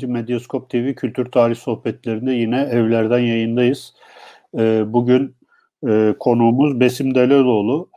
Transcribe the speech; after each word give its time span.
Medyaskop 0.00 0.70
TV 0.70 0.94
Kültür 0.94 1.24
Tarih 1.24 1.56
Sohbetlerinde 1.56 2.32
yine 2.32 2.60
evlerden 2.60 3.18
yayındayız. 3.18 3.94
E, 4.58 4.92
bugün 4.92 5.36
e, 5.88 6.14
konuğumuz 6.20 6.80
Besim 6.80 7.14
Deleloğlu. 7.14 7.90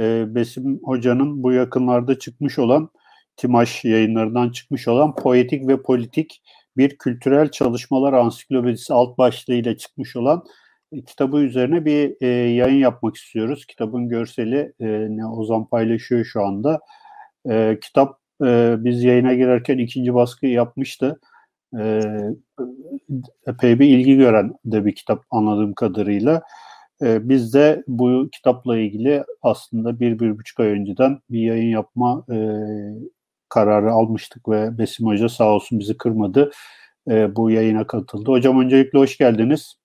E, 0.00 0.34
Besim 0.34 0.80
Hoca'nın 0.84 1.42
bu 1.42 1.52
yakınlarda 1.52 2.18
çıkmış 2.18 2.58
olan, 2.58 2.90
Timaş 3.36 3.84
yayınlarından 3.84 4.50
çıkmış 4.50 4.88
olan 4.88 5.14
Poetik 5.14 5.68
ve 5.68 5.82
Politik 5.82 6.42
bir 6.76 6.98
kültürel 6.98 7.50
çalışmalar 7.50 8.12
ansiklopedisi 8.12 8.94
alt 8.94 9.18
başlığıyla 9.18 9.76
çıkmış 9.76 10.16
olan 10.16 10.44
e, 10.92 11.04
kitabı 11.04 11.38
üzerine 11.38 11.84
bir 11.84 12.16
e, 12.20 12.26
yayın 12.50 12.78
yapmak 12.78 13.16
istiyoruz. 13.16 13.66
Kitabın 13.66 14.08
görseli 14.08 14.72
e, 14.80 14.86
ne 15.10 15.26
Ozan 15.26 15.68
paylaşıyor 15.68 16.24
şu 16.24 16.42
anda. 16.42 16.80
Kitap 17.80 18.20
biz 18.84 19.02
yayına 19.04 19.34
girerken 19.34 19.78
ikinci 19.78 20.14
baskı 20.14 20.46
yapmıştı 20.46 21.20
e, 21.78 22.00
epey 23.46 23.78
bir 23.78 23.98
ilgi 23.98 24.16
gören 24.16 24.54
de 24.64 24.84
bir 24.84 24.94
kitap 24.94 25.24
anladığım 25.30 25.74
kadarıyla. 25.74 26.42
E, 27.02 27.28
biz 27.28 27.54
de 27.54 27.84
bu 27.88 28.28
kitapla 28.32 28.78
ilgili 28.78 29.24
aslında 29.42 30.00
bir, 30.00 30.18
bir 30.18 30.38
buçuk 30.38 30.60
ay 30.60 30.68
önceden 30.68 31.18
bir 31.30 31.40
yayın 31.40 31.70
yapma 31.70 32.24
e, 32.30 32.38
kararı 33.48 33.92
almıştık 33.92 34.48
ve 34.48 34.78
Besim 34.78 35.06
Hoca 35.06 35.28
sağ 35.28 35.52
olsun 35.52 35.78
bizi 35.78 35.96
kırmadı. 35.96 36.50
E, 37.10 37.36
bu 37.36 37.50
yayına 37.50 37.86
katıldı. 37.86 38.30
Hocam 38.30 38.60
öncelikle 38.60 38.98
hoş 38.98 39.18
geldiniz. 39.18 39.76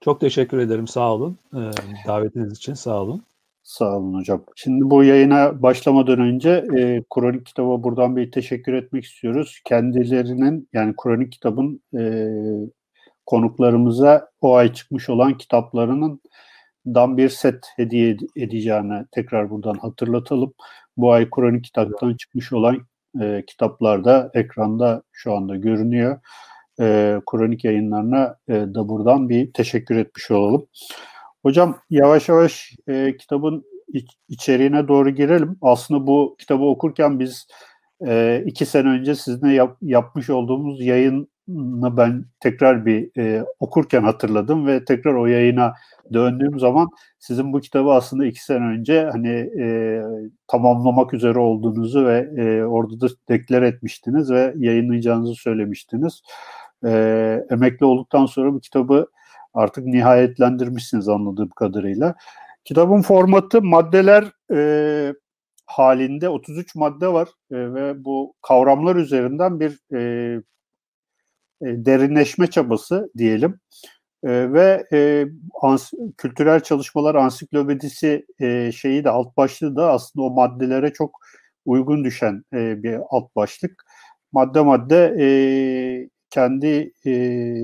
Çok 0.00 0.20
teşekkür 0.20 0.58
ederim. 0.58 0.88
Sağ 0.88 1.14
olun. 1.14 1.38
E, 1.54 1.60
davetiniz 2.06 2.52
için 2.52 2.74
sağ 2.74 3.02
olun. 3.02 3.22
Sağ 3.68 3.96
olun 3.96 4.14
hocam. 4.14 4.44
Şimdi 4.56 4.90
bu 4.90 5.04
yayına 5.04 5.62
başlamadan 5.62 6.20
önce 6.20 6.50
e, 6.78 7.02
Kronik 7.14 7.46
kitaba 7.46 7.82
buradan 7.82 8.16
bir 8.16 8.32
teşekkür 8.32 8.72
etmek 8.72 9.04
istiyoruz. 9.04 9.60
Kendilerinin 9.64 10.68
yani 10.72 10.94
Kronik 11.02 11.32
kitabın 11.32 11.82
e, 11.98 12.28
konuklarımıza 13.26 14.28
o 14.40 14.54
ay 14.54 14.72
çıkmış 14.72 15.08
olan 15.08 15.38
kitaplarının 15.38 16.20
dan 16.86 17.16
bir 17.16 17.28
set 17.28 17.66
hediye 17.76 18.16
edeceğini 18.36 19.06
tekrar 19.12 19.50
buradan 19.50 19.74
hatırlatalım. 19.74 20.54
Bu 20.96 21.12
ay 21.12 21.30
Kronik 21.30 21.64
kitaptan 21.64 22.14
çıkmış 22.14 22.52
olan 22.52 22.86
e, 23.20 23.44
kitaplar 23.46 24.04
da 24.04 24.30
ekranda 24.34 25.02
şu 25.12 25.34
anda 25.34 25.56
görünüyor. 25.56 26.20
E, 26.80 27.20
Kronik 27.30 27.64
yayınlarına 27.64 28.36
e, 28.48 28.52
da 28.54 28.88
buradan 28.88 29.28
bir 29.28 29.52
teşekkür 29.52 29.96
etmiş 29.96 30.30
olalım. 30.30 30.66
Hocam 31.42 31.78
yavaş 31.90 32.28
yavaş 32.28 32.76
e, 32.88 33.16
kitabın 33.16 33.64
iç, 33.92 34.10
içeriğine 34.28 34.88
doğru 34.88 35.10
girelim. 35.10 35.56
Aslında 35.62 36.06
bu 36.06 36.36
kitabı 36.38 36.64
okurken 36.64 37.20
biz 37.20 37.46
e, 38.06 38.42
iki 38.46 38.66
sene 38.66 38.88
önce 38.88 39.14
sizinle 39.14 39.54
yap, 39.54 39.76
yapmış 39.82 40.30
olduğumuz 40.30 40.80
yayını 40.80 41.26
ben 41.96 42.24
tekrar 42.40 42.86
bir 42.86 43.10
e, 43.18 43.44
okurken 43.60 44.02
hatırladım 44.02 44.66
ve 44.66 44.84
tekrar 44.84 45.14
o 45.14 45.26
yayına 45.26 45.74
döndüğüm 46.12 46.58
zaman 46.58 46.88
sizin 47.18 47.52
bu 47.52 47.60
kitabı 47.60 47.90
aslında 47.90 48.26
iki 48.26 48.44
sene 48.44 48.64
önce 48.64 49.08
hani 49.12 49.28
e, 49.60 50.02
tamamlamak 50.46 51.14
üzere 51.14 51.38
olduğunuzu 51.38 52.06
ve 52.06 52.30
e, 52.36 52.64
orada 52.64 53.00
da 53.00 53.06
deklar 53.28 53.62
etmiştiniz 53.62 54.30
ve 54.30 54.54
yayınlayacağınızı 54.56 55.34
söylemiştiniz. 55.34 56.22
E, 56.86 56.90
emekli 57.50 57.86
olduktan 57.86 58.26
sonra 58.26 58.52
bu 58.54 58.60
kitabı 58.60 59.06
artık 59.54 59.86
nihayetlendirmişsiniz 59.86 61.08
anladığım 61.08 61.48
kadarıyla. 61.48 62.14
Kitabın 62.64 63.02
formatı 63.02 63.62
maddeler 63.62 64.24
e, 64.54 65.14
halinde 65.66 66.28
33 66.28 66.74
madde 66.74 67.08
var 67.12 67.28
e, 67.50 67.74
ve 67.74 68.04
bu 68.04 68.34
kavramlar 68.42 68.96
üzerinden 68.96 69.60
bir 69.60 69.80
e, 69.94 70.00
e, 71.62 71.66
derinleşme 71.66 72.46
çabası 72.46 73.10
diyelim. 73.16 73.60
E, 74.24 74.52
ve 74.52 74.86
e, 74.92 75.26
ans, 75.62 75.92
kültürel 76.18 76.60
çalışmalar 76.60 77.14
ansiklopedisi 77.14 78.26
e, 78.40 78.72
şeyi 78.72 79.04
de 79.04 79.10
alt 79.10 79.36
başlığı 79.36 79.76
da 79.76 79.92
aslında 79.92 80.26
o 80.26 80.30
maddelere 80.30 80.92
çok 80.92 81.20
uygun 81.64 82.04
düşen 82.04 82.44
e, 82.54 82.82
bir 82.82 82.98
alt 83.10 83.36
başlık. 83.36 83.84
Madde 84.32 84.60
madde 84.60 85.16
e, 85.20 85.28
kendi 86.30 86.92
e, 87.06 87.12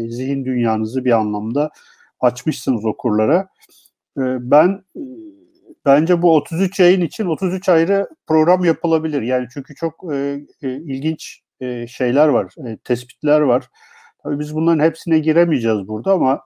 zihin 0.09 0.45
dünyanızı 0.45 1.05
bir 1.05 1.13
anlamda 1.13 1.71
açmışsınız 2.21 2.85
okurlara. 2.85 3.49
E, 4.19 4.23
ben 4.51 4.85
e, 4.97 5.03
bence 5.87 6.23
bu 6.23 6.35
33 6.35 6.81
yayın 6.81 7.01
için 7.01 7.27
33 7.27 7.69
ayrı 7.69 8.09
program 8.27 8.65
yapılabilir. 8.65 9.23
Yani 9.23 9.47
çünkü 9.55 9.75
çok 9.75 10.13
e, 10.13 10.41
e, 10.63 10.69
ilginç 10.71 11.41
e, 11.61 11.87
şeyler 11.87 12.29
var, 12.29 12.55
e, 12.67 12.77
tespitler 12.77 13.41
var. 13.41 13.69
Tabii 14.23 14.39
biz 14.39 14.55
bunların 14.55 14.85
hepsine 14.85 15.19
giremeyeceğiz 15.19 15.89
burada 15.89 16.13
ama 16.13 16.41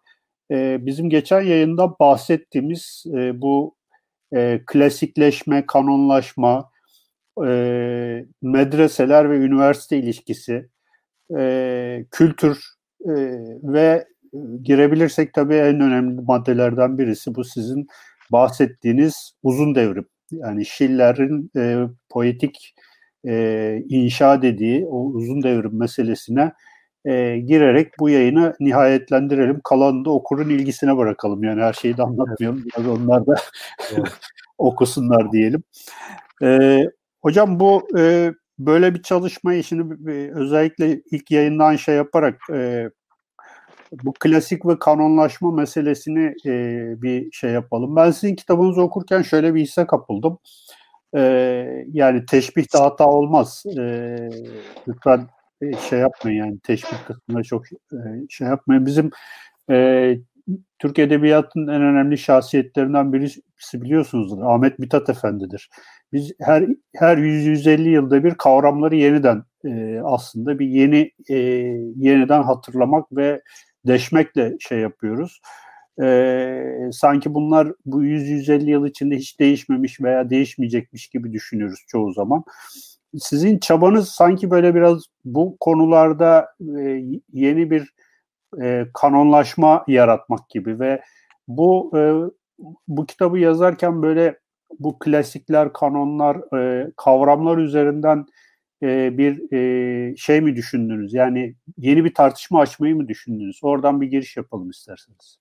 e, 0.51 0.87
bizim 0.87 1.11
geçen 1.11 1.41
yayında 1.41 1.99
bahsettiğimiz 1.99 3.05
e, 3.15 3.41
bu 3.41 3.77
e, 4.37 4.61
klasikleşme, 4.67 5.67
kanonlaşma, 5.67 6.71
e, 7.47 8.25
medreseler 8.43 9.31
ve 9.31 9.37
üniversite 9.37 9.99
ilişkisi, 9.99 10.69
e, 11.39 12.05
kültür 12.11 12.65
e, 13.05 13.13
ve 13.63 14.05
girebilirsek 14.63 15.35
tabii 15.35 15.55
en 15.55 15.81
önemli 15.81 16.21
maddelerden 16.21 16.99
birisi 16.99 17.35
bu 17.35 17.45
sizin 17.45 17.87
bahsettiğiniz 18.33 19.33
uzun 19.43 19.75
devrim. 19.75 20.07
Yani 20.31 20.67
Schiller'in 20.67 21.51
e, 21.57 21.89
poetik 22.09 22.75
e, 23.27 23.83
inşa 23.89 24.43
dediği 24.43 24.87
o 24.87 25.05
uzun 25.05 25.43
devrim 25.43 25.79
meselesine 25.79 26.53
e, 27.05 27.39
girerek 27.39 27.93
bu 28.01 28.11
yayını 28.11 28.55
nihayetlendirelim. 28.61 29.61
Kalanını 29.65 30.05
da 30.05 30.11
okurun 30.11 30.49
ilgisine 30.49 30.97
bırakalım. 30.97 31.45
Yani 31.45 31.63
her 31.63 31.73
şeyi 31.73 31.97
de 31.97 32.03
anlatmayalım. 32.03 32.65
Biraz 32.65 32.89
onlar 32.89 33.27
da 33.27 33.35
okusunlar 34.59 35.33
diyelim. 35.33 35.63
E, 36.43 36.81
hocam 37.23 37.61
bu 37.61 37.89
e, 37.99 38.33
böyle 38.59 38.95
bir 38.95 39.03
çalışmayı 39.03 39.65
şimdi 39.65 40.11
özellikle 40.35 41.01
ilk 41.11 41.31
yayından 41.31 41.77
şey 41.77 41.95
yaparak 41.95 42.41
e, 42.53 42.91
bu 43.93 44.13
klasik 44.13 44.67
ve 44.67 44.79
kanonlaşma 44.79 45.53
meselesini 45.53 46.35
e, 46.47 46.53
bir 47.03 47.33
şey 47.33 47.51
yapalım. 47.51 47.97
Ben 47.97 48.11
sizin 48.11 48.35
kitabınızı 48.35 48.83
okurken 48.83 49.23
şöyle 49.23 49.55
bir 49.55 49.61
hisse 49.61 49.87
kapıldım. 49.87 50.39
E, 51.17 51.21
yani 51.93 52.27
teşbihte 52.27 52.79
hata 52.79 53.07
olmaz. 53.07 53.65
E, 53.79 54.17
lütfen 54.89 55.29
e, 55.63 55.73
şey 55.77 55.99
yapmayın 55.99 56.45
yani 56.45 56.59
teşbih 56.59 57.07
kısmına 57.07 57.43
çok 57.43 57.73
e, 57.73 57.99
şey 58.29 58.49
yapmayın. 58.49 58.87
Bizim 58.87 59.11
e, 59.71 60.19
Türk 60.79 60.99
Edebiyatı'nın 60.99 61.69
en 61.69 61.83
önemli 61.83 62.19
şahsiyetlerinden 62.19 63.13
birisi 63.13 63.43
biliyorsunuzdur. 63.75 64.43
Ahmet 64.43 64.79
Mithat 64.79 65.09
Efendi'dir. 65.09 65.71
Biz 66.13 66.33
her 66.41 66.67
her 66.97 67.19
100-150 67.19 67.89
yılda 67.89 68.25
bir 68.25 68.35
kavramları 68.35 68.97
yeniden 68.97 69.43
e, 69.65 70.01
aslında 70.05 70.59
bir 70.59 70.67
yeni 70.67 71.11
e, 71.31 71.37
yeniden 71.97 72.43
hatırlamak 72.43 73.17
ve 73.17 73.43
deşmekle 73.87 74.57
şey 74.61 74.79
yapıyoruz. 74.79 75.41
E, 76.03 76.91
sanki 76.93 77.35
bunlar 77.35 77.73
bu 77.87 78.05
100-150 78.05 78.71
yıl 78.71 78.87
içinde 78.87 79.17
hiç 79.17 79.41
değişmemiş 79.41 80.01
veya 80.01 80.31
değişmeyecekmiş 80.31 81.09
gibi 81.09 81.33
düşünüyoruz 81.33 81.81
çoğu 81.89 82.13
zaman. 82.13 82.45
Sizin 83.19 83.59
çabanız 83.59 84.09
sanki 84.09 84.51
böyle 84.51 84.75
biraz 84.75 85.03
bu 85.25 85.57
konularda 85.61 86.49
e, 86.61 87.03
yeni 87.33 87.71
bir 87.71 87.93
e, 88.63 88.87
kanonlaşma 88.95 89.85
yaratmak 89.89 90.49
gibi 90.49 90.81
ve 90.81 91.03
bu 91.49 91.93
e, 91.99 92.01
bu 92.89 93.07
kitabı 93.07 93.39
yazarken 93.39 94.03
böyle 94.03 94.39
bu 94.79 94.99
klasikler, 94.99 95.73
kanonlar, 95.73 96.59
e, 96.59 96.93
kavramlar 96.97 97.59
üzerinden 97.59 98.27
e, 98.83 99.19
bir 99.19 99.53
e, 99.53 100.17
şey 100.17 100.41
mi 100.41 100.57
düşündünüz? 100.57 101.15
Yani 101.15 101.55
yeni 101.79 102.05
bir 102.05 102.15
tartışma 102.15 102.61
açmayı 102.61 102.97
mı 102.97 103.09
düşündünüz? 103.09 103.61
Oradan 103.63 104.01
bir 104.01 104.07
giriş 104.07 104.37
yapalım 104.37 104.71
isterseniz. 104.71 105.39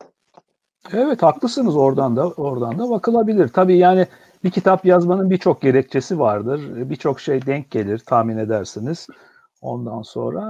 Evet 0.93 1.23
haklısınız 1.23 1.77
oradan 1.77 2.15
da 2.15 2.27
oradan 2.27 2.79
da 2.79 2.89
bakılabilir. 2.89 3.47
Tabii 3.47 3.77
yani 3.77 4.07
bir 4.43 4.51
kitap 4.51 4.85
yazmanın 4.85 5.29
birçok 5.29 5.61
gerekçesi 5.61 6.19
vardır. 6.19 6.89
Birçok 6.89 7.19
şey 7.19 7.45
denk 7.45 7.71
gelir 7.71 7.99
tahmin 7.99 8.37
edersiniz. 8.37 9.07
Ondan 9.61 10.01
sonra 10.01 10.43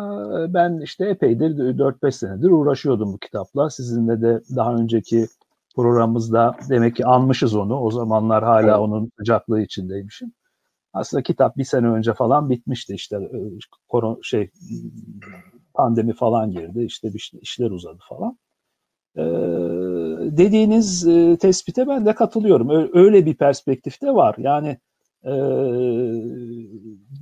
ben 0.54 0.80
işte 0.80 1.06
epeydir 1.06 1.50
4-5 1.78 2.12
senedir 2.12 2.50
uğraşıyordum 2.50 3.14
bu 3.14 3.18
kitapla. 3.18 3.70
Sizinle 3.70 4.22
de 4.22 4.42
daha 4.56 4.76
önceki 4.76 5.28
programımızda 5.76 6.56
demek 6.70 6.96
ki 6.96 7.06
anmışız 7.06 7.56
onu. 7.56 7.80
O 7.80 7.92
zamanlar 7.92 8.44
hala 8.44 8.72
evet. 8.72 8.80
onun 8.80 9.12
sıcaklığı 9.18 9.62
içindeymişim. 9.62 10.32
Aslında 10.94 11.24
kitap 11.24 11.58
bir 11.58 11.64
sene 11.64 11.88
önce 11.88 12.14
falan 12.14 12.50
bitmişti 12.50 12.94
işte 12.94 13.30
koron 13.88 14.20
şey 14.24 14.50
pandemi 15.74 16.14
falan 16.14 16.52
girdi 16.52 16.84
işte 16.84 17.14
bir 17.14 17.32
işler 17.42 17.72
uzadı 17.72 18.00
falan. 18.10 18.38
Ee, 19.18 19.22
dediğiniz 20.38 21.08
e, 21.08 21.38
tespite 21.38 21.88
ben 21.88 22.06
de 22.06 22.16
katılıyorum. 22.16 22.90
Öyle 22.94 23.26
bir 23.26 23.36
perspektifte 23.36 24.14
var. 24.14 24.36
Yani 24.38 24.78
e, 25.24 25.34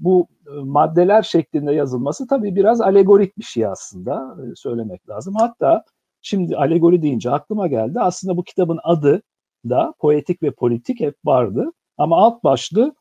bu 0.02 0.28
maddeler 0.64 1.24
şeklinde 1.24 1.74
yazılması 1.74 2.28
tabii 2.28 2.56
biraz 2.56 2.82
alegorik 2.82 3.38
bir 3.38 3.44
şey 3.44 3.66
aslında 3.66 4.38
e, 4.42 4.56
söylemek 4.56 5.10
lazım. 5.10 5.36
Hatta 5.36 5.84
şimdi 6.22 6.58
alegori 6.58 7.02
deyince 7.02 7.32
aklıma 7.32 7.68
geldi. 7.68 8.00
Aslında 8.00 8.38
bu 8.38 8.44
kitabın 8.44 8.80
adı 8.84 9.22
da 9.70 9.94
poetik 10.00 10.44
ve 10.44 10.52
politik 10.52 11.00
hep 11.00 11.16
vardı. 11.26 11.72
Ama 11.98 12.18
alt 12.18 12.44
başlığı 12.44 12.96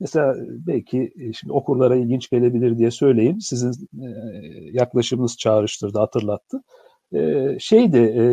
mesela 0.00 0.34
belki 0.48 1.12
e, 1.20 1.32
şimdi 1.32 1.52
okurlara 1.52 1.96
ilginç 1.96 2.30
gelebilir 2.30 2.78
diye 2.78 2.90
söyleyeyim. 2.90 3.40
Sizin 3.40 3.88
e, 4.02 4.08
yaklaşımınız 4.72 5.36
çağrıştırdı, 5.36 5.98
hatırlattı. 5.98 6.62
E, 7.14 7.48
şeydi, 7.60 7.98
e, 7.98 8.24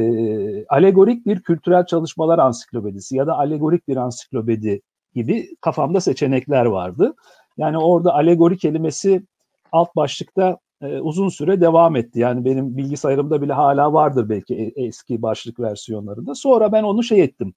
alegorik 0.69 1.25
bir 1.25 1.41
kültürel 1.41 1.85
çalışmalar 1.85 2.39
ansiklopedisi 2.39 3.17
ya 3.17 3.27
da 3.27 3.38
alegorik 3.38 3.88
bir 3.88 3.97
ansiklopedi 3.97 4.81
gibi 5.15 5.56
kafamda 5.61 6.01
seçenekler 6.01 6.65
vardı. 6.65 7.13
Yani 7.59 7.77
orada 7.77 8.13
alegori 8.13 8.57
kelimesi 8.57 9.23
alt 9.71 9.95
başlıkta 9.95 10.57
e, 10.81 11.00
uzun 11.00 11.29
süre 11.29 11.61
devam 11.61 11.95
etti. 11.95 12.19
Yani 12.19 12.45
benim 12.45 12.77
bilgisayarımda 12.77 13.41
bile 13.41 13.53
hala 13.53 13.94
vardır 13.94 14.29
belki 14.29 14.56
e, 14.56 14.85
eski 14.85 15.21
başlık 15.21 15.59
versiyonlarında. 15.59 16.35
Sonra 16.35 16.71
ben 16.71 16.83
onu 16.83 17.03
şey 17.03 17.21
ettim, 17.21 17.53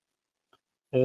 e, 0.93 1.01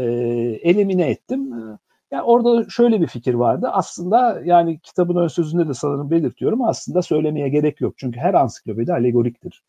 elimine 0.63 1.09
ettim. 1.09 1.53
E, 1.53 1.77
yani 2.11 2.23
orada 2.23 2.69
şöyle 2.69 3.01
bir 3.01 3.07
fikir 3.07 3.33
vardı. 3.33 3.69
Aslında 3.71 4.41
yani 4.45 4.79
kitabın 4.79 5.15
ön 5.15 5.27
sözünde 5.27 5.67
de 5.67 5.73
sanırım 5.73 6.11
belirtiyorum. 6.11 6.61
Aslında 6.61 7.01
söylemeye 7.01 7.49
gerek 7.49 7.81
yok. 7.81 7.93
Çünkü 7.97 8.19
her 8.19 8.33
ansiklopedi 8.33 8.93
alegoriktir. 8.93 9.63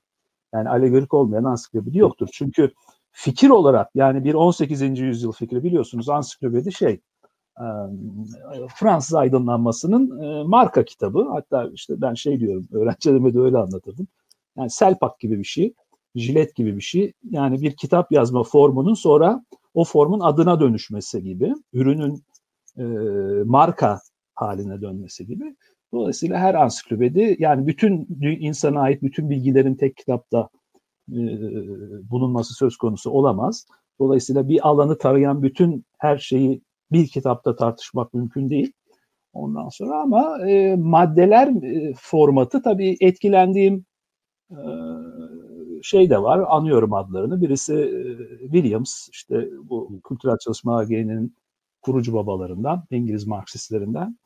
Yani 0.54 0.68
alegorik 0.68 1.14
olmayan 1.14 1.44
ansiklopedi 1.44 1.98
yoktur. 1.98 2.28
Çünkü 2.32 2.72
fikir 3.12 3.50
olarak 3.50 3.90
yani 3.94 4.24
bir 4.24 4.34
18. 4.34 4.98
yüzyıl 4.98 5.32
fikri 5.32 5.64
biliyorsunuz 5.64 6.08
ansiklopedi 6.08 6.72
şey 6.72 7.00
Fransız 8.74 9.14
aydınlanmasının 9.14 10.20
marka 10.48 10.84
kitabı. 10.84 11.26
Hatta 11.32 11.70
işte 11.74 12.00
ben 12.00 12.14
şey 12.14 12.40
diyorum 12.40 12.68
öğrencilerime 12.72 13.34
de 13.34 13.38
öyle 13.40 13.58
anlatırdım. 13.58 14.08
Yani 14.56 14.70
selpak 14.70 15.20
gibi 15.20 15.38
bir 15.38 15.44
şey, 15.44 15.74
jilet 16.14 16.54
gibi 16.54 16.76
bir 16.76 16.82
şey. 16.82 17.12
Yani 17.30 17.62
bir 17.62 17.76
kitap 17.76 18.12
yazma 18.12 18.42
formunun 18.42 18.94
sonra 18.94 19.44
o 19.74 19.84
formun 19.84 20.20
adına 20.20 20.60
dönüşmesi 20.60 21.22
gibi, 21.22 21.54
ürünün 21.72 22.22
e, 22.78 22.82
marka 23.44 24.00
haline 24.34 24.80
dönmesi 24.80 25.26
gibi. 25.26 25.56
Dolayısıyla 25.92 26.38
her 26.38 26.54
ansiklopedi 26.54 27.36
yani 27.38 27.66
bütün 27.66 28.06
insana 28.20 28.80
ait 28.80 29.02
bütün 29.02 29.30
bilgilerin 29.30 29.74
tek 29.74 29.96
kitapta 29.96 30.48
e, 31.12 31.20
bulunması 32.10 32.54
söz 32.54 32.76
konusu 32.76 33.10
olamaz. 33.10 33.66
Dolayısıyla 33.98 34.48
bir 34.48 34.68
alanı 34.68 34.98
tarayan 34.98 35.42
bütün 35.42 35.84
her 35.98 36.18
şeyi 36.18 36.62
bir 36.92 37.06
kitapta 37.06 37.56
tartışmak 37.56 38.14
mümkün 38.14 38.50
değil. 38.50 38.72
Ondan 39.32 39.68
sonra 39.68 40.00
ama 40.00 40.48
e, 40.48 40.76
maddeler 40.76 41.62
e, 41.62 41.94
formatı 41.96 42.62
tabii 42.62 42.96
etkilendiğim 43.00 43.84
e, 44.50 44.60
şey 45.82 46.10
de 46.10 46.22
var. 46.22 46.44
Anıyorum 46.48 46.94
adlarını. 46.94 47.40
Birisi 47.40 47.74
e, 47.74 48.40
Williams 48.40 49.08
işte 49.12 49.48
bu 49.62 50.00
kültürel 50.08 50.38
çalışma 50.38 50.84
geleneğinin 50.84 51.36
kurucu 51.82 52.14
babalarından, 52.14 52.84
İngiliz 52.90 53.26
Marksistlerinden. 53.26 54.18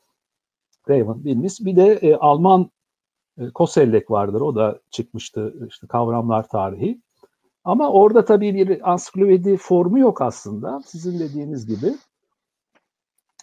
Raymond 0.89 1.25
Willis. 1.25 1.65
Bir 1.65 1.77
de 1.77 1.93
e, 1.93 2.15
Alman 2.15 2.71
e, 3.39 3.51
Kosellek 3.51 4.11
vardır. 4.11 4.41
O 4.41 4.57
da 4.57 4.81
çıkmıştı 4.91 5.55
işte 5.69 5.87
kavramlar 5.87 6.49
tarihi. 6.49 7.01
Ama 7.65 7.91
orada 7.91 8.25
tabii 8.25 8.55
bir 8.55 8.93
ansiklopedi 8.93 9.57
formu 9.57 9.99
yok 9.99 10.23
aslında. 10.23 10.81
Sizin 10.87 11.19
dediğiniz 11.19 11.67
gibi. 11.67 11.95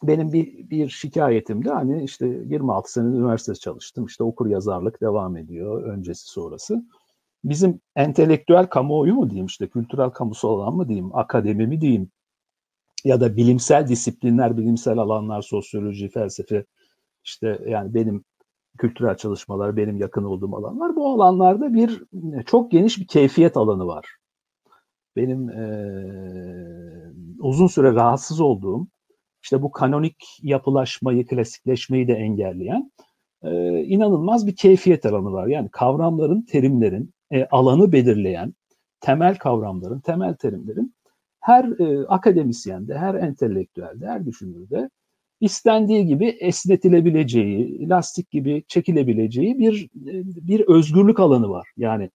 Benim 0.03 0.33
bir, 0.33 0.69
bir 0.69 0.89
şikayetim 0.89 1.65
de 1.65 1.69
hani 1.69 2.03
işte 2.03 2.27
26 2.27 2.91
sene 2.91 3.07
üniversite 3.07 3.53
çalıştım. 3.55 4.05
İşte 4.05 4.23
okur 4.23 4.47
yazarlık 4.47 5.01
devam 5.01 5.37
ediyor 5.37 5.83
öncesi 5.83 6.27
sonrası. 6.27 6.83
Bizim 7.43 7.81
entelektüel 7.95 8.65
kamuoyu 8.65 9.15
mu 9.15 9.29
diyeyim 9.29 9.45
işte 9.45 9.67
kültürel 9.67 10.09
kamusal 10.09 10.49
alan 10.49 10.75
mı 10.75 10.87
diyeyim, 10.87 11.15
akademi 11.15 11.67
mi 11.67 11.81
diyeyim 11.81 12.11
ya 13.03 13.21
da 13.21 13.37
bilimsel 13.37 13.87
disiplinler, 13.87 14.57
bilimsel 14.57 14.97
alanlar, 14.97 15.41
sosyoloji, 15.41 16.09
felsefe 16.09 16.65
işte 17.23 17.59
yani 17.67 17.93
benim 17.93 18.23
kültürel 18.77 19.17
çalışmalar, 19.17 19.77
benim 19.77 19.97
yakın 19.97 20.23
olduğum 20.23 20.55
alanlar. 20.55 20.95
Bu 20.95 21.09
alanlarda 21.09 21.73
bir 21.73 22.03
çok 22.45 22.71
geniş 22.71 22.99
bir 22.99 23.07
keyfiyet 23.07 23.57
alanı 23.57 23.87
var. 23.87 24.05
Benim 25.15 25.49
e, 25.49 25.63
uzun 27.39 27.67
süre 27.67 27.93
rahatsız 27.93 28.39
olduğum, 28.41 28.87
işte 29.43 29.61
bu 29.61 29.71
kanonik 29.71 30.39
yapılaşmayı, 30.41 31.27
klasikleşmeyi 31.27 32.07
de 32.07 32.13
engelleyen 32.13 32.91
e, 33.43 33.83
inanılmaz 33.83 34.47
bir 34.47 34.55
keyfiyet 34.55 35.05
alanı 35.05 35.31
var. 35.31 35.47
Yani 35.47 35.69
kavramların, 35.71 36.41
terimlerin, 36.41 37.13
e, 37.31 37.45
alanı 37.45 37.91
belirleyen 37.91 38.53
temel 38.99 39.37
kavramların, 39.37 39.99
temel 39.99 40.35
terimlerin 40.35 40.93
her 41.39 41.79
e, 41.79 42.07
akademisyende, 42.07 42.97
her 42.97 43.15
entelektüelde, 43.15 44.07
her 44.07 44.25
düşünürde 44.25 44.89
istendiği 45.39 46.05
gibi 46.05 46.25
esnetilebileceği, 46.25 47.89
lastik 47.89 48.31
gibi 48.31 48.63
çekilebileceği 48.67 49.59
bir 49.59 49.89
bir 50.47 50.59
özgürlük 50.59 51.19
alanı 51.19 51.49
var. 51.49 51.67
Yani 51.77 52.09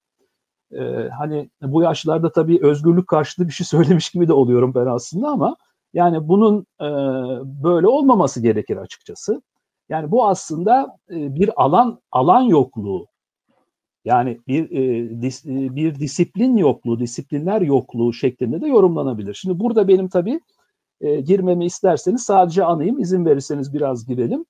e, 0.73 1.09
hani 1.19 1.51
bu 1.63 1.83
yaşlarda 1.83 2.33
tabii 2.33 2.59
özgürlük 2.63 3.09
karşıtı 3.09 3.47
bir 3.47 3.53
şey 3.53 3.67
söylemiş 3.67 4.11
gibi 4.11 4.29
de 4.29 4.33
oluyorum 4.33 4.73
ben 4.75 4.87
aslında 4.87 5.29
ama 5.29 5.57
yani 5.95 6.29
bunun 6.29 6.67
e, 6.81 6.89
böyle 7.65 7.87
olmaması 7.87 8.43
gerekir 8.43 8.77
açıkçası. 8.77 9.43
Yani 9.89 10.11
bu 10.11 10.27
aslında 10.27 10.97
e, 11.11 11.35
bir 11.35 11.63
alan 11.63 12.01
alan 12.13 12.43
yokluğu. 12.43 13.07
Yani 14.05 14.41
bir 14.49 14.71
e, 14.71 15.23
dis, 15.23 15.47
e, 15.47 15.77
bir 15.77 15.95
disiplin 15.95 16.57
yokluğu, 16.57 17.01
disiplinler 17.01 17.61
yokluğu 17.61 18.13
şeklinde 18.13 18.61
de 18.61 18.69
yorumlanabilir. 18.69 19.35
Şimdi 19.35 19.61
burada 19.61 19.89
benim 19.89 20.09
tabii 20.09 20.41
e, 21.01 21.21
girmemi 21.21 21.67
isterseniz 21.67 22.23
sadece 22.23 22.65
anayım, 22.65 23.01
izin 23.01 23.27
verirseniz 23.27 23.75
biraz 23.75 24.07
girelim. 24.07 24.45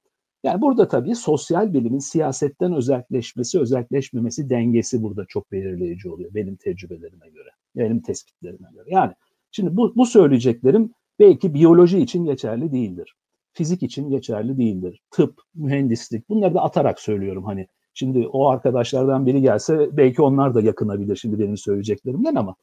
Yani 0.44 0.60
burada 0.62 0.88
tabii 0.88 1.14
sosyal 1.14 1.72
bilimin 1.72 1.98
siyasetten 1.98 2.72
özelleşmesi, 2.72 3.60
özelleşmemesi 3.60 4.50
dengesi 4.50 5.02
burada 5.02 5.24
çok 5.28 5.52
belirleyici 5.52 6.10
oluyor 6.10 6.34
benim 6.34 6.56
tecrübelerime 6.56 7.28
göre, 7.28 7.48
benim 7.76 8.00
tespitlerime 8.00 8.68
göre. 8.72 8.84
Yani 8.86 9.12
şimdi 9.50 9.76
bu, 9.76 9.92
bu 9.96 10.06
söyleyeceklerim 10.06 10.94
belki 11.18 11.54
biyoloji 11.54 11.98
için 11.98 12.24
geçerli 12.24 12.72
değildir. 12.72 13.14
Fizik 13.52 13.82
için 13.82 14.10
geçerli 14.10 14.58
değildir. 14.58 15.02
Tıp, 15.10 15.40
mühendislik 15.54 16.28
bunları 16.28 16.54
da 16.54 16.62
atarak 16.62 17.00
söylüyorum 17.00 17.44
hani. 17.44 17.66
Şimdi 17.94 18.28
o 18.28 18.48
arkadaşlardan 18.48 19.26
biri 19.26 19.42
gelse 19.42 19.96
belki 19.96 20.22
onlar 20.22 20.54
da 20.54 20.60
yakınabilir 20.60 21.16
şimdi 21.16 21.38
benim 21.38 21.56
söyleyeceklerimden 21.56 22.34
ama 22.34 22.54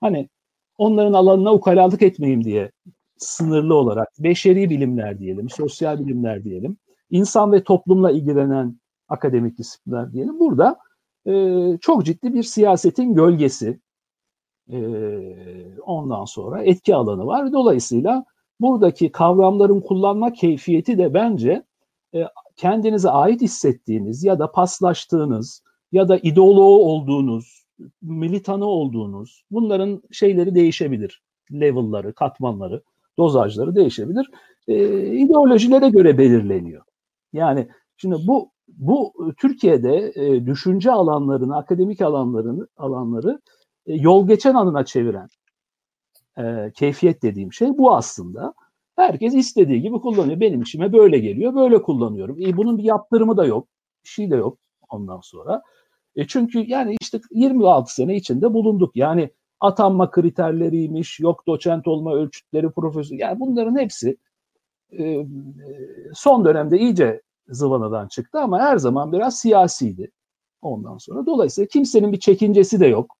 hani 0.00 0.28
onların 0.78 1.12
alanına 1.12 1.52
ukalalık 1.54 2.02
etmeyeyim 2.02 2.44
diye 2.44 2.70
sınırlı 3.18 3.74
olarak 3.74 4.08
beşeri 4.18 4.70
bilimler 4.70 5.18
diyelim, 5.18 5.48
sosyal 5.48 5.98
bilimler 5.98 6.44
diyelim, 6.44 6.76
insan 7.10 7.52
ve 7.52 7.64
toplumla 7.64 8.10
ilgilenen 8.10 8.80
akademik 9.08 9.58
disiplinler 9.58 10.12
diyelim. 10.12 10.40
Burada 10.40 10.78
e, 11.26 11.32
çok 11.80 12.04
ciddi 12.04 12.34
bir 12.34 12.42
siyasetin 12.42 13.14
gölgesi, 13.14 13.80
e, 14.72 14.78
ondan 15.86 16.24
sonra 16.24 16.62
etki 16.62 16.94
alanı 16.94 17.26
var. 17.26 17.52
Dolayısıyla 17.52 18.24
buradaki 18.60 19.12
kavramların 19.12 19.80
kullanma 19.80 20.32
keyfiyeti 20.32 20.98
de 20.98 21.14
bence 21.14 21.62
e, 22.14 22.24
kendinize 22.56 23.10
ait 23.10 23.40
hissettiğiniz 23.40 24.24
ya 24.24 24.38
da 24.38 24.52
paslaştığınız 24.52 25.62
ya 25.92 26.08
da 26.08 26.18
ideoloğu 26.18 26.84
olduğunuz, 26.84 27.66
militanı 28.02 28.66
olduğunuz 28.66 29.44
bunların 29.50 30.02
şeyleri 30.12 30.54
değişebilir. 30.54 31.22
Level'ları, 31.52 32.12
katmanları 32.12 32.82
dozajları 33.18 33.74
değişebilir. 33.74 34.30
E, 34.68 35.06
ideolojilere 35.16 35.88
göre 35.88 36.18
belirleniyor. 36.18 36.82
Yani 37.32 37.68
şimdi 37.96 38.16
bu 38.26 38.50
bu 38.68 39.12
Türkiye'de 39.36 40.12
e, 40.14 40.46
düşünce 40.46 40.92
alanlarını, 40.92 41.56
akademik 41.56 42.00
alanlarını 42.00 42.68
alanları 42.76 43.40
yol 43.94 44.28
geçen 44.28 44.54
anına 44.54 44.84
çeviren 44.84 45.28
e, 46.38 46.72
keyfiyet 46.74 47.22
dediğim 47.22 47.52
şey 47.52 47.78
bu 47.78 47.96
aslında. 47.96 48.54
Herkes 48.96 49.34
istediği 49.34 49.82
gibi 49.82 50.00
kullanıyor. 50.00 50.40
Benim 50.40 50.62
işime 50.62 50.92
böyle 50.92 51.18
geliyor, 51.18 51.54
böyle 51.54 51.82
kullanıyorum. 51.82 52.42
E, 52.42 52.56
bunun 52.56 52.78
bir 52.78 52.84
yaptırımı 52.84 53.36
da 53.36 53.44
yok, 53.46 53.68
bir 54.04 54.08
şey 54.08 54.30
de 54.30 54.36
yok 54.36 54.58
ondan 54.88 55.20
sonra. 55.20 55.62
E 56.16 56.26
çünkü 56.26 56.58
yani 56.58 56.96
işte 57.00 57.20
26 57.30 57.94
sene 57.94 58.16
içinde 58.16 58.54
bulunduk. 58.54 58.96
Yani 58.96 59.30
atanma 59.60 60.10
kriterleriymiş, 60.10 61.20
yok 61.20 61.46
doçent 61.46 61.88
olma 61.88 62.14
ölçütleri, 62.14 62.70
profesör. 62.70 63.16
Yani 63.16 63.40
bunların 63.40 63.78
hepsi 63.78 64.16
e, 64.98 65.26
son 66.14 66.44
dönemde 66.44 66.78
iyice 66.78 67.22
zıvanadan 67.48 68.08
çıktı 68.08 68.40
ama 68.40 68.60
her 68.60 68.76
zaman 68.76 69.12
biraz 69.12 69.38
siyasiydi 69.38 70.10
ondan 70.62 70.98
sonra. 70.98 71.26
Dolayısıyla 71.26 71.68
kimsenin 71.68 72.12
bir 72.12 72.20
çekincesi 72.20 72.80
de 72.80 72.86
yok. 72.86 73.17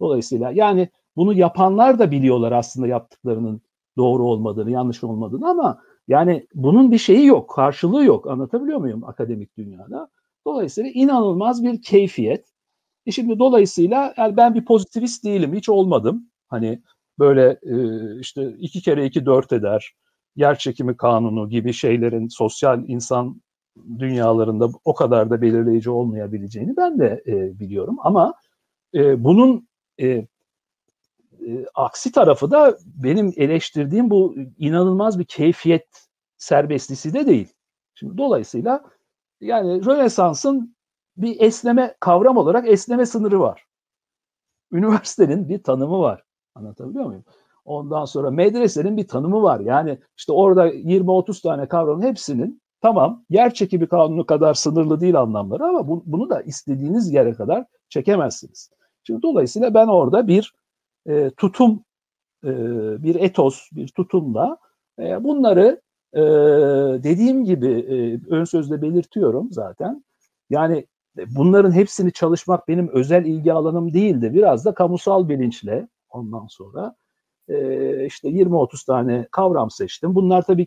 Dolayısıyla 0.00 0.50
yani 0.50 0.88
bunu 1.16 1.32
yapanlar 1.32 1.98
da 1.98 2.10
biliyorlar 2.10 2.52
aslında 2.52 2.86
yaptıklarının 2.86 3.60
doğru 3.96 4.24
olmadığını, 4.24 4.70
yanlış 4.70 5.04
olmadığını 5.04 5.48
ama 5.50 5.78
Yani 6.08 6.46
bunun 6.54 6.92
bir 6.92 6.98
şeyi 6.98 7.26
yok, 7.26 7.50
karşılığı 7.50 8.04
yok. 8.04 8.26
Anlatabiliyor 8.26 8.78
muyum 8.78 9.04
akademik 9.04 9.56
dünyada? 9.56 10.08
Dolayısıyla 10.46 10.90
inanılmaz 10.90 11.62
bir 11.64 11.82
keyfiyet. 11.82 12.46
E 13.06 13.10
şimdi 13.12 13.38
dolayısıyla 13.38 14.14
yani 14.18 14.36
ben 14.36 14.54
bir 14.54 14.64
pozitivist 14.64 15.24
değilim, 15.24 15.54
hiç 15.54 15.68
olmadım. 15.68 16.30
Hani 16.48 16.82
böyle 17.18 17.58
e, 17.62 17.74
işte 18.20 18.54
iki 18.58 18.82
kere 18.82 19.06
iki 19.06 19.26
dört 19.26 19.52
eder, 19.52 19.94
yer 20.36 20.58
çekimi 20.58 20.96
kanunu 20.96 21.48
gibi 21.48 21.72
şeylerin 21.72 22.28
sosyal 22.28 22.84
insan 22.88 23.42
dünyalarında 23.98 24.68
o 24.84 24.94
kadar 24.94 25.30
da 25.30 25.42
belirleyici 25.42 25.90
olmayabileceğini 25.90 26.76
ben 26.76 26.98
de 26.98 27.22
e, 27.26 27.58
biliyorum. 27.60 27.96
Ama 28.00 28.34
e, 28.94 29.24
bunun 29.24 29.67
e, 30.00 30.06
e, 30.06 30.26
aksi 31.74 32.12
tarafı 32.12 32.50
da 32.50 32.78
benim 32.86 33.32
eleştirdiğim 33.36 34.10
bu 34.10 34.34
inanılmaz 34.58 35.18
bir 35.18 35.24
keyfiyet 35.24 36.08
serbestisi 36.36 37.14
de 37.14 37.26
değil. 37.26 37.52
Şimdi 37.94 38.18
dolayısıyla 38.18 38.84
yani 39.40 39.86
Rönesans'ın 39.86 40.76
bir 41.16 41.40
esneme 41.40 41.94
kavram 42.00 42.36
olarak 42.36 42.68
esneme 42.68 43.06
sınırı 43.06 43.40
var. 43.40 43.66
Üniversitenin 44.72 45.48
bir 45.48 45.62
tanımı 45.62 45.98
var. 45.98 46.22
Anlatabiliyor 46.54 47.04
muyum? 47.04 47.24
Ondan 47.64 48.04
sonra 48.04 48.30
medresenin 48.30 48.96
bir 48.96 49.08
tanımı 49.08 49.42
var. 49.42 49.60
Yani 49.60 49.98
işte 50.16 50.32
orada 50.32 50.68
20-30 50.68 51.42
tane 51.42 51.68
kavramın 51.68 52.02
hepsinin 52.02 52.62
tamam 52.80 53.24
yer 53.30 53.54
çekimi 53.54 53.88
kanunu 53.88 54.26
kadar 54.26 54.54
sınırlı 54.54 55.00
değil 55.00 55.20
anlamları 55.20 55.64
ama 55.64 55.88
bu, 55.88 56.02
bunu 56.06 56.30
da 56.30 56.42
istediğiniz 56.42 57.12
yere 57.12 57.34
kadar 57.34 57.64
çekemezsiniz. 57.88 58.70
Şimdi 59.02 59.22
dolayısıyla 59.22 59.74
ben 59.74 59.86
orada 59.86 60.26
bir 60.26 60.54
e, 61.06 61.30
tutum, 61.30 61.84
e, 62.44 62.50
bir 63.02 63.14
etos, 63.14 63.68
bir 63.72 63.88
tutumla 63.88 64.58
e, 64.98 65.24
bunları 65.24 65.80
e, 66.12 66.20
dediğim 67.02 67.44
gibi 67.44 67.68
e, 67.68 68.20
ön 68.34 68.44
sözde 68.44 68.82
belirtiyorum 68.82 69.48
zaten. 69.52 70.04
Yani 70.50 70.86
bunların 71.26 71.72
hepsini 71.72 72.12
çalışmak 72.12 72.68
benim 72.68 72.88
özel 72.88 73.24
ilgi 73.24 73.52
alanım 73.52 73.94
değildi. 73.94 74.34
Biraz 74.34 74.64
da 74.64 74.74
kamusal 74.74 75.28
bilinçle 75.28 75.88
ondan 76.10 76.46
sonra 76.46 76.94
e, 77.48 78.06
işte 78.06 78.28
20-30 78.28 78.86
tane 78.86 79.28
kavram 79.30 79.70
seçtim. 79.70 80.14
Bunlar 80.14 80.42
tabii 80.42 80.66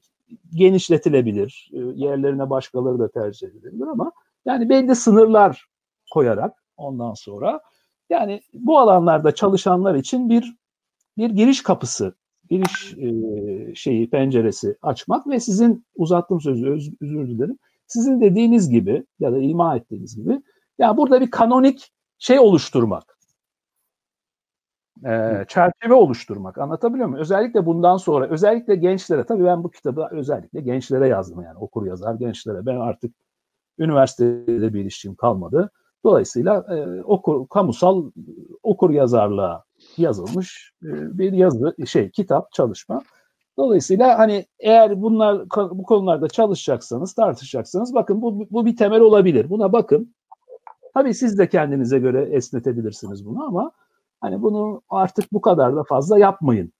genişletilebilir. 0.54 1.70
E, 1.74 1.78
yerlerine 1.78 2.50
başkaları 2.50 3.00
da 3.00 3.12
tercih 3.12 3.48
edilebilir 3.48 3.88
ama 3.88 4.12
yani 4.46 4.70
belli 4.70 4.96
sınırlar 4.96 5.68
koyarak 6.12 6.64
ondan 6.78 7.14
sonra 7.14 7.62
yani 8.12 8.42
bu 8.54 8.80
alanlarda 8.80 9.36
çalışanlar 9.36 9.96
için 9.96 10.30
bir 10.30 10.56
bir 11.18 11.30
giriş 11.30 11.64
kapısı, 11.64 12.16
giriş 12.50 12.94
e, 12.94 13.76
şeyi 13.76 14.10
penceresi 14.10 14.78
açmak 14.82 15.28
ve 15.28 15.40
sizin 15.40 15.86
uzattığım 15.96 16.42
sözü 16.42 16.70
öz, 16.70 16.92
özür 17.02 17.28
dilerim. 17.28 17.58
Sizin 17.88 18.22
dediğiniz 18.22 18.70
gibi 18.70 19.06
ya 19.20 19.32
da 19.32 19.38
ima 19.38 19.76
ettiğiniz 19.76 20.16
gibi 20.16 20.32
ya 20.32 20.42
yani 20.80 20.98
burada 20.98 21.22
bir 21.22 21.32
kanonik 21.32 21.92
şey 22.18 22.40
oluşturmak. 22.40 23.18
E, 25.06 25.46
çerçeve 25.48 25.94
oluşturmak. 25.94 26.58
Anlatabiliyor 26.58 27.08
muyum? 27.08 27.22
Özellikle 27.22 27.66
bundan 27.66 27.98
sonra, 27.98 28.28
özellikle 28.28 28.76
gençlere, 28.76 29.24
tabii 29.24 29.46
ben 29.46 29.64
bu 29.64 29.72
kitabı 29.72 30.08
özellikle 30.12 30.62
gençlere 30.62 31.08
yazdım 31.08 31.42
yani 31.42 31.58
okur 31.58 31.86
yazar 31.86 32.16
gençlere. 32.16 32.66
Ben 32.66 32.76
artık 32.76 33.16
üniversitede 33.80 34.74
bir 34.74 34.82
ilişkim 34.82 35.16
kalmadı. 35.16 35.72
Dolayısıyla 36.04 36.66
e, 36.70 37.04
okur, 37.04 37.48
kamusal 37.48 38.12
okur 38.64 38.90
yazarlığa 38.90 39.64
yazılmış 39.98 40.74
e, 40.84 41.18
bir 41.18 41.34
yazı, 41.34 41.76
şey, 41.86 42.10
kitap, 42.10 42.52
çalışma. 42.52 43.02
Dolayısıyla 43.58 44.20
hani 44.20 44.46
eğer 44.60 45.02
bunlar 45.02 45.50
bu 45.56 45.84
konularda 45.84 46.28
çalışacaksanız, 46.28 47.14
tartışacaksanız 47.14 47.94
bakın 47.94 48.22
bu, 48.22 48.48
bu 48.52 48.66
bir 48.66 48.78
temel 48.78 49.02
olabilir. 49.02 49.50
Buna 49.50 49.74
bakın. 49.74 50.16
Tabii 50.94 51.14
siz 51.14 51.38
de 51.38 51.50
kendinize 51.50 52.00
göre 52.00 52.30
esnetebilirsiniz 52.32 53.26
bunu 53.26 53.44
ama 53.44 53.72
hani 54.22 54.42
bunu 54.42 54.82
artık 54.90 55.34
bu 55.34 55.42
kadar 55.42 55.76
da 55.76 55.84
fazla 55.84 56.20
yapmayın. 56.20 56.74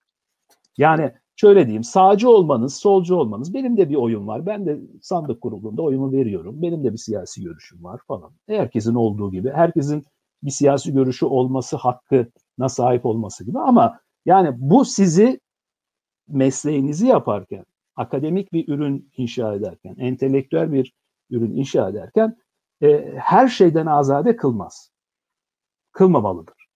Yani 0.78 1.14
şöyle 1.42 1.66
diyeyim 1.66 1.84
sağcı 1.84 2.30
olmanız, 2.30 2.76
solcu 2.76 3.16
olmanız 3.16 3.54
benim 3.54 3.78
de 3.78 3.90
bir 3.90 3.96
oyun 3.96 4.28
var. 4.28 4.46
Ben 4.46 4.66
de 4.66 4.80
sandık 5.02 5.42
kurulunda 5.42 5.82
oyumu 5.82 6.12
veriyorum. 6.12 6.62
Benim 6.62 6.84
de 6.84 6.94
bir 6.94 6.98
siyasi 6.98 7.44
görüşüm 7.44 7.84
var 7.84 8.02
falan. 8.08 8.32
Herkesin 8.48 8.96
olduğu 8.96 9.32
gibi 9.32 9.52
herkesin 9.52 10.06
bir 10.44 10.52
siyasi 10.52 10.94
görüşü 10.94 11.26
olması 11.26 11.78
hakkına 11.78 12.70
sahip 12.70 13.06
olması 13.06 13.46
gibi 13.46 13.60
ama 13.60 14.00
yani 14.26 14.56
bu 14.58 14.86
sizi 14.86 15.40
mesleğinizi 16.28 17.08
yaparken, 17.08 17.66
akademik 17.96 18.54
bir 18.54 18.68
ürün 18.68 19.12
inşa 19.18 19.54
ederken, 19.54 19.96
entelektüel 19.98 20.72
bir 20.72 20.94
ürün 21.30 21.56
inşa 21.56 21.90
ederken 21.90 22.38
e, 22.82 23.14
her 23.18 23.48
şeyden 23.48 23.86
azade 23.86 24.36
kılmaz. 24.36 24.92
Kılmamalıdır. 25.92 26.68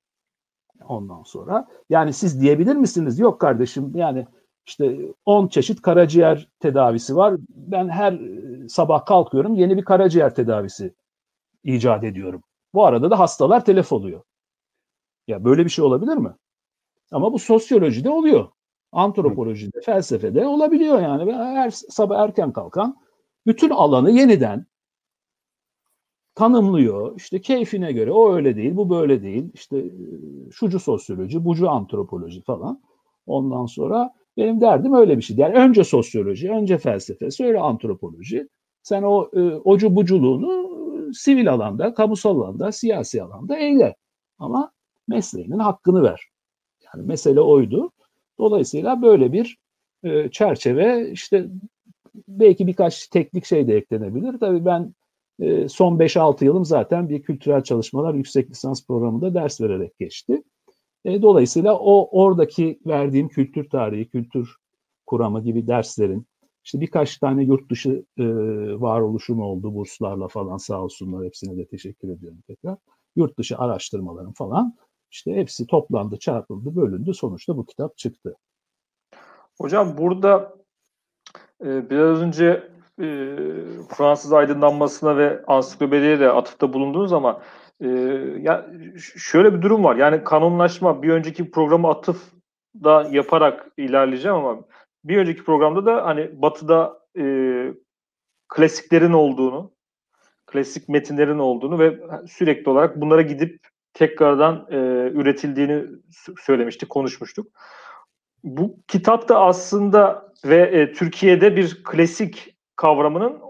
Ondan 0.87 1.23
sonra 1.23 1.67
yani 1.89 2.13
siz 2.13 2.41
diyebilir 2.41 2.75
misiniz? 2.75 3.19
Yok 3.19 3.41
kardeşim 3.41 3.91
yani 3.95 4.27
işte 4.67 4.99
10 5.25 5.47
çeşit 5.47 5.81
karaciğer 5.81 6.47
tedavisi 6.59 7.15
var. 7.15 7.35
Ben 7.49 7.89
her 7.89 8.13
e, 8.13 8.69
sabah 8.69 9.05
kalkıyorum 9.05 9.55
yeni 9.55 9.77
bir 9.77 9.85
karaciğer 9.85 10.35
tedavisi 10.35 10.93
icat 11.63 12.03
ediyorum. 12.03 12.43
Bu 12.73 12.85
arada 12.85 13.11
da 13.11 13.19
hastalar 13.19 13.65
telef 13.65 13.91
oluyor. 13.91 14.21
Ya 15.27 15.45
böyle 15.45 15.65
bir 15.65 15.69
şey 15.69 15.85
olabilir 15.85 16.17
mi? 16.17 16.33
Ama 17.11 17.33
bu 17.33 17.39
sosyolojide 17.39 18.09
oluyor. 18.09 18.47
Antropolojide, 18.91 19.81
felsefede 19.81 20.47
olabiliyor 20.47 21.01
yani. 21.01 21.33
Her 21.33 21.71
sabah 21.71 22.19
erken 22.19 22.53
kalkan 22.53 22.97
bütün 23.45 23.69
alanı 23.69 24.11
yeniden 24.11 24.65
tanımlıyor. 26.35 27.15
İşte 27.17 27.41
keyfine 27.41 27.91
göre 27.91 28.11
o 28.11 28.33
öyle 28.33 28.55
değil, 28.55 28.75
bu 28.75 28.89
böyle 28.89 29.23
değil. 29.23 29.51
İşte 29.53 29.77
e, 29.77 29.91
şucu 30.51 30.79
sosyoloji, 30.79 31.45
bucu 31.45 31.69
antropoloji 31.69 32.41
falan. 32.41 32.81
Ondan 33.27 33.65
sonra 33.65 34.13
benim 34.37 34.61
derdim 34.61 34.93
öyle 34.93 35.17
bir 35.17 35.21
şey. 35.21 35.37
Yani 35.37 35.55
önce 35.55 35.83
sosyoloji, 35.83 36.51
önce 36.51 36.77
felsefe, 36.77 37.31
sonra 37.31 37.61
antropoloji. 37.61 38.47
Sen 38.83 39.03
o 39.03 39.29
e, 39.33 39.39
ocu 39.41 39.95
buculuğunu 39.95 40.51
e, 41.09 41.13
sivil 41.13 41.53
alanda, 41.53 41.93
kamusal 41.93 42.41
alanda, 42.41 42.71
siyasi 42.71 43.23
alanda 43.23 43.57
eyle. 43.57 43.95
Ama 44.39 44.71
mesleğinin 45.07 45.59
hakkını 45.59 46.03
ver. 46.03 46.29
Yani 46.85 47.07
mesele 47.07 47.41
oydu. 47.41 47.91
Dolayısıyla 48.39 49.01
böyle 49.01 49.31
bir 49.31 49.57
e, 50.03 50.29
çerçeve 50.31 51.11
işte 51.11 51.47
belki 52.27 52.67
birkaç 52.67 53.07
teknik 53.07 53.45
şey 53.45 53.67
de 53.67 53.75
eklenebilir. 53.75 54.39
Tabii 54.39 54.65
ben 54.65 54.93
e, 55.39 55.69
son 55.69 55.97
5-6 55.99 56.45
yılım 56.45 56.65
zaten 56.65 57.09
bir 57.09 57.21
kültürel 57.21 57.63
çalışmalar 57.63 58.13
yüksek 58.13 58.49
lisans 58.49 58.87
programında 58.87 59.33
ders 59.33 59.61
vererek 59.61 59.99
geçti. 59.99 60.43
E, 61.05 61.21
dolayısıyla 61.21 61.79
o 61.79 62.23
oradaki 62.23 62.79
verdiğim 62.85 63.27
kültür 63.27 63.69
tarihi, 63.69 64.09
kültür 64.09 64.55
kuramı 65.05 65.43
gibi 65.43 65.67
derslerin 65.67 66.27
işte 66.63 66.81
birkaç 66.81 67.17
tane 67.17 67.43
yurt 67.43 67.71
dışı 67.71 68.05
e, 68.17 68.25
varoluşum 68.81 69.39
oldu 69.39 69.73
burslarla 69.73 70.27
falan 70.27 70.57
sağ 70.57 70.81
olsunlar 70.81 71.25
hepsine 71.25 71.57
de 71.57 71.65
teşekkür 71.65 72.09
ediyorum 72.09 72.39
tekrar. 72.47 72.77
Yurt 73.15 73.37
dışı 73.37 73.57
araştırmalarım 73.57 74.33
falan 74.33 74.75
işte 75.11 75.35
hepsi 75.35 75.67
toplandı, 75.67 76.19
çarpıldı, 76.19 76.75
bölündü. 76.75 77.13
Sonuçta 77.13 77.57
bu 77.57 77.65
kitap 77.65 77.97
çıktı. 77.97 78.35
Hocam 79.57 79.97
burada 79.97 80.55
e, 81.65 81.89
biraz 81.89 82.21
önce 82.21 82.69
e, 83.01 83.05
Fransız 83.89 84.33
aydınlanmasına 84.33 85.17
ve 85.17 85.45
ansiklopediye 85.47 86.19
de 86.19 86.31
atıfta 86.31 86.73
bulundunuz 86.73 87.13
ama 87.13 87.41
e, 87.81 87.87
ya 88.41 88.65
şöyle 89.17 89.53
bir 89.53 89.61
durum 89.61 89.83
var. 89.83 89.95
Yani 89.95 90.23
kanunlaşma 90.23 91.03
bir 91.03 91.09
önceki 91.09 91.51
programı 91.51 91.89
atıf 91.89 92.21
da 92.83 93.07
yaparak 93.11 93.67
ilerleyeceğim 93.77 94.37
ama 94.37 94.61
bir 95.03 95.17
önceki 95.17 95.43
programda 95.43 95.85
da 95.85 96.05
hani 96.05 96.41
Batı'da 96.41 96.99
e, 97.17 97.23
klasiklerin 98.47 99.13
olduğunu, 99.13 99.71
klasik 100.45 100.89
metinlerin 100.89 101.39
olduğunu 101.39 101.79
ve 101.79 101.99
sürekli 102.27 102.69
olarak 102.69 103.01
bunlara 103.01 103.21
gidip 103.21 103.59
tekrardan 103.93 104.67
e, 104.71 104.75
üretildiğini 105.13 105.85
söylemiştik, 106.39 106.89
konuşmuştuk. 106.89 107.47
Bu 108.43 108.77
kitapta 108.87 109.39
aslında 109.39 110.31
ve 110.45 110.61
e, 110.61 110.93
Türkiye'de 110.93 111.55
bir 111.55 111.83
klasik 111.83 112.55
kavramının 112.75 113.41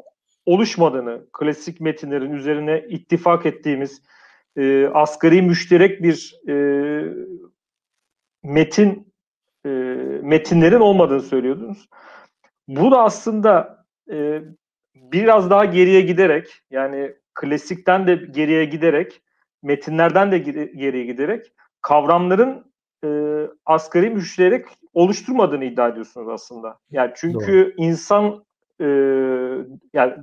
oluşmadığını, 0.46 1.25
klasik 1.34 1.82
metinlerin 1.82 2.34
üzerine 2.34 2.86
ittifak 2.90 3.46
ettiğimiz 3.46 4.02
e, 4.58 4.88
asgari 4.88 5.42
müşterek 5.42 6.04
bir 6.04 6.36
e, 6.48 6.56
metin 8.44 9.14
e, 9.66 9.70
metinlerin 10.22 10.80
olmadığını 10.80 11.22
söylüyordunuz. 11.22 11.90
Bu 12.68 12.92
da 12.92 13.02
aslında 13.04 13.86
e, 14.12 14.42
biraz 14.96 15.50
daha 15.50 15.66
geriye 15.66 16.02
giderek 16.02 16.48
yani 16.72 17.14
klasikten 17.34 18.08
de 18.08 18.16
geriye 18.16 18.66
giderek 18.66 19.22
metinlerden 19.64 20.32
de 20.32 20.38
geriye 20.75 21.06
giderek 21.06 21.52
kavramların 21.82 22.72
e, 23.06 23.10
asgari 23.66 24.10
müşterek 24.10 24.66
oluşturmadığını 24.94 25.66
iddia 25.66 25.88
ediyorsunuz 25.88 26.28
aslında. 26.30 26.78
Yani 26.92 27.12
çünkü 27.16 27.66
Doğru. 27.66 27.74
insan 27.78 28.45
e, 28.82 28.88
yani 29.94 30.13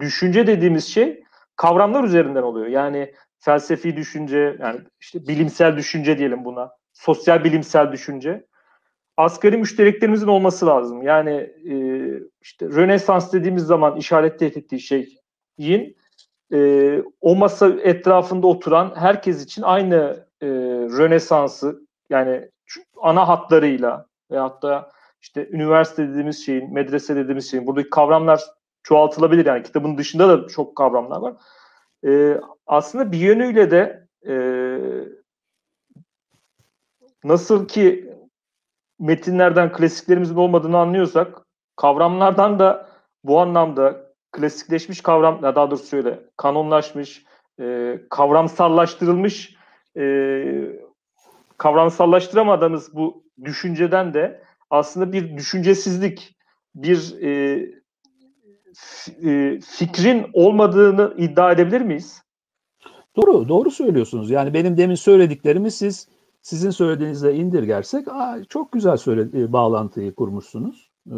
düşünce 0.00 0.46
dediğimiz 0.46 0.84
şey 0.84 1.24
kavramlar 1.56 2.04
üzerinden 2.04 2.42
oluyor. 2.42 2.66
Yani 2.66 3.12
felsefi 3.38 3.96
düşünce, 3.96 4.56
yani 4.60 4.80
işte 5.00 5.28
bilimsel 5.28 5.76
düşünce 5.76 6.18
diyelim 6.18 6.44
buna, 6.44 6.70
sosyal 6.92 7.44
bilimsel 7.44 7.92
düşünce. 7.92 8.46
Asgari 9.16 9.56
müştereklerimizin 9.56 10.26
olması 10.26 10.66
lazım. 10.66 11.02
Yani 11.02 11.30
e, 11.70 11.74
işte 12.42 12.66
Rönesans 12.66 13.32
dediğimiz 13.32 13.62
zaman 13.62 13.96
işaret 13.96 14.42
ettiği 14.42 14.80
şeyin 14.80 15.96
e, 16.52 17.02
o 17.20 17.36
masa 17.36 17.68
etrafında 17.68 18.46
oturan 18.46 18.92
herkes 18.96 19.44
için 19.44 19.62
aynı 19.62 20.26
e, 20.42 20.46
Rönesans'ı 20.98 21.80
yani 22.10 22.50
ana 23.02 23.28
hatlarıyla 23.28 24.06
veyahut 24.30 24.62
da 24.62 24.90
işte 25.26 25.48
üniversite 25.50 26.08
dediğimiz 26.08 26.46
şeyin, 26.46 26.74
medrese 26.74 27.16
dediğimiz 27.16 27.50
şeyin 27.50 27.66
buradaki 27.66 27.90
kavramlar 27.90 28.44
çoğaltılabilir. 28.82 29.46
Yani 29.46 29.62
kitabın 29.62 29.98
dışında 29.98 30.28
da 30.28 30.48
çok 30.48 30.76
kavramlar 30.76 31.20
var. 31.20 31.34
E, 32.06 32.40
aslında 32.66 33.12
bir 33.12 33.18
yönüyle 33.18 33.70
de 33.70 34.08
e, 34.28 34.34
nasıl 37.24 37.68
ki 37.68 38.14
metinlerden 38.98 39.72
klasiklerimizin 39.72 40.36
olmadığını 40.36 40.78
anlıyorsak 40.78 41.42
kavramlardan 41.76 42.58
da 42.58 42.88
bu 43.24 43.40
anlamda 43.40 44.12
klasikleşmiş 44.32 45.00
kavram, 45.00 45.42
daha 45.42 45.70
doğrusu 45.70 45.86
şöyle 45.86 46.20
kanonlaşmış, 46.36 47.24
e, 47.60 47.98
kavramsallaştırılmış 48.10 49.56
e, 49.96 50.04
kavramsallaştıramadığımız 51.58 52.94
bu 52.94 53.24
düşünceden 53.44 54.14
de 54.14 54.45
aslında 54.70 55.12
bir 55.12 55.36
düşüncesizlik, 55.36 56.36
bir 56.74 57.22
e, 57.22 57.60
e, 59.22 59.60
fikrin 59.60 60.26
olmadığını 60.32 61.14
iddia 61.18 61.52
edebilir 61.52 61.80
miyiz? 61.80 62.22
Doğru, 63.16 63.48
doğru 63.48 63.70
söylüyorsunuz. 63.70 64.30
Yani 64.30 64.54
benim 64.54 64.76
demin 64.76 64.94
söylediklerimi 64.94 65.70
siz 65.70 66.08
sizin 66.42 66.70
söylediğinizle 66.70 67.34
indirgersek 67.34 68.08
aa, 68.08 68.44
çok 68.48 68.72
güzel 68.72 68.96
söyle, 68.96 69.42
e, 69.42 69.52
bağlantıyı 69.52 70.14
kurmuşsunuz. 70.14 70.90
Ee, 71.10 71.14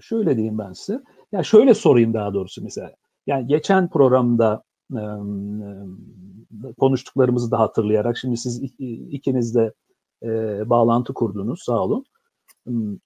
şöyle 0.00 0.36
diyeyim 0.36 0.58
ben 0.58 0.72
size. 0.72 0.92
Ya 0.92 1.02
yani 1.32 1.44
şöyle 1.44 1.74
sorayım 1.74 2.14
daha 2.14 2.34
doğrusu 2.34 2.62
mesela. 2.62 2.92
Yani 3.26 3.46
geçen 3.46 3.90
programda 3.90 4.62
e, 4.92 5.00
e, 5.00 6.72
konuştuklarımızı 6.78 7.50
da 7.50 7.58
hatırlayarak 7.58 8.16
şimdi 8.16 8.36
siz 8.36 8.62
ikiniz 9.10 9.54
de 9.54 9.72
e, 10.22 10.28
bağlantı 10.70 11.14
kurdunuz 11.14 11.62
sağ 11.62 11.84
olun. 11.84 12.04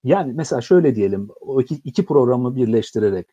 Yani 0.05 0.33
mesela 0.33 0.61
şöyle 0.61 0.97
diyelim 0.97 1.29
o 1.41 1.61
iki, 1.61 1.75
iki 1.75 2.07
programı 2.07 2.57
birleştirerek 2.57 3.27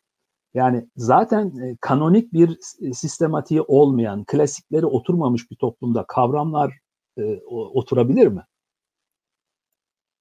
yani 0.54 0.88
zaten 0.96 1.46
e, 1.46 1.76
kanonik 1.80 2.32
bir 2.32 2.58
sistematiği 2.94 3.62
olmayan, 3.62 4.24
klasikleri 4.24 4.86
oturmamış 4.86 5.50
bir 5.50 5.56
toplumda 5.56 6.04
kavramlar 6.08 6.74
e, 7.18 7.40
oturabilir 7.48 8.26
mi? 8.26 8.42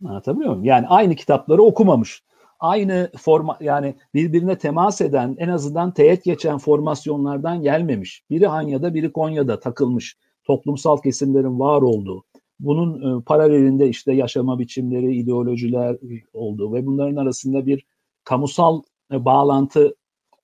Anlatabiliyor 0.05 0.51
muyum? 0.51 0.65
Yani 0.65 0.87
aynı 0.87 1.15
kitapları 1.15 1.61
okumamış. 1.63 2.23
Aynı 2.59 3.11
forma 3.17 3.57
yani 3.61 3.95
birbirine 4.13 4.57
temas 4.57 5.01
eden 5.01 5.35
en 5.37 5.49
azından 5.49 5.93
teğet 5.93 6.23
geçen 6.23 6.57
formasyonlardan 6.57 7.61
gelmemiş. 7.61 8.23
Biri 8.29 8.47
Hanya'da 8.47 8.93
biri 8.93 9.13
Konya'da 9.13 9.59
takılmış. 9.59 10.17
Toplumsal 10.43 10.97
kesimlerin 10.97 11.59
var 11.59 11.81
olduğu. 11.81 12.23
Bunun 12.59 13.19
e, 13.19 13.23
paralelinde 13.23 13.89
işte 13.89 14.13
yaşama 14.13 14.59
biçimleri, 14.59 15.15
ideolojiler 15.15 15.97
olduğu 16.33 16.73
ve 16.73 16.85
bunların 16.85 17.15
arasında 17.15 17.65
bir 17.65 17.85
kamusal 18.23 18.81
e, 19.11 19.25
bağlantı 19.25 19.95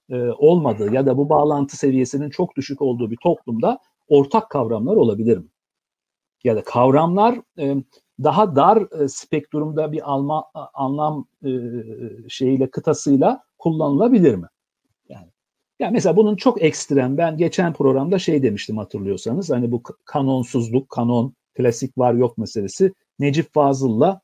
e, 0.09 0.15
olmadığı 0.21 0.93
ya 0.93 1.05
da 1.05 1.17
bu 1.17 1.29
bağlantı 1.29 1.77
seviyesinin 1.77 2.29
çok 2.29 2.55
düşük 2.55 2.81
olduğu 2.81 3.11
bir 3.11 3.17
toplumda 3.17 3.79
ortak 4.07 4.49
kavramlar 4.49 4.95
olabilir 4.95 5.37
mi? 5.37 5.47
Ya 6.43 6.55
da 6.55 6.63
kavramlar 6.63 7.41
e, 7.59 7.75
daha 8.23 8.55
dar 8.55 9.01
e, 9.01 9.07
spektrumda 9.07 9.91
bir 9.91 10.11
alma, 10.11 10.45
anlam 10.73 11.27
e, 11.45 11.49
şeyiyle 12.29 12.69
kıtasıyla 12.69 13.43
kullanılabilir 13.57 14.35
mi? 14.35 14.47
Yani, 15.09 15.27
yani 15.79 15.93
mesela 15.93 16.15
bunun 16.15 16.35
çok 16.35 16.61
ekstrem 16.63 17.17
ben 17.17 17.37
geçen 17.37 17.73
programda 17.73 18.19
şey 18.19 18.43
demiştim 18.43 18.77
hatırlıyorsanız 18.77 19.49
hani 19.49 19.71
bu 19.71 19.83
kanonsuzluk, 20.05 20.89
kanon, 20.89 21.33
klasik 21.59 21.97
var 21.97 22.13
yok 22.13 22.37
meselesi 22.37 22.93
Necip 23.19 23.53
Fazıl'la 23.53 24.21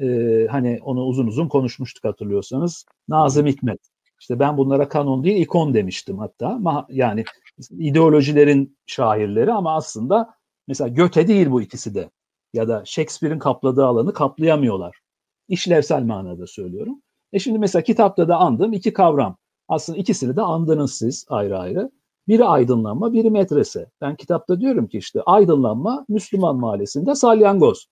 e, 0.00 0.06
hani 0.50 0.80
onu 0.82 1.04
uzun 1.04 1.26
uzun 1.26 1.48
konuşmuştuk 1.48 2.04
hatırlıyorsanız. 2.04 2.86
Nazım 3.08 3.46
Hikmet 3.46 3.80
işte 4.22 4.38
ben 4.38 4.56
bunlara 4.58 4.88
kanon 4.88 5.24
değil 5.24 5.42
ikon 5.42 5.74
demiştim 5.74 6.18
hatta. 6.18 6.60
Yani 6.88 7.24
ideolojilerin 7.70 8.76
şairleri 8.86 9.52
ama 9.52 9.76
aslında 9.76 10.34
mesela 10.68 10.88
Göte 10.88 11.28
değil 11.28 11.50
bu 11.50 11.62
ikisi 11.62 11.94
de. 11.94 12.10
Ya 12.52 12.68
da 12.68 12.82
Shakespeare'in 12.84 13.38
kapladığı 13.38 13.86
alanı 13.86 14.12
kaplayamıyorlar. 14.12 14.98
İşlevsel 15.48 16.02
manada 16.02 16.46
söylüyorum. 16.46 17.02
E 17.32 17.38
şimdi 17.38 17.58
mesela 17.58 17.82
kitapta 17.82 18.28
da 18.28 18.36
andığım 18.36 18.72
iki 18.72 18.92
kavram. 18.92 19.36
Aslında 19.68 19.98
ikisini 19.98 20.36
de 20.36 20.42
andınız 20.42 20.94
siz 20.94 21.26
ayrı 21.28 21.58
ayrı. 21.58 21.90
Biri 22.28 22.44
aydınlanma, 22.44 23.12
biri 23.12 23.30
medrese. 23.30 23.90
Ben 24.00 24.16
kitapta 24.16 24.60
diyorum 24.60 24.86
ki 24.86 24.98
işte 24.98 25.22
aydınlanma 25.22 26.04
Müslüman 26.08 26.56
mahallesinde 26.56 27.14
salyangoz 27.14 27.88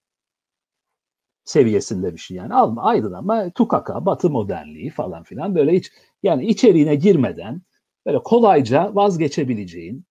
seviyesinde 1.45 2.12
bir 2.12 2.19
şey 2.19 2.37
yani. 2.37 2.55
Alma 2.55 2.83
aydınlanma, 2.83 3.51
tukaka, 3.51 4.07
batı 4.07 4.31
modernliği 4.31 4.90
falan 4.90 5.23
filan 5.23 5.55
böyle 5.55 5.73
hiç 5.73 5.93
yani 6.23 6.47
içeriğine 6.47 6.95
girmeden 6.95 7.62
böyle 8.07 8.19
kolayca 8.19 8.95
vazgeçebileceğin 8.95 10.05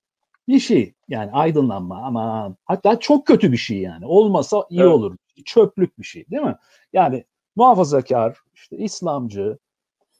bir 0.47 0.59
şey. 0.59 0.93
Yani 1.07 1.31
aydınlanma 1.31 2.01
ama 2.01 2.55
hatta 2.65 2.99
çok 2.99 3.27
kötü 3.27 3.51
bir 3.51 3.57
şey 3.57 3.77
yani. 3.77 4.05
Olmasa 4.05 4.65
iyi 4.69 4.81
evet. 4.81 4.91
olur. 4.91 5.17
Çöplük 5.45 5.99
bir 5.99 6.03
şey 6.03 6.25
değil 6.29 6.43
mi? 6.43 6.55
Yani 6.93 7.25
muhafazakar, 7.55 8.37
işte 8.53 8.77
İslamcı, 8.77 9.57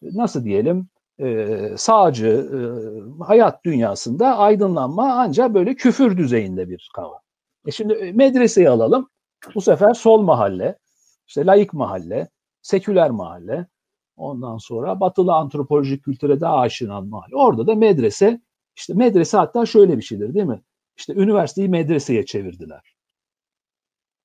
nasıl 0.01 0.43
diyelim 0.43 0.88
e, 1.19 1.58
sağcı 1.77 2.27
e, 2.27 2.60
hayat 3.23 3.65
dünyasında 3.65 4.38
aydınlanma 4.38 5.13
ancak 5.13 5.53
böyle 5.53 5.75
küfür 5.75 6.17
düzeyinde 6.17 6.69
bir 6.69 6.89
kavram. 6.95 7.21
E 7.67 7.71
şimdi 7.71 8.13
medreseyi 8.13 8.69
alalım. 8.69 9.10
Bu 9.55 9.62
sefer 9.62 9.93
sol 9.93 10.21
mahalle, 10.21 10.77
işte 11.27 11.45
laik 11.45 11.73
mahalle, 11.73 12.29
seküler 12.62 13.10
mahalle, 13.10 13.67
ondan 14.17 14.58
sonra 14.58 14.99
batılı 14.99 15.34
antropolojik 15.34 16.03
kültüre 16.03 16.41
daha 16.41 16.60
aşina 16.60 17.01
mahalle. 17.01 17.36
Orada 17.36 17.67
da 17.67 17.75
medrese, 17.75 18.41
işte 18.75 18.93
medrese 18.93 19.38
hatta 19.38 19.65
şöyle 19.65 19.97
bir 19.97 20.03
şeydir 20.03 20.34
değil 20.34 20.45
mi? 20.45 20.62
İşte 20.97 21.13
üniversiteyi 21.13 21.69
medreseye 21.69 22.25
çevirdiler. 22.25 22.95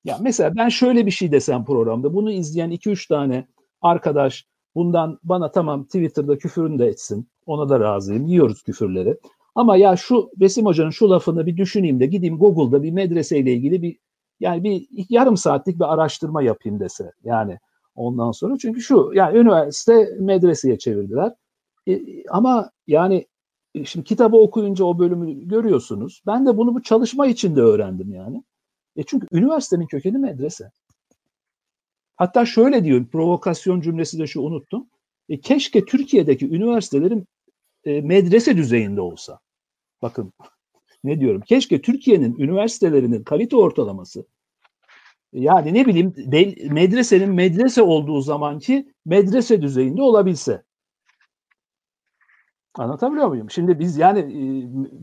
Ya 0.03 0.17
mesela 0.21 0.55
ben 0.55 0.69
şöyle 0.69 1.05
bir 1.05 1.11
şey 1.11 1.31
desem 1.31 1.65
programda, 1.65 2.13
bunu 2.13 2.31
izleyen 2.31 2.71
2-3 2.71 3.07
tane 3.07 3.47
arkadaş 3.81 4.45
bundan 4.75 5.19
bana 5.23 5.51
tamam 5.51 5.83
Twitter'da 5.83 6.37
küfürünü 6.37 6.79
de 6.79 6.87
etsin, 6.87 7.27
ona 7.45 7.69
da 7.69 7.79
razıyım, 7.79 8.25
yiyoruz 8.25 8.63
küfürleri. 8.63 9.17
Ama 9.55 9.77
ya 9.77 9.95
şu 9.95 10.29
Besim 10.35 10.65
Hoca'nın 10.65 10.89
şu 10.89 11.09
lafını 11.09 11.45
bir 11.45 11.57
düşüneyim 11.57 11.99
de 11.99 12.05
gideyim 12.05 12.37
Google'da 12.37 12.83
bir 12.83 12.91
medreseyle 12.91 13.53
ilgili 13.53 13.81
bir 13.81 13.97
yani 14.39 14.63
bir 14.63 14.87
yarım 15.09 15.37
saatlik 15.37 15.79
bir 15.79 15.93
araştırma 15.93 16.41
yapayım 16.41 16.79
dese. 16.79 17.11
Yani 17.23 17.59
ondan 17.95 18.31
sonra 18.31 18.57
çünkü 18.57 18.81
şu 18.81 19.11
yani 19.13 19.37
üniversite 19.37 20.09
medreseye 20.19 20.77
çevirdiler. 20.77 21.33
E, 21.87 22.01
ama 22.29 22.71
yani 22.87 23.25
e, 23.75 23.85
şimdi 23.85 24.05
kitabı 24.05 24.37
okuyunca 24.37 24.85
o 24.85 24.99
bölümü 24.99 25.47
görüyorsunuz. 25.47 26.21
Ben 26.27 26.45
de 26.45 26.57
bunu 26.57 26.75
bu 26.75 26.83
çalışma 26.83 27.27
içinde 27.27 27.61
öğrendim 27.61 28.13
yani. 28.13 28.43
E 28.95 29.03
çünkü 29.03 29.27
üniversitenin 29.31 29.87
kökeni 29.87 30.17
medrese. 30.17 30.71
Hatta 32.15 32.45
şöyle 32.45 32.83
diyor, 32.83 33.05
provokasyon 33.05 33.81
cümlesi 33.81 34.19
de 34.19 34.27
şu 34.27 34.41
unuttum. 34.41 34.87
E, 35.29 35.39
keşke 35.39 35.85
Türkiye'deki 35.85 36.49
üniversitelerin 36.49 37.27
e, 37.83 38.01
medrese 38.01 38.57
düzeyinde 38.57 39.01
olsa. 39.01 39.39
Bakın 40.01 40.33
ne 41.03 41.19
diyorum? 41.19 41.41
Keşke 41.41 41.81
Türkiye'nin 41.81 42.35
üniversitelerinin 42.39 43.23
kalite 43.23 43.55
ortalaması 43.55 44.25
yani 45.35 45.73
ne 45.73 45.85
bileyim 45.85 46.13
medresenin 46.73 47.29
medrese 47.29 47.81
olduğu 47.81 48.21
zamanki 48.21 48.93
medrese 49.05 49.61
düzeyinde 49.61 50.01
olabilse. 50.01 50.63
Anlatabiliyor 52.73 53.27
muyum? 53.27 53.49
Şimdi 53.49 53.79
biz 53.79 53.97
yani 53.97 54.19
e, 54.19 54.43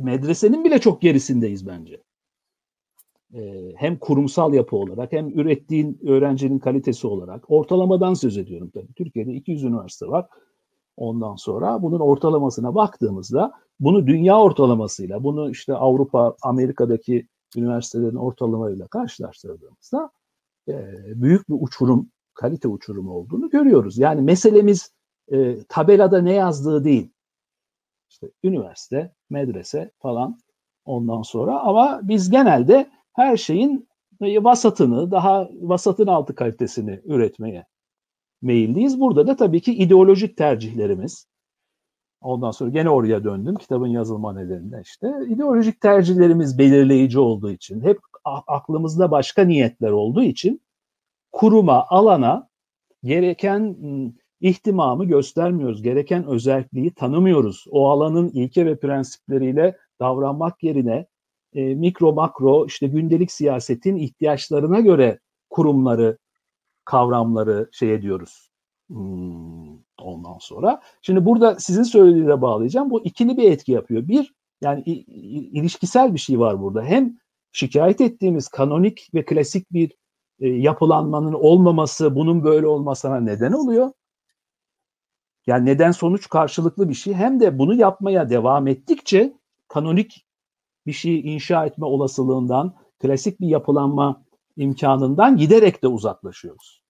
medresenin 0.04 0.64
bile 0.64 0.78
çok 0.80 1.02
gerisindeyiz 1.02 1.66
bence. 1.66 2.02
E, 3.34 3.72
hem 3.76 3.98
kurumsal 3.98 4.54
yapı 4.54 4.76
olarak 4.76 5.12
hem 5.12 5.28
ürettiğin 5.28 5.98
öğrencinin 6.06 6.58
kalitesi 6.58 7.06
olarak 7.06 7.50
ortalamadan 7.50 8.14
söz 8.14 8.38
ediyorum 8.38 8.70
tabii. 8.74 8.92
Türkiye'de 8.92 9.32
200 9.32 9.64
üniversite 9.64 10.06
var. 10.06 10.26
Ondan 10.96 11.36
sonra 11.36 11.82
bunun 11.82 12.00
ortalamasına 12.00 12.74
baktığımızda 12.74 13.52
bunu 13.80 14.06
dünya 14.06 14.40
ortalamasıyla, 14.40 15.24
bunu 15.24 15.50
işte 15.50 15.74
Avrupa, 15.74 16.36
Amerika'daki 16.42 17.26
üniversitelerin 17.56 18.16
ortalamayla 18.16 18.86
karşılaştırdığımızda 18.86 20.10
e, 20.68 20.74
büyük 21.22 21.48
bir 21.48 21.56
uçurum 21.60 22.10
kalite 22.34 22.68
uçurumu 22.68 23.12
olduğunu 23.12 23.50
görüyoruz. 23.50 23.98
Yani 23.98 24.22
meselemiz 24.22 24.92
e, 25.32 25.64
tabelada 25.64 26.22
ne 26.22 26.32
yazdığı 26.32 26.84
değil. 26.84 27.10
İşte 28.10 28.30
üniversite, 28.44 29.14
medrese 29.30 29.90
falan 29.98 30.38
ondan 30.84 31.22
sonra 31.22 31.60
ama 31.60 32.00
biz 32.02 32.30
genelde 32.30 32.90
her 33.12 33.36
şeyin 33.36 33.88
vasatını, 34.20 35.10
daha 35.10 35.48
vasatın 35.60 36.06
altı 36.06 36.34
kalitesini 36.34 37.00
üretmeye 37.04 37.66
meyilliyiz. 38.42 39.00
Burada 39.00 39.26
da 39.26 39.36
tabii 39.36 39.60
ki 39.60 39.74
ideolojik 39.74 40.36
tercihlerimiz, 40.36 41.26
ondan 42.20 42.50
sonra 42.50 42.70
gene 42.70 42.90
oraya 42.90 43.24
döndüm 43.24 43.54
kitabın 43.54 43.86
yazılma 43.86 44.32
nedeninde 44.32 44.80
işte. 44.84 45.12
ideolojik 45.28 45.80
tercihlerimiz 45.80 46.58
belirleyici 46.58 47.18
olduğu 47.18 47.50
için, 47.50 47.80
hep 47.80 47.98
aklımızda 48.46 49.10
başka 49.10 49.44
niyetler 49.44 49.90
olduğu 49.90 50.22
için 50.22 50.62
kuruma, 51.32 51.86
alana 51.88 52.48
gereken 53.04 53.76
ihtimamı 54.40 55.04
göstermiyoruz. 55.04 55.82
Gereken 55.82 56.26
özelliği 56.26 56.90
tanımıyoruz. 56.94 57.64
O 57.70 57.88
alanın 57.90 58.28
ilke 58.28 58.66
ve 58.66 58.76
prensipleriyle 58.76 59.76
davranmak 60.00 60.62
yerine 60.62 61.06
e, 61.54 61.74
mikro 61.74 62.12
makro 62.12 62.66
işte 62.66 62.86
gündelik 62.86 63.32
siyasetin 63.32 63.96
ihtiyaçlarına 63.96 64.80
göre 64.80 65.18
kurumları, 65.50 66.18
kavramları 66.84 67.68
şey 67.72 67.94
ediyoruz. 67.94 68.50
Hmm, 68.88 69.76
ondan 69.98 70.38
sonra. 70.40 70.80
Şimdi 71.02 71.24
burada 71.24 71.60
sizin 71.60 71.82
söylediğine 71.82 72.42
bağlayacağım. 72.42 72.90
Bu 72.90 73.04
ikili 73.04 73.36
bir 73.36 73.50
etki 73.50 73.72
yapıyor. 73.72 74.08
Bir, 74.08 74.34
yani 74.60 74.82
ilişkisel 74.82 76.14
bir 76.14 76.18
şey 76.18 76.38
var 76.38 76.62
burada. 76.62 76.82
Hem 76.82 77.16
şikayet 77.52 78.00
ettiğimiz 78.00 78.48
kanonik 78.48 79.10
ve 79.14 79.24
klasik 79.24 79.72
bir 79.72 79.92
e, 80.40 80.48
yapılanmanın 80.48 81.32
olmaması, 81.32 82.14
bunun 82.14 82.44
böyle 82.44 82.66
olmasına 82.66 83.20
neden 83.20 83.52
oluyor. 83.52 83.90
Yani 85.46 85.66
neden 85.66 85.90
sonuç 85.90 86.28
karşılıklı 86.28 86.88
bir 86.88 86.94
şey. 86.94 87.14
Hem 87.14 87.40
de 87.40 87.58
bunu 87.58 87.74
yapmaya 87.74 88.30
devam 88.30 88.66
ettikçe 88.66 89.32
kanonik 89.68 90.26
bir 90.86 90.92
şeyi 90.92 91.22
inşa 91.22 91.66
etme 91.66 91.86
olasılığından, 91.86 92.74
klasik 92.98 93.40
bir 93.40 93.48
yapılanma 93.48 94.22
imkanından 94.56 95.36
giderek 95.36 95.82
de 95.82 95.88
uzaklaşıyoruz. 95.88 96.82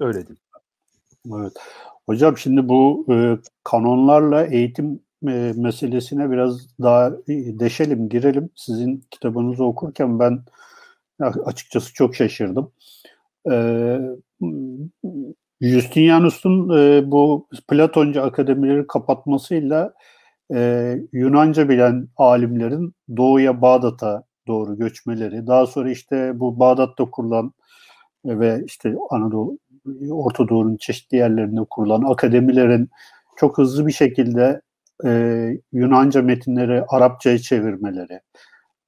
Öyle 0.00 0.28
değil. 0.28 0.40
Evet. 1.34 1.52
Hocam 2.06 2.38
şimdi 2.38 2.68
bu 2.68 3.06
e, 3.10 3.38
kanonlarla 3.64 4.46
eğitim 4.46 5.00
e, 5.28 5.52
meselesine 5.56 6.30
biraz 6.30 6.66
daha 6.82 7.08
e, 7.08 7.58
deşelim, 7.58 8.08
girelim. 8.08 8.50
Sizin 8.54 9.04
kitabınızı 9.10 9.64
okurken 9.64 10.18
ben 10.18 10.40
açıkçası 11.20 11.94
çok 11.94 12.14
şaşırdım. 12.14 12.72
E, 13.50 13.98
Justinianus'un 15.60 16.78
e, 16.78 17.10
bu 17.10 17.48
Platoncu 17.68 18.22
akademileri 18.22 18.86
kapatmasıyla 18.86 19.94
e, 20.54 20.94
Yunanca 21.12 21.68
bilen 21.68 22.08
alimlerin 22.16 22.94
doğuya 23.16 23.62
Bağdat'a 23.62 24.24
doğru 24.46 24.78
göçmeleri, 24.78 25.46
daha 25.46 25.66
sonra 25.66 25.90
işte 25.90 26.40
bu 26.40 26.58
Bağdat'ta 26.58 27.04
kurulan 27.04 27.52
ve 28.24 28.62
işte 28.66 28.94
Anadolu, 29.10 29.58
Orta 30.10 30.48
Doğu'nun 30.48 30.76
çeşitli 30.76 31.16
yerlerinde 31.16 31.60
kurulan 31.70 32.02
akademilerin 32.02 32.90
çok 33.36 33.58
hızlı 33.58 33.86
bir 33.86 33.92
şekilde 33.92 34.60
e, 35.04 35.50
Yunanca 35.72 36.22
metinleri 36.22 36.84
Arapçaya 36.88 37.38
çevirmeleri, 37.38 38.20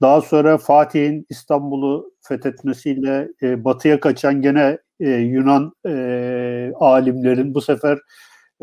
daha 0.00 0.20
sonra 0.20 0.58
Fatih'in 0.58 1.26
İstanbul'u 1.30 2.12
fethetmesiyle 2.20 3.28
e, 3.42 3.64
batıya 3.64 4.00
kaçan 4.00 4.42
gene 4.42 4.78
e, 5.00 5.10
Yunan 5.10 5.72
e, 5.86 6.72
alimlerin 6.80 7.54
bu 7.54 7.60
sefer 7.60 7.98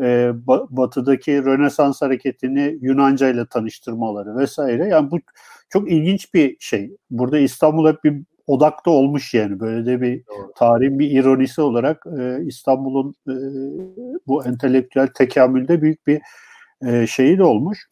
e, 0.00 0.32
batıdaki 0.70 1.44
Rönesans 1.44 2.02
hareketini 2.02 2.78
Yunanca 2.80 3.28
ile 3.28 3.46
tanıştırmaları 3.46 4.36
vesaire. 4.36 4.88
Yani 4.88 5.10
bu 5.10 5.18
çok 5.68 5.90
ilginç 5.90 6.34
bir 6.34 6.56
şey. 6.60 6.96
Burada 7.10 7.38
İstanbul 7.38 7.88
hep 7.88 8.04
bir 8.04 8.22
odakta 8.46 8.90
olmuş 8.90 9.34
yani 9.34 9.60
böyle 9.60 9.86
de 9.86 10.00
bir 10.00 10.26
Doğru. 10.26 10.52
tarihin 10.56 10.98
bir 10.98 11.10
ironisi 11.10 11.60
olarak 11.60 12.06
e, 12.18 12.44
İstanbul'un 12.44 13.14
e, 13.28 13.34
bu 14.26 14.44
entelektüel 14.44 15.06
tekamülde 15.06 15.82
büyük 15.82 16.06
bir 16.06 16.20
e, 16.86 17.06
şeyi 17.06 17.38
de 17.38 17.44
olmuş. 17.44 17.88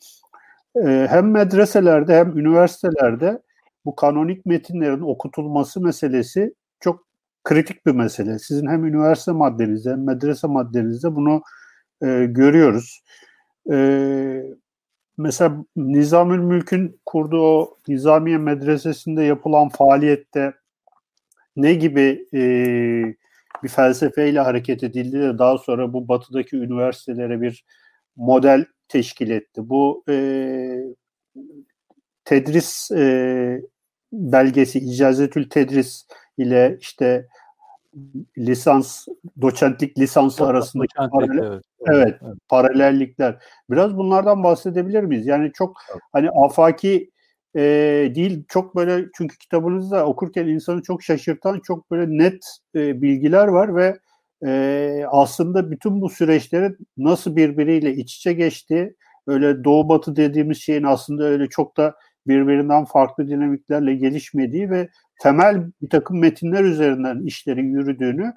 E, 0.76 1.06
hem 1.10 1.30
medreselerde 1.30 2.16
hem 2.16 2.38
üniversitelerde 2.38 3.42
bu 3.84 3.96
kanonik 3.96 4.46
metinlerin 4.46 5.00
okutulması 5.00 5.80
meselesi 5.80 6.54
çok 6.80 7.06
kritik 7.44 7.86
bir 7.86 7.92
mesele. 7.92 8.38
Sizin 8.38 8.66
hem 8.66 8.86
üniversite 8.86 9.32
maddenizde 9.32 9.90
hem 9.90 10.04
medrese 10.04 10.46
maddenizde 10.46 11.14
bunu 11.14 11.42
e, 12.04 12.26
görüyoruz. 12.26 13.04
E, 13.72 13.76
mesela 15.18 15.64
Nizamül 15.76 16.38
Mülk'ün 16.38 17.00
kurduğu 17.06 17.78
Nizamiye 17.88 18.38
Medresesi'nde 18.38 19.22
yapılan 19.22 19.68
faaliyette 19.68 20.54
ne 21.56 21.74
gibi 21.74 22.26
e, 22.34 22.40
bir 23.62 23.68
felsefeyle 23.68 24.40
hareket 24.40 24.82
edildi 24.82 25.20
de 25.20 25.38
daha 25.38 25.58
sonra 25.58 25.92
bu 25.92 26.08
batıdaki 26.08 26.56
üniversitelere 26.56 27.40
bir 27.40 27.64
model 28.16 28.64
teşkil 28.88 29.30
etti. 29.30 29.68
Bu 29.68 30.04
e, 30.08 30.16
tedris 32.24 32.90
e, 32.90 33.62
belgesi, 34.12 34.78
icazetül 34.78 35.50
tedris 35.50 36.06
ile 36.38 36.78
işte 36.80 37.26
lisans, 38.38 39.06
doçentlik 39.40 39.98
lisansı 39.98 40.46
arasındaki 40.46 40.94
paralel, 41.12 41.38
evet, 41.38 41.64
evet, 41.86 42.18
evet, 42.22 42.36
paralellikler. 42.48 43.38
Biraz 43.70 43.96
bunlardan 43.96 44.44
bahsedebilir 44.44 45.02
miyiz? 45.02 45.26
Yani 45.26 45.52
çok 45.54 45.76
evet. 45.92 46.02
hani 46.12 46.30
afaki 46.30 47.10
e, 47.56 47.62
değil, 48.14 48.44
çok 48.48 48.76
böyle 48.76 49.06
çünkü 49.16 49.38
kitabınızda 49.38 50.06
okurken 50.06 50.46
insanı 50.46 50.82
çok 50.82 51.02
şaşırtan 51.02 51.60
çok 51.60 51.90
böyle 51.90 52.18
net 52.18 52.44
e, 52.74 53.02
bilgiler 53.02 53.48
var 53.48 53.76
ve 53.76 53.98
e, 54.46 55.04
aslında 55.08 55.70
bütün 55.70 56.00
bu 56.00 56.08
süreçlerin 56.08 56.78
nasıl 56.96 57.36
birbiriyle 57.36 57.94
iç 57.94 58.16
içe 58.16 58.32
geçti, 58.32 58.96
öyle 59.26 59.64
doğu 59.64 59.88
batı 59.88 60.16
dediğimiz 60.16 60.58
şeyin 60.58 60.82
aslında 60.82 61.24
öyle 61.24 61.48
çok 61.48 61.76
da 61.76 61.94
birbirinden 62.26 62.84
farklı 62.84 63.28
dinamiklerle 63.28 63.94
gelişmediği 63.94 64.70
ve 64.70 64.88
temel 65.20 65.70
bir 65.82 65.90
takım 65.90 66.20
metinler 66.20 66.64
üzerinden 66.64 67.22
işlerin 67.26 67.72
yürüdüğünü 67.72 68.32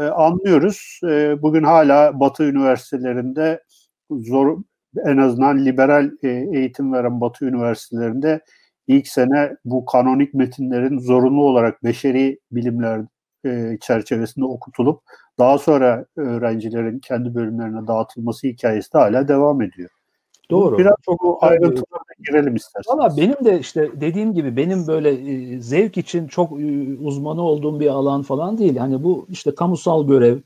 e, 0.00 0.02
anlıyoruz. 0.02 1.00
E, 1.04 1.42
bugün 1.42 1.62
hala 1.62 2.20
Batı 2.20 2.44
üniversitelerinde 2.44 3.62
zor 4.10 4.62
en 5.04 5.16
azından 5.16 5.64
liberal 5.64 6.10
e, 6.22 6.28
eğitim 6.28 6.92
veren 6.92 7.20
Batı 7.20 7.44
üniversitelerinde 7.44 8.40
ilk 8.86 9.08
sene 9.08 9.56
bu 9.64 9.84
kanonik 9.84 10.34
metinlerin 10.34 10.98
zorunlu 10.98 11.42
olarak 11.44 11.84
beşeri 11.84 12.38
bilimler 12.52 13.00
e, 13.46 13.78
çerçevesinde 13.80 14.44
okutulup 14.44 15.02
daha 15.38 15.58
sonra 15.58 16.06
öğrencilerin 16.16 16.98
kendi 16.98 17.34
bölümlerine 17.34 17.86
dağıtılması 17.86 18.46
hikayesi 18.46 18.92
de 18.92 18.98
hala 18.98 19.28
devam 19.28 19.62
ediyor. 19.62 19.90
Doğru. 20.50 20.78
Biraz 20.78 20.94
çok 21.04 21.22
bu 21.22 21.38
ayrıntılara 21.40 22.02
girelim 22.28 22.56
isterseniz. 22.56 22.98
Valla 22.98 23.16
benim 23.16 23.44
de 23.44 23.60
işte 23.60 23.90
dediğim 24.00 24.34
gibi 24.34 24.56
benim 24.56 24.86
böyle 24.86 25.10
e, 25.10 25.60
zevk 25.60 25.96
için 25.96 26.26
çok 26.26 26.60
e, 26.60 26.96
uzmanı 27.00 27.42
olduğum 27.42 27.80
bir 27.80 27.86
alan 27.86 28.22
falan 28.22 28.58
değil. 28.58 28.76
Hani 28.76 29.04
bu 29.04 29.26
işte 29.28 29.54
kamusal 29.54 30.06
görev, 30.06 30.38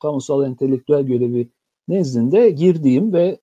kamusal 0.00 0.46
entelektüel 0.46 1.02
görevi 1.02 1.48
nezdinde 1.88 2.50
girdiğim 2.50 3.12
ve 3.12 3.38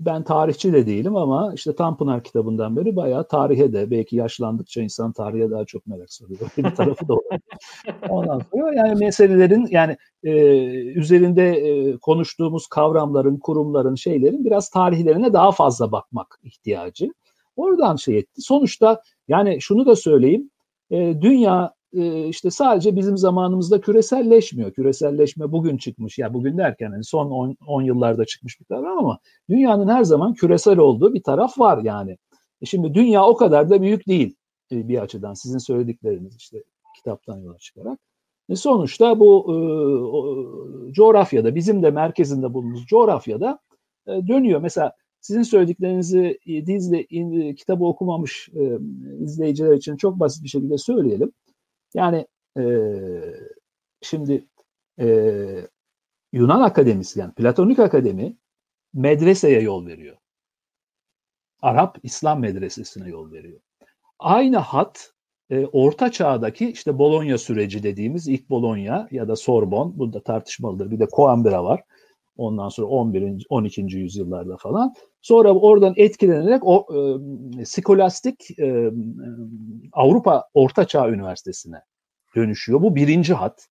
ben 0.00 0.22
tarihçi 0.24 0.72
de 0.72 0.86
değilim 0.86 1.16
ama 1.16 1.52
işte 1.54 1.74
Tanpınar 1.74 2.24
kitabından 2.24 2.76
beri 2.76 2.96
bayağı 2.96 3.28
tarihe 3.28 3.72
de 3.72 3.90
belki 3.90 4.16
yaşlandıkça 4.16 4.82
insan 4.82 5.12
tarihe 5.12 5.50
daha 5.50 5.64
çok 5.64 5.86
merak 5.86 6.12
sarıyor. 6.12 6.40
bir 6.56 6.74
tarafı 6.74 7.08
da 7.08 7.14
olabilir. 7.14 7.40
Ondan 8.08 8.40
sonra 8.52 8.74
yani 8.74 8.98
meselelerin 8.98 9.66
yani 9.70 9.96
e, 10.24 10.32
üzerinde 10.76 11.50
e, 11.50 11.96
konuştuğumuz 11.96 12.66
kavramların, 12.66 13.36
kurumların, 13.36 13.94
şeylerin 13.94 14.44
biraz 14.44 14.70
tarihlerine 14.70 15.32
daha 15.32 15.52
fazla 15.52 15.92
bakmak 15.92 16.40
ihtiyacı. 16.42 17.08
Oradan 17.56 17.96
şey 17.96 18.18
etti. 18.18 18.42
Sonuçta 18.42 19.02
yani 19.28 19.60
şunu 19.60 19.86
da 19.86 19.96
söyleyeyim. 19.96 20.50
E, 20.90 21.20
dünya 21.20 21.75
e, 21.92 22.28
işte 22.28 22.50
sadece 22.50 22.96
bizim 22.96 23.16
zamanımızda 23.16 23.80
küreselleşmiyor. 23.80 24.72
Küreselleşme 24.72 25.52
bugün 25.52 25.76
çıkmış. 25.76 26.18
Ya 26.18 26.34
bugün 26.34 26.58
derken 26.58 26.90
hani 26.90 27.04
son 27.04 27.56
10 27.66 27.82
yıllarda 27.82 28.24
çıkmış 28.24 28.60
bir 28.60 28.64
kavram 28.64 28.98
ama 28.98 29.18
dünyanın 29.50 29.88
her 29.88 30.04
zaman 30.04 30.34
küresel 30.34 30.78
olduğu 30.78 31.14
bir 31.14 31.22
taraf 31.22 31.58
var 31.58 31.82
yani. 31.82 32.18
E 32.62 32.66
şimdi 32.66 32.94
dünya 32.94 33.24
o 33.24 33.36
kadar 33.36 33.70
da 33.70 33.82
büyük 33.82 34.08
değil 34.08 34.34
e, 34.72 34.88
bir 34.88 34.98
açıdan. 35.02 35.34
Sizin 35.34 35.58
söyledikleriniz 35.58 36.36
işte 36.36 36.62
kitaptan 36.96 37.38
yola 37.38 37.58
çıkarak. 37.58 37.98
E 38.48 38.56
sonuçta 38.56 39.20
bu 39.20 39.44
e, 39.48 39.56
o, 40.04 40.46
coğrafyada 40.92 41.54
bizim 41.54 41.82
de 41.82 41.90
merkezinde 41.90 42.54
bulunduğumuz 42.54 42.86
coğrafyada 42.86 43.58
e, 44.06 44.28
dönüyor. 44.28 44.60
Mesela 44.60 44.92
sizin 45.20 45.42
söylediklerinizi 45.42 46.38
dizle 46.66 47.04
in, 47.04 47.54
kitabı 47.54 47.84
okumamış 47.84 48.48
e, 48.54 48.78
izleyiciler 49.24 49.74
için 49.74 49.96
çok 49.96 50.20
basit 50.20 50.44
bir 50.44 50.48
şekilde 50.48 50.78
söyleyelim. 50.78 51.32
Yani 51.96 52.26
e, 52.58 52.64
şimdi 54.02 54.48
e, 55.00 55.06
Yunan 56.32 56.60
Akademisi 56.60 57.20
yani 57.20 57.34
Platonik 57.34 57.78
Akademi 57.78 58.36
medreseye 58.94 59.60
yol 59.60 59.86
veriyor. 59.86 60.16
Arap 61.62 61.98
İslam 62.02 62.40
medresesine 62.40 63.08
yol 63.08 63.32
veriyor. 63.32 63.60
Aynı 64.18 64.56
hat 64.56 65.12
e, 65.50 65.66
Orta 65.66 66.12
Çağ'daki 66.12 66.70
işte 66.70 66.98
Bologna 66.98 67.38
süreci 67.38 67.82
dediğimiz 67.82 68.28
ilk 68.28 68.50
Bologna 68.50 69.08
ya 69.10 69.28
da 69.28 69.36
Sorbon, 69.36 69.98
bu 69.98 70.12
da 70.12 70.22
tartışmalıdır. 70.22 70.90
Bir 70.90 71.00
de 71.00 71.06
Coimbra 71.16 71.64
var. 71.64 71.82
Ondan 72.36 72.68
sonra 72.68 72.86
11. 72.86 73.46
12. 73.48 73.80
yüzyıllarda 73.82 74.56
falan. 74.56 74.94
Sonra 75.22 75.54
oradan 75.54 75.94
etkilenerek 75.96 76.62
o 76.64 76.86
e, 77.58 77.64
skolastik 77.64 78.58
e, 78.58 78.90
Avrupa 79.92 80.48
Orta 80.54 80.86
Çağ 80.86 81.08
Üniversitesi'ne 81.08 81.82
dönüşüyor. 82.36 82.82
Bu 82.82 82.96
birinci 82.96 83.34
hat. 83.34 83.68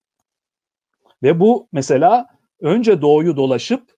Ve 1.24 1.40
bu 1.40 1.68
mesela 1.72 2.28
önce 2.62 3.02
doğuyu 3.02 3.38
dolaşıp 3.38 3.96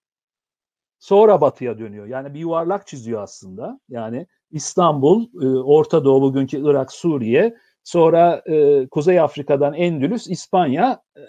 sonra 1.00 1.42
batıya 1.42 1.80
dönüyor. 1.80 2.06
Yani 2.06 2.34
bir 2.34 2.40
yuvarlak 2.40 2.88
çiziyor 2.88 3.22
aslında. 3.22 3.80
Yani 3.90 4.28
İstanbul, 4.52 5.28
e, 5.42 5.48
Orta 5.60 6.06
Doğu 6.06 6.22
bugünkü 6.22 6.62
Irak, 6.70 6.92
Suriye, 6.92 7.58
sonra 7.88 8.42
e, 8.46 8.88
Kuzey 8.88 9.20
Afrika'dan 9.20 9.74
Endülüs, 9.74 10.28
İspanya, 10.28 11.02
e, 11.16 11.22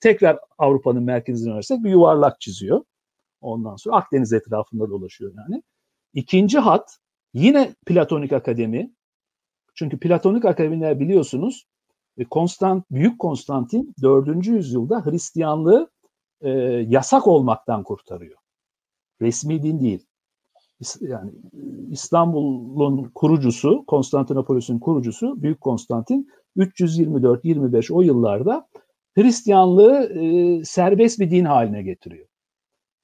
tekrar 0.00 0.38
Avrupa'nın 0.58 1.02
merkezine 1.02 1.48
üniversite 1.48 1.84
bir 1.84 1.90
yuvarlak 1.90 2.40
çiziyor. 2.40 2.84
Ondan 3.40 3.76
sonra 3.76 3.96
Akdeniz 3.96 4.32
etrafında 4.32 4.90
dolaşıyor 4.90 5.32
yani. 5.36 5.62
İkinci 6.14 6.58
hat 6.58 6.98
yine 7.34 7.74
Platonik 7.86 8.32
Akademi. 8.32 8.92
Çünkü 9.74 9.98
Platonik 10.00 10.44
Akademiler 10.44 11.00
biliyorsunuz 11.00 11.66
Konstant 12.30 12.84
Büyük 12.90 13.18
Konstantin 13.18 13.94
4. 14.02 14.46
yüzyılda 14.46 15.06
Hristiyanlığı 15.06 15.90
e, 16.40 16.50
yasak 16.88 17.26
olmaktan 17.26 17.82
kurtarıyor. 17.82 18.38
Resmi 19.20 19.62
din 19.62 19.80
değil. 19.80 20.06
Yani 21.00 21.30
İstanbul'un 21.90 23.10
kurucusu, 23.14 23.84
Konstantinopolis'in 23.86 24.78
kurucusu 24.78 25.42
Büyük 25.42 25.60
Konstantin 25.60 26.28
324-25 26.56 27.92
o 27.92 28.02
yıllarda 28.02 28.68
Hristiyanlığı 29.14 30.04
e, 30.04 30.64
serbest 30.64 31.20
bir 31.20 31.30
din 31.30 31.44
haline 31.44 31.82
getiriyor. 31.82 32.26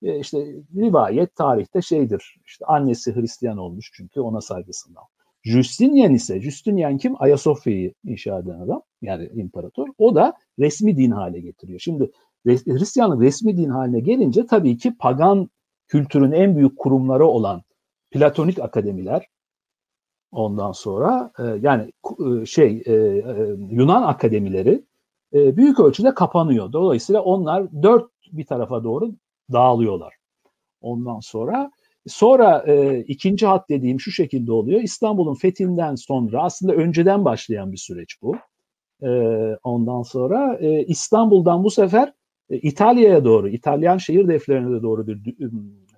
E, 0.03 0.21
işte 0.21 0.39
rivayet 0.77 1.37
tarihte 1.37 1.83
şeydir. 1.83 2.37
İşte 2.47 2.65
annesi 2.67 3.15
Hristiyan 3.17 3.59
olmuş 3.59 3.91
çünkü 3.95 4.21
ona 4.21 4.41
saygısından. 4.41 5.05
Justinian 5.45 6.15
ise, 6.15 6.41
Justinian 6.41 6.99
kim? 6.99 7.15
Ayasofya'yı 7.19 7.95
inşa 8.05 8.39
eden 8.39 8.61
adam, 8.61 8.83
yani 9.03 9.31
imparator. 9.35 9.89
O 9.99 10.15
da 10.15 10.35
resmi 10.59 10.97
din 10.97 11.11
hale 11.11 11.41
getiriyor. 11.41 11.79
Şimdi 11.79 12.11
Hristiyanlık 12.47 13.23
resmi 13.23 13.57
din 13.57 13.69
haline 13.69 14.01
gelince 14.01 14.47
tabii 14.47 14.77
ki 14.77 14.95
pagan 14.99 15.49
kültürün 15.89 16.33
en 16.33 16.57
büyük 16.57 16.79
kurumları 16.79 17.27
olan 17.27 17.63
platonik 18.11 18.59
akademiler 18.59 19.27
ondan 20.33 20.73
sonra 20.73 21.33
e, 21.39 21.43
yani 21.43 21.93
e, 22.43 22.47
şey 22.47 22.83
e, 22.87 22.93
Yunan 23.71 24.03
akademileri 24.03 24.85
büyük 25.33 25.81
ölçüde 25.81 26.15
kapanıyor. 26.15 26.73
Dolayısıyla 26.73 27.23
onlar 27.23 27.83
dört 27.83 28.11
bir 28.33 28.47
tarafa 28.47 28.85
doğru 28.85 29.15
dağılıyorlar. 29.53 30.15
Ondan 30.81 31.21
sonra 31.21 31.71
sonra 32.07 32.65
e, 32.67 32.99
ikinci 32.99 33.47
hat 33.47 33.69
dediğim 33.69 34.01
şu 34.01 34.11
şekilde 34.11 34.53
oluyor. 34.53 34.81
İstanbul'un 34.81 35.35
fethinden 35.35 35.95
sonra 35.95 36.43
aslında 36.43 36.73
önceden 36.73 37.25
başlayan 37.25 37.73
bir 37.73 37.77
süreç 37.77 38.23
bu. 38.23 38.37
E, 39.03 39.09
ondan 39.65 40.03
sonra 40.03 40.59
e, 40.61 40.85
İstanbul'dan 40.85 41.65
bu 41.65 41.71
sefer 41.71 42.13
e, 42.51 42.57
İtalya'ya 42.57 43.25
doğru, 43.25 43.49
İtalyan 43.49 43.99
şehir 43.99 44.29
defterine 44.29 44.83
doğru 44.83 45.07
bir 45.07 45.37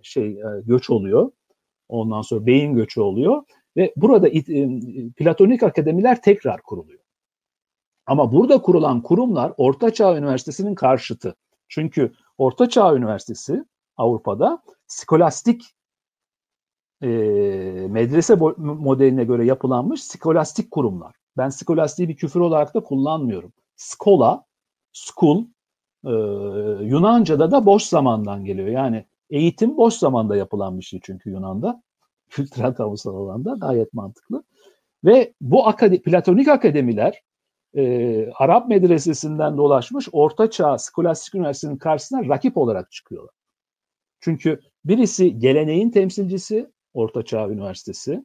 şey 0.02 0.26
e, 0.28 0.44
göç 0.64 0.90
oluyor. 0.90 1.30
Ondan 1.88 2.22
sonra 2.22 2.46
beyin 2.46 2.74
göçü 2.74 3.00
oluyor 3.00 3.42
ve 3.76 3.92
burada 3.96 4.28
platonik 5.16 5.62
akademiler 5.62 6.22
tekrar 6.22 6.62
kuruluyor. 6.62 7.00
Ama 8.06 8.32
burada 8.32 8.62
kurulan 8.62 9.02
kurumlar 9.02 9.52
Orta 9.56 9.92
Çağ 9.92 10.16
Üniversitesi'nin 10.16 10.74
karşıtı. 10.74 11.36
Çünkü 11.68 12.12
Orta 12.38 12.68
Çağ 12.68 12.96
Üniversitesi 12.96 13.64
Avrupa'da 13.96 14.62
skolastik 14.86 15.62
e, 17.02 17.08
medrese 17.90 18.34
modeline 18.56 19.24
göre 19.24 19.44
yapılanmış 19.44 20.04
skolastik 20.04 20.70
kurumlar. 20.70 21.14
Ben 21.36 21.48
skolastiği 21.48 22.08
bir 22.08 22.16
küfür 22.16 22.40
olarak 22.40 22.74
da 22.74 22.80
kullanmıyorum. 22.82 23.52
Skola, 23.76 24.44
school, 24.92 25.44
e, 26.06 26.12
Yunanca'da 26.84 27.50
da 27.50 27.66
boş 27.66 27.82
zamandan 27.82 28.44
geliyor. 28.44 28.68
Yani 28.68 29.04
eğitim 29.30 29.76
boş 29.76 29.94
zamanda 29.94 30.36
yapılan 30.36 30.78
bir 30.78 30.84
şey 30.84 31.00
çünkü 31.02 31.30
Yunan'da. 31.30 31.82
Kültürel 32.30 32.74
kamusal 32.74 33.16
alanda 33.16 33.54
gayet 33.60 33.94
mantıklı. 33.94 34.42
Ve 35.04 35.34
bu 35.40 35.68
akade, 35.68 36.02
platonik 36.02 36.48
akademiler 36.48 37.22
e, 37.76 38.26
Arap 38.30 38.68
medresesinden 38.68 39.56
dolaşmış 39.56 40.08
Orta 40.12 40.50
Çağ 40.50 40.78
Skolastik 40.78 41.34
Üniversitesi'nin 41.34 41.78
karşısına 41.78 42.28
rakip 42.28 42.56
olarak 42.56 42.92
çıkıyorlar. 42.92 43.34
Çünkü 44.20 44.60
birisi 44.84 45.38
geleneğin 45.38 45.90
temsilcisi 45.90 46.70
Orta 46.94 47.24
Çağ 47.24 47.48
Üniversitesi, 47.48 48.24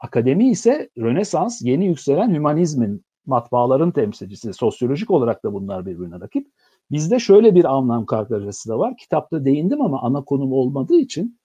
akademi 0.00 0.50
ise 0.50 0.90
Rönesans 0.98 1.62
yeni 1.62 1.86
yükselen 1.86 2.34
hümanizmin 2.34 3.04
matbaaların 3.26 3.90
temsilcisi. 3.90 4.52
Sosyolojik 4.52 5.10
olarak 5.10 5.44
da 5.44 5.52
bunlar 5.52 5.86
birbirine 5.86 6.20
rakip. 6.20 6.48
Bizde 6.90 7.18
şöyle 7.18 7.54
bir 7.54 7.64
anlam 7.64 8.06
kargaşası 8.06 8.68
da 8.68 8.78
var. 8.78 8.96
Kitapta 8.96 9.44
değindim 9.44 9.82
ama 9.82 10.02
ana 10.02 10.24
konum 10.24 10.52
olmadığı 10.52 11.00
için 11.00 11.38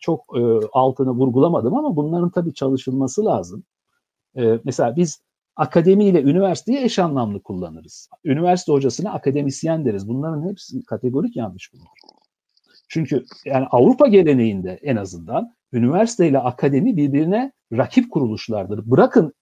çok 0.00 0.24
e, 0.36 0.40
altını 0.72 1.10
vurgulamadım 1.10 1.74
ama 1.74 1.96
bunların 1.96 2.30
tabii 2.30 2.54
çalışılması 2.54 3.24
lazım. 3.24 3.64
E, 4.36 4.60
mesela 4.64 4.96
biz 4.96 5.22
akademi 5.56 6.04
ile 6.04 6.22
üniversiteyi 6.22 6.78
eş 6.78 6.98
anlamlı 6.98 7.42
kullanırız. 7.42 8.08
Üniversite 8.24 8.72
hocasına 8.72 9.12
akademisyen 9.12 9.84
deriz. 9.84 10.08
Bunların 10.08 10.48
hepsi 10.48 10.84
kategorik 10.84 11.36
yanlış 11.36 11.72
bunlar. 11.72 11.88
Çünkü 12.88 13.24
yani 13.44 13.66
Avrupa 13.70 14.06
geleneğinde 14.06 14.78
en 14.82 14.96
azından 14.96 15.54
üniversite 15.72 16.28
ile 16.28 16.38
akademi 16.38 16.96
birbirine 16.96 17.52
rakip 17.72 18.10
kuruluşlardır. 18.10 18.90
Bırakın 18.90 19.32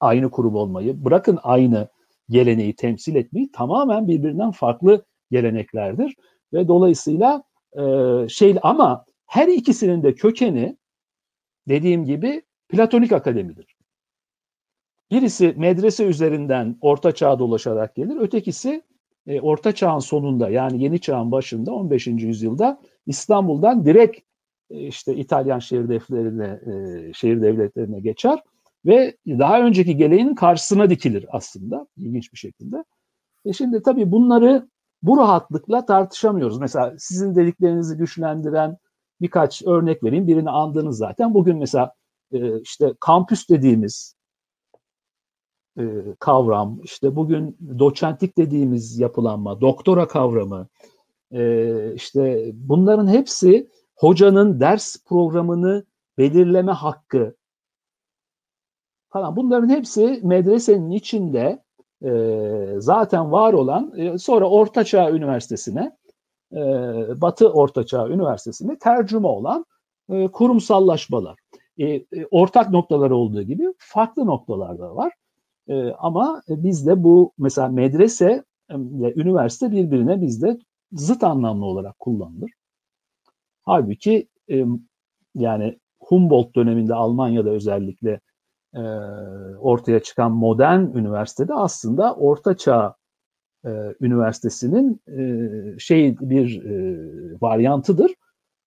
aynı 0.00 0.30
kurum 0.30 0.54
olmayı, 0.54 1.04
bırakın 1.04 1.38
aynı 1.42 1.88
geleneği 2.28 2.76
temsil 2.76 3.14
etmeyi 3.14 3.52
tamamen 3.52 4.08
birbirinden 4.08 4.50
farklı 4.50 5.04
geleneklerdir 5.30 6.16
ve 6.52 6.68
dolayısıyla 6.68 7.42
e, 7.78 7.82
şey 8.28 8.56
ama 8.62 9.04
her 9.26 9.48
ikisinin 9.48 10.02
de 10.02 10.14
kökeni 10.14 10.76
dediğim 11.68 12.04
gibi 12.04 12.42
Platonik 12.68 13.12
akademidir. 13.12 13.76
Birisi 15.10 15.54
medrese 15.56 16.04
üzerinden 16.04 16.78
orta 16.80 17.12
çağa 17.12 17.38
dolaşarak 17.38 17.94
gelir, 17.94 18.16
ötekisi 18.16 18.82
e, 19.26 19.40
orta 19.40 19.72
çağın 19.72 19.98
sonunda 19.98 20.50
yani 20.50 20.82
yeni 20.82 21.00
çağın 21.00 21.32
başında 21.32 21.72
15. 21.72 22.06
yüzyılda 22.06 22.80
İstanbul'dan 23.06 23.86
direkt 23.86 24.20
e, 24.70 24.78
işte 24.86 25.14
İtalyan 25.14 25.58
şehir 25.58 25.88
devletlerine 25.88 26.60
e, 26.66 27.12
şehir 27.12 27.42
devletlerine 27.42 28.00
geçer 28.00 28.38
ve 28.86 29.16
daha 29.26 29.60
önceki 29.60 29.96
geleğinin 29.96 30.34
karşısına 30.34 30.90
dikilir 30.90 31.26
aslında 31.28 31.86
ilginç 31.96 32.32
bir 32.32 32.38
şekilde. 32.38 32.84
E 33.44 33.52
şimdi 33.52 33.82
tabii 33.82 34.12
bunları 34.12 34.68
bu 35.02 35.18
rahatlıkla 35.18 35.86
tartışamıyoruz. 35.86 36.58
Mesela 36.58 36.94
sizin 36.98 37.34
dediklerinizi 37.34 37.96
güçlendiren 37.96 38.76
birkaç 39.20 39.62
örnek 39.62 40.04
vereyim. 40.04 40.26
Birini 40.26 40.50
andınız 40.50 40.96
zaten. 40.96 41.34
Bugün 41.34 41.58
mesela 41.58 41.94
e, 42.32 42.60
işte 42.60 42.94
kampüs 43.00 43.48
dediğimiz 43.48 44.16
e, 45.78 45.84
kavram, 46.18 46.80
işte 46.84 47.16
bugün 47.16 47.58
doçentlik 47.78 48.38
dediğimiz 48.38 48.98
yapılanma, 48.98 49.60
doktora 49.60 50.08
kavramı, 50.08 50.68
e, 51.32 51.94
işte 51.94 52.50
bunların 52.54 53.08
hepsi 53.08 53.70
hocanın 53.96 54.60
ders 54.60 54.96
programını 55.04 55.84
belirleme 56.18 56.72
hakkı 56.72 57.34
falan. 59.14 59.36
Bunların 59.36 59.68
hepsi 59.68 60.20
medresenin 60.22 60.90
içinde 60.90 61.62
e, 62.04 62.10
zaten 62.78 63.32
var 63.32 63.52
olan 63.52 63.92
e, 63.96 64.18
sonra 64.18 64.50
Ortaçağ 64.50 65.10
Üniversitesi'ne 65.10 65.96
e, 66.52 66.60
Batı 67.20 67.52
Ortaçağ 67.52 68.08
Üniversitesi'ne 68.08 68.78
tercüme 68.78 69.28
olan 69.28 69.64
e, 70.08 70.28
kurumsallaşmalar. 70.28 71.38
E, 71.78 71.84
e, 71.86 72.04
ortak 72.30 72.70
noktalar 72.70 73.10
olduğu 73.10 73.42
gibi 73.42 73.64
farklı 73.78 74.26
noktalar 74.26 74.78
da 74.78 74.96
var. 74.96 75.12
E, 75.68 75.92
ama 75.92 76.42
bizde 76.48 77.04
bu 77.04 77.32
mesela 77.38 77.68
medrese 77.68 78.44
ile 78.70 79.14
üniversite 79.14 79.72
birbirine 79.72 80.22
bizde 80.22 80.58
zıt 80.92 81.24
anlamlı 81.24 81.64
olarak 81.64 81.98
kullanılır. 81.98 82.50
Halbuki 83.62 84.28
e, 84.50 84.64
yani 85.34 85.78
Humboldt 86.00 86.56
döneminde 86.56 86.94
Almanya'da 86.94 87.50
özellikle 87.50 88.20
e, 88.74 88.80
ortaya 89.58 90.00
çıkan 90.02 90.32
modern 90.32 90.80
üniversitede 90.80 91.54
aslında 91.54 92.14
orta 92.14 92.56
çağ 92.56 92.94
e, 93.64 93.94
Üniversitesi'nin 94.00 95.00
e, 95.08 95.78
şey 95.78 96.16
bir 96.20 96.64
e, 96.64 96.96
varyantıdır. 97.40 98.14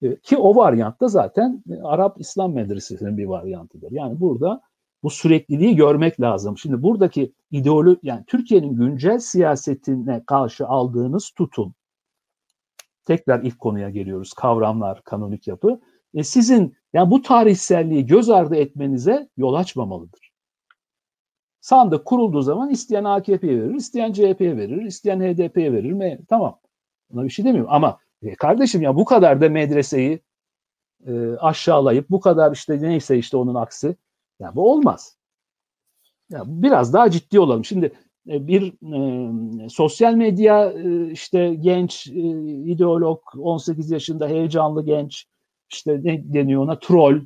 E, 0.02 0.16
ki 0.20 0.38
o 0.38 0.56
varyant 0.56 1.02
da 1.02 1.08
zaten 1.08 1.64
Arap 1.84 2.22
İslam 2.22 2.54
Medresesi'nin 2.54 3.18
bir 3.18 3.26
varyantıdır. 3.26 3.92
Yani 3.92 4.20
burada 4.20 4.62
bu 5.04 5.10
sürekliliği 5.10 5.76
görmek 5.76 6.22
lazım. 6.22 6.58
Şimdi 6.58 6.84
buradaki 6.84 7.34
ideoloji 7.52 8.00
yani 8.04 8.24
Türkiye'nin 8.28 8.76
güncel 8.76 9.20
siyasetine 9.20 10.24
karşı 10.26 10.68
aldığınız 10.68 11.32
tutum 11.38 11.74
tekrar 13.08 13.44
ilk 13.44 13.60
konuya 13.60 13.90
geliyoruz. 13.90 14.34
Kavramlar, 14.34 15.04
kanonik 15.04 15.48
yapı. 15.48 15.80
E 16.14 16.24
sizin 16.24 16.76
yani 16.94 17.12
bu 17.12 17.22
tarihselliği 17.22 18.06
göz 18.06 18.30
ardı 18.30 18.56
etmenize 18.56 19.30
yol 19.38 19.54
açmamalıdır. 19.54 20.32
Sandık 21.62 22.06
kurulduğu 22.06 22.42
zaman 22.42 22.70
isteyen 22.70 23.04
AKP'ye 23.04 23.64
verir, 23.64 23.76
isteyen 23.76 24.14
CHP'ye 24.14 24.58
verir, 24.58 24.82
isteyen 24.82 25.20
HDP'ye 25.20 25.74
verir. 25.74 25.92
Mi? 25.92 26.20
Tamam. 26.30 26.60
Buna 27.10 27.24
bir 27.24 27.30
şey 27.30 27.46
demiyorum 27.46 27.72
ama 27.74 28.00
e 28.22 28.36
kardeşim 28.36 28.82
ya 28.82 28.96
bu 28.96 29.06
kadar 29.06 29.42
da 29.42 29.50
medreseyi 29.50 30.20
e, 31.08 31.36
aşağılayıp 31.36 32.10
bu 32.10 32.20
kadar 32.20 32.52
işte 32.52 32.82
neyse 32.82 33.18
işte 33.18 33.38
onun 33.38 33.56
aksi 33.56 33.96
ya 34.40 34.56
bu 34.56 34.72
olmaz. 34.72 35.18
Ya 36.30 36.44
biraz 36.46 36.94
daha 36.94 37.12
ciddi 37.12 37.40
olalım. 37.40 37.66
Şimdi 37.66 37.92
e, 38.30 38.48
bir 38.48 38.74
e, 39.66 39.70
sosyal 39.70 40.14
medya 40.14 40.72
e, 40.72 41.12
işte 41.12 41.56
genç 41.56 42.08
e, 42.08 42.20
ideolog 42.64 43.22
18 43.40 43.92
yaşında 43.92 44.28
heyecanlı 44.28 44.86
genç 44.86 45.26
işte 45.72 46.00
ne 46.04 46.34
deniyor 46.34 46.64
ona 46.64 46.80
troll 46.80 47.22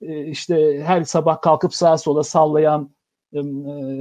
e, 0.00 0.26
işte 0.26 0.82
her 0.82 1.04
sabah 1.04 1.40
kalkıp 1.40 1.74
sağa 1.74 1.98
sola 1.98 2.22
sallayan 2.22 2.90
e, 3.32 3.40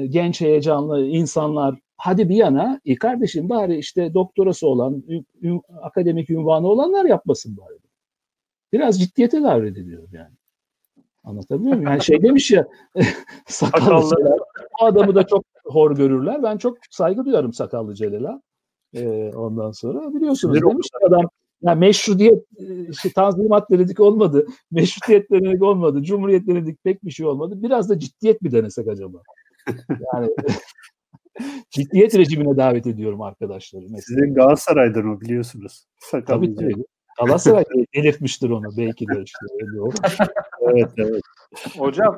genç 0.08 0.42
heyecanlı 0.42 1.06
insanlar 1.06 1.76
hadi 1.98 2.30
bir 2.30 2.36
yana 2.36 2.82
e 2.86 2.96
kardeşim 2.96 3.50
bari 3.50 3.78
işte 3.78 4.14
doktorası 4.14 4.68
olan 4.68 5.04
ün, 5.42 5.62
akademik 5.82 6.30
ünvanı 6.30 6.68
olanlar 6.68 7.06
yapmasın 7.06 7.58
bari. 7.58 7.78
Biraz 8.74 9.00
ciddiyete 9.00 9.44
davet 9.44 9.78
ediyoruz 9.78 10.14
yani. 10.14 10.34
Anlatabiliyor 11.24 11.76
muyum? 11.76 11.92
Yani 11.92 12.04
şey 12.04 12.24
demiş 12.24 12.52
ya 12.52 12.68
sakallı. 13.48 14.38
O 14.82 14.86
adamı 14.86 15.16
da 15.16 15.28
çok 15.28 15.46
hor 15.66 15.96
görürler. 15.96 16.44
Ben 16.44 16.58
çok 16.58 16.78
saygı 16.90 17.26
duyarım 17.26 17.54
sakallı 17.54 17.96
Celal'a. 17.96 18.42
Ee, 18.94 19.32
ondan 19.36 19.72
sonra 19.72 20.14
biliyorsunuz 20.14 20.62
demiş 20.62 20.88
adam 21.08 21.30
yani 21.62 21.80
meşrutiyet 21.80 22.44
işte, 22.90 23.10
tanzimat 23.16 23.72
denedik 23.72 24.00
olmadı. 24.00 24.46
Meşrutiyet 24.72 25.32
denedik 25.32 25.64
olmadı. 25.64 26.04
Cumhuriyet 26.04 26.48
denedik 26.48 26.84
pek 26.84 27.06
bir 27.06 27.12
şey 27.12 27.26
olmadı. 27.26 27.64
Biraz 27.64 27.90
da 27.90 28.00
ciddiyet 28.00 28.42
mi 28.42 28.52
denesek 28.52 28.88
acaba? 28.88 29.18
Yani 30.14 30.30
ciddiyet 31.70 32.16
rejimine 32.16 32.58
davet 32.58 32.88
ediyorum 32.88 33.22
arkadaşları. 33.22 33.82
Mesela. 33.82 34.02
Sizin 34.02 34.34
Galatasaray'dan 34.34 35.16
o 35.16 35.22
biliyorsunuz. 35.22 35.86
Sakallı 36.00 36.56
tabii, 36.56 36.56
tabii. 36.56 36.84
Galatasaray 37.18 37.64
delirtmiştir 37.96 38.50
onu 38.50 38.78
belki 38.78 39.08
de 39.08 39.24
işte. 39.24 39.46
Öyle 39.62 40.80
evet 40.82 40.92
evet. 40.98 41.22
Hocam 41.78 42.18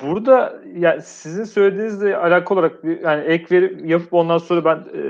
burada 0.00 0.62
yani 0.76 1.02
sizin 1.02 1.44
söylediğinizle 1.44 2.16
alakalı 2.16 2.58
olarak 2.58 2.84
bir, 2.84 3.00
yani 3.00 3.24
ek 3.24 3.46
veri 3.50 3.90
yapıp 3.90 4.14
ondan 4.14 4.38
sonra 4.38 4.64
ben 4.64 4.76
e, 4.76 5.02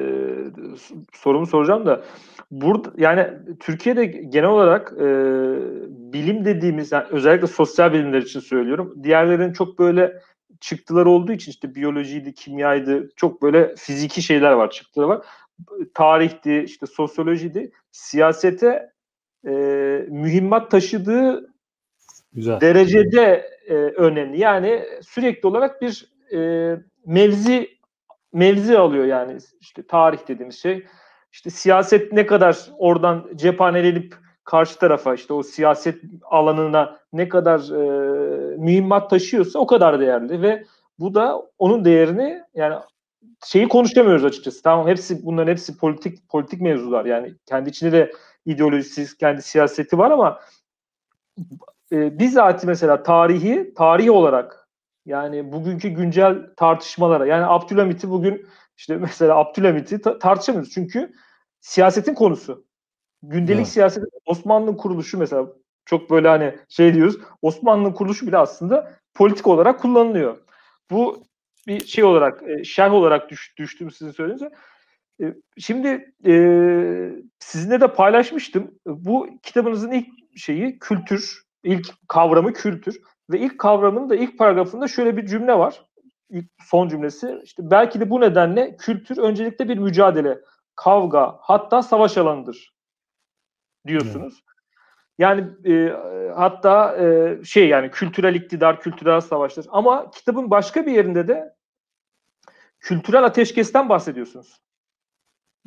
sorumu 1.13 1.47
soracağım 1.47 1.87
da 1.87 2.05
burada 2.51 2.93
yani 2.97 3.31
Türkiye'de 3.61 4.05
genel 4.07 4.49
olarak 4.49 4.93
e, 4.93 5.07
bilim 6.13 6.45
dediğimiz 6.45 6.93
yani 6.93 7.05
özellikle 7.11 7.47
sosyal 7.47 7.93
bilimler 7.93 8.23
için 8.23 8.41
söylüyorum. 8.41 8.95
Diğerlerinin 9.03 9.53
çok 9.53 9.79
böyle 9.79 10.21
çıktılar 10.61 11.07
olduğu 11.07 11.33
için 11.33 11.51
işte 11.51 11.75
biyolojiydi, 11.75 12.35
kimyaydı, 12.35 13.09
çok 13.17 13.43
böyle 13.43 13.75
fiziki 13.77 14.23
şeyler 14.23 14.53
var, 14.53 14.71
çıktılar 14.71 15.07
var. 15.07 15.27
Tarihti, 15.95 16.63
işte 16.63 16.87
sosyolojiydi. 16.87 17.71
Siyasete 17.91 18.91
e, 19.47 19.51
mühimmat 20.09 20.71
taşıdığı 20.71 21.51
Güzel. 22.33 22.61
derecede 22.61 23.58
e, 23.69 23.75
önemli. 23.75 24.41
Yani 24.41 24.85
sürekli 25.03 25.47
olarak 25.47 25.83
bir 25.83 26.13
e, 26.33 26.39
mevzi 27.07 27.79
mevzi 28.33 28.79
alıyor 28.79 29.05
yani 29.05 29.39
işte 29.61 29.87
tarih 29.87 30.29
dediğimiz 30.29 30.59
şey. 30.59 30.87
İşte 31.33 31.51
siyaset 31.51 32.13
ne 32.13 32.27
kadar 32.27 32.71
oradan 32.79 33.31
cephanelenip 33.35 34.15
karşı 34.45 34.79
tarafa 34.79 35.15
işte 35.15 35.33
o 35.33 35.43
siyaset 35.43 36.03
alanına 36.23 36.99
ne 37.13 37.29
kadar 37.29 37.59
e, 37.59 38.57
mühimmat 38.57 39.11
taşıyorsa 39.11 39.59
o 39.59 39.67
kadar 39.67 40.01
değerli 40.01 40.43
ve 40.43 40.65
bu 40.99 41.15
da 41.15 41.43
onun 41.59 41.85
değerini 41.85 42.43
yani 42.55 42.75
şeyi 43.47 43.69
konuşamıyoruz 43.69 44.25
açıkçası. 44.25 44.63
Tamam 44.63 44.89
hepsi 44.89 45.27
bunların 45.27 45.51
hepsi 45.51 45.79
politik 45.79 46.29
politik 46.29 46.61
mevzular. 46.61 47.05
Yani 47.05 47.35
kendi 47.47 47.71
içinde 47.71 47.93
de 47.93 48.13
ideolojisi, 48.47 49.17
kendi 49.19 49.43
siyaseti 49.43 49.99
var 49.99 50.11
ama 50.11 50.41
e, 51.93 52.19
bizzat 52.19 52.65
mesela 52.65 53.03
tarihi 53.03 53.75
tarihi 53.75 54.11
olarak 54.11 54.69
yani 55.07 55.53
bugünkü 55.53 55.89
güncel 55.89 56.55
tartışmalara 56.57 57.27
yani 57.27 57.47
Abdülhamit'i 57.47 58.11
bugün 58.11 58.47
işte 58.77 58.97
mesela 59.01 59.37
Abdülhamit'i 59.37 60.01
ta- 60.01 60.19
tartışamıyoruz 60.19 60.73
çünkü 60.73 61.13
siyasetin 61.61 62.15
konusu. 62.15 62.65
Gündelik 63.23 63.59
evet. 63.59 63.69
siyaset 63.69 64.05
Osmanlı'nın 64.27 64.77
kuruluşu 64.77 65.19
mesela 65.19 65.49
çok 65.85 66.11
böyle 66.11 66.29
hani 66.29 66.59
şey 66.69 66.95
diyoruz 66.95 67.19
Osmanlı'nın 67.43 67.93
kuruluşu 67.93 68.27
bile 68.27 68.39
aslında 68.39 68.93
politik 69.15 69.47
olarak 69.47 69.81
kullanılıyor. 69.81 70.39
Bu 70.91 71.25
bir 71.67 71.87
şey 71.87 72.05
olarak 72.05 72.43
e, 72.43 72.65
şerh 72.65 72.93
olarak 72.93 73.31
düş, 73.31 73.55
düştüm 73.59 73.91
sizin 73.91 74.13
söylediğinizde. 74.13 74.57
E, 75.23 75.35
şimdi 75.59 76.15
e, 76.27 76.33
sizinle 77.39 77.81
de 77.81 77.93
paylaşmıştım. 77.93 78.75
Bu 78.87 79.29
kitabınızın 79.43 79.93
ilk 79.93 80.09
şeyi 80.37 80.79
kültür, 80.79 81.43
ilk 81.69 82.09
kavramı 82.09 82.53
kültür 82.53 83.01
ve 83.31 83.39
ilk 83.39 83.59
kavramın 83.59 84.11
da 84.11 84.17
ilk 84.17 84.39
paragrafında 84.39 84.89
şöyle 84.89 85.17
bir 85.17 85.27
cümle 85.27 85.59
var. 85.59 85.85
İlk 86.31 86.47
son 86.65 86.89
cümlesi 86.89 87.41
işte 87.45 87.71
belki 87.71 88.01
de 88.01 88.11
bu 88.11 88.21
nedenle 88.21 88.77
kültür 88.77 89.19
öncelikle 89.19 89.69
bir 89.69 89.79
mücadele, 89.79 90.39
kavga, 90.77 91.39
hatta 91.41 91.83
savaş 91.83 92.19
alanıdır 92.19 92.75
diyorsunuz. 93.87 94.35
Evet. 94.35 94.49
Yani 95.19 95.49
e, 95.65 95.93
hatta 96.37 96.97
e, 96.97 97.37
şey 97.45 97.69
yani 97.69 97.91
kültürel 97.91 98.35
iktidar, 98.35 98.81
kültürel 98.81 99.21
savaşlar. 99.21 99.67
Ama 99.69 100.11
kitabın 100.11 100.51
başka 100.51 100.87
bir 100.87 100.93
yerinde 100.93 101.29
de 101.29 101.55
kültürel 102.81 103.25
ateşkesten 103.25 103.89
bahsediyorsunuz. 103.89 104.61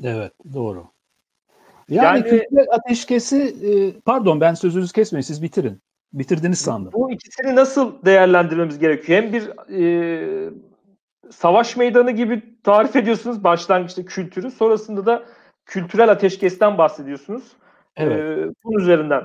Evet, 0.04 0.34
doğru. 0.54 0.88
Yani, 1.90 2.06
yani 2.06 2.24
kültürel 2.30 2.68
ateşkesi, 2.72 3.56
e, 3.64 4.00
pardon 4.00 4.42
ben 4.42 4.54
sözünüzü 4.54 4.94
kesmeyin, 4.94 5.22
siz 5.22 5.44
bitirin. 5.44 5.82
Bitirdiniz 6.14 6.60
sandım. 6.60 6.94
Bu 6.94 7.12
ikisini 7.12 7.56
nasıl 7.56 8.06
değerlendirmemiz 8.06 8.80
gerekiyor? 8.80 9.24
Hem 9.24 9.34
bir 9.34 9.50
e, 9.80 10.50
savaş 11.30 11.78
meydanı 11.78 12.12
gibi 12.12 12.62
tarif 12.64 12.96
ediyorsunuz 12.96 13.44
başlangıçta 13.44 14.06
kültürü, 14.06 14.52
sonrasında 14.52 15.06
da 15.06 15.24
kültürel 15.66 16.12
ateşkesten 16.12 16.78
bahsediyorsunuz. 16.78 17.44
Evet. 17.96 18.20
E, 18.20 18.54
bunun 18.64 18.80
üzerinden. 18.80 19.24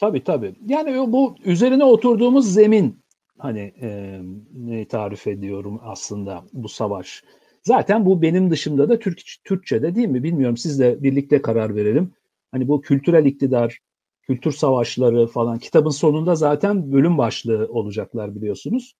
Tabii 0.00 0.24
tabii. 0.24 0.54
Yani 0.66 1.12
bu 1.12 1.36
üzerine 1.44 1.84
oturduğumuz 1.84 2.54
zemin 2.54 3.04
hani 3.38 3.74
e, 3.80 4.20
ne 4.54 4.88
tarif 4.88 5.26
ediyorum 5.26 5.80
aslında 5.84 6.44
bu 6.52 6.68
savaş. 6.68 7.24
Zaten 7.62 8.06
bu 8.06 8.22
benim 8.22 8.50
dışımda 8.50 8.88
da 8.88 8.98
Türk, 8.98 9.20
Türkçe'de 9.44 9.94
değil 9.94 10.08
mi? 10.08 10.22
Bilmiyorum 10.22 10.56
sizle 10.56 11.02
birlikte 11.02 11.42
karar 11.42 11.74
verelim. 11.74 12.12
Hani 12.52 12.68
bu 12.68 12.80
kültürel 12.80 13.26
iktidar, 13.26 13.78
kültür 14.26 14.52
savaşları 14.52 15.26
falan 15.26 15.58
kitabın 15.58 15.90
sonunda 15.90 16.34
zaten 16.34 16.92
bölüm 16.92 17.18
başlığı 17.18 17.68
olacaklar 17.70 18.34
biliyorsunuz. 18.34 18.94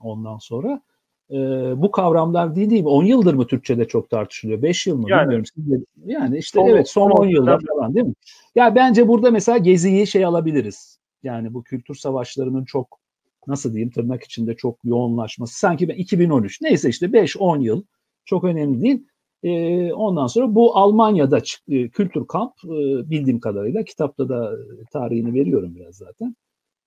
Ondan 0.00 0.38
sonra 0.38 0.82
e, 1.30 1.36
bu 1.76 1.90
kavramlar 1.90 2.54
değil 2.54 2.70
değil 2.70 2.82
mi? 2.82 2.88
10 2.88 3.04
yıldır 3.04 3.34
mı 3.34 3.46
Türkçe'de 3.46 3.88
çok 3.88 4.10
tartışılıyor? 4.10 4.62
5 4.62 4.86
yıl 4.86 4.96
mı? 4.96 5.10
Yani, 5.10 5.42
Bilmiyorum. 5.56 5.86
Yani 6.06 6.38
işte 6.38 6.58
son, 6.60 6.68
evet 6.68 6.88
son 6.88 7.10
10 7.10 7.26
yılda 7.26 7.58
falan 7.68 7.94
değil 7.94 8.06
mi? 8.06 8.14
Ya 8.54 8.74
bence 8.74 9.08
burada 9.08 9.30
mesela 9.30 9.58
Gezi'yi 9.58 10.06
şey 10.06 10.24
alabiliriz. 10.24 10.98
Yani 11.22 11.54
bu 11.54 11.62
kültür 11.62 11.94
savaşlarının 11.94 12.64
çok 12.64 12.98
nasıl 13.46 13.72
diyeyim 13.72 13.90
tırnak 13.90 14.24
içinde 14.24 14.56
çok 14.56 14.78
yoğunlaşması. 14.84 15.58
Sanki 15.58 15.88
ben 15.88 15.94
2013 15.94 16.60
neyse 16.60 16.88
işte 16.88 17.06
5-10 17.06 17.62
yıl 17.62 17.82
çok 18.24 18.44
önemli 18.44 18.82
değil. 18.82 19.06
E, 19.42 19.92
ondan 19.92 20.26
sonra 20.26 20.54
bu 20.54 20.76
Almanya'da 20.76 21.42
e, 21.68 21.88
kültür 21.88 22.26
kamp 22.26 22.52
e, 22.64 23.10
bildiğim 23.10 23.40
kadarıyla 23.40 23.84
kitapta 23.84 24.28
da 24.28 24.56
tarihini 24.92 25.34
veriyorum 25.34 25.74
biraz 25.74 25.96
zaten. 25.96 26.36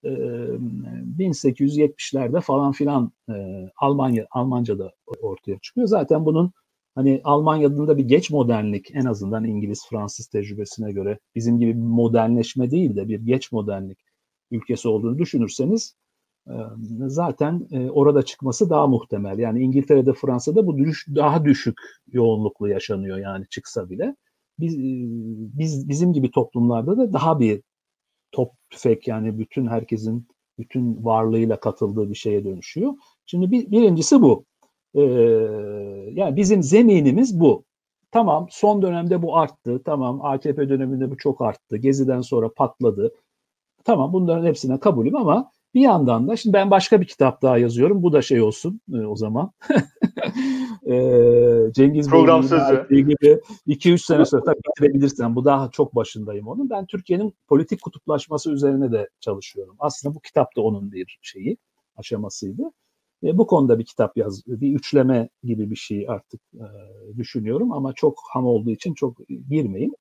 E, 0.03 0.09
1870'lerde 1.19 2.41
falan 2.41 2.71
filan 2.71 3.11
e, 3.29 3.33
Almanya 3.77 4.27
Almanca'da 4.31 4.91
ortaya 5.21 5.59
çıkıyor. 5.59 5.87
Zaten 5.87 6.25
bunun 6.25 6.51
hani 6.95 7.21
Almanya'da 7.23 7.87
da 7.87 7.97
bir 7.97 8.05
geç 8.05 8.31
modernlik 8.31 8.91
en 8.95 9.05
azından 9.05 9.43
İngiliz 9.45 9.85
Fransız 9.89 10.27
tecrübesine 10.27 10.91
göre 10.91 11.19
bizim 11.35 11.59
gibi 11.59 11.73
modernleşme 11.73 12.71
değil 12.71 12.95
de 12.95 13.09
bir 13.09 13.19
geç 13.19 13.51
modernlik 13.51 13.99
ülkesi 14.51 14.87
olduğunu 14.87 15.17
düşünürseniz 15.17 15.95
zaten 17.07 17.67
orada 17.89 18.21
çıkması 18.23 18.69
daha 18.69 18.87
muhtemel. 18.87 19.39
Yani 19.39 19.61
İngiltere'de, 19.61 20.13
Fransa'da 20.13 20.67
bu 20.67 20.77
düş, 20.77 21.07
daha 21.15 21.45
düşük 21.45 21.77
yoğunluklu 22.07 22.67
yaşanıyor 22.67 23.17
yani 23.17 23.45
çıksa 23.49 23.89
bile. 23.89 24.15
Biz, 24.59 24.77
biz 25.59 25.89
bizim 25.89 26.13
gibi 26.13 26.31
toplumlarda 26.31 26.97
da 26.97 27.13
daha 27.13 27.39
bir 27.39 27.61
top 28.31 28.51
tüfek 28.69 29.07
yani 29.07 29.39
bütün 29.39 29.67
herkesin 29.67 30.27
bütün 30.59 31.05
varlığıyla 31.05 31.59
katıldığı 31.59 32.09
bir 32.09 32.15
şeye 32.15 32.45
dönüşüyor. 32.45 32.93
Şimdi 33.25 33.51
bir, 33.51 33.71
birincisi 33.71 34.21
bu. 34.21 34.45
Ee, 34.95 35.01
yani 36.11 36.35
bizim 36.35 36.63
zeminimiz 36.63 37.39
bu. 37.39 37.63
Tamam 38.11 38.47
son 38.49 38.81
dönemde 38.81 39.21
bu 39.21 39.37
arttı. 39.37 39.81
Tamam 39.85 40.25
AKP 40.25 40.69
döneminde 40.69 41.11
bu 41.11 41.17
çok 41.17 41.41
arttı. 41.41 41.77
Gezi'den 41.77 42.21
sonra 42.21 42.49
patladı. 42.53 43.13
Tamam 43.83 44.13
bunların 44.13 44.45
hepsine 44.45 44.79
kabulüm 44.79 45.15
ama 45.15 45.51
bir 45.75 45.81
yandan 45.81 46.27
da 46.27 46.35
şimdi 46.35 46.53
ben 46.53 46.71
başka 46.71 47.01
bir 47.01 47.05
kitap 47.05 47.41
daha 47.41 47.57
yazıyorum. 47.57 48.03
Bu 48.03 48.13
da 48.13 48.21
şey 48.21 48.41
olsun 48.41 48.81
e, 48.93 48.97
o 48.97 49.15
zaman. 49.15 49.51
e, 50.87 50.93
Cengiz 51.71 52.09
Program 52.09 52.43
sözü. 52.43 52.87
gibi 52.89 53.39
2-3 53.67 53.97
sene 53.97 54.25
sonra 54.25 54.43
tabii 54.43 54.59
bitirebilirsen 54.69 55.35
bu 55.35 55.45
daha 55.45 55.69
çok 55.71 55.95
başındayım 55.95 56.47
onun. 56.47 56.69
Ben 56.69 56.85
Türkiye'nin 56.85 57.33
politik 57.47 57.81
kutuplaşması 57.81 58.51
üzerine 58.51 58.91
de 58.91 59.09
çalışıyorum. 59.19 59.75
Aslında 59.79 60.15
bu 60.15 60.19
kitap 60.19 60.55
da 60.57 60.61
onun 60.61 60.91
bir 60.91 61.19
şeyi, 61.21 61.57
aşamasıydı. 61.95 62.63
E, 63.23 63.37
bu 63.37 63.47
konuda 63.47 63.79
bir 63.79 63.85
kitap 63.85 64.17
yaz, 64.17 64.47
bir 64.47 64.75
üçleme 64.75 65.29
gibi 65.43 65.69
bir 65.69 65.75
şey 65.75 66.05
artık 66.09 66.41
e, 66.53 66.67
düşünüyorum 67.17 67.71
ama 67.71 67.93
çok 67.93 68.19
ham 68.33 68.45
olduğu 68.45 68.71
için 68.71 68.93
çok 68.93 69.17
girmeyeyim. 69.49 69.93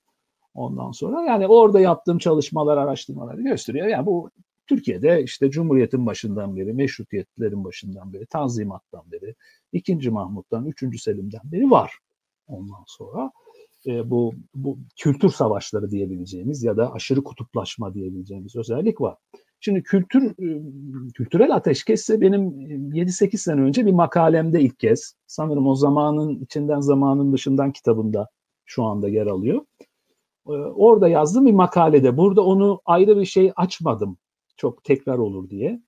Ondan 0.55 0.91
sonra 0.91 1.22
yani 1.22 1.47
orada 1.47 1.81
yaptığım 1.81 2.18
çalışmalar, 2.18 2.77
araştırmalar 2.77 3.35
gösteriyor. 3.35 3.87
Yani 3.87 4.07
bu 4.07 4.31
Türkiye'de 4.67 5.23
işte 5.23 5.51
Cumhuriyet'in 5.51 6.07
başından 6.07 6.57
beri, 6.57 6.73
meşrutiyetlerin 6.73 7.65
başından 7.65 8.12
beri, 8.12 8.27
Tanzimat'tan 8.27 9.12
beri, 9.12 9.35
2. 9.73 10.11
Mahmut'tan, 10.11 10.67
3. 10.67 11.03
Selim'den 11.03 11.41
beri 11.45 11.71
var. 11.71 11.99
Ondan 12.47 12.85
sonra 12.87 13.33
e, 13.87 14.11
bu, 14.11 14.35
bu 14.55 14.79
kültür 14.97 15.29
savaşları 15.29 15.91
diyebileceğimiz 15.91 16.62
ya 16.62 16.77
da 16.77 16.93
aşırı 16.93 17.25
kutuplaşma 17.25 17.95
diyebileceğimiz 17.95 18.57
özellik 18.57 19.01
var. 19.01 19.17
Şimdi 19.61 19.83
kültür 19.83 20.23
e, 20.23 20.62
kültürel 21.15 21.55
ateşkesse 21.55 22.21
benim 22.21 22.43
7-8 22.93 23.37
sene 23.37 23.61
önce 23.61 23.87
bir 23.87 23.93
makalemde 23.93 24.61
ilk 24.61 24.79
kez 24.79 25.15
sanırım 25.27 25.67
o 25.67 25.75
zamanın 25.75 26.41
içinden 26.41 26.81
zamanın 26.81 27.33
dışından 27.33 27.73
kitabında 27.73 28.29
şu 28.65 28.85
anda 28.85 29.09
yer 29.09 29.27
alıyor. 29.27 29.61
E, 30.47 30.53
orada 30.53 31.09
yazdığım 31.09 31.47
bir 31.47 31.53
makalede 31.53 32.17
burada 32.17 32.45
onu 32.45 32.81
ayrı 32.85 33.21
bir 33.21 33.25
şey 33.25 33.53
açmadım 33.57 34.19
çok 34.57 34.85
tekrar 34.85 35.19
olur 35.19 35.51
diye. 35.51 35.81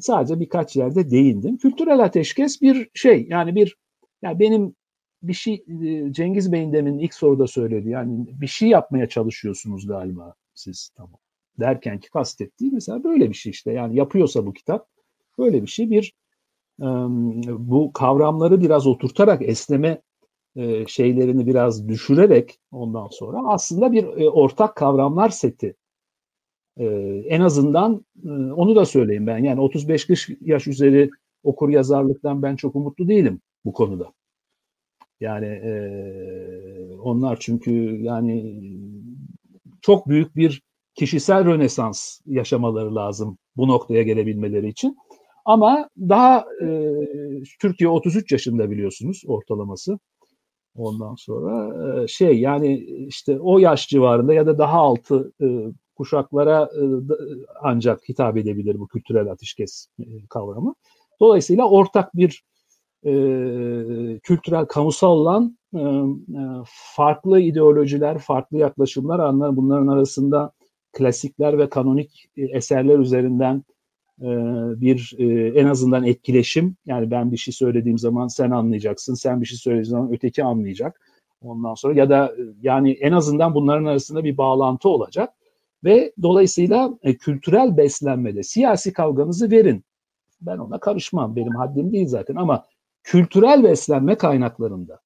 Sadece 0.00 0.40
birkaç 0.40 0.76
yerde 0.76 1.10
değindim. 1.10 1.56
Kültürel 1.56 2.04
ateşkes 2.04 2.62
bir 2.62 2.90
şey 2.94 3.26
yani 3.30 3.54
bir 3.54 3.76
yani 4.22 4.38
benim 4.38 4.74
bir 5.22 5.32
şey 5.32 5.64
e, 5.82 6.12
Cengiz 6.12 6.52
Bey'in 6.52 6.72
demin 6.72 6.98
ilk 6.98 7.14
soruda 7.14 7.46
söyledi. 7.46 7.88
Yani 7.88 8.26
bir 8.40 8.46
şey 8.46 8.68
yapmaya 8.68 9.08
çalışıyorsunuz 9.08 9.86
galiba 9.86 10.34
siz 10.54 10.90
tamam. 10.96 11.20
Derken 11.60 12.00
ki 12.00 12.10
kastettiği 12.10 12.70
mesela 12.72 13.04
böyle 13.04 13.28
bir 13.28 13.34
şey 13.34 13.50
işte. 13.50 13.72
Yani 13.72 13.96
yapıyorsa 13.96 14.46
bu 14.46 14.52
kitap 14.52 14.88
böyle 15.38 15.62
bir 15.62 15.66
şey 15.66 15.90
bir 15.90 16.14
bu 17.48 17.92
kavramları 17.92 18.60
biraz 18.60 18.86
oturtarak 18.86 19.42
esneme 19.42 20.02
e, 20.56 20.86
şeylerini 20.86 21.46
biraz 21.46 21.88
düşürerek 21.88 22.58
ondan 22.72 23.08
sonra 23.08 23.38
aslında 23.46 23.92
bir 23.92 24.04
e, 24.04 24.30
ortak 24.30 24.76
kavramlar 24.76 25.28
seti 25.28 25.74
ee, 26.78 26.84
en 27.28 27.40
azından 27.40 28.04
e, 28.24 28.28
onu 28.30 28.76
da 28.76 28.86
söyleyeyim 28.86 29.26
ben. 29.26 29.38
Yani 29.38 29.60
35-40 29.60 30.36
yaş 30.40 30.66
üzeri 30.66 31.10
okur 31.42 31.68
yazarlıktan 31.68 32.42
ben 32.42 32.56
çok 32.56 32.76
umutlu 32.76 33.08
değilim 33.08 33.40
bu 33.64 33.72
konuda. 33.72 34.12
Yani 35.20 35.46
e, 35.46 35.72
onlar 37.02 37.36
çünkü 37.40 37.72
yani 38.02 38.62
çok 39.82 40.08
büyük 40.08 40.36
bir 40.36 40.62
kişisel 40.94 41.44
rönesans 41.44 42.20
yaşamaları 42.26 42.94
lazım 42.94 43.38
bu 43.56 43.68
noktaya 43.68 44.02
gelebilmeleri 44.02 44.68
için. 44.68 44.96
Ama 45.44 45.88
daha 45.98 46.44
e, 46.62 46.92
Türkiye 47.60 47.90
33 47.90 48.32
yaşında 48.32 48.70
biliyorsunuz 48.70 49.22
ortalaması. 49.26 49.98
Ondan 50.76 51.14
sonra 51.14 51.74
e, 52.02 52.08
şey 52.08 52.40
yani 52.40 52.76
işte 53.08 53.40
o 53.40 53.58
yaş 53.58 53.88
civarında 53.88 54.34
ya 54.34 54.46
da 54.46 54.58
daha 54.58 54.78
altı 54.78 55.32
e, 55.42 55.46
kuşaklara 55.96 56.62
e, 56.62 56.82
ancak 57.62 58.08
hitap 58.08 58.36
edebilir 58.36 58.78
bu 58.78 58.88
kültürel 58.88 59.30
ateşkes 59.30 59.88
e, 59.98 60.04
kavramı. 60.28 60.74
Dolayısıyla 61.20 61.68
ortak 61.70 62.16
bir 62.16 62.44
e, 63.04 63.12
kültürel 64.22 64.66
kamusal 64.66 65.12
olan 65.12 65.58
e, 65.74 65.80
e, 65.80 66.42
farklı 66.96 67.40
ideolojiler, 67.40 68.18
farklı 68.18 68.58
yaklaşımlar, 68.58 69.18
anlar 69.18 69.56
bunların 69.56 69.86
arasında 69.86 70.52
klasikler 70.92 71.58
ve 71.58 71.68
kanonik 71.68 72.30
eserler 72.36 72.98
üzerinden 72.98 73.64
e, 74.20 74.26
bir 74.80 75.14
e, 75.18 75.24
en 75.60 75.66
azından 75.66 76.04
etkileşim. 76.04 76.76
Yani 76.86 77.10
ben 77.10 77.32
bir 77.32 77.36
şey 77.36 77.54
söylediğim 77.54 77.98
zaman 77.98 78.28
sen 78.28 78.50
anlayacaksın, 78.50 79.14
sen 79.14 79.40
bir 79.40 79.46
şey 79.46 79.58
söylediğin 79.58 79.90
zaman 79.90 80.12
öteki 80.12 80.44
anlayacak. 80.44 81.00
Ondan 81.40 81.74
sonra 81.74 81.94
ya 81.94 82.10
da 82.10 82.34
yani 82.62 82.92
en 82.92 83.12
azından 83.12 83.54
bunların 83.54 83.84
arasında 83.84 84.24
bir 84.24 84.36
bağlantı 84.36 84.88
olacak. 84.88 85.34
Ve 85.84 86.12
dolayısıyla 86.22 86.98
e, 87.02 87.16
kültürel 87.16 87.76
beslenmede 87.76 88.42
siyasi 88.42 88.92
kavganızı 88.92 89.50
verin. 89.50 89.84
Ben 90.40 90.58
ona 90.58 90.80
karışmam. 90.80 91.36
Benim 91.36 91.54
haddim 91.54 91.92
değil 91.92 92.08
zaten 92.08 92.34
ama 92.36 92.64
kültürel 93.02 93.64
beslenme 93.64 94.14
kaynaklarında 94.14 95.00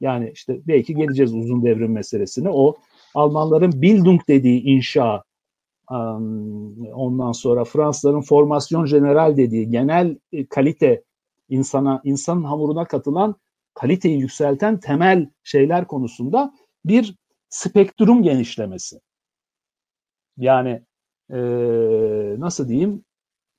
yani 0.00 0.30
işte 0.34 0.60
belki 0.66 0.94
geleceğiz 0.94 1.34
uzun 1.34 1.64
devrim 1.64 1.92
meselesine. 1.92 2.50
O 2.50 2.76
Almanların 3.14 3.82
Bildung 3.82 4.20
dediği 4.28 4.62
inşa 4.62 5.22
ondan 6.94 7.32
sonra 7.32 7.64
Fransızların 7.64 8.20
formasyon 8.20 8.86
general 8.86 9.36
dediği 9.36 9.70
genel 9.70 10.16
e, 10.32 10.46
kalite 10.46 11.02
insana 11.48 12.00
insanın 12.04 12.44
hamuruna 12.44 12.84
katılan 12.84 13.34
kaliteyi 13.74 14.20
yükselten 14.20 14.80
temel 14.80 15.30
şeyler 15.42 15.86
konusunda 15.86 16.54
bir 16.84 17.16
spektrum 17.48 18.22
genişlemesi. 18.22 19.00
Yani 20.36 20.82
e, 21.30 21.38
nasıl 22.38 22.68
diyeyim? 22.68 23.04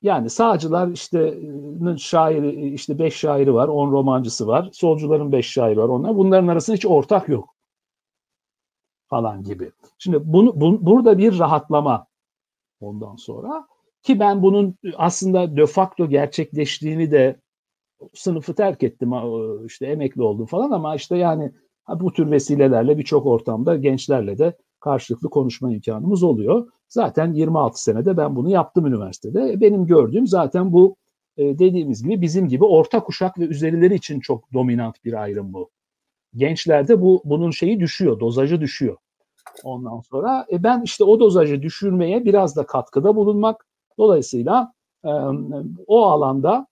Yani 0.01 0.29
sağcılar 0.29 0.87
işte 0.87 1.39
şairi 1.97 2.73
işte 2.73 2.99
beş 2.99 3.15
şairi 3.15 3.53
var, 3.53 3.67
on 3.67 3.91
romancısı 3.91 4.47
var. 4.47 4.69
Solcuların 4.73 5.31
beş 5.31 5.47
şairi 5.47 5.77
var. 5.77 5.89
Onlar 5.89 6.15
bunların 6.15 6.47
arasında 6.47 6.75
hiç 6.75 6.85
ortak 6.85 7.29
yok 7.29 7.55
falan 9.09 9.43
gibi. 9.43 9.71
Şimdi 9.97 10.19
bunu 10.23 10.61
bu, 10.61 10.85
burada 10.85 11.17
bir 11.17 11.39
rahatlama 11.39 12.07
ondan 12.81 13.15
sonra 13.15 13.67
ki 14.03 14.19
ben 14.19 14.41
bunun 14.41 14.75
aslında 14.95 15.57
de 15.57 15.65
facto 15.65 16.09
gerçekleştiğini 16.09 17.11
de 17.11 17.39
sınıfı 18.13 18.55
terk 18.55 18.83
ettim 18.83 19.11
işte 19.65 19.85
emekli 19.85 20.21
oldum 20.21 20.45
falan 20.45 20.71
ama 20.71 20.95
işte 20.95 21.17
yani 21.17 21.51
bu 21.99 22.13
tür 22.13 22.31
vesilelerle 22.31 22.97
birçok 22.97 23.25
ortamda 23.25 23.75
gençlerle 23.75 24.37
de 24.37 24.57
karşılıklı 24.83 25.29
konuşma 25.29 25.71
imkanımız 25.71 26.23
oluyor. 26.23 26.67
Zaten 26.89 27.33
26 27.33 27.83
senede 27.83 28.17
ben 28.17 28.35
bunu 28.35 28.49
yaptım 28.49 28.85
üniversitede. 28.85 29.61
Benim 29.61 29.85
gördüğüm 29.85 30.27
zaten 30.27 30.73
bu 30.73 30.95
e, 31.37 31.59
dediğimiz 31.59 32.03
gibi 32.03 32.21
bizim 32.21 32.47
gibi 32.47 32.65
orta 32.65 33.03
kuşak 33.03 33.39
ve 33.39 33.43
üzerileri 33.43 33.95
için 33.95 34.19
çok 34.19 34.53
dominant 34.53 35.05
bir 35.05 35.13
ayrım 35.13 35.53
bu. 35.53 35.69
Gençlerde 36.35 37.01
bu 37.01 37.21
bunun 37.25 37.51
şeyi 37.51 37.79
düşüyor, 37.79 38.19
dozajı 38.19 38.61
düşüyor. 38.61 38.97
Ondan 39.63 39.99
sonra 39.99 40.45
e, 40.51 40.63
ben 40.63 40.81
işte 40.81 41.03
o 41.03 41.19
dozajı 41.19 41.61
düşürmeye 41.61 42.25
biraz 42.25 42.55
da 42.55 42.65
katkıda 42.65 43.15
bulunmak. 43.15 43.65
Dolayısıyla 43.97 44.73
e, 45.05 45.11
o 45.87 46.05
alanda 46.05 46.67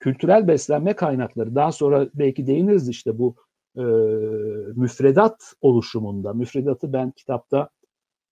kültürel 0.00 0.48
beslenme 0.48 0.92
kaynakları 0.92 1.54
daha 1.54 1.72
sonra 1.72 2.08
belki 2.14 2.46
değiniriz 2.46 2.88
işte 2.88 3.18
bu 3.18 3.34
e, 3.76 3.82
müfredat 4.76 5.54
oluşumunda. 5.60 6.32
Müfredatı 6.32 6.92
ben 6.92 7.10
kitapta 7.10 7.68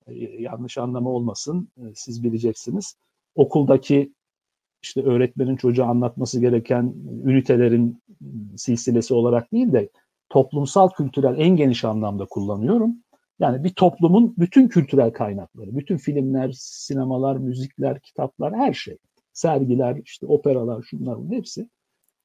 e, 0.07 0.14
yanlış 0.43 0.78
anlama 0.78 1.11
olmasın 1.11 1.68
e, 1.76 1.82
siz 1.95 2.24
bileceksiniz. 2.24 2.97
Okuldaki 3.34 4.12
işte 4.82 5.03
öğretmenin 5.03 5.57
çocuğa 5.57 5.86
anlatması 5.86 6.41
gereken 6.41 6.95
ünitelerin 7.24 8.03
silsilesi 8.57 9.14
olarak 9.14 9.53
değil 9.53 9.72
de 9.72 9.89
toplumsal 10.28 10.89
kültürel 10.89 11.39
en 11.39 11.57
geniş 11.57 11.84
anlamda 11.84 12.26
kullanıyorum. 12.26 12.97
Yani 13.39 13.64
bir 13.64 13.70
toplumun 13.74 14.34
bütün 14.39 14.68
kültürel 14.68 15.12
kaynakları, 15.12 15.76
bütün 15.76 15.97
filmler, 15.97 16.53
sinemalar, 16.59 17.36
müzikler, 17.36 18.01
kitaplar, 18.01 18.55
her 18.55 18.72
şey. 18.72 18.99
Sergiler, 19.32 19.97
işte 20.05 20.26
operalar, 20.26 20.82
şunlar 20.82 21.18
hepsi. 21.30 21.68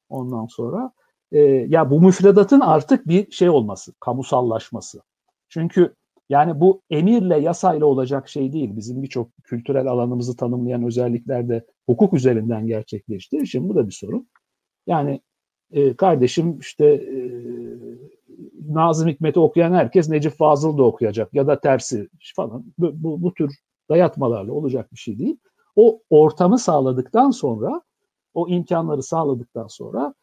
Ondan 0.08 0.46
sonra 0.46 0.92
e, 1.34 1.40
ya 1.68 1.90
bu 1.90 2.00
müfredatın 2.00 2.60
artık 2.60 3.08
bir 3.08 3.30
şey 3.30 3.50
olması, 3.50 3.92
kamusallaşması. 4.00 5.02
Çünkü 5.48 5.94
yani 6.28 6.60
bu 6.60 6.82
emirle, 6.90 7.38
yasayla 7.38 7.86
olacak 7.86 8.28
şey 8.28 8.52
değil. 8.52 8.76
Bizim 8.76 9.02
birçok 9.02 9.28
kültürel 9.44 9.86
alanımızı 9.86 10.36
tanımlayan 10.36 10.84
özelliklerde 10.84 11.66
hukuk 11.86 12.14
üzerinden 12.14 12.66
gerçekleştiği 12.66 13.42
için 13.42 13.68
bu 13.68 13.74
da 13.74 13.86
bir 13.86 13.92
sorun. 13.92 14.28
Yani 14.86 15.20
e, 15.72 15.96
kardeşim 15.96 16.58
işte 16.58 16.86
e, 16.86 17.16
Nazım 18.68 19.08
Hikmet'i 19.08 19.40
okuyan 19.40 19.72
herkes 19.72 20.08
Necip 20.08 20.32
Fazıl 20.32 20.78
da 20.78 20.82
okuyacak 20.82 21.34
ya 21.34 21.46
da 21.46 21.60
tersi 21.60 22.08
falan. 22.36 22.64
Bu, 22.78 22.92
bu, 22.94 23.22
bu 23.22 23.34
tür 23.34 23.54
dayatmalarla 23.90 24.52
olacak 24.52 24.92
bir 24.92 24.98
şey 24.98 25.18
değil. 25.18 25.36
O 25.76 26.00
ortamı 26.10 26.58
sağladıktan 26.58 27.30
sonra, 27.30 27.82
o 28.34 28.48
imkanları 28.48 29.02
sağladıktan 29.02 29.66
sonra 29.66 30.14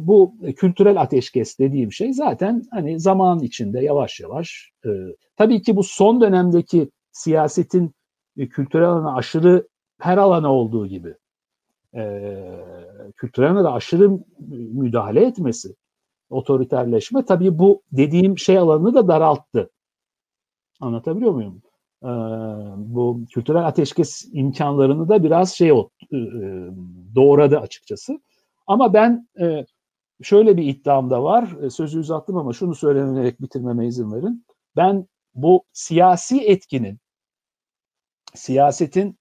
bu 0.00 0.34
kültürel 0.56 1.00
ateşkes 1.00 1.58
dediğim 1.58 1.92
şey 1.92 2.12
zaten 2.12 2.62
hani 2.70 3.00
zaman 3.00 3.40
içinde 3.40 3.80
yavaş 3.80 4.20
yavaş 4.20 4.70
e, 4.84 4.90
tabii 5.36 5.62
ki 5.62 5.76
bu 5.76 5.82
son 5.82 6.20
dönemdeki 6.20 6.90
siyasetin 7.12 7.94
e, 8.36 8.48
kültürel 8.48 8.88
alana 8.88 9.16
aşırı 9.16 9.68
her 9.98 10.18
alana 10.18 10.52
olduğu 10.52 10.86
gibi 10.86 11.14
e, 11.94 12.32
kültürel 13.16 13.50
alana 13.50 13.72
aşırı 13.72 14.10
müdahale 14.72 15.26
etmesi 15.26 15.74
otoriterleşme 16.32 17.24
tabii 17.24 17.58
bu 17.58 17.82
dediğim 17.92 18.38
şey 18.38 18.58
alanını 18.58 18.94
da 18.94 19.08
daralttı. 19.08 19.70
Anlatabiliyor 20.80 21.32
muyum? 21.32 21.62
Ee, 22.02 22.06
bu 22.76 23.24
kültürel 23.30 23.66
ateşkes 23.66 24.28
imkanlarını 24.32 25.08
da 25.08 25.22
biraz 25.22 25.52
şey 25.52 25.72
doğradı 27.14 27.58
açıkçası. 27.58 28.20
Ama 28.72 28.94
ben 28.94 29.28
e, 29.40 29.66
şöyle 30.22 30.56
bir 30.56 30.64
iddiam 30.64 31.10
da 31.10 31.22
var. 31.22 31.56
E, 31.62 31.70
sözü 31.70 31.98
uzattım 31.98 32.36
ama 32.36 32.52
şunu 32.52 32.74
söylenerek 32.74 33.42
bitirmeme 33.42 33.86
izin 33.86 34.12
verin. 34.12 34.46
Ben 34.76 35.06
bu 35.34 35.64
siyasi 35.72 36.40
etkinin, 36.40 36.98
siyasetin 38.34 39.18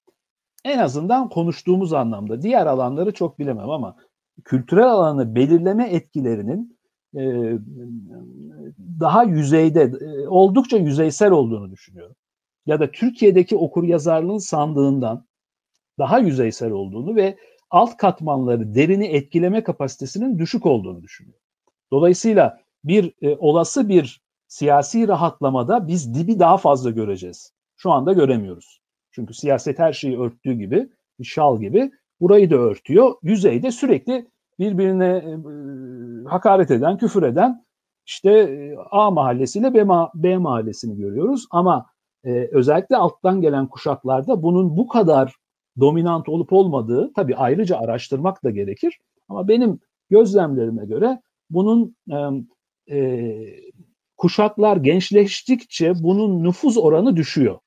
en 0.65 0.79
azından 0.79 1.29
konuştuğumuz 1.29 1.93
anlamda, 1.93 2.41
diğer 2.41 2.65
alanları 2.65 3.13
çok 3.13 3.39
bilemem 3.39 3.69
ama 3.69 3.95
kültürel 4.43 4.89
alanı 4.89 5.35
belirleme 5.35 5.89
etkilerinin 5.89 6.79
e, 7.15 7.53
daha 8.99 9.23
yüzeyde, 9.23 9.81
e, 9.81 10.27
oldukça 10.27 10.77
yüzeysel 10.77 11.31
olduğunu 11.31 11.71
düşünüyorum. 11.71 12.15
Ya 12.65 12.79
da 12.79 12.91
Türkiye'deki 12.91 13.57
okur 13.57 13.83
yazarlığın 13.83 14.37
sandığından 14.37 15.25
daha 15.99 16.19
yüzeysel 16.19 16.71
olduğunu 16.71 17.15
ve 17.15 17.37
alt 17.71 17.97
katmanları 17.97 18.75
derini 18.75 19.05
etkileme 19.05 19.63
kapasitesinin 19.63 20.39
düşük 20.39 20.65
olduğunu 20.65 21.03
düşünüyorum. 21.03 21.41
Dolayısıyla 21.91 22.59
bir 22.83 23.13
e, 23.21 23.35
olası 23.35 23.89
bir 23.89 24.21
siyasi 24.47 25.07
rahatlamada 25.07 25.87
biz 25.87 26.13
dibi 26.13 26.39
daha 26.39 26.57
fazla 26.57 26.89
göreceğiz. 26.89 27.53
Şu 27.77 27.91
anda 27.91 28.13
göremiyoruz. 28.13 28.81
Çünkü 29.11 29.33
siyaset 29.33 29.79
her 29.79 29.93
şeyi 29.93 30.19
örttüğü 30.19 30.53
gibi, 30.53 30.89
şal 31.23 31.59
gibi 31.59 31.91
burayı 32.21 32.49
da 32.49 32.55
örtüyor. 32.55 33.15
Yüzeyde 33.23 33.71
sürekli 33.71 34.27
birbirine 34.59 35.07
e, 35.07 35.37
hakaret 36.29 36.71
eden, 36.71 36.97
küfür 36.97 37.23
eden 37.23 37.65
işte 38.05 38.31
e, 38.31 38.75
A 38.91 39.11
mahallesiyle 39.11 39.73
B, 39.73 39.83
ma 39.83 40.11
B 40.15 40.37
mahallesini 40.37 40.97
görüyoruz. 40.97 41.45
Ama 41.51 41.85
e, 42.23 42.49
özellikle 42.51 42.97
alttan 42.97 43.41
gelen 43.41 43.67
kuşaklarda 43.67 44.43
bunun 44.43 44.77
bu 44.77 44.87
kadar 44.87 45.35
dominant 45.79 46.29
olup 46.29 46.53
olmadığı 46.53 47.13
tabii 47.13 47.35
ayrıca 47.35 47.77
araştırmak 47.77 48.43
da 48.43 48.49
gerekir. 48.49 48.99
Ama 49.29 49.47
benim 49.47 49.79
gözlemlerime 50.09 50.85
göre 50.85 51.21
bunun 51.49 51.95
e, 52.89 52.97
e, 52.97 53.37
kuşaklar 54.17 54.77
gençleştikçe 54.77 55.93
bunun 56.03 56.43
nüfuz 56.43 56.77
oranı 56.77 57.15
düşüyor. 57.15 57.59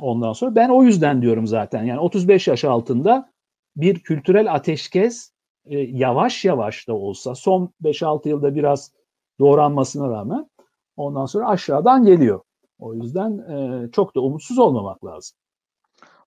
Ondan 0.00 0.32
sonra 0.32 0.54
ben 0.54 0.68
o 0.68 0.82
yüzden 0.82 1.22
diyorum 1.22 1.46
zaten 1.46 1.84
yani 1.84 2.00
35 2.00 2.48
yaş 2.48 2.64
altında 2.64 3.32
bir 3.76 4.00
kültürel 4.00 4.54
ateşkes 4.54 5.32
e, 5.66 5.78
yavaş 5.78 6.44
yavaş 6.44 6.88
da 6.88 6.94
olsa 6.94 7.34
son 7.34 7.70
5-6 7.82 8.28
yılda 8.28 8.54
biraz 8.54 8.92
doğranmasına 9.40 10.08
rağmen 10.08 10.50
ondan 10.96 11.26
sonra 11.26 11.48
aşağıdan 11.48 12.04
geliyor. 12.04 12.40
O 12.78 12.94
yüzden 12.94 13.38
e, 13.38 13.90
çok 13.90 14.14
da 14.14 14.20
umutsuz 14.20 14.58
olmamak 14.58 15.04
lazım. 15.04 15.36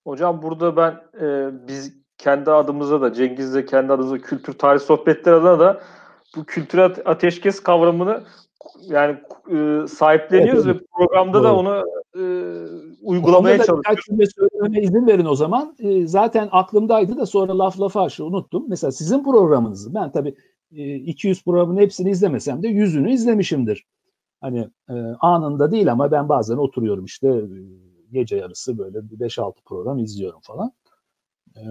Hocam 0.08 0.42
burada 0.42 0.76
ben 0.78 0.92
e, 1.22 1.50
biz 1.68 1.94
kendi 2.18 2.52
adımıza 2.52 3.02
da 3.02 3.14
Cengiz'le 3.14 3.66
kendi 3.66 3.94
adımıza 3.94 4.18
kültür 4.18 4.54
tarih 4.54 4.80
sohbetleri 4.80 5.36
adına 5.36 5.60
da 5.60 5.82
bu 6.36 6.44
kültürel 6.44 6.96
ateşkes 7.06 7.60
kavramını 7.60 8.24
yani 8.82 9.18
e, 9.52 9.88
sahipleniyoruz 9.88 10.68
evet, 10.68 10.76
ve 10.76 10.86
programda 10.98 11.34
Doğru. 11.34 11.44
da 11.44 11.56
onu 11.56 11.84
e, 12.16 12.24
uygulamaya 13.02 13.64
çalışıyoruz. 13.64 14.34
söylememe 14.36 14.82
izin 14.82 15.08
verin 15.08 15.26
o 15.26 15.36
zaman. 15.36 15.76
E, 15.80 16.08
zaten 16.08 16.50
aklımdaydı 16.52 17.18
da 17.18 17.26
sonra 17.26 17.58
laf 17.58 17.80
lafa 17.80 18.04
aşı 18.04 18.26
unuttum. 18.26 18.66
Mesela 18.68 18.92
sizin 18.92 19.24
programınızı 19.24 19.94
ben 19.94 20.12
tabii 20.12 20.36
e, 20.72 20.96
200 20.96 21.44
programın 21.44 21.78
hepsini 21.78 22.10
izlemesem 22.10 22.64
de 22.64 22.68
yüzünü 22.68 23.12
izlemişimdir. 23.12 23.86
Hani 24.42 24.70
e, 24.90 24.94
anında 25.20 25.72
değil 25.72 25.92
ama 25.92 26.12
ben 26.12 26.30
bazen 26.30 26.58
oturuyorum 26.58 27.06
işte 27.06 27.28
e, 27.28 27.48
gece 28.12 28.38
yarısı 28.38 28.78
böyle 28.78 28.98
5-6 28.98 29.54
program 29.66 30.00
izliyorum 30.00 30.40
falan. 30.44 30.72
E, 31.56 31.62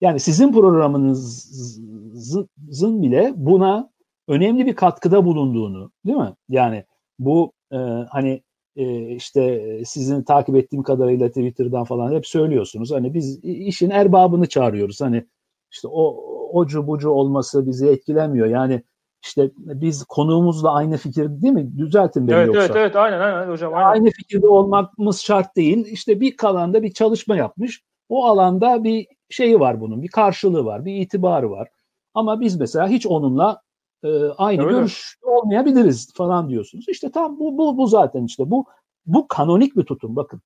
yani 0.00 0.20
sizin 0.20 0.52
programınızın 0.52 3.02
bile 3.02 3.32
buna 3.36 3.90
önemli 4.28 4.66
bir 4.66 4.74
katkıda 4.74 5.24
bulunduğunu 5.24 5.90
değil 6.06 6.18
mi? 6.18 6.34
Yani 6.48 6.84
bu 7.18 7.52
e, 7.72 7.76
hani 8.10 8.42
e, 8.76 9.14
işte 9.14 9.80
sizin 9.84 10.22
takip 10.22 10.56
ettiğim 10.56 10.82
kadarıyla 10.82 11.28
Twitter'dan 11.28 11.84
falan 11.84 12.12
hep 12.12 12.26
söylüyorsunuz. 12.26 12.92
Hani 12.92 13.14
biz 13.14 13.44
işin 13.44 13.90
erbabını 13.90 14.48
çağırıyoruz. 14.48 15.00
Hani 15.00 15.26
işte 15.70 15.88
o 15.88 16.32
ocu 16.52 16.86
bucu 16.86 17.10
olması 17.10 17.66
bizi 17.66 17.88
etkilemiyor. 17.88 18.46
Yani 18.46 18.82
işte 19.22 19.50
biz 19.56 20.04
konuğumuzla 20.04 20.74
aynı 20.74 20.96
fikir 20.96 21.42
değil 21.42 21.54
mi? 21.54 21.78
Düzeltin 21.78 22.28
beni 22.28 22.36
evet, 22.36 22.46
yoksa. 22.46 22.62
Evet 22.62 22.76
evet 22.76 22.96
aynen 22.96 23.20
aynen 23.20 23.48
hocam. 23.48 23.74
Aynen. 23.74 23.86
Aynı 23.86 24.10
fikirde 24.10 24.48
olmamız 24.48 25.20
şart 25.20 25.56
değil. 25.56 25.86
İşte 25.86 26.20
bir 26.20 26.34
alanda 26.42 26.82
bir 26.82 26.92
çalışma 26.92 27.36
yapmış. 27.36 27.82
O 28.08 28.24
alanda 28.26 28.84
bir 28.84 29.06
şeyi 29.30 29.60
var 29.60 29.80
bunun. 29.80 30.02
Bir 30.02 30.08
karşılığı 30.08 30.64
var. 30.64 30.84
Bir 30.84 30.94
itibarı 30.94 31.50
var. 31.50 31.68
Ama 32.14 32.40
biz 32.40 32.56
mesela 32.56 32.88
hiç 32.88 33.06
onunla 33.06 33.62
e, 34.04 34.08
aynı 34.24 34.62
Öyle. 34.62 34.78
görüş 34.78 35.16
olmayabiliriz 35.22 36.14
falan 36.14 36.48
diyorsunuz. 36.48 36.84
İşte 36.88 37.10
tam 37.10 37.38
bu, 37.38 37.58
bu, 37.58 37.78
bu 37.78 37.86
zaten 37.86 38.24
işte 38.24 38.50
bu 38.50 38.64
bu 39.06 39.28
kanonik 39.28 39.76
bir 39.76 39.84
tutum 39.84 40.16
bakın. 40.16 40.42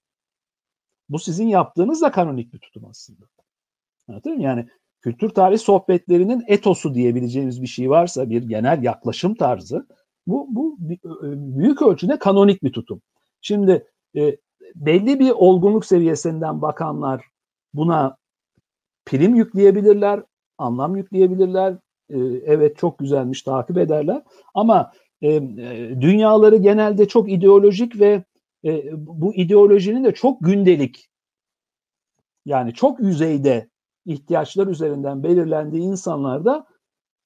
Bu 1.09 1.18
sizin 1.18 1.47
yaptığınız 1.47 2.03
da 2.03 2.11
kanonik 2.11 2.53
bir 2.53 2.59
tutum 2.59 2.85
aslında. 2.91 3.27
Anladın 4.09 4.37
mı? 4.37 4.43
Yani 4.43 4.68
kültür 5.07 5.29
tarih 5.29 5.59
sohbetlerinin 5.59 6.45
etosu 6.47 6.95
diyebileceğimiz 6.95 7.63
bir 7.63 7.67
şey 7.67 7.91
varsa 7.91 8.31
bir 8.31 8.43
genel 8.43 8.83
yaklaşım 8.83 9.35
tarzı 9.35 9.87
bu, 10.27 10.47
bu 10.51 10.77
büyük 11.59 11.83
ölçüde 11.83 12.19
kanonik 12.19 12.63
bir 12.63 12.73
tutum. 12.73 13.03
Şimdi 13.41 13.87
e, 14.17 14.37
belli 14.75 15.21
bir 15.21 15.31
olgunluk 15.31 15.87
seviyesinden 15.87 16.63
bakanlar 16.63 17.25
buna 17.75 18.17
prim 19.05 19.35
yükleyebilirler, 19.35 20.23
anlam 20.59 20.97
yükleyebilirler, 20.97 21.73
e, 22.11 22.19
evet 22.45 22.77
çok 22.77 22.99
güzelmiş 22.99 23.43
takip 23.43 23.79
ederler 23.79 24.23
ama 24.55 24.93
e, 25.23 25.33
e, 25.33 25.41
dünyaları 26.01 26.57
genelde 26.57 27.09
çok 27.09 27.33
ideolojik 27.33 28.01
ve 28.01 28.25
e, 28.65 28.85
bu 28.93 29.35
ideolojinin 29.35 30.05
de 30.05 30.15
çok 30.15 30.41
gündelik 30.41 31.09
yani 32.47 32.75
çok 32.75 33.01
yüzeyde 33.01 33.69
ihtiyaçlar 34.07 34.67
üzerinden 34.67 35.23
belirlendiği 35.23 35.83
insanlarda 35.83 36.67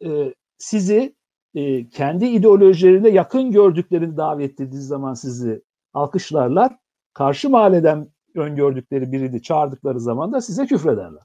e, 0.05 0.35
sizi 0.59 1.16
e, 1.55 1.89
kendi 1.89 2.26
ideolojilerine 2.26 3.09
yakın 3.09 3.51
gördüklerini 3.51 4.16
davet 4.16 4.61
ettiği 4.61 4.83
zaman 4.83 5.14
sizi 5.14 5.62
alkışlarlar. 5.95 6.76
Karşı 7.12 7.51
mahalleden 7.51 8.09
öngördükleri 8.35 9.12
birini 9.12 9.43
çağırdıkları 9.43 10.01
zaman 10.01 10.33
da 10.33 10.41
size 10.41 10.66
küfrederler. 10.66 11.22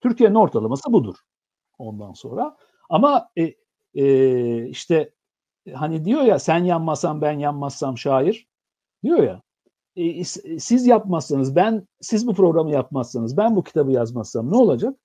Türkiye'nin 0.00 0.34
ortalaması 0.34 0.92
budur 0.92 1.16
ondan 1.78 2.12
sonra. 2.12 2.56
Ama 2.90 3.30
e, 3.36 3.54
e, 3.94 4.68
işte 4.68 5.10
hani 5.74 6.04
diyor 6.04 6.22
ya 6.22 6.38
sen 6.38 6.64
yanmasan 6.64 7.20
ben 7.20 7.38
yanmazsam 7.38 7.98
şair 7.98 8.48
diyor 9.02 9.22
ya. 9.22 9.42
E, 9.96 10.24
siz 10.58 10.86
yapmazsanız 10.86 11.56
ben 11.56 11.86
siz 12.00 12.26
bu 12.26 12.34
programı 12.34 12.70
yapmazsanız 12.70 13.36
ben 13.36 13.56
bu 13.56 13.64
kitabı 13.64 13.92
yazmazsam 13.92 14.52
ne 14.52 14.56
olacak? 14.56 14.96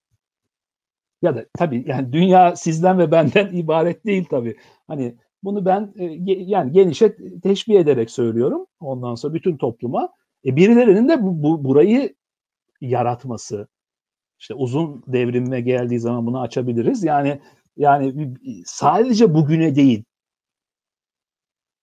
Ya 1.22 1.36
da 1.36 1.46
tabii 1.54 1.84
yani 1.88 2.14
dünya 2.14 2.56
sizden 2.56 3.00
ve 3.00 3.12
benden 3.12 3.48
ibaret 3.54 4.06
değil 4.06 4.26
tabii. 4.30 4.58
Hani 4.88 5.16
bunu 5.44 5.66
ben 5.66 5.94
e, 6.00 6.04
yani 6.28 6.72
genişe 6.72 7.18
teşbih 7.44 7.80
ederek 7.80 8.12
söylüyorum. 8.12 8.66
Ondan 8.80 9.16
sonra 9.16 9.34
bütün 9.34 9.58
topluma. 9.58 10.10
E, 10.46 10.56
birilerinin 10.56 11.10
de 11.10 11.24
bu, 11.24 11.44
bu 11.44 11.64
burayı 11.64 12.16
yaratması, 12.82 13.68
işte 14.40 14.54
uzun 14.54 15.04
devrimine 15.08 15.62
geldiği 15.62 16.00
zaman 16.00 16.26
bunu 16.26 16.42
açabiliriz. 16.42 17.04
Yani 17.04 17.42
yani 17.78 18.34
sadece 18.66 19.34
bugüne 19.34 19.76
değil. 19.76 20.04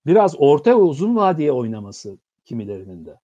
Biraz 0.06 0.34
orta 0.38 0.70
ve 0.70 0.74
uzun 0.74 1.16
vadeye 1.16 1.52
oynaması 1.52 2.18
kimilerinin 2.44 3.04
de. 3.04 3.20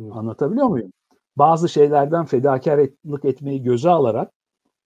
Evet. 0.00 0.12
Anlatabiliyor 0.12 0.66
muyum? 0.66 0.92
bazı 1.38 1.68
şeylerden 1.68 2.24
fedakarlık 2.24 3.24
etmeyi 3.24 3.62
göze 3.62 3.90
alarak 3.90 4.32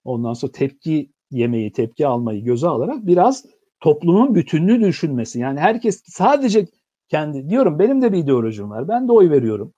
ondan 0.05 0.33
sonra 0.33 0.53
tepki 0.53 1.13
yemeyi, 1.31 1.73
tepki 1.73 2.07
almayı 2.07 2.45
göze 2.45 2.69
alarak 2.69 3.07
biraz 3.07 3.47
toplumun 3.81 4.35
bütünlüğü 4.35 4.81
düşünmesi. 4.81 5.41
Yani 5.41 5.61
herkes 5.61 6.03
sadece 6.07 6.67
kendi 7.09 7.49
diyorum 7.49 7.79
benim 7.79 8.03
de 8.03 8.13
bir 8.13 8.19
ideolojim 8.19 8.71
var. 8.71 8.89
Ben 8.89 9.09
de 9.09 9.13
oy 9.13 9.31
veriyorum. 9.31 9.75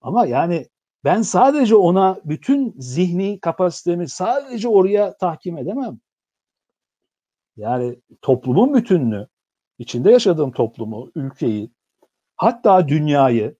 Ama 0.00 0.26
yani 0.26 0.66
ben 1.04 1.22
sadece 1.22 1.76
ona 1.76 2.20
bütün 2.24 2.74
zihni 2.78 3.40
kapasitemi 3.40 4.08
sadece 4.08 4.68
oraya 4.68 5.16
tahkim 5.16 5.58
edemem. 5.58 5.98
Yani 7.56 8.00
toplumun 8.22 8.74
bütünlüğü, 8.74 9.28
içinde 9.78 10.10
yaşadığım 10.10 10.52
toplumu, 10.52 11.10
ülkeyi, 11.14 11.70
hatta 12.36 12.88
dünyayı 12.88 13.56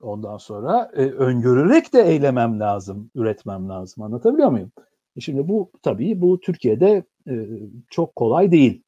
ondan 0.00 0.36
sonra 0.36 0.90
e, 0.96 1.02
öngörerek 1.02 1.92
de 1.92 2.02
eylemem 2.02 2.60
lazım, 2.60 3.10
üretmem 3.14 3.68
lazım. 3.68 4.04
Anlatabiliyor 4.04 4.50
muyum? 4.50 4.72
E 5.16 5.20
şimdi 5.20 5.48
bu 5.48 5.70
tabii 5.82 6.20
bu 6.20 6.40
Türkiye'de 6.40 7.04
e, 7.28 7.34
çok 7.90 8.16
kolay 8.16 8.52
değil. 8.52 8.82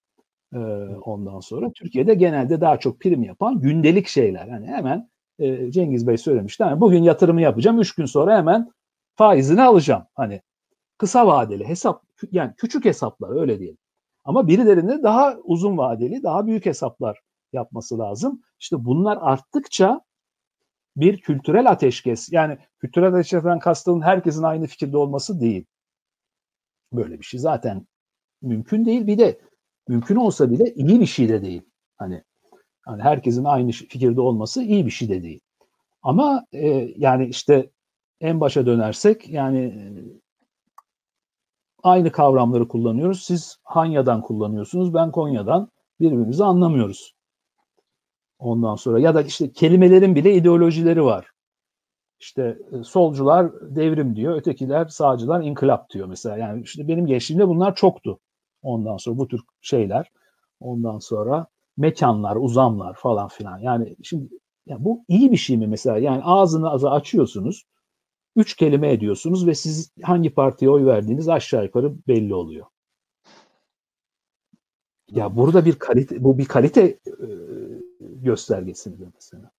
E, 0.55 0.59
ondan 1.05 1.40
sonra 1.40 1.72
Türkiye'de 1.72 2.14
genelde 2.14 2.61
daha 2.61 2.78
çok 2.78 3.01
prim 3.01 3.22
yapan 3.22 3.61
gündelik 3.61 4.07
şeyler. 4.09 4.46
Yani 4.46 4.66
hemen 4.66 5.11
e, 5.38 5.70
Cengiz 5.70 6.07
Bey 6.07 6.16
söylemişti. 6.16 6.62
Yani 6.62 6.80
bugün 6.80 7.03
yatırımı 7.03 7.40
yapacağım, 7.40 7.80
üç 7.80 7.94
gün 7.94 8.07
sonra 8.07 8.36
hemen 8.36 8.72
faizini 9.16 9.62
alacağım. 9.62 10.03
Hani 10.14 10.42
kısa 10.99 11.26
vadeli 11.26 11.68
hesap, 11.68 12.03
yani 12.32 12.53
küçük 12.57 12.84
hesaplar 12.84 13.40
öyle 13.40 13.59
diyelim. 13.59 13.78
Ama 14.24 14.49
birilerinde 14.49 15.03
daha 15.03 15.36
uzun 15.44 15.78
vadeli, 15.78 16.22
daha 16.22 16.46
büyük 16.46 16.66
hesaplar 16.66 17.20
yapması 17.53 17.99
lazım. 17.99 18.42
İşte 18.61 18.84
bunlar 18.84 19.18
arttıkça 19.20 20.01
bir 20.96 21.20
kültürel 21.20 21.70
ateşkes, 21.70 22.32
yani 22.32 22.59
kültürel 22.78 23.09
ateşkesten 23.09 23.59
kastım 23.59 24.03
herkesin 24.03 24.42
aynı 24.42 24.66
fikirde 24.66 24.96
olması 24.96 25.40
değil. 25.40 25.66
Böyle 26.92 27.18
bir 27.18 27.24
şey 27.24 27.40
zaten 27.40 27.86
mümkün 28.42 28.84
değil. 28.84 29.07
Bir 29.07 29.18
de 29.18 29.40
mümkün 29.88 30.16
olsa 30.16 30.51
bile 30.51 30.74
iyi 30.74 31.01
bir 31.01 31.07
şey 31.07 31.28
de 31.28 31.42
değil. 31.42 31.62
Hani 31.96 32.24
yani 32.88 33.03
herkesin 33.03 33.44
aynı 33.44 33.70
fikirde 33.70 34.20
olması 34.20 34.62
iyi 34.62 34.86
bir 34.86 34.90
şey 34.90 35.09
de 35.09 35.22
değil. 35.22 35.40
Ama 36.03 36.46
e, 36.53 36.68
yani 36.96 37.26
işte 37.26 37.70
en 38.20 38.40
başa 38.40 38.66
dönersek 38.66 39.28
yani 39.28 39.59
e, 39.59 39.82
aynı 41.82 42.12
kavramları 42.12 42.68
kullanıyoruz. 42.68 43.22
Siz 43.22 43.59
Hanya'dan 43.62 44.22
kullanıyorsunuz, 44.22 44.94
ben 44.94 45.12
Konya'dan. 45.12 45.70
Birbirimizi 46.01 46.44
anlamıyoruz. 46.44 47.14
Ondan 48.39 48.74
sonra 48.74 49.01
ya 49.01 49.14
da 49.14 49.22
işte 49.22 49.53
kelimelerin 49.53 50.14
bile 50.14 50.34
ideolojileri 50.34 51.05
var. 51.05 51.30
İşte 52.20 52.59
e, 52.72 52.84
solcular 52.84 53.53
devrim 53.76 54.16
diyor, 54.16 54.36
ötekiler 54.36 54.89
sağcılar 54.89 55.43
inkılap 55.43 55.91
diyor 55.91 56.07
mesela. 56.09 56.36
Yani 56.36 56.62
işte 56.62 56.89
benim 56.89 57.07
gençliğimde 57.07 57.49
bunlar 57.49 57.74
çoktu. 57.74 58.18
Ondan 58.62 58.97
sonra 58.97 59.18
bu 59.18 59.28
tür 59.28 59.41
şeyler. 59.61 60.11
Ondan 60.61 60.99
sonra 60.99 61.47
mekanlar, 61.76 62.36
uzamlar 62.36 62.95
falan 62.95 63.28
filan. 63.28 63.59
Yani 63.59 63.97
şimdi 64.03 64.28
ya 64.66 64.84
bu 64.84 65.05
iyi 65.09 65.32
bir 65.32 65.36
şey 65.36 65.57
mi 65.57 65.66
mesela? 65.66 65.99
Yani 65.99 66.22
ağzını 66.24 66.70
ağzı 66.70 66.91
açıyorsunuz. 66.91 67.64
Üç 68.36 68.57
kelime 68.57 68.93
ediyorsunuz 68.93 69.47
ve 69.47 69.55
siz 69.55 69.93
hangi 70.03 70.34
partiye 70.34 70.70
oy 70.70 70.86
verdiğiniz 70.86 71.28
aşağı 71.28 71.64
yukarı 71.64 71.95
belli 72.09 72.34
oluyor. 72.34 72.66
Ya 75.11 75.36
burada 75.36 75.64
bir 75.64 75.78
kalite, 75.78 76.24
bu 76.24 76.39
bir 76.39 76.45
kalite 76.45 76.99
göstergesi 78.23 78.91
mi 78.91 78.97
mesela? 79.14 79.51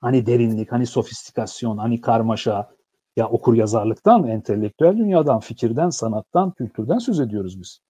Hani 0.00 0.26
derinlik, 0.26 0.72
hani 0.72 0.86
sofistikasyon, 0.86 1.78
hani 1.78 2.00
karmaşa, 2.00 2.70
ya 3.16 3.28
okur 3.28 3.54
yazarlıktan, 3.54 4.28
entelektüel 4.28 4.96
dünyadan, 4.96 5.40
fikirden, 5.40 5.90
sanattan, 5.90 6.50
kültürden 6.50 6.98
söz 6.98 7.20
ediyoruz 7.20 7.60
biz. 7.60 7.80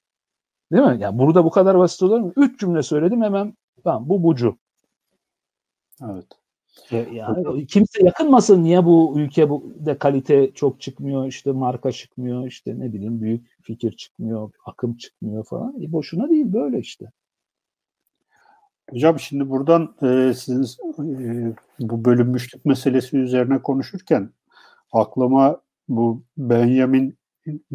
Değil 0.73 0.85
mi? 0.85 0.97
Yani 1.01 1.19
burada 1.19 1.45
bu 1.45 1.51
kadar 1.51 1.79
basit 1.79 2.03
olur 2.03 2.21
mu? 2.21 2.33
Üç 2.37 2.61
cümle 2.61 2.83
söyledim 2.83 3.23
hemen 3.23 3.55
tamam 3.85 4.09
bu 4.09 4.23
bucu. 4.23 4.59
Evet. 6.03 6.27
E, 6.91 6.97
yani 6.97 7.67
kimse 7.67 8.05
yakınmasın 8.05 8.65
niye 8.65 8.85
bu 8.85 9.15
ülke 9.17 9.51
bu 9.51 9.75
de 9.77 9.99
kalite 9.99 10.53
çok 10.55 10.81
çıkmıyor 10.81 11.27
işte 11.27 11.53
marka 11.53 11.93
çıkmıyor 11.93 12.47
işte 12.47 12.79
ne 12.79 12.93
bileyim 12.93 13.21
büyük 13.21 13.57
fikir 13.63 13.93
çıkmıyor 13.93 14.51
akım 14.67 14.97
çıkmıyor 14.97 15.45
falan 15.45 15.83
e 15.83 15.93
boşuna 15.93 16.29
değil 16.29 16.53
böyle 16.53 16.79
işte. 16.79 17.11
Hocam 18.95 19.21
şimdi 19.21 19.51
buradan 19.51 19.95
e, 20.03 20.35
siz 20.35 20.79
e, 20.99 21.53
bu 21.81 22.05
bölünmüşlük 22.05 22.65
meselesi 22.65 23.17
üzerine 23.19 23.63
konuşurken 23.63 24.31
aklıma 24.93 25.61
bu 25.89 26.23
Benjamin 26.37 27.19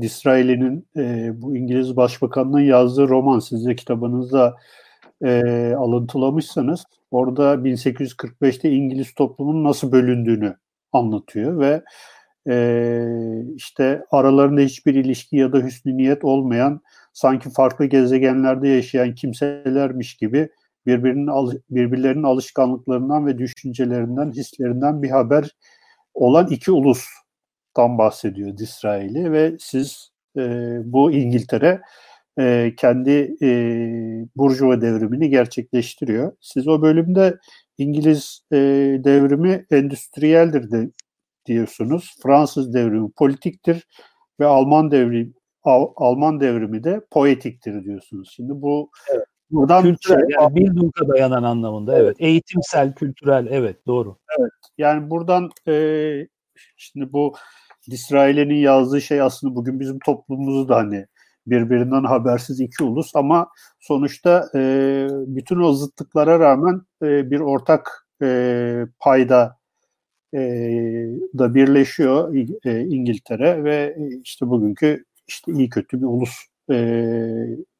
Disraeli'nin 0.02 0.88
e, 0.98 1.32
bu 1.42 1.56
İngiliz 1.56 1.96
Başbakanı'nın 1.96 2.60
yazdığı 2.60 3.10
roman 3.10 3.40
siz 3.40 3.66
de 3.66 3.76
kitabınızda 3.76 4.56
e, 5.24 5.42
alıntılamışsanız 5.78 6.86
orada 7.12 7.54
1845'te 7.54 8.70
İngiliz 8.70 9.14
toplumunun 9.14 9.64
nasıl 9.64 9.92
bölündüğünü 9.92 10.56
anlatıyor 10.92 11.60
ve 11.60 11.84
e, 12.50 13.06
işte 13.56 14.06
aralarında 14.12 14.62
hiçbir 14.62 14.96
ilişki 14.96 15.38
ya 15.38 15.54
da 15.54 15.58
hüsnü 15.58 15.98
niyet 15.98 16.24
olmayan 16.24 16.82
sanki 17.14 17.50
farklı 17.50 17.86
gezegenlerde 17.86 18.68
yaşayan 18.68 19.16
kimselermiş 19.16 20.18
gibi 20.18 20.50
birbirinin 20.86 21.62
birbirlerinin 21.70 22.24
alışkanlıklarından 22.24 23.26
ve 23.26 23.38
düşüncelerinden, 23.38 24.32
hislerinden 24.32 25.04
bir 25.04 25.10
haber 25.10 25.56
olan 26.14 26.48
iki 26.48 26.72
ulustan 26.72 27.98
bahsediyor 27.98 28.58
Disraeli 28.58 29.32
ve 29.32 29.56
siz 29.60 30.12
e, 30.38 30.42
bu 30.86 31.12
İngiltere 31.12 31.82
e, 32.40 32.74
kendi 32.78 33.36
e, 33.42 33.50
Burjuva 34.36 34.82
devrimini 34.82 35.30
gerçekleştiriyor. 35.30 36.34
Siz 36.42 36.68
o 36.68 36.82
bölümde 36.82 37.38
İngiliz 37.78 38.42
e, 38.52 38.58
devrimi 39.04 39.66
endüstriyeldir 39.72 40.72
de 40.72 40.92
diyorsunuz. 41.46 42.16
Fransız 42.24 42.74
devrimi 42.74 43.12
politiktir 43.12 43.88
ve 44.40 44.46
Alman 44.46 44.92
devrimi 44.92 45.34
Al, 45.64 45.88
Alman 45.96 46.40
devrimi 46.40 46.84
de 46.84 47.02
poetiktir 47.12 47.84
diyorsunuz. 47.84 48.34
Şimdi 48.36 48.62
bu 48.62 48.92
evet. 49.14 49.26
Buradan 49.52 49.84
kültürel 49.84 50.20
şey, 50.20 50.28
yani 50.40 50.56
bilduka 50.56 51.08
dayanan 51.08 51.44
anlamında 51.44 51.96
evet. 51.96 52.06
evet. 52.06 52.16
Eğitimsel, 52.20 52.94
kültürel 52.94 53.48
evet 53.50 53.88
doğru. 53.88 54.18
Evet. 54.40 54.52
Yani 54.78 55.10
buradan 55.10 55.50
e, 55.68 55.74
şimdi 56.78 57.14
bu 57.14 57.34
Disraeli'nin 57.92 58.56
yazdığı 58.56 59.02
şey 59.02 59.22
aslında 59.22 59.56
bugün 59.56 59.80
bizim 59.80 60.00
toplumumuzu 60.00 60.70
da 60.70 60.76
hani 60.76 61.06
birbirinden 61.48 62.04
habersiz 62.04 62.60
iki 62.60 62.84
ulus 62.84 63.16
ama 63.16 63.50
sonuçta 63.80 64.50
e, 64.56 65.08
bütün 65.12 65.60
o 65.60 65.74
zıtlıklara 65.74 66.40
rağmen 66.40 66.82
e, 67.04 67.32
bir 67.32 67.40
ortak 67.40 68.08
e, 68.22 68.86
payda 69.00 69.58
e, 70.34 70.40
da 71.38 71.56
birleşiyor 71.56 72.36
e, 72.66 72.82
İngiltere 72.82 73.64
ve 73.64 73.98
işte 74.24 74.48
bugünkü 74.48 75.04
işte 75.28 75.52
iyi 75.52 75.70
kötü 75.70 76.02
bir 76.02 76.06
ulus 76.06 76.36
e, 76.70 76.76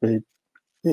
e, 0.04 0.20
e, 0.86 0.92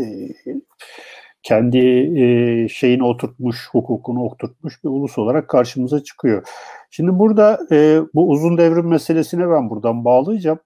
kendi 1.43 1.77
e, 2.21 2.67
şeyini 2.67 3.03
oturtmuş, 3.03 3.69
hukukunu 3.71 4.23
oturtmuş 4.23 4.83
bir 4.83 4.89
ulus 4.89 5.17
olarak 5.17 5.49
karşımıza 5.49 6.03
çıkıyor. 6.03 6.47
Şimdi 6.89 7.19
burada 7.19 7.59
e, 7.71 7.99
bu 8.13 8.29
uzun 8.29 8.57
devrim 8.57 8.87
meselesine 8.87 9.49
ben 9.49 9.69
buradan 9.69 10.05
bağlayacağım 10.05 10.59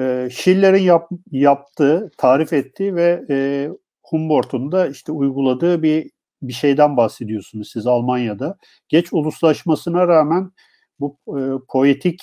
e, 0.00 0.28
Schiller'in 0.32 0.82
yap, 0.82 1.08
yaptığı, 1.30 2.10
tarif 2.18 2.52
ettiği 2.52 2.94
ve 2.94 3.24
e, 3.30 3.68
Humboldt'un 4.02 4.72
da 4.72 4.88
işte 4.88 5.12
uyguladığı 5.12 5.82
bir 5.82 6.10
bir 6.42 6.52
şeyden 6.52 6.96
bahsediyorsunuz 6.96 7.70
siz 7.72 7.86
Almanya'da. 7.86 8.56
Geç 8.88 9.12
uluslaşmasına 9.12 10.08
rağmen 10.08 10.50
bu 11.00 11.16
poetik 11.68 12.22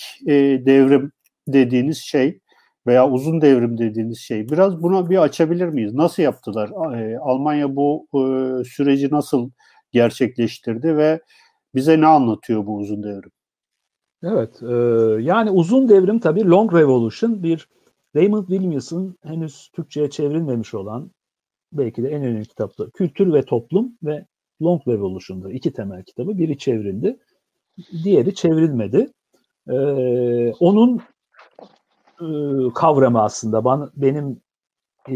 devrim 0.65 1.11
dediğiniz 1.47 1.97
şey 1.97 2.39
veya 2.87 3.09
uzun 3.09 3.41
devrim 3.41 3.77
dediğiniz 3.77 4.19
şey 4.19 4.49
biraz 4.49 4.83
buna 4.83 5.09
bir 5.09 5.17
açabilir 5.17 5.67
miyiz? 5.67 5.93
Nasıl 5.93 6.23
yaptılar? 6.23 6.69
E, 6.99 7.17
Almanya 7.19 7.75
bu 7.75 8.07
e, 8.13 8.19
süreci 8.63 9.09
nasıl 9.11 9.49
gerçekleştirdi 9.91 10.97
ve 10.97 11.21
bize 11.75 12.01
ne 12.01 12.07
anlatıyor 12.07 12.65
bu 12.65 12.77
uzun 12.77 13.03
devrim? 13.03 13.31
Evet, 14.23 14.63
e, 14.63 14.75
yani 15.23 15.49
uzun 15.49 15.89
devrim 15.89 16.19
tabii 16.19 16.49
Long 16.49 16.73
Revolution 16.73 17.43
bir 17.43 17.67
Raymond 18.15 18.47
Williams'ın 18.47 19.17
henüz 19.23 19.69
Türkçe'ye 19.73 20.09
çevrilmemiş 20.09 20.73
olan 20.73 21.11
belki 21.73 22.03
de 22.03 22.09
en 22.09 22.23
önemli 22.23 22.45
kitapları 22.45 22.91
Kültür 22.91 23.33
ve 23.33 23.41
Toplum 23.45 23.97
ve 24.03 24.25
Long 24.61 24.87
Revolution'da 24.87 25.51
iki 25.51 25.73
temel 25.73 26.03
kitabı. 26.03 26.37
Biri 26.37 26.57
çevrildi, 26.57 27.17
diğeri 28.03 28.35
çevrilmedi. 28.35 29.11
E, 29.69 29.75
onun 30.59 31.01
kavramı 32.75 33.21
aslında 33.21 33.63
bana, 33.63 33.91
benim 33.95 34.41
e, 35.09 35.13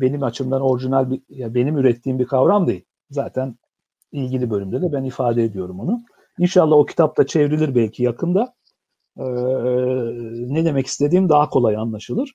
benim 0.00 0.22
açımdan 0.22 0.62
orijinal 0.62 1.10
bir, 1.10 1.22
ya 1.28 1.54
benim 1.54 1.78
ürettiğim 1.78 2.18
bir 2.18 2.26
kavram 2.26 2.66
değil. 2.66 2.84
Zaten 3.10 3.54
ilgili 4.12 4.50
bölümde 4.50 4.82
de 4.82 4.92
ben 4.92 5.04
ifade 5.04 5.44
ediyorum 5.44 5.80
onu. 5.80 6.00
İnşallah 6.38 6.76
o 6.76 6.86
kitap 6.86 7.16
da 7.16 7.26
çevrilir 7.26 7.74
belki 7.74 8.02
yakında. 8.02 8.54
Ee, 9.18 9.22
ne 10.54 10.64
demek 10.64 10.86
istediğim 10.86 11.28
daha 11.28 11.48
kolay 11.48 11.76
anlaşılır. 11.76 12.34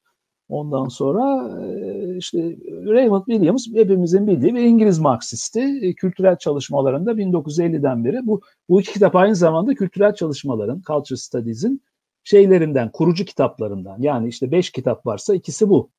Ondan 0.50 0.88
sonra 0.88 1.52
e, 1.66 2.18
işte 2.18 2.58
Raymond 2.86 3.24
Williams 3.26 3.68
hepimizin 3.74 4.28
bildiği 4.28 4.56
bir 4.56 4.62
İngiliz 4.62 5.00
Marksisti. 5.00 5.80
E, 5.82 5.94
kültürel 5.94 6.38
çalışmalarında 6.38 7.12
1950'den 7.12 8.06
beri 8.06 8.28
bu, 8.28 8.42
bu 8.70 8.82
iki 8.82 8.94
kitap 8.94 9.16
aynı 9.16 9.36
zamanda 9.36 9.76
kültürel 9.76 10.14
çalışmaların, 10.14 10.82
Culture 10.88 11.18
Studies'in 11.18 11.82
şeylerinden, 12.24 12.92
kurucu 12.92 13.26
kitaplarından. 13.26 14.02
Yani 14.02 14.28
işte 14.28 14.52
beş 14.52 14.72
kitap 14.72 15.06
varsa 15.06 15.36
ikisi 15.36 15.70
bu. 15.70 15.90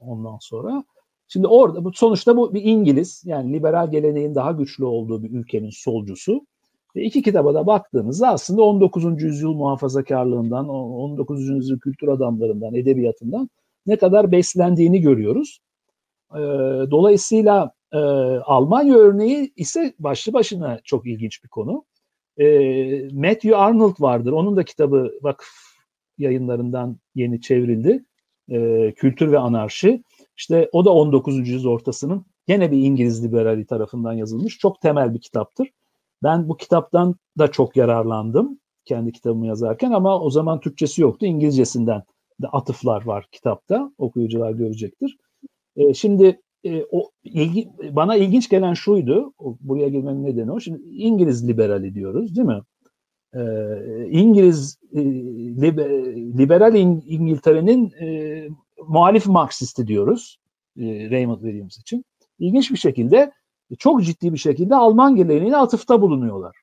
Ondan 0.00 0.38
sonra 0.40 0.84
şimdi 1.28 1.46
orada 1.46 1.84
bu 1.84 1.92
sonuçta 1.92 2.36
bu 2.36 2.54
bir 2.54 2.62
İngiliz 2.62 3.22
yani 3.26 3.52
liberal 3.52 3.90
geleneğin 3.90 4.34
daha 4.34 4.52
güçlü 4.52 4.84
olduğu 4.84 5.22
bir 5.22 5.30
ülkenin 5.30 5.70
solcusu. 5.70 6.46
Ve 6.96 7.02
iki 7.02 7.22
kitaba 7.22 7.54
da 7.54 7.66
baktığımızda 7.66 8.28
aslında 8.28 8.62
19. 8.62 9.22
yüzyıl 9.22 9.52
muhafazakarlığından, 9.52 10.68
19. 10.68 11.48
yüzyıl 11.48 11.78
kültür 11.78 12.08
adamlarından, 12.08 12.74
edebiyatından 12.74 13.50
ne 13.86 13.96
kadar 13.96 14.32
beslendiğini 14.32 15.00
görüyoruz. 15.00 15.60
Ee, 16.34 16.38
dolayısıyla 16.90 17.72
e, 17.92 17.98
Almanya 18.44 18.94
örneği 18.94 19.52
ise 19.56 19.94
başlı 19.98 20.32
başına 20.32 20.80
çok 20.84 21.06
ilginç 21.06 21.44
bir 21.44 21.48
konu. 21.48 21.84
E, 22.38 22.46
Matthew 23.12 23.56
Arnold 23.56 24.00
vardır. 24.00 24.32
Onun 24.32 24.56
da 24.56 24.64
kitabı 24.64 25.12
vakıf 25.22 25.48
yayınlarından 26.18 26.96
yeni 27.14 27.40
çevrildi. 27.40 28.04
E, 28.48 28.92
Kültür 28.96 29.32
ve 29.32 29.38
Anarşi. 29.38 30.02
İşte 30.36 30.68
o 30.72 30.84
da 30.84 30.90
19. 30.90 31.48
yüzyıl 31.48 31.70
ortasının 31.70 32.26
yine 32.48 32.70
bir 32.70 32.78
İngiliz 32.78 33.24
liberali 33.24 33.66
tarafından 33.66 34.12
yazılmış 34.12 34.58
çok 34.58 34.80
temel 34.80 35.14
bir 35.14 35.20
kitaptır. 35.20 35.68
Ben 36.22 36.48
bu 36.48 36.56
kitaptan 36.56 37.14
da 37.38 37.48
çok 37.48 37.76
yararlandım 37.76 38.58
kendi 38.84 39.12
kitabımı 39.12 39.46
yazarken 39.46 39.90
ama 39.90 40.20
o 40.20 40.30
zaman 40.30 40.60
Türkçesi 40.60 41.02
yoktu. 41.02 41.26
İngilizcesinden 41.26 42.02
de 42.42 42.48
atıflar 42.48 43.04
var 43.06 43.26
kitapta. 43.32 43.92
Okuyucular 43.98 44.52
görecektir. 44.52 45.16
E, 45.76 45.94
şimdi 45.94 46.40
e, 46.66 46.86
o 46.90 47.10
ilgi, 47.24 47.68
bana 47.90 48.16
ilginç 48.16 48.48
gelen 48.48 48.74
şuydu. 48.74 49.32
Buraya 49.60 49.88
girmemin 49.88 50.24
nedeni 50.24 50.52
o. 50.52 50.60
Şimdi 50.60 50.82
İngiliz 50.88 51.48
liberali 51.48 51.94
diyoruz 51.94 52.36
değil 52.36 52.46
mi? 52.46 52.60
E, 53.34 53.42
İngiliz 54.10 54.78
e, 54.92 55.00
liber, 55.62 55.90
liberal 56.38 56.74
İng, 56.74 57.02
İngiltere'nin 57.06 57.92
e, 58.00 58.48
muhalif 58.88 59.26
Marksisti 59.26 59.86
diyoruz. 59.86 60.38
E, 60.80 61.10
Raymond 61.10 61.40
Williams 61.40 61.78
için. 61.78 62.04
İlginç 62.38 62.70
bir 62.70 62.76
şekilde 62.76 63.32
çok 63.78 64.04
ciddi 64.04 64.32
bir 64.32 64.38
şekilde 64.38 64.74
Alman 64.74 65.16
geleneğine 65.16 65.56
atıfta 65.56 66.02
bulunuyorlar. 66.02 66.56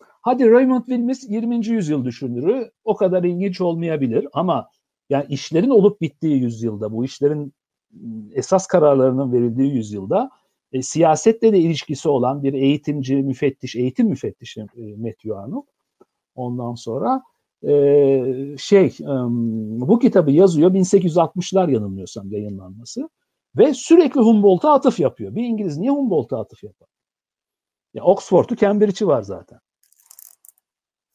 Hadi 0.00 0.50
Raymond 0.50 0.84
Williams 0.84 1.24
20. 1.28 1.66
yüzyıl 1.66 2.04
düşünürü 2.04 2.70
o 2.84 2.96
kadar 2.96 3.24
ilginç 3.24 3.60
olmayabilir 3.60 4.28
ama 4.32 4.68
yani 5.10 5.26
işlerin 5.28 5.70
olup 5.70 6.00
bittiği 6.00 6.40
yüzyılda 6.42 6.92
bu 6.92 7.04
işlerin 7.04 7.52
esas 8.32 8.66
kararlarının 8.66 9.32
verildiği 9.32 9.74
yüzyılda 9.74 10.30
e, 10.72 10.82
siyasetle 10.82 11.52
de 11.52 11.58
ilişkisi 11.58 12.08
olan 12.08 12.42
bir 12.42 12.52
eğitimci, 12.52 13.16
müfettiş, 13.16 13.76
eğitim 13.76 14.08
müfettişi 14.08 14.60
e, 14.60 14.96
Matthew 14.96 15.34
Arnold. 15.34 15.66
Ondan 16.34 16.74
sonra 16.74 17.22
e, 17.62 17.72
şey 18.58 18.86
e, 18.86 19.14
bu 19.88 19.98
kitabı 19.98 20.30
yazıyor 20.30 20.70
1860'lar 20.74 21.72
yanılmıyorsam 21.72 22.32
yayınlanması 22.32 23.08
ve 23.56 23.74
sürekli 23.74 24.20
Humboldt'a 24.20 24.72
atıf 24.72 25.00
yapıyor. 25.00 25.34
Bir 25.34 25.44
İngiliz 25.44 25.78
niye 25.78 25.90
Humboldt'a 25.90 26.40
atıf 26.40 26.64
yapar? 26.64 26.88
Ya 27.94 28.04
Oxford'u 28.04 28.56
Cambridge'i 28.56 29.08
var 29.08 29.22
zaten. 29.22 29.58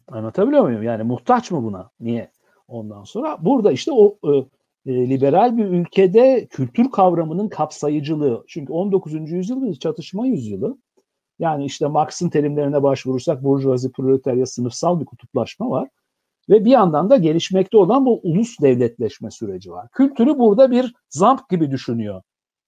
Anlatabiliyor 0.08 0.64
muyum? 0.64 0.84
Yani 0.84 1.04
muhtaç 1.04 1.52
mı 1.52 1.64
buna? 1.64 1.90
Niye? 2.00 2.32
Ondan 2.68 3.04
sonra 3.04 3.38
burada 3.46 3.72
işte 3.72 3.92
o 3.94 4.18
e, 4.34 4.46
e, 4.86 5.10
liberal 5.10 5.58
bir 5.58 5.66
ülkede 5.66 6.48
kültür 6.50 6.92
kavramının 6.92 7.50
kapsayıcılığı. 7.50 8.44
Çünkü 8.48 8.74
19. 8.74 9.32
yüzyıl 9.32 9.62
bir 9.62 9.76
çatışma 9.76 10.28
yüzyılı. 10.28 10.78
Yani 11.40 11.66
işte 11.66 11.88
Marx'ın 11.88 12.30
terimlerine 12.30 12.84
başvurursak 12.84 13.44
burjuvazi, 13.44 13.92
proletarya, 13.92 14.46
sınıfsal 14.46 15.00
bir 15.00 15.06
kutuplaşma 15.06 15.70
var. 15.70 15.90
Ve 16.50 16.66
bir 16.66 16.72
yandan 16.72 17.10
da 17.10 17.18
gelişmekte 17.18 17.78
olan 17.78 18.06
bu 18.06 18.20
ulus 18.24 18.60
devletleşme 18.62 19.32
süreci 19.32 19.72
var. 19.72 19.88
Kültürü 19.92 20.40
burada 20.40 20.72
bir 20.72 20.94
zamp 21.10 21.50
gibi 21.50 21.72
düşünüyor. 21.72 22.22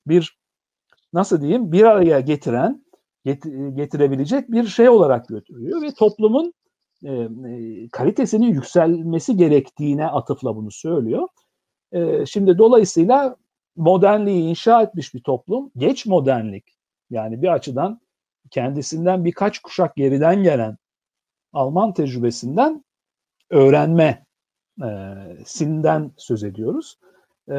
Bir 0.08 0.38
nasıl 1.14 1.42
diyeyim 1.42 1.72
bir 1.72 1.84
araya 1.84 2.20
getiren, 2.20 2.86
getirebilecek 3.76 4.52
bir 4.52 4.68
şey 4.68 4.90
olarak 4.90 5.28
götürüyor 5.28 5.82
ve 5.82 5.92
toplumun 5.92 6.54
e, 7.04 7.12
e, 7.14 7.90
kalitesinin 7.90 8.54
yükselmesi 8.54 9.38
gerektiğine 9.38 10.08
atıfla 10.08 10.56
bunu 10.56 10.72
söylüyor. 10.72 11.28
E, 11.92 12.26
şimdi 12.26 12.58
dolayısıyla 12.58 13.36
modernliği 13.76 14.50
inşa 14.50 14.82
etmiş 14.82 15.14
bir 15.14 15.24
toplum, 15.24 15.72
geç 15.78 16.06
modernlik 16.06 16.78
yani 17.10 17.42
bir 17.42 17.48
açıdan 17.48 18.02
kendisinden 18.52 19.26
birkaç 19.26 19.60
kuşak 19.60 19.96
geriden 19.96 20.44
gelen 20.44 20.78
Alman 21.54 21.94
tecrübesinden 21.94 22.84
öğrenme 23.50 24.26
e, 24.84 24.88
sinden 25.46 26.12
söz 26.18 26.44
ediyoruz. 26.44 27.00
E, 27.50 27.58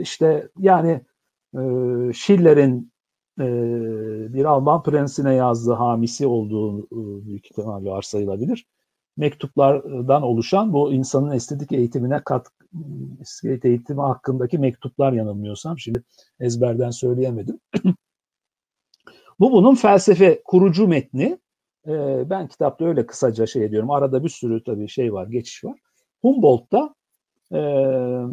işte 0.00 0.48
yani 0.58 1.00
e, 1.54 1.60
Schiller'in 2.12 2.92
e, 3.40 3.44
bir 4.34 4.44
Alman 4.44 4.82
prensine 4.82 5.34
yazdığı 5.34 5.72
hamisi 5.72 6.26
olduğu 6.26 6.80
e, 6.80 7.26
büyük 7.26 7.46
ihtimalle 7.46 7.90
varsayılabilir. 7.90 8.66
Mektuplardan 9.16 10.22
oluşan 10.22 10.72
bu 10.72 10.92
insanın 10.92 11.30
estetik 11.32 11.72
eğitimine 11.72 12.20
kat 12.24 12.46
estetik 13.20 13.64
eğitimi 13.64 14.00
hakkındaki 14.00 14.58
mektuplar 14.58 15.12
yanılmıyorsam 15.12 15.78
şimdi 15.78 16.02
ezberden 16.40 16.90
söyleyemedim. 16.90 17.60
bu 19.40 19.52
bunun 19.52 19.74
felsefe 19.74 20.42
kurucu 20.44 20.88
metni 20.88 21.38
e, 21.86 22.24
ben 22.30 22.48
kitapta 22.48 22.84
öyle 22.84 23.06
kısaca 23.06 23.46
şey 23.46 23.64
ediyorum. 23.64 23.90
Arada 23.90 24.24
bir 24.24 24.28
sürü 24.28 24.64
tabii 24.64 24.88
şey 24.88 25.12
var, 25.12 25.26
geçiş 25.26 25.64
var. 25.64 25.78
Humboldt'ta 26.22 26.94
e, 27.54 27.60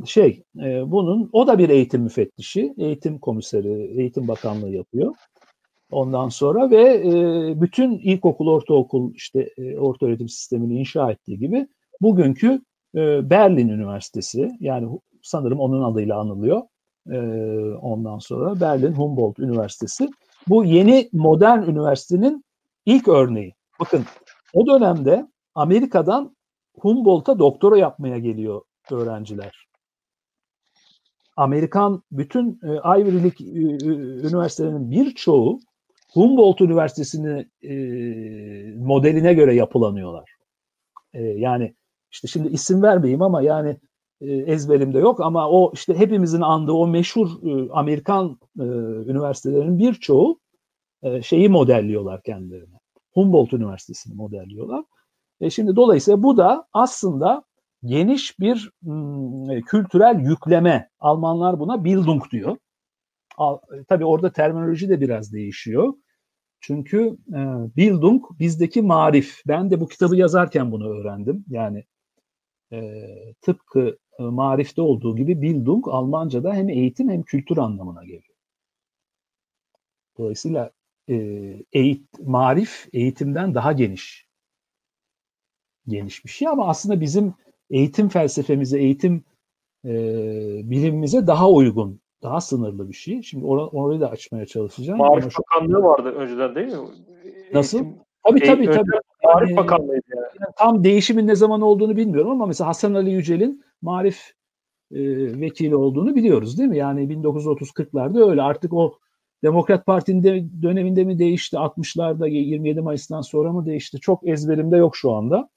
şey 0.05 0.43
e, 0.59 0.91
bunun 0.91 1.29
o 1.31 1.47
da 1.47 1.57
bir 1.57 1.69
eğitim 1.69 2.01
müfettişi, 2.01 2.73
eğitim 2.77 3.19
komiseri, 3.19 3.99
eğitim 3.99 4.27
bakanlığı 4.27 4.69
yapıyor. 4.69 5.15
Ondan 5.91 6.29
sonra 6.29 6.71
ve 6.71 6.83
e, 6.83 7.61
bütün 7.61 7.91
ilkokul, 7.91 8.47
ortaokul 8.47 9.13
işte 9.13 9.49
e, 9.57 9.77
orta 9.77 10.05
öğretim 10.05 10.29
sistemini 10.29 10.79
inşa 10.79 11.11
ettiği 11.11 11.39
gibi 11.39 11.67
bugünkü 12.01 12.61
e, 12.95 13.29
Berlin 13.29 13.67
Üniversitesi 13.67 14.51
yani 14.59 14.99
sanırım 15.23 15.59
onun 15.59 15.83
adıyla 15.91 16.19
anılıyor. 16.19 16.61
E, 17.11 17.19
ondan 17.81 18.19
sonra 18.19 18.61
Berlin 18.61 18.93
Humboldt 18.93 19.39
Üniversitesi 19.39 20.09
bu 20.47 20.65
yeni 20.65 21.09
modern 21.13 21.61
üniversitenin 21.61 22.43
İlk 22.87 23.07
örneği. 23.07 23.53
Bakın 23.79 24.05
o 24.53 24.67
dönemde 24.67 25.27
Amerika'dan 25.55 26.35
Humboldt'a 26.79 27.39
doktora 27.39 27.77
yapmaya 27.77 28.19
geliyor 28.19 28.61
öğrenciler. 28.91 29.67
Amerikan 31.37 32.03
bütün 32.11 32.59
e, 32.63 32.99
Ivy 32.99 33.23
League 33.23 33.47
üniversitelerinin 34.27 34.91
birçoğu 34.91 35.59
Humboldt 36.13 36.61
Üniversitesi'ni 36.61 37.47
e, 37.61 37.73
modeline 38.75 39.33
göre 39.33 39.55
yapılanıyorlar. 39.55 40.31
E, 41.13 41.23
yani 41.23 41.75
işte 42.17 42.27
şimdi 42.27 42.47
isim 42.47 42.81
vermeyeyim 42.83 43.21
ama 43.21 43.41
yani 43.41 43.77
e, 44.21 44.33
ezberimde 44.33 44.99
yok 44.99 45.21
ama 45.21 45.49
o 45.49 45.71
işte 45.73 45.95
hepimizin 45.95 46.41
andığı 46.41 46.71
o 46.71 46.87
meşhur 46.87 47.29
e, 47.43 47.71
Amerikan 47.71 48.39
e, 48.59 48.63
üniversitelerinin 49.11 49.79
birçoğu 49.79 50.39
şeyi 51.21 51.49
modelliyorlar 51.49 52.21
kendilerine. 52.23 52.75
Humboldt 53.13 53.53
Üniversitesi'ni 53.53 54.15
modelliyorlar. 54.15 54.83
E 55.41 55.49
şimdi 55.49 55.75
dolayısıyla 55.75 56.23
bu 56.23 56.37
da 56.37 56.67
aslında 56.73 57.43
geniş 57.83 58.39
bir 58.39 58.71
m, 58.81 59.55
e, 59.55 59.61
kültürel 59.61 60.19
yükleme. 60.19 60.89
Almanlar 60.99 61.59
buna 61.59 61.83
Bildung 61.83 62.23
diyor. 62.31 62.57
Tabii 63.87 64.05
orada 64.05 64.31
terminoloji 64.31 64.89
de 64.89 65.01
biraz 65.01 65.33
değişiyor. 65.33 65.93
Çünkü 66.59 67.17
Bildung 67.77 68.23
bizdeki 68.39 68.81
marif. 68.81 69.41
Ben 69.47 69.71
de 69.71 69.79
bu 69.79 69.87
kitabı 69.87 70.15
yazarken 70.15 70.71
bunu 70.71 70.87
öğrendim. 70.89 71.45
Yani 71.49 71.83
e, 72.71 73.07
tıpkı 73.41 73.97
e, 74.19 74.23
marifte 74.23 74.81
olduğu 74.81 75.15
gibi 75.15 75.41
Bildung 75.41 75.87
Almanca'da 75.87 76.53
hem 76.53 76.69
eğitim 76.69 77.09
hem 77.09 77.23
kültür 77.23 77.57
anlamına 77.57 78.03
geliyor. 78.03 78.35
Dolayısıyla 80.17 80.71
e, 81.09 81.15
eğit, 81.73 82.19
marif 82.19 82.87
eğitimden 82.93 83.55
daha 83.55 83.71
geniş. 83.71 84.27
Geniş 85.87 86.25
bir 86.25 86.29
şey 86.29 86.47
ama 86.47 86.67
aslında 86.67 87.01
bizim 87.01 87.33
eğitim 87.69 88.09
felsefemize, 88.09 88.79
eğitim 88.79 89.23
e, 89.85 89.91
bilimimize 90.63 91.27
daha 91.27 91.51
uygun, 91.51 91.99
daha 92.23 92.41
sınırlı 92.41 92.89
bir 92.89 92.93
şey. 92.93 93.21
Şimdi 93.21 93.45
or- 93.45 93.69
orayı 93.69 94.01
da 94.01 94.09
açmaya 94.09 94.45
çalışacağım. 94.45 94.99
Marif. 94.99 95.37
Bakanlığı 95.39 95.83
vardı 95.83 96.11
önceden 96.11 96.55
değil 96.55 96.67
mi? 96.67 96.77
Nasıl? 97.53 97.85
Tabii 98.27 98.39
tabii 98.39 98.65
tabii. 98.65 98.91
Marif 99.23 99.49
Yani- 99.49 99.57
Bakanlığı'ydı 99.57 100.05
yani. 100.15 100.25
Yani 100.41 100.53
tam 100.57 100.83
değişimin 100.83 101.27
ne 101.27 101.35
zaman 101.35 101.61
olduğunu 101.61 101.95
bilmiyorum 101.95 102.31
ama 102.31 102.45
mesela 102.45 102.67
Hasan 102.67 102.93
Ali 102.93 103.11
Yücel'in 103.11 103.63
marif 103.81 104.17
e, 104.91 104.99
vekili 105.41 105.75
olduğunu 105.75 106.15
biliyoruz 106.15 106.57
değil 106.57 106.69
mi? 106.69 106.77
Yani 106.77 107.09
1930-40'larda 107.09 108.29
öyle 108.29 108.41
artık 108.41 108.73
o 108.73 108.97
Demokrat 109.43 109.85
Parti'nin 109.85 110.23
de, 110.23 110.45
döneminde 110.61 111.03
mi 111.03 111.19
değişti 111.19 111.55
60'larda 111.55 112.29
27 112.29 112.81
Mayıs'tan 112.81 113.21
sonra 113.21 113.53
mı 113.53 113.65
değişti 113.65 113.99
çok 113.99 114.27
ezberimde 114.27 114.77
yok 114.77 114.95
şu 114.95 115.11
anda. 115.11 115.49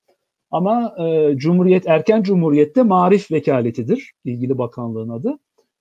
Ama 0.50 0.94
e, 0.98 1.36
Cumhuriyet 1.36 1.88
erken 1.88 2.22
Cumhuriyet'te 2.22 2.82
marif 2.82 3.30
vekaletidir 3.30 4.12
ilgili 4.24 4.58
bakanlığın 4.58 5.08
adı 5.08 5.38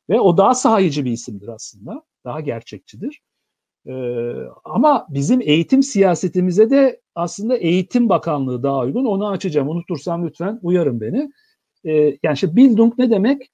ve 0.09 0.19
o 0.19 0.37
daha 0.37 0.53
sahici 0.53 1.05
bir 1.05 1.11
isimdir 1.11 1.47
aslında 1.47 2.03
daha 2.25 2.39
gerçekçidir. 2.39 3.21
E, 3.89 3.93
ama 4.65 5.07
bizim 5.09 5.41
eğitim 5.41 5.83
siyasetimize 5.83 6.69
de 6.69 7.01
aslında 7.15 7.57
Eğitim 7.57 8.09
Bakanlığı 8.09 8.63
daha 8.63 8.79
uygun. 8.79 9.05
Onu 9.05 9.29
açacağım. 9.29 9.69
Unutursam 9.69 10.27
lütfen 10.27 10.59
uyarın 10.61 11.01
beni. 11.01 11.31
Ee, 11.85 11.91
yani 12.23 12.33
işte 12.33 12.55
Bildung 12.55 12.93
ne 12.97 13.09
demek? 13.09 13.51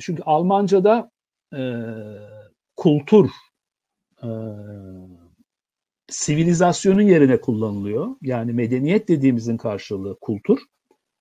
Çünkü 0.00 0.22
Almanca'da 0.22 1.10
e, 1.56 1.60
kultur 2.76 3.30
e, 4.22 4.28
sivilizasyonun 6.08 7.02
yerine 7.02 7.40
kullanılıyor. 7.40 8.16
Yani 8.22 8.52
medeniyet 8.52 9.08
dediğimizin 9.08 9.56
karşılığı 9.56 10.18
kultur. 10.20 10.58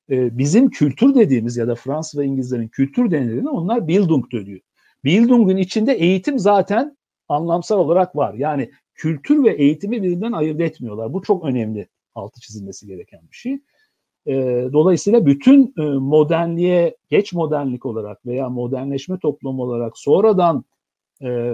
E, 0.10 0.38
bizim 0.38 0.70
kültür 0.70 1.16
dediğimiz 1.16 1.58
ya 1.58 1.68
da 1.68 1.76
Fransız 1.76 2.20
ve 2.20 2.26
İngilizlerin 2.26 2.68
kültür 2.68 3.12
denildiğinde 3.12 3.50
onlar 3.50 3.88
Bildung 3.88 4.32
diyor. 4.32 4.60
Bildung'un 5.04 5.58
içinde 5.58 5.94
eğitim 5.94 6.40
zaten 6.40 6.98
anlamsal 7.34 7.80
olarak 7.80 8.16
var. 8.16 8.34
Yani 8.34 8.72
kültür 8.94 9.44
ve 9.44 9.54
eğitimi 9.54 10.02
birbirinden 10.04 10.32
ayırt 10.32 10.62
etmiyorlar. 10.62 11.14
Bu 11.14 11.22
çok 11.22 11.46
önemli 11.46 11.88
altı 12.16 12.42
çizilmesi 12.42 12.88
gereken 12.88 13.22
bir 13.32 13.36
şey. 13.36 13.60
E, 14.26 14.34
dolayısıyla 14.74 15.26
bütün 15.26 15.74
e, 15.78 15.82
modernliğe, 15.82 16.98
geç 17.10 17.34
modernlik 17.34 17.86
olarak 17.86 18.26
veya 18.26 18.50
modernleşme 18.50 19.20
toplumu 19.20 19.64
olarak 19.64 19.98
sonradan 19.98 20.64
e, 21.24 21.54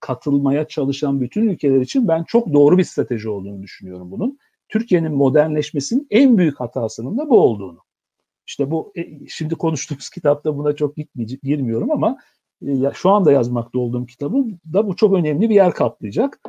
katılmaya 0.00 0.68
çalışan 0.68 1.20
bütün 1.20 1.48
ülkeler 1.48 1.80
için 1.80 2.08
ben 2.08 2.24
çok 2.24 2.52
doğru 2.52 2.78
bir 2.78 2.84
strateji 2.84 3.28
olduğunu 3.28 3.62
düşünüyorum 3.62 4.10
bunun. 4.10 4.38
Türkiye'nin 4.68 5.12
modernleşmesinin 5.12 6.06
en 6.10 6.38
büyük 6.38 6.60
hatasının 6.60 7.18
da 7.18 7.30
bu 7.30 7.40
olduğunu. 7.40 7.78
İşte 8.46 8.70
bu 8.70 8.92
e, 8.96 9.28
şimdi 9.28 9.54
konuştuğumuz 9.54 10.10
kitapta 10.14 10.56
buna 10.56 10.72
çok 10.76 10.96
girmiyorum 11.42 11.90
ama 11.90 12.16
ya, 12.60 12.92
şu 12.94 13.10
anda 13.10 13.32
yazmakta 13.32 13.78
olduğum 13.78 14.06
kitabı 14.06 14.44
da 14.72 14.86
bu 14.86 14.96
çok 14.96 15.14
önemli 15.14 15.50
bir 15.50 15.54
yer 15.54 15.72
kaplayacak. 15.72 16.40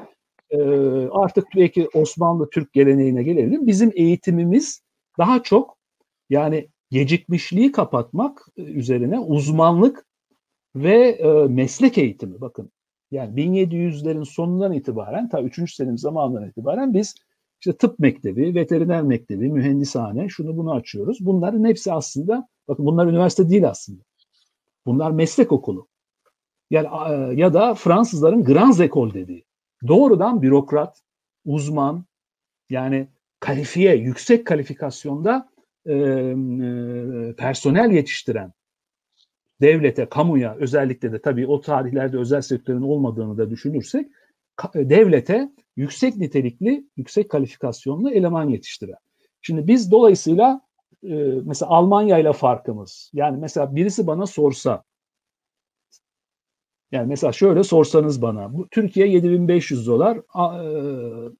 E, 0.49 0.59
artık 1.07 1.47
belki 1.55 1.89
Osmanlı 1.93 2.49
Türk 2.49 2.73
geleneğine 2.73 3.23
gelelim. 3.23 3.67
Bizim 3.67 3.91
eğitimimiz 3.95 4.81
daha 5.17 5.43
çok 5.43 5.77
yani 6.29 6.67
gecikmişliği 6.91 7.71
kapatmak 7.71 8.47
üzerine 8.57 9.19
uzmanlık 9.19 10.05
ve 10.75 11.09
e, 11.09 11.27
meslek 11.47 11.97
eğitimi. 11.97 12.41
Bakın 12.41 12.71
yani 13.11 13.41
1700'lerin 13.41 14.25
sonundan 14.25 14.73
itibaren 14.73 15.29
ta 15.29 15.41
3. 15.41 15.75
senem 15.75 15.97
zamanından 15.97 16.49
itibaren 16.49 16.93
biz 16.93 17.15
işte 17.59 17.77
tıp 17.77 17.99
mektebi, 17.99 18.55
veteriner 18.55 19.01
mektebi, 19.01 19.49
mühendishane 19.49 20.29
şunu 20.29 20.57
bunu 20.57 20.73
açıyoruz. 20.73 21.17
Bunların 21.21 21.65
hepsi 21.65 21.93
aslında 21.93 22.47
bakın 22.67 22.85
bunlar 22.85 23.07
üniversite 23.07 23.49
değil 23.49 23.69
aslında. 23.69 24.01
Bunlar 24.85 25.11
meslek 25.11 25.51
okulu. 25.51 25.87
Yani 26.69 26.87
ya 27.39 27.53
da 27.53 27.73
Fransızların 27.73 28.43
Grand 28.43 28.73
École 28.73 29.13
dediği. 29.13 29.45
Doğrudan 29.87 30.41
bürokrat, 30.41 31.01
uzman 31.45 32.05
yani 32.69 33.07
kalifiye, 33.39 33.95
yüksek 33.95 34.47
kalifikasyonda 34.47 35.49
e, 35.85 35.93
e, 35.93 37.33
personel 37.37 37.91
yetiştiren 37.91 38.53
devlete, 39.61 40.05
kamuya 40.05 40.55
özellikle 40.55 41.11
de 41.11 41.21
tabii 41.21 41.47
o 41.47 41.61
tarihlerde 41.61 42.17
özel 42.17 42.41
sektörün 42.41 42.81
olmadığını 42.81 43.37
da 43.37 43.49
düşünürsek 43.49 44.07
devlete 44.75 45.51
yüksek 45.75 46.17
nitelikli, 46.17 46.85
yüksek 46.97 47.29
kalifikasyonlu 47.29 48.11
eleman 48.11 48.49
yetiştiren. 48.49 48.97
Şimdi 49.41 49.67
biz 49.67 49.91
dolayısıyla 49.91 50.61
e, 51.03 51.13
mesela 51.45 51.69
Almanya 51.69 52.17
ile 52.17 52.33
farkımız. 52.33 53.11
Yani 53.13 53.37
mesela 53.37 53.75
birisi 53.75 54.07
bana 54.07 54.25
sorsa 54.25 54.83
yani 56.91 57.07
mesela 57.07 57.33
şöyle 57.33 57.63
sorsanız 57.63 58.21
bana 58.21 58.53
bu 58.53 58.67
Türkiye 58.69 59.07
7500 59.07 59.87
dolar 59.87 60.17
e, 60.17 61.31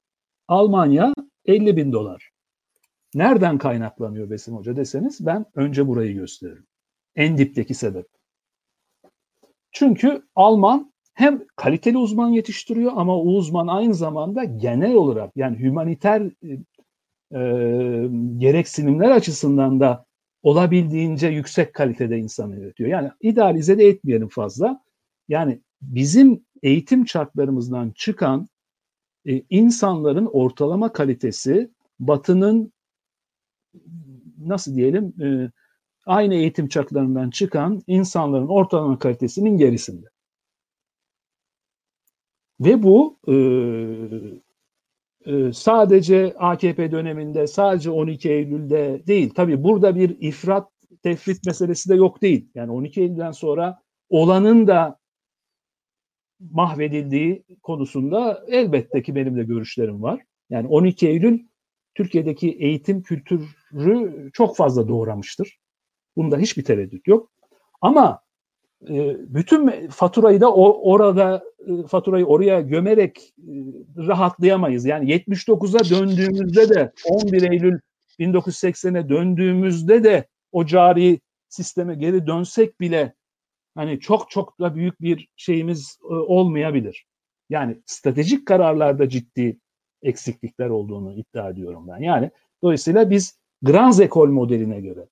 Almanya 0.48 1.14
50 1.46 1.76
bin 1.76 1.92
dolar. 1.92 2.30
Nereden 3.14 3.58
kaynaklanıyor 3.58 4.30
Besim 4.30 4.54
Hoca 4.56 4.76
deseniz 4.76 5.26
ben 5.26 5.46
önce 5.54 5.86
burayı 5.86 6.14
gösteririm. 6.14 6.66
En 7.16 7.38
dipteki 7.38 7.74
sebep. 7.74 8.06
Çünkü 9.72 10.22
Alman 10.34 10.92
hem 11.14 11.44
kaliteli 11.56 11.98
uzman 11.98 12.28
yetiştiriyor 12.28 12.92
ama 12.96 13.16
o 13.16 13.24
uzman 13.24 13.66
aynı 13.66 13.94
zamanda 13.94 14.44
genel 14.44 14.94
olarak 14.94 15.36
yani 15.36 15.68
humaniter 15.68 16.22
e, 16.22 16.48
e, 17.32 17.40
gereksinimler 18.38 19.10
açısından 19.10 19.80
da 19.80 20.06
olabildiğince 20.42 21.28
yüksek 21.28 21.74
kalitede 21.74 22.18
insan 22.18 22.52
üretiyor. 22.52 22.90
Yani 22.90 23.10
idealize 23.20 23.78
de 23.78 23.84
etmeyelim 23.84 24.28
fazla. 24.28 24.85
Yani 25.28 25.60
bizim 25.82 26.44
eğitim 26.62 27.04
çarklarımızdan 27.04 27.90
çıkan 27.90 28.48
e, 29.26 29.42
insanların 29.50 30.26
ortalama 30.26 30.92
kalitesi 30.92 31.70
Batı'nın 32.00 32.72
nasıl 34.38 34.74
diyelim 34.74 35.22
e, 35.22 35.50
aynı 36.06 36.34
eğitim 36.34 36.68
çarklarından 36.68 37.30
çıkan 37.30 37.82
insanların 37.86 38.48
ortalama 38.48 38.98
kalitesinin 38.98 39.56
gerisinde. 39.58 40.06
Ve 42.60 42.82
bu 42.82 43.18
e, 43.28 43.34
e, 45.26 45.52
sadece 45.52 46.34
AKP 46.38 46.90
döneminde, 46.90 47.46
sadece 47.46 47.90
12 47.90 48.30
Eylül'de 48.30 49.02
değil. 49.06 49.30
Tabii 49.34 49.64
burada 49.64 49.96
bir 49.96 50.16
ifrat, 50.20 50.68
tefrit 51.02 51.46
meselesi 51.46 51.88
de 51.88 51.94
yok 51.94 52.22
değil. 52.22 52.48
Yani 52.54 52.72
12 52.72 53.00
Eylül'den 53.00 53.32
sonra 53.32 53.82
olanın 54.08 54.66
da 54.66 54.98
mahvedildiği 56.40 57.44
konusunda 57.62 58.44
elbette 58.48 59.02
ki 59.02 59.14
benim 59.14 59.36
de 59.36 59.44
görüşlerim 59.44 60.02
var. 60.02 60.20
Yani 60.50 60.68
12 60.68 61.08
Eylül 61.08 61.40
Türkiye'deki 61.94 62.50
eğitim 62.50 63.02
kültürü 63.02 64.30
çok 64.32 64.56
fazla 64.56 64.88
doğramıştır. 64.88 65.58
Bunda 66.16 66.38
hiçbir 66.38 66.64
tereddüt 66.64 67.08
yok. 67.08 67.30
Ama 67.80 68.20
e, 68.88 69.16
bütün 69.34 69.88
faturayı 69.88 70.40
da 70.40 70.54
orada 70.54 71.44
e, 71.66 71.86
faturayı 71.86 72.26
oraya 72.26 72.60
gömerek 72.60 73.34
e, 73.38 73.52
rahatlayamayız. 73.96 74.84
Yani 74.84 75.10
79'a 75.10 75.98
döndüğümüzde 75.98 76.68
de 76.68 76.92
11 77.10 77.50
Eylül 77.50 77.78
1980'e 78.20 79.08
döndüğümüzde 79.08 80.04
de 80.04 80.26
o 80.52 80.66
cari 80.66 81.20
sisteme 81.48 81.94
geri 81.94 82.26
dönsek 82.26 82.80
bile 82.80 83.14
hani 83.76 84.00
çok 84.00 84.30
çok 84.30 84.60
da 84.60 84.74
büyük 84.74 85.00
bir 85.00 85.28
şeyimiz 85.36 85.98
olmayabilir. 86.02 87.06
Yani 87.50 87.82
stratejik 87.86 88.46
kararlarda 88.46 89.08
ciddi 89.08 89.58
eksiklikler 90.02 90.68
olduğunu 90.68 91.14
iddia 91.14 91.50
ediyorum 91.50 91.88
ben. 91.88 91.98
Yani 91.98 92.30
dolayısıyla 92.62 93.10
biz 93.10 93.38
Grand 93.62 93.92
École 93.92 94.30
modeline 94.30 94.80
göre 94.80 95.06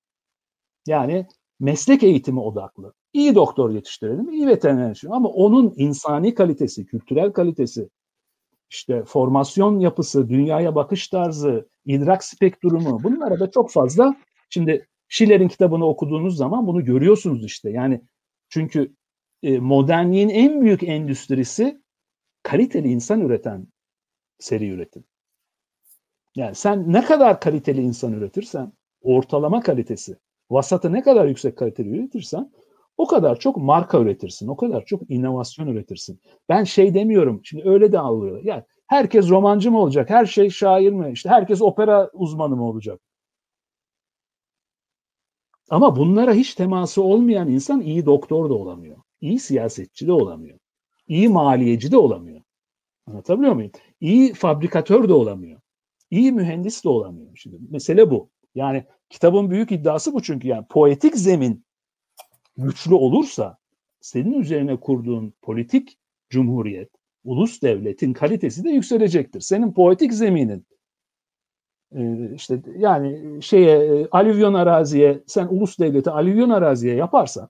yani 0.87 1.27
meslek 1.61 2.03
eğitimi 2.03 2.41
odaklı. 2.41 2.93
İyi 3.13 3.35
doktor 3.35 3.71
yetiştirelim, 3.71 4.33
iyi 4.33 4.47
veteriner. 4.47 5.03
Ama 5.11 5.29
onun 5.29 5.75
insani 5.77 6.35
kalitesi, 6.35 6.87
kültürel 6.87 7.33
kalitesi, 7.33 7.89
işte 8.71 9.05
formasyon 9.05 9.81
yapısı, 9.81 10.29
dünyaya 10.29 10.75
bakış 10.75 11.09
tarzı, 11.09 11.69
idrak 11.87 12.25
spektrumu 12.25 13.03
bunlara 13.03 13.41
da 13.41 13.51
çok 13.51 13.71
fazla 13.71 14.17
şimdi 14.51 14.87
Schiller'in 15.09 15.49
kitabını 15.49 15.87
okuduğunuz 15.87 16.37
zaman 16.37 16.67
bunu 16.67 16.85
görüyorsunuz 16.85 17.45
işte. 17.45 17.71
Yani 17.71 18.01
çünkü 18.55 18.95
e, 19.43 19.59
modernliğin 19.59 20.29
en 20.29 20.61
büyük 20.61 20.83
endüstrisi 20.83 21.83
kaliteli 22.43 22.89
insan 22.89 23.21
üreten 23.21 23.67
seri 24.39 24.69
üretim. 24.69 25.05
Yani 26.37 26.55
sen 26.55 26.93
ne 26.93 27.05
kadar 27.05 27.41
kaliteli 27.41 27.81
insan 27.81 28.13
üretirsen 28.13 28.73
ortalama 29.03 29.61
kalitesi, 29.61 30.17
vasatı 30.51 30.93
ne 30.93 31.03
kadar 31.03 31.27
yüksek 31.27 31.59
kaliteli 31.59 31.89
üretirsen 31.89 32.53
o 32.97 33.07
kadar 33.07 33.39
çok 33.39 33.57
marka 33.57 33.99
üretirsin, 33.99 34.49
o 34.49 34.57
kadar 34.57 34.85
çok 34.85 35.11
inovasyon 35.11 35.67
üretirsin. 35.67 36.21
Ben 36.49 36.65
şey 36.65 36.95
demiyorum, 36.95 37.41
şimdi 37.45 37.69
öyle 37.69 37.93
de 37.93 37.99
alıyor. 37.99 38.41
Yani 38.45 38.63
herkes 38.87 39.31
romancı 39.31 39.71
mı 39.71 39.81
olacak, 39.81 40.11
her 40.11 40.27
şey 40.27 40.51
şair 40.51 40.93
mi, 40.93 41.11
işte 41.13 41.29
herkes 41.29 41.63
opera 41.63 42.11
uzmanı 42.13 42.57
mı 42.57 42.65
olacak? 42.69 43.01
Ama 45.71 45.97
bunlara 45.97 46.35
hiç 46.35 46.55
teması 46.55 47.03
olmayan 47.03 47.49
insan 47.49 47.81
iyi 47.81 48.07
doktor 48.07 48.51
da 48.51 48.55
olamıyor. 48.55 48.97
iyi 49.21 49.39
siyasetçi 49.39 50.07
de 50.07 50.13
olamıyor. 50.13 50.59
iyi 51.09 51.29
maliyeci 51.29 51.93
de 51.93 51.97
olamıyor. 51.97 52.41
Anlatabiliyor 53.07 53.55
muyum? 53.55 53.71
İyi 54.01 54.35
fabrikatör 54.35 55.09
de 55.09 55.13
olamıyor. 55.13 55.61
İyi 56.11 56.33
mühendis 56.33 56.85
de 56.85 56.89
olamıyor. 56.89 57.37
Şimdi 57.37 57.57
mesele 57.71 58.11
bu. 58.11 58.31
Yani 58.55 58.85
kitabın 59.11 59.51
büyük 59.51 59.73
iddiası 59.73 60.15
bu 60.15 60.23
çünkü 60.23 60.49
yani 60.49 60.67
poetik 60.71 61.17
zemin 61.17 61.65
güçlü 62.57 62.95
olursa 62.95 63.59
senin 64.01 64.33
üzerine 64.33 64.81
kurduğun 64.81 65.35
politik 65.43 65.99
cumhuriyet, 66.31 66.91
ulus 67.25 67.63
devletin 67.63 68.13
kalitesi 68.13 68.65
de 68.65 68.71
yükselecektir. 68.71 69.41
Senin 69.41 69.73
poetik 69.73 70.15
zeminin 70.15 70.67
işte 72.35 72.63
yani 72.77 73.43
şeye 73.43 74.01
e, 74.01 74.09
alüvyon 74.11 74.55
araziye 74.55 75.23
sen 75.27 75.47
ulus 75.47 75.79
devleti 75.79 76.11
alüvyon 76.11 76.51
araziye 76.51 76.95
yaparsan 76.95 77.49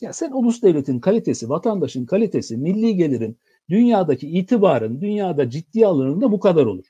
ya 0.00 0.12
sen 0.12 0.32
ulus 0.32 0.62
devletin 0.62 1.00
kalitesi, 1.00 1.48
vatandaşın 1.48 2.06
kalitesi, 2.06 2.56
milli 2.56 2.96
gelirin, 2.96 3.38
dünyadaki 3.70 4.28
itibarın, 4.28 5.00
dünyada 5.00 5.50
ciddi 5.50 5.86
alınında 5.86 6.32
bu 6.32 6.40
kadar 6.40 6.66
olur. 6.66 6.84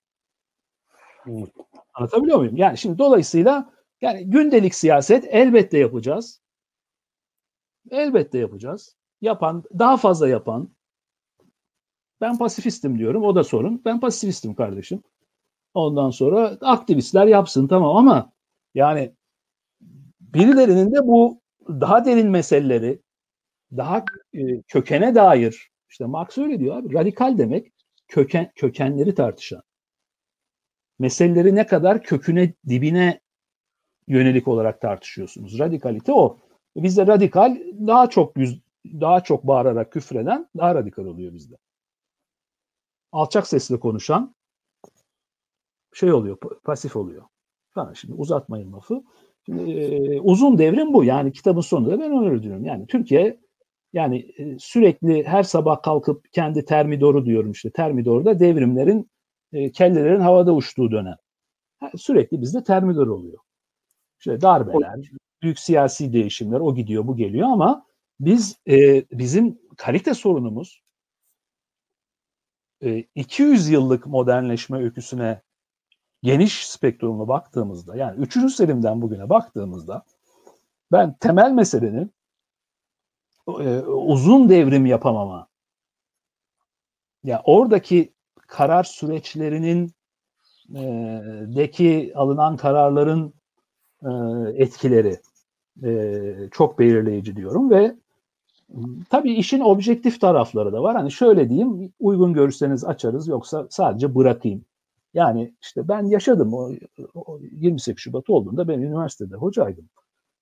Anlatabiliyor 1.94 2.38
muyum? 2.38 2.56
Yani 2.56 2.78
şimdi 2.78 2.98
dolayısıyla 2.98 3.72
yani 4.00 4.30
gündelik 4.30 4.74
siyaset 4.74 5.24
elbette 5.30 5.78
yapacağız. 5.78 6.42
Elbette 7.90 8.38
yapacağız. 8.38 8.96
Yapan, 9.20 9.64
daha 9.78 9.96
fazla 9.96 10.28
yapan. 10.28 10.74
Ben 12.20 12.38
pasifistim 12.38 12.98
diyorum. 12.98 13.22
O 13.22 13.34
da 13.34 13.44
sorun. 13.44 13.82
Ben 13.84 14.00
pasifistim 14.00 14.54
kardeşim. 14.54 15.02
Ondan 15.74 16.10
sonra 16.10 16.58
aktivistler 16.60 17.26
yapsın 17.26 17.68
tamam 17.68 17.96
ama 17.96 18.32
yani 18.74 19.14
birilerinin 20.20 20.92
de 20.92 21.06
bu 21.06 21.40
daha 21.68 22.04
derin 22.04 22.30
meseleleri 22.30 23.02
daha 23.76 24.04
e, 24.32 24.62
kökene 24.62 25.14
dair 25.14 25.70
işte 25.88 26.04
Marx 26.04 26.38
öyle 26.38 26.60
diyor 26.60 26.76
abi 26.76 26.94
radikal 26.94 27.38
demek 27.38 27.72
köken 28.08 28.52
kökenleri 28.54 29.14
tartışan 29.14 29.62
meseleleri 30.98 31.54
ne 31.54 31.66
kadar 31.66 32.02
köküne 32.02 32.54
dibine 32.68 33.20
yönelik 34.08 34.48
olarak 34.48 34.80
tartışıyorsunuz. 34.80 35.58
Radikalite 35.58 36.12
o. 36.12 36.38
Bizde 36.76 37.06
radikal 37.06 37.58
daha 37.86 38.10
çok 38.10 38.36
yüz, 38.36 38.60
daha 38.86 39.20
çok 39.20 39.46
bağırarak 39.46 39.92
küfreden 39.92 40.48
daha 40.56 40.74
radikal 40.74 41.04
oluyor 41.04 41.34
bizde. 41.34 41.56
Alçak 43.12 43.46
sesle 43.46 43.80
konuşan 43.80 44.34
şey 45.94 46.12
oluyor, 46.12 46.38
pasif 46.64 46.96
oluyor. 46.96 47.22
Falan 47.70 47.92
şimdi 47.92 48.14
uzatmayın 48.14 48.72
lafı. 48.72 49.02
Şimdi, 49.46 49.70
e, 49.72 50.20
uzun 50.20 50.58
devrim 50.58 50.92
bu. 50.92 51.04
Yani 51.04 51.32
kitabın 51.32 51.60
sonunda 51.60 52.00
ben 52.00 52.24
öyle 52.24 52.42
diyorum. 52.42 52.64
Yani 52.64 52.86
Türkiye 52.86 53.40
yani 53.92 54.18
e, 54.38 54.58
sürekli 54.58 55.24
her 55.24 55.42
sabah 55.42 55.82
kalkıp 55.82 56.32
kendi 56.32 56.64
termidoru 56.64 57.26
diyorum 57.26 57.50
işte. 57.52 57.70
Termidor'da 57.70 58.40
devrimlerin 58.40 59.10
e, 59.52 59.72
kellelerin 59.72 60.20
havada 60.20 60.54
uçtuğu 60.54 60.90
dönem. 60.90 61.16
Sürekli 61.96 62.40
bizde 62.40 62.64
termidor 62.64 63.06
oluyor. 63.06 63.38
İşte 64.18 64.40
darbeler, 64.40 65.10
büyük 65.42 65.58
siyasi 65.58 66.12
değişimler 66.12 66.60
o 66.60 66.74
gidiyor 66.74 67.06
bu 67.06 67.16
geliyor 67.16 67.48
ama 67.48 67.86
biz 68.20 68.58
e, 68.68 69.04
bizim 69.12 69.58
kalite 69.76 70.14
sorunumuz 70.14 70.82
e, 72.82 73.04
200 73.14 73.68
yıllık 73.68 74.06
modernleşme 74.06 74.78
öyküsüne 74.78 75.42
geniş 76.24 76.66
spektrumlu 76.66 77.28
baktığımızda 77.28 77.96
yani 77.96 78.20
3. 78.20 78.54
Selim'den 78.54 79.02
bugüne 79.02 79.28
baktığımızda 79.28 80.02
ben 80.92 81.14
temel 81.20 81.52
meselenin 81.52 82.12
e, 83.48 83.78
uzun 83.80 84.48
devrim 84.48 84.86
yapamama 84.86 85.46
ya 87.24 87.42
oradaki 87.44 88.12
karar 88.46 88.84
süreçlerinin 88.84 89.92
e, 90.74 90.82
deki 91.56 92.12
alınan 92.14 92.56
kararların 92.56 93.34
e, 94.02 94.10
etkileri 94.62 95.20
e, 95.84 96.22
çok 96.52 96.78
belirleyici 96.78 97.36
diyorum 97.36 97.70
ve 97.70 97.94
tabii 99.10 99.32
işin 99.32 99.60
objektif 99.60 100.20
tarafları 100.20 100.72
da 100.72 100.82
var. 100.82 100.96
Hani 100.96 101.12
şöyle 101.12 101.48
diyeyim 101.48 101.92
uygun 102.00 102.32
görürseniz 102.32 102.84
açarız 102.84 103.28
yoksa 103.28 103.66
sadece 103.70 104.14
bırakayım. 104.14 104.64
Yani 105.14 105.54
işte 105.62 105.88
ben 105.88 106.06
yaşadım 106.06 106.54
o, 106.54 106.72
o 107.14 107.40
28 107.52 108.02
Şubat 108.02 108.30
olduğunda 108.30 108.68
ben 108.68 108.78
üniversitede 108.78 109.36
hocaydım. 109.36 109.88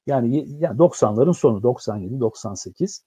Yani, 0.06 0.46
yani 0.48 0.78
90'ların 0.78 1.34
sonu 1.34 1.62
97 1.62 2.20
98 2.20 3.04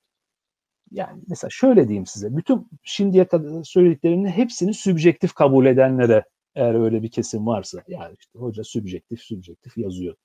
yani 0.91 1.23
mesela 1.27 1.49
şöyle 1.51 1.87
diyeyim 1.87 2.05
size 2.05 2.37
bütün 2.37 2.67
şimdiye 2.83 3.27
kadar 3.27 3.63
söylediklerimin 3.63 4.25
hepsini 4.25 4.73
sübjektif 4.73 5.33
kabul 5.33 5.65
edenlere 5.65 6.23
eğer 6.55 6.73
öyle 6.73 7.03
bir 7.03 7.11
kesim 7.11 7.47
varsa 7.47 7.83
yani 7.87 8.15
işte 8.19 8.39
hoca 8.39 8.63
sübjektif 8.63 9.21
sübjektif 9.21 9.77
yazıyor. 9.77 10.15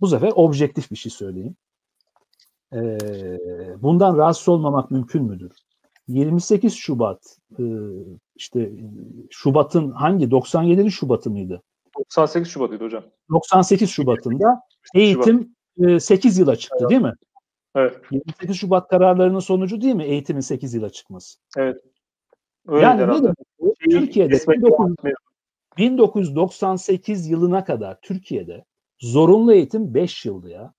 Bu 0.00 0.06
sefer 0.06 0.32
objektif 0.34 0.90
bir 0.90 0.96
şey 0.96 1.12
söyleyeyim. 1.12 1.56
Ee, 2.72 2.98
bundan 3.82 4.16
rahatsız 4.16 4.48
olmamak 4.48 4.90
mümkün 4.90 5.24
müdür? 5.24 5.52
28 6.08 6.74
Şubat 6.74 7.38
e, 7.58 7.62
işte 8.36 8.70
Şubat'ın 9.30 9.90
hangi 9.90 10.28
97'nin 10.28 10.88
Şubat'ı 10.88 11.30
mıydı? 11.30 11.62
98 11.98 12.48
Şubat'ıydı 12.48 12.84
hocam. 12.84 13.04
98 13.30 13.90
Şubat'ında 13.90 14.60
eğitim 14.94 15.54
Şubat. 15.78 16.02
8 16.02 16.38
yıla 16.38 16.56
çıktı 16.56 16.76
evet. 16.80 16.90
değil 16.90 17.02
mi? 17.02 17.12
Evet. 17.74 17.96
28 18.10 18.56
Şubat 18.56 18.88
kararlarının 18.88 19.38
sonucu 19.38 19.80
değil 19.80 19.94
mi 19.94 20.04
eğitimin 20.04 20.40
8 20.40 20.74
yıla 20.74 20.90
çıkması? 20.90 21.38
Evet. 21.56 21.82
Öyle 22.66 22.82
yani 22.82 23.02
ne 23.02 23.22
demek? 23.22 23.36
Türkiye'de 23.90 24.40
19, 24.46 24.96
1998 25.78 27.26
yılına 27.28 27.64
kadar 27.64 28.00
Türkiye'de 28.00 28.64
zorunlu 29.00 29.52
eğitim 29.52 29.94
5 29.94 30.24
yıldı 30.24 30.50
ya. 30.50 30.74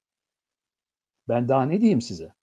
Ben 1.27 1.49
daha 1.49 1.65
ne 1.65 1.81
diyeyim 1.81 2.01
size? 2.01 2.33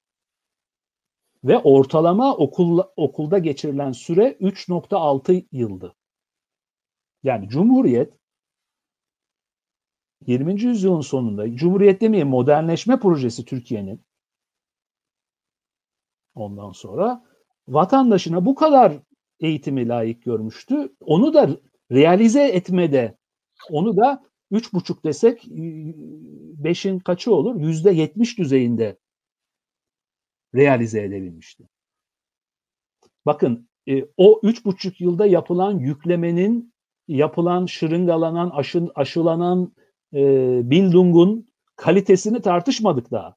Ve 1.44 1.58
ortalama 1.58 2.36
okul, 2.36 2.82
okulda 2.96 3.38
geçirilen 3.38 3.92
süre 3.92 4.36
3.6 4.40 5.46
yıldı. 5.52 5.94
Yani 7.22 7.48
Cumhuriyet 7.48 8.12
20. 10.26 10.62
yüzyılın 10.62 11.00
sonunda 11.00 11.56
Cumhuriyet 11.56 12.00
demeyeyim 12.00 12.28
modernleşme 12.28 13.00
projesi 13.00 13.44
Türkiye'nin 13.44 14.04
ondan 16.34 16.72
sonra 16.72 17.24
vatandaşına 17.68 18.46
bu 18.46 18.54
kadar 18.54 18.92
eğitimi 19.40 19.88
layık 19.88 20.22
görmüştü. 20.22 20.96
Onu 21.00 21.34
da 21.34 21.50
realize 21.92 22.48
etmede 22.48 23.18
onu 23.70 23.96
da 23.96 24.24
üç 24.50 24.72
buçuk 24.72 25.04
desek 25.04 25.46
beşin 26.64 26.98
kaçı 26.98 27.34
olur? 27.34 27.60
Yüzde 27.60 27.90
yetmiş 27.90 28.38
düzeyinde 28.38 28.98
realize 30.56 31.02
edebilmişti. 31.02 31.68
Bakın 33.26 33.68
e, 33.88 34.04
o 34.16 34.40
üç 34.42 34.64
buçuk 34.64 35.00
yılda 35.00 35.26
yapılan 35.26 35.78
yüklemenin, 35.78 36.74
yapılan 37.08 37.66
şırıngalanan, 37.66 38.50
aşı, 38.50 38.88
aşılanan 38.94 39.72
e, 40.14 40.20
Bildung'un 40.70 41.48
kalitesini 41.76 42.42
tartışmadık 42.42 43.10
daha. 43.10 43.36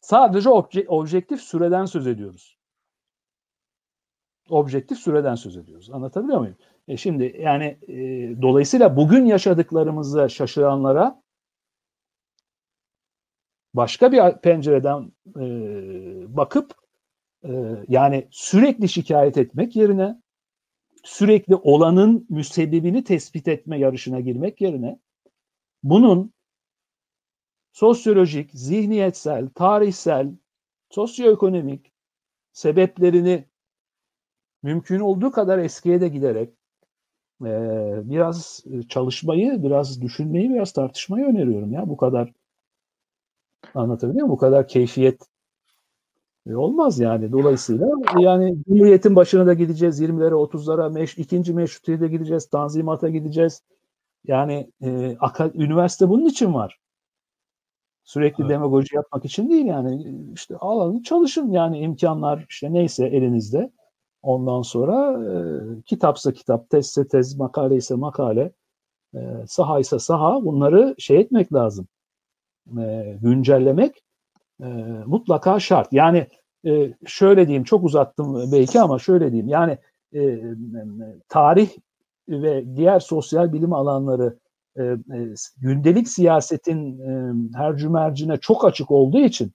Sadece 0.00 0.48
obje, 0.48 0.84
objektif 0.88 1.40
süreden 1.40 1.84
söz 1.84 2.06
ediyoruz. 2.06 2.58
Objektif 4.50 4.98
süreden 4.98 5.34
söz 5.34 5.56
ediyoruz. 5.56 5.90
Anlatabiliyor 5.90 6.38
muyum? 6.38 6.56
E 6.88 6.96
şimdi 6.96 7.36
yani 7.40 7.64
e, 7.88 7.96
dolayısıyla 8.42 8.96
bugün 8.96 9.24
yaşadıklarımızı 9.24 10.30
şaşıranlara 10.30 11.22
başka 13.76 14.12
bir 14.12 14.40
pencereden 14.42 15.12
e, 15.36 15.46
bakıp 16.36 16.74
e, 17.44 17.50
yani 17.88 18.28
sürekli 18.30 18.88
şikayet 18.88 19.36
etmek 19.36 19.76
yerine 19.76 20.22
sürekli 21.04 21.54
olanın 21.54 22.26
müsebbibini 22.30 23.04
tespit 23.04 23.48
etme 23.48 23.78
yarışına 23.78 24.20
girmek 24.20 24.60
yerine 24.60 24.98
bunun 25.82 26.32
sosyolojik, 27.72 28.50
zihniyetsel, 28.52 29.48
tarihsel, 29.48 30.30
sosyoekonomik 30.90 31.92
sebeplerini 32.52 33.44
mümkün 34.62 35.00
olduğu 35.00 35.30
kadar 35.30 35.58
eskiye 35.58 36.00
de 36.00 36.08
giderek 36.08 36.50
e, 37.42 37.50
biraz 38.10 38.64
çalışmayı, 38.88 39.62
biraz 39.62 40.02
düşünmeyi, 40.02 40.50
biraz 40.50 40.72
tartışmayı 40.72 41.26
öneriyorum 41.26 41.72
ya. 41.72 41.88
Bu 41.88 41.96
kadar 41.96 42.32
anlatabiliyor 43.74 44.26
muyum? 44.26 44.36
Bu 44.36 44.38
kadar 44.38 44.68
keyfiyet 44.68 45.20
e, 46.46 46.56
olmaz 46.56 46.98
yani. 46.98 47.32
Dolayısıyla 47.32 47.86
yani 48.18 48.56
Cumhuriyet'in 48.68 49.16
başına 49.16 49.46
da 49.46 49.54
gideceğiz. 49.54 50.00
20'lere, 50.00 50.32
30'lara, 50.32 50.92
meş, 50.92 51.18
ikinci 51.18 51.54
meşrutiyete 51.54 52.08
gideceğiz. 52.08 52.46
Tanzimata 52.46 53.08
gideceğiz. 53.08 53.62
Yani 54.24 54.70
e, 54.82 55.16
üniversite 55.54 56.08
bunun 56.08 56.24
için 56.24 56.54
var. 56.54 56.80
Sürekli 58.04 58.42
evet. 58.42 58.50
demagoji 58.50 58.96
yapmak 58.96 59.24
için 59.24 59.50
değil 59.50 59.66
yani. 59.66 60.14
işte 60.34 60.56
alın 60.56 61.02
çalışın 61.02 61.50
yani 61.50 61.78
imkanlar 61.78 62.46
işte 62.48 62.72
neyse 62.72 63.06
elinizde. 63.06 63.70
Ondan 64.22 64.62
sonra 64.62 65.24
e, 65.24 65.32
kitapsa 65.82 66.32
kitap, 66.32 66.70
tezse 66.70 67.08
tez, 67.08 67.36
makale 67.36 67.76
ise 67.76 67.94
makale, 67.94 68.52
e, 69.14 69.18
saha 69.46 69.80
ise 69.80 69.98
saha 69.98 70.44
bunları 70.44 70.94
şey 70.98 71.20
etmek 71.20 71.52
lazım. 71.52 71.88
E, 72.80 73.18
güncellemek 73.22 74.02
e, 74.60 74.66
mutlaka 75.06 75.60
şart. 75.60 75.92
Yani 75.92 76.26
e, 76.66 76.92
şöyle 77.06 77.46
diyeyim 77.46 77.64
çok 77.64 77.84
uzattım 77.84 78.52
belki 78.52 78.80
ama 78.80 78.98
şöyle 78.98 79.32
diyeyim. 79.32 79.48
Yani 79.48 79.78
e, 80.14 80.40
tarih 81.28 81.70
ve 82.28 82.76
diğer 82.76 83.00
sosyal 83.00 83.52
bilim 83.52 83.72
alanları 83.72 84.38
e, 84.76 84.82
e, 84.82 84.98
gündelik 85.56 86.08
siyasetin 86.08 86.98
e, 86.98 87.32
her 87.58 87.76
cümercine 87.76 88.36
çok 88.36 88.64
açık 88.64 88.90
olduğu 88.90 89.20
için 89.20 89.52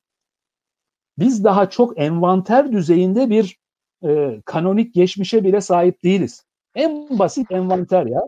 biz 1.20 1.44
daha 1.44 1.70
çok 1.70 2.00
envanter 2.00 2.72
düzeyinde 2.72 3.30
bir 3.30 3.58
e, 4.04 4.42
kanonik 4.46 4.94
geçmişe 4.94 5.44
bile 5.44 5.62
sahip 5.62 6.04
değiliz. 6.04 6.46
En 6.76 7.20
basit 7.20 7.52
envanter 7.52 8.06
ya. 8.06 8.22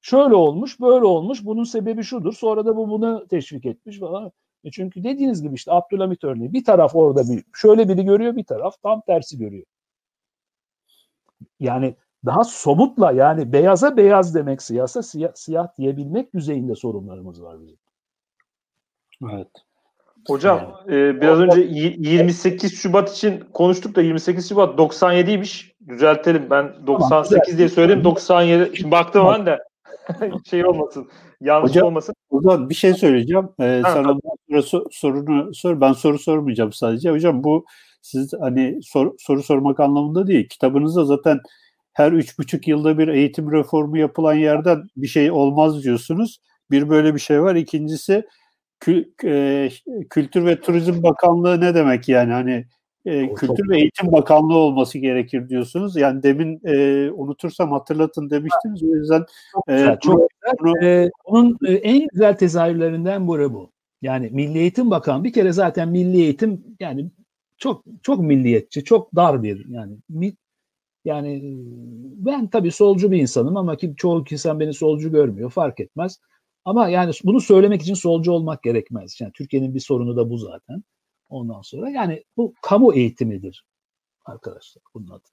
Şöyle 0.00 0.34
olmuş, 0.34 0.80
böyle 0.80 1.04
olmuş, 1.04 1.44
bunun 1.44 1.64
sebebi 1.64 2.02
şudur. 2.02 2.32
Sonra 2.32 2.66
da 2.66 2.76
bu 2.76 2.88
bunu 2.88 3.26
teşvik 3.28 3.66
etmiş 3.66 3.98
falan. 3.98 4.32
E 4.64 4.70
çünkü 4.70 5.04
dediğiniz 5.04 5.42
gibi 5.42 5.54
işte 5.54 5.72
Abdülhamit 5.72 6.24
örneği 6.24 6.52
bir 6.52 6.64
taraf 6.64 6.94
orada 6.94 7.28
bir 7.28 7.44
şöyle 7.54 7.88
biri 7.88 8.04
görüyor, 8.04 8.36
bir 8.36 8.44
taraf 8.44 8.82
tam 8.82 9.00
tersi 9.00 9.38
görüyor. 9.38 9.66
Yani 11.60 11.94
daha 12.26 12.44
somutla 12.44 13.12
yani 13.12 13.52
beyaza 13.52 13.96
beyaz 13.96 14.34
demek 14.34 14.62
siyasa 14.62 15.02
siyah, 15.02 15.30
siyah 15.34 15.68
diyebilmek 15.78 16.34
düzeyinde 16.34 16.74
sorunlarımız 16.74 17.42
var 17.42 17.60
bizim. 17.60 17.76
Evet. 19.32 19.48
Hocam 20.28 20.80
e, 20.86 21.20
biraz 21.20 21.40
önce 21.40 21.60
28 21.60 22.78
Şubat 22.78 23.12
için 23.12 23.44
konuştuk 23.52 23.96
da 23.96 24.02
28 24.02 24.48
Şubat 24.48 24.78
97'ymiş. 24.78 25.72
Düzeltelim. 25.88 26.50
Ben 26.50 26.86
98 26.86 27.30
tamam, 27.30 27.58
diye 27.58 27.68
söyledim. 27.68 28.04
97. 28.04 28.76
Şimdi 28.76 28.90
baktım 28.90 29.26
ben 29.32 29.46
de 29.46 29.58
şey 30.50 30.66
olmasın. 30.66 31.08
Yanlış 31.40 31.70
Hocam, 31.70 31.86
olmasın. 31.86 32.14
Hocam 32.30 32.70
bir 32.70 32.74
şey 32.74 32.94
söyleyeceğim. 32.94 33.48
Ee, 33.60 33.80
ha, 33.84 33.92
sana 33.92 34.16
sonra 34.62 34.82
sorunu 34.90 35.54
sor. 35.54 35.80
Ben 35.80 35.92
soru 35.92 36.18
sormayacağım 36.18 36.72
sadece. 36.72 37.10
Hocam 37.10 37.44
bu 37.44 37.64
siz 38.02 38.32
hani 38.40 38.78
sor, 38.82 39.14
soru 39.18 39.42
sormak 39.42 39.80
anlamında 39.80 40.26
değil. 40.26 40.48
Kitabınızda 40.48 41.04
zaten 41.04 41.40
her 41.92 42.12
üç 42.12 42.38
buçuk 42.38 42.68
yılda 42.68 42.98
bir 42.98 43.08
eğitim 43.08 43.52
reformu 43.52 43.98
yapılan 43.98 44.34
yerden 44.34 44.82
bir 44.96 45.06
şey 45.06 45.30
olmaz 45.30 45.84
diyorsunuz. 45.84 46.38
Bir 46.70 46.88
böyle 46.88 47.14
bir 47.14 47.20
şey 47.20 47.42
var. 47.42 47.54
İkincisi 47.54 48.24
kü, 48.80 49.12
e, 49.24 49.70
Kültür 50.10 50.46
ve 50.46 50.60
Turizm 50.60 51.02
Bakanlığı 51.02 51.60
ne 51.60 51.74
demek 51.74 52.08
yani 52.08 52.32
hani 52.32 52.66
e, 53.08 53.34
Kültür 53.34 53.68
ve 53.68 53.78
Eğitim 53.78 54.12
Bakanlığı 54.12 54.56
olması 54.56 54.98
gerekir 54.98 55.48
diyorsunuz. 55.48 55.96
Yani 55.96 56.22
demin 56.22 56.60
e, 56.64 57.10
unutursam 57.10 57.72
hatırlatın 57.72 58.30
demiştiniz. 58.30 58.82
O 58.82 58.86
yüzden 58.86 59.24
e, 59.68 59.96
çok 60.00 60.30
bunu, 60.60 60.84
e, 60.84 61.10
onun 61.24 61.58
e, 61.66 61.72
en 61.72 62.08
güzel 62.12 62.36
tezahürlerinden 62.36 63.28
biri 63.28 63.52
bu. 63.52 63.70
Yani 64.02 64.30
Milli 64.32 64.58
Eğitim 64.58 64.90
Bakanı 64.90 65.24
bir 65.24 65.32
kere 65.32 65.52
zaten 65.52 65.88
Milli 65.88 66.16
Eğitim 66.16 66.64
yani 66.80 67.10
çok 67.58 67.84
çok 68.02 68.20
milliyetçi, 68.20 68.84
çok 68.84 69.14
dar 69.14 69.42
bir 69.42 69.66
yani 69.68 69.96
yani 71.04 71.40
ben 72.16 72.48
tabii 72.48 72.70
solcu 72.70 73.10
bir 73.10 73.18
insanım 73.18 73.56
ama 73.56 73.76
ki 73.76 73.94
çoğu 73.96 74.24
insan 74.30 74.60
beni 74.60 74.74
solcu 74.74 75.10
görmüyor 75.10 75.50
fark 75.50 75.80
etmez. 75.80 76.18
Ama 76.64 76.88
yani 76.88 77.12
bunu 77.24 77.40
söylemek 77.40 77.82
için 77.82 77.94
solcu 77.94 78.32
olmak 78.32 78.62
gerekmez. 78.62 79.20
Yani 79.20 79.32
Türkiye'nin 79.32 79.74
bir 79.74 79.80
sorunu 79.80 80.16
da 80.16 80.30
bu 80.30 80.38
zaten. 80.38 80.82
Ondan 81.28 81.62
sonra 81.62 81.90
yani 81.90 82.24
bu 82.36 82.54
kamu 82.62 82.94
eğitimidir 82.94 83.64
arkadaşlar 84.24 84.82
bunun 84.94 85.10
adı. 85.10 85.28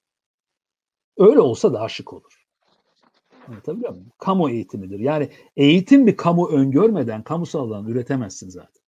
Öyle 1.17 1.39
olsa 1.39 1.73
daha 1.73 1.89
şık 1.89 2.13
olur. 2.13 2.45
Anlatabiliyor 3.47 3.91
muyum? 3.91 4.11
Kamu 4.17 4.49
eğitimidir. 4.49 4.99
Yani 4.99 5.29
eğitim 5.55 6.07
bir 6.07 6.17
kamu 6.17 6.49
öngörmeden 6.49 7.23
kamusal 7.23 7.59
alan 7.59 7.87
üretemezsin 7.87 8.49
zaten. 8.49 8.81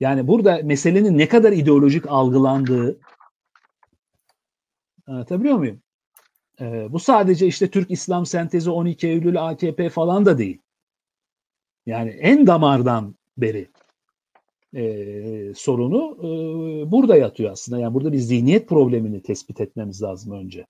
Yani 0.00 0.28
burada 0.28 0.60
meselenin 0.64 1.18
ne 1.18 1.28
kadar 1.28 1.52
ideolojik 1.52 2.06
algılandığı 2.06 3.00
anlatabiliyor 5.06 5.56
muyum? 5.56 5.82
Ee, 6.60 6.92
bu 6.92 6.98
sadece 6.98 7.46
işte 7.46 7.70
Türk 7.70 7.90
İslam 7.90 8.26
sentezi 8.26 8.70
12 8.70 9.08
Eylül 9.08 9.48
AKP 9.48 9.88
falan 9.88 10.26
da 10.26 10.38
değil. 10.38 10.62
Yani 11.86 12.10
en 12.10 12.46
damardan 12.46 13.14
beri 13.36 13.70
e, 14.74 15.54
sorunu 15.54 16.16
e, 16.18 16.26
burada 16.90 17.16
yatıyor 17.16 17.52
aslında. 17.52 17.78
Yani 17.80 17.94
burada 17.94 18.12
bir 18.12 18.18
zihniyet 18.18 18.68
problemini 18.68 19.22
tespit 19.22 19.60
etmemiz 19.60 20.02
lazım 20.02 20.32
önce. 20.32 20.66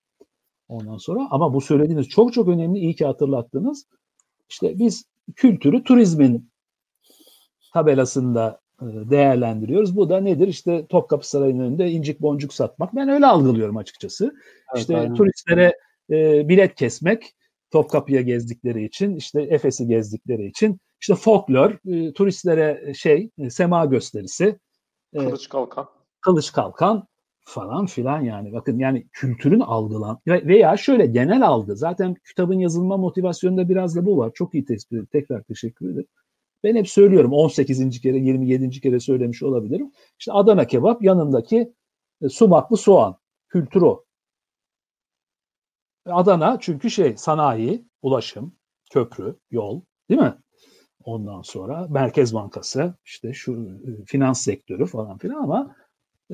Ondan 0.68 0.98
sonra 0.98 1.28
ama 1.30 1.54
bu 1.54 1.60
söylediğiniz 1.60 2.08
çok 2.08 2.32
çok 2.32 2.48
önemli. 2.48 2.78
İyi 2.78 2.94
ki 2.94 3.06
hatırlattınız. 3.06 3.86
İşte 4.48 4.78
biz 4.78 5.04
kültürü 5.36 5.84
turizmin 5.84 6.50
tabelasında 7.72 8.60
değerlendiriyoruz. 8.82 9.96
Bu 9.96 10.10
da 10.10 10.20
nedir? 10.20 10.48
İşte 10.48 10.86
Topkapı 10.86 11.28
Sarayı'nın 11.28 11.64
önünde 11.64 11.90
incik 11.90 12.22
boncuk 12.22 12.54
satmak. 12.54 12.96
Ben 12.96 13.08
öyle 13.08 13.26
algılıyorum 13.26 13.76
açıkçası. 13.76 14.24
Evet, 14.24 14.80
işte 14.80 14.96
aynen. 14.96 15.14
turistlere 15.14 15.78
e, 16.10 16.48
bilet 16.48 16.74
kesmek, 16.74 17.34
Topkapı'ya 17.76 18.22
gezdikleri 18.22 18.84
için, 18.84 19.16
işte 19.16 19.42
Efes'i 19.42 19.86
gezdikleri 19.86 20.46
için 20.46 20.80
işte 21.00 21.14
folklor, 21.14 21.70
e, 21.86 22.12
turistlere 22.12 22.94
şey, 22.94 23.30
e, 23.38 23.50
sema 23.50 23.84
gösterisi. 23.84 24.58
E, 25.12 25.18
kılıç 25.18 25.48
kalkan. 25.48 25.88
Kılıç 26.20 26.52
kalkan 26.52 27.08
falan 27.44 27.86
filan 27.86 28.20
yani. 28.20 28.52
Bakın 28.52 28.78
yani 28.78 29.06
kültürün 29.12 29.60
algılan 29.60 30.18
veya 30.26 30.76
şöyle 30.76 31.06
genel 31.06 31.46
algı. 31.46 31.76
Zaten 31.76 32.14
kitabın 32.28 32.58
yazılma 32.58 32.96
motivasyonunda 32.96 33.68
biraz 33.68 33.96
da 33.96 34.06
bu 34.06 34.18
var. 34.18 34.30
Çok 34.34 34.54
iyi 34.54 34.64
tespit. 34.64 35.12
Tekrar 35.12 35.42
teşekkür 35.42 35.90
ederim. 35.90 36.08
Ben 36.64 36.76
hep 36.76 36.88
söylüyorum 36.88 37.32
18. 37.32 38.00
kere 38.00 38.18
27. 38.18 38.70
kere 38.80 39.00
söylemiş 39.00 39.42
olabilirim. 39.42 39.90
İşte 40.18 40.32
Adana 40.32 40.66
kebap 40.66 41.02
yanındaki 41.02 41.72
e, 42.22 42.28
sumaklı 42.28 42.76
soğan. 42.76 43.16
Kültür 43.48 43.82
o. 43.82 44.05
Adana 46.06 46.58
çünkü 46.60 46.90
şey 46.90 47.16
sanayi, 47.16 47.84
ulaşım, 48.02 48.56
köprü, 48.90 49.36
yol 49.50 49.82
değil 50.10 50.20
mi? 50.20 50.34
Ondan 51.04 51.42
sonra 51.42 51.86
Merkez 51.90 52.34
Bankası, 52.34 52.94
işte 53.04 53.32
şu 53.32 53.52
e, 53.54 54.04
finans 54.04 54.40
sektörü 54.40 54.86
falan 54.86 55.18
filan 55.18 55.42
ama 55.42 55.76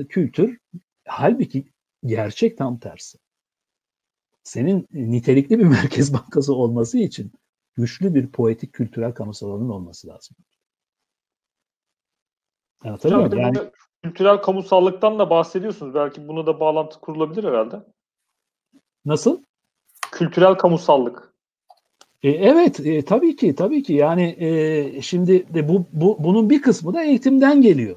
kültür 0.09 0.59
halbuki 1.07 1.73
gerçek 2.05 2.59
tam 2.59 2.79
tersi. 2.79 3.19
Senin 4.43 4.89
nitelikli 4.93 5.59
bir 5.59 5.65
Merkez 5.83 6.15
Bankası 6.15 6.55
olması 6.55 6.99
için 6.99 7.33
güçlü 7.75 8.15
bir 8.15 8.33
poetik 8.33 8.73
kültürel 8.73 9.15
kamusal 9.15 9.51
alanın 9.51 9.69
olması 9.69 10.09
lazım. 10.09 10.37
Anlatabiliyor 12.85 13.27
muyum? 13.27 13.43
Yani, 13.43 13.71
kültürel 14.03 14.43
kamusallıktan 14.43 15.19
da 15.19 15.31
bahsediyorsunuz. 15.31 15.95
Belki 15.95 16.29
buna 16.29 16.47
da 16.47 16.61
bağlantı 16.61 17.01
kurulabilir 17.01 17.45
herhalde. 17.45 17.77
Nasıl? 19.05 19.43
Kültürel 20.13 20.55
kamusallık. 20.55 21.33
E, 22.23 22.31
evet, 22.31 22.81
e, 22.81 23.05
tabii 23.05 23.37
ki, 23.37 23.55
tabii 23.55 23.83
ki. 23.83 23.93
Yani 23.93 24.37
e, 24.39 25.03
şimdi 25.03 25.55
de 25.55 25.69
bu, 25.69 25.87
bu 25.93 26.17
bunun 26.25 26.51
bir 26.51 26.63
kısmı 26.63 26.95
da 26.95 27.03
eğitimden 27.03 27.63
geliyor. 27.63 27.97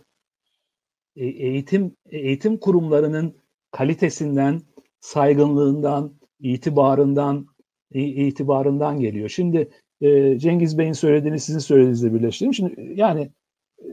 E, 1.15 1.25
eğitim 1.25 1.95
eğitim 2.09 2.57
kurumlarının 2.57 3.35
kalitesinden, 3.71 4.61
saygınlığından, 4.99 6.13
itibarından, 6.39 7.47
itibarından 7.93 8.99
geliyor. 8.99 9.29
Şimdi 9.29 9.69
e, 10.01 10.39
Cengiz 10.39 10.77
Bey'in 10.77 10.93
söylediğini 10.93 11.39
sizin 11.39 11.59
söylediğinizle 11.59 12.13
birleştireyim. 12.13 12.53
Şimdi 12.53 12.93
yani 12.95 13.31
e, 13.79 13.89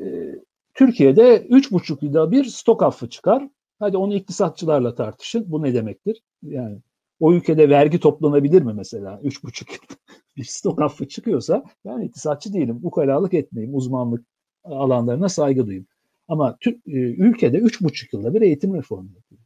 Türkiye'de 0.74 1.46
üç 1.48 1.72
buçuk 1.72 2.02
yılda 2.02 2.30
bir 2.30 2.44
stok 2.44 2.82
affı 2.82 3.08
çıkar. 3.08 3.48
Hadi 3.78 3.96
onu 3.96 4.14
iktisatçılarla 4.14 4.94
tartışın. 4.94 5.44
Bu 5.52 5.62
ne 5.62 5.74
demektir? 5.74 6.22
Yani 6.42 6.78
o 7.22 7.34
ülkede 7.34 7.70
vergi 7.70 8.00
toplanabilir 8.00 8.62
mi 8.62 8.72
mesela? 8.74 9.20
Üç 9.22 9.44
buçuk 9.44 9.70
yıl 9.70 9.96
bir 10.36 10.44
stok 10.44 10.82
affı 10.82 11.08
çıkıyorsa 11.08 11.64
ben 11.84 12.00
iktisatçı 12.00 12.52
değilim. 12.52 12.80
Ukalalık 12.82 13.34
etmeyeyim. 13.34 13.76
Uzmanlık 13.76 14.26
alanlarına 14.64 15.28
saygı 15.28 15.66
duyayım. 15.66 15.86
Ama 16.28 16.56
Türk, 16.60 16.88
e, 16.88 16.90
ülkede 17.00 17.58
üç 17.58 17.80
buçuk 17.80 18.12
yılda 18.12 18.34
bir 18.34 18.42
eğitim 18.42 18.74
reformu 18.74 19.08
yapıyor. 19.14 19.40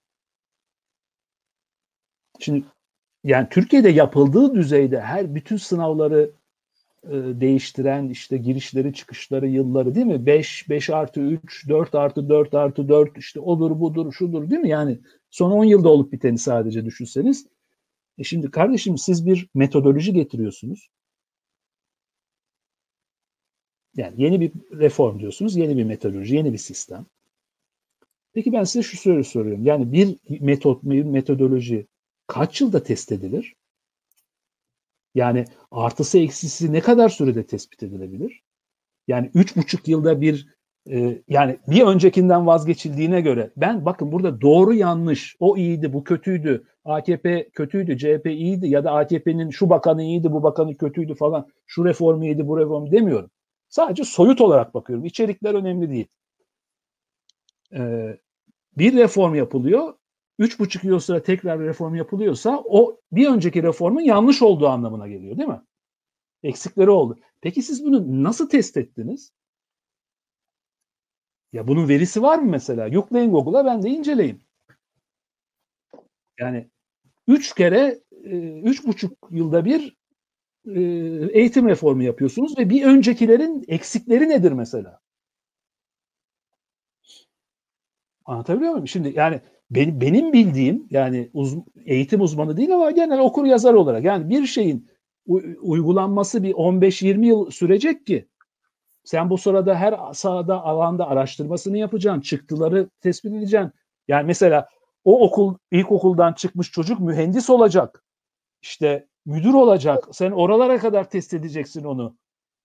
Şimdi 2.40 2.65
yani 3.24 3.48
Türkiye'de 3.51 3.89
yapıldığı 3.89 4.55
düzeyde 4.55 5.01
her 5.01 5.35
bütün 5.35 5.57
sınavları 5.57 6.31
e, 7.05 7.15
değiştiren 7.40 8.09
işte 8.09 8.36
girişleri 8.36 8.94
çıkışları 8.94 9.48
yılları 9.48 9.94
değil 9.94 10.07
mi? 10.07 10.27
5, 10.27 10.69
5 10.69 10.90
artı 10.90 11.20
3, 11.20 11.69
4 11.69 11.94
artı 11.94 12.28
4 12.28 12.55
artı 12.55 12.89
4 12.89 13.19
işte 13.19 13.40
odur 13.40 13.81
budur 13.81 14.12
şudur 14.12 14.51
değil 14.51 14.62
mi? 14.62 14.69
Yani 14.69 14.98
son 15.31 15.51
10 15.51 15.65
yılda 15.65 15.89
olup 15.89 16.12
biteni 16.12 16.39
sadece 16.39 16.85
düşünseniz. 16.85 17.55
E 18.18 18.24
şimdi 18.24 18.51
kardeşim 18.51 18.98
siz 18.98 19.26
bir 19.26 19.48
metodoloji 19.55 20.12
getiriyorsunuz. 20.12 20.88
Yani 23.97 24.22
yeni 24.22 24.40
bir 24.40 24.52
reform 24.72 25.20
diyorsunuz, 25.20 25.56
yeni 25.56 25.76
bir 25.76 25.84
metodoloji, 25.84 26.36
yeni 26.36 26.52
bir 26.52 26.59
sistem. 26.59 27.06
Peki 28.32 28.52
ben 28.52 28.64
size 28.64 28.82
şu 28.82 28.97
soruyu 28.97 29.24
soruyorum. 29.24 29.64
Yani 29.64 29.93
bir 29.93 30.18
metot, 30.40 30.82
bir 30.82 31.02
metodoloji 31.02 31.86
kaç 32.26 32.60
yılda 32.60 32.82
test 32.82 33.12
edilir? 33.12 33.55
Yani 35.14 35.44
artısı 35.70 36.18
eksisi 36.18 36.72
ne 36.72 36.80
kadar 36.80 37.09
sürede 37.09 37.47
tespit 37.47 37.82
edilebilir? 37.82 38.43
Yani 39.09 39.30
üç 39.34 39.56
buçuk 39.56 39.88
yılda 39.88 40.20
bir 40.20 40.55
e, 40.90 41.22
yani 41.28 41.58
bir 41.68 41.82
öncekinden 41.82 42.46
vazgeçildiğine 42.46 43.20
göre 43.20 43.50
ben 43.56 43.84
bakın 43.84 44.12
burada 44.12 44.40
doğru 44.40 44.74
yanlış 44.74 45.36
o 45.40 45.56
iyiydi 45.56 45.92
bu 45.92 46.04
kötüydü 46.04 46.64
AKP 46.84 47.48
kötüydü 47.48 47.98
CHP 47.98 48.26
iyiydi 48.26 48.68
ya 48.68 48.84
da 48.84 48.92
AKP'nin 48.92 49.50
şu 49.50 49.70
bakanı 49.70 50.02
iyiydi 50.02 50.32
bu 50.32 50.42
bakanı 50.42 50.76
kötüydü 50.76 51.14
falan 51.14 51.48
şu 51.66 51.84
reform 51.84 52.22
iyiydi 52.22 52.48
bu 52.48 52.58
reform 52.58 52.92
demiyorum. 52.92 53.30
Sadece 53.68 54.04
soyut 54.04 54.40
olarak 54.40 54.74
bakıyorum. 54.74 55.04
İçerikler 55.04 55.54
önemli 55.54 55.90
değil. 55.90 56.06
Ee, 57.74 58.18
bir 58.78 58.96
reform 58.96 59.34
yapılıyor. 59.34 59.94
Üç 60.38 60.58
buçuk 60.58 60.84
yıl 60.84 60.98
sonra 60.98 61.22
tekrar 61.22 61.60
reform 61.60 61.94
yapılıyorsa 61.94 62.62
o 62.64 63.00
bir 63.12 63.28
önceki 63.28 63.62
reformun 63.62 64.00
yanlış 64.00 64.42
olduğu 64.42 64.68
anlamına 64.68 65.08
geliyor 65.08 65.38
değil 65.38 65.48
mi? 65.48 65.60
Eksikleri 66.42 66.90
oldu. 66.90 67.18
Peki 67.40 67.62
siz 67.62 67.84
bunu 67.84 68.22
nasıl 68.22 68.48
test 68.48 68.76
ettiniz? 68.76 69.32
Ya 71.52 71.68
bunun 71.68 71.89
verisi 71.89 72.23
var 72.23 72.39
mı 72.39 72.51
mesela? 72.51 72.86
Yükleyin 72.86 73.31
Google'a 73.31 73.64
ben 73.64 73.82
de 73.82 73.90
inceleyeyim. 73.90 74.40
Yani 76.40 76.70
üç 77.28 77.55
kere, 77.55 78.01
e, 78.24 78.60
üç 78.62 78.86
buçuk 78.86 79.28
yılda 79.31 79.64
bir 79.64 79.97
e, 80.74 80.81
eğitim 81.40 81.68
reformu 81.68 82.02
yapıyorsunuz 82.02 82.59
ve 82.59 82.70
bir 82.70 82.85
öncekilerin 82.85 83.64
eksikleri 83.68 84.28
nedir 84.28 84.52
mesela? 84.52 85.01
Anlatabiliyor 88.24 88.73
muyum? 88.73 88.89
Şimdi 88.89 89.12
yani 89.16 89.40
benim, 89.70 90.01
benim 90.01 90.32
bildiğim 90.32 90.86
yani 90.90 91.31
uz, 91.32 91.55
eğitim 91.86 92.20
uzmanı 92.20 92.56
değil 92.56 92.74
ama 92.74 92.90
genel 92.90 93.18
okur 93.18 93.44
yazar 93.44 93.74
olarak 93.74 94.05
yani 94.05 94.28
bir 94.28 94.47
şeyin 94.47 94.89
uygulanması 95.62 96.43
bir 96.43 96.52
15-20 96.52 97.27
yıl 97.27 97.51
sürecek 97.51 98.06
ki 98.06 98.28
sen 99.06 99.30
bu 99.30 99.38
sırada 99.38 99.74
her 99.74 99.94
sahada 100.12 100.62
alanda 100.64 101.08
araştırmasını 101.08 101.78
yapacaksın, 101.78 102.20
çıktıları 102.20 102.90
tespit 103.00 103.32
edeceksin. 103.32 103.72
Yani 104.08 104.26
mesela 104.26 104.68
o 105.04 105.20
okul 105.20 105.56
ilkokuldan 105.70 106.32
çıkmış 106.32 106.70
çocuk 106.70 107.00
mühendis 107.00 107.50
olacak. 107.50 108.04
İşte 108.62 109.06
müdür 109.26 109.54
olacak. 109.54 110.08
Sen 110.12 110.30
oralara 110.30 110.78
kadar 110.78 111.10
test 111.10 111.34
edeceksin 111.34 111.84
onu. 111.84 112.16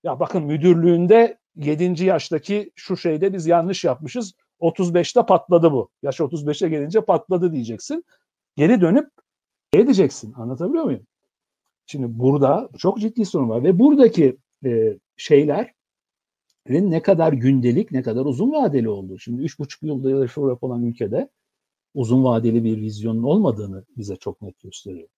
Ya 0.03 0.19
bakın 0.19 0.43
müdürlüğünde 0.43 1.37
7. 1.55 2.05
yaştaki 2.05 2.71
şu 2.75 2.97
şeyde 2.97 3.33
biz 3.33 3.47
yanlış 3.47 3.83
yapmışız. 3.83 4.33
35'te 4.59 5.25
patladı 5.25 5.71
bu. 5.71 5.89
Yaş 6.03 6.19
35'e 6.19 6.69
gelince 6.69 7.01
patladı 7.01 7.51
diyeceksin. 7.51 8.05
Geri 8.55 8.81
dönüp 8.81 9.09
edeceksin. 9.73 10.33
Anlatabiliyor 10.33 10.83
muyum? 10.83 11.07
Şimdi 11.85 12.19
burada 12.19 12.69
çok 12.77 12.99
ciddi 12.99 13.25
sorun 13.25 13.49
var 13.49 13.63
ve 13.63 13.79
buradaki 13.79 14.37
e, 14.65 14.97
şeyler 15.17 15.73
ne 16.69 17.01
kadar 17.01 17.33
gündelik 17.33 17.91
ne 17.91 18.01
kadar 18.01 18.25
uzun 18.25 18.51
vadeli 18.51 18.89
olduğu. 18.89 19.19
Şimdi 19.19 19.41
üç 19.41 19.59
buçuk 19.59 19.83
yılda 19.83 20.23
reform 20.23 20.57
olan 20.61 20.83
ülkede 20.83 21.29
uzun 21.93 22.23
vadeli 22.23 22.63
bir 22.63 22.81
vizyonun 22.81 23.23
olmadığını 23.23 23.85
bize 23.97 24.15
çok 24.15 24.41
net 24.41 24.59
gösteriyor. 24.59 25.09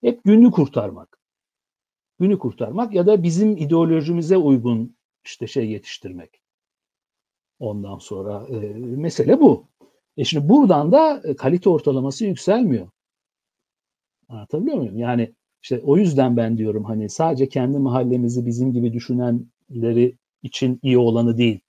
Hep 0.00 0.24
günü 0.24 0.50
kurtarmak. 0.50 1.18
Günü 2.18 2.38
kurtarmak 2.38 2.94
ya 2.94 3.06
da 3.06 3.22
bizim 3.22 3.56
ideolojimize 3.56 4.36
uygun 4.36 4.96
işte 5.24 5.46
şey 5.46 5.70
yetiştirmek. 5.70 6.42
Ondan 7.58 7.98
sonra 7.98 8.46
e, 8.48 8.58
mesele 8.78 9.40
bu. 9.40 9.68
E 10.16 10.24
şimdi 10.24 10.48
buradan 10.48 10.92
da 10.92 11.22
e, 11.24 11.36
kalite 11.36 11.70
ortalaması 11.70 12.26
yükselmiyor. 12.26 12.88
Anlatabiliyor 14.28 14.76
muyum? 14.76 14.98
Yani 14.98 15.34
işte 15.62 15.80
o 15.84 15.96
yüzden 15.96 16.36
ben 16.36 16.58
diyorum 16.58 16.84
hani 16.84 17.08
sadece 17.08 17.48
kendi 17.48 17.78
mahallemizi 17.78 18.46
bizim 18.46 18.72
gibi 18.72 18.92
düşünenleri 18.92 20.18
için 20.42 20.80
iyi 20.82 20.98
olanı 20.98 21.38
değil. 21.38 21.60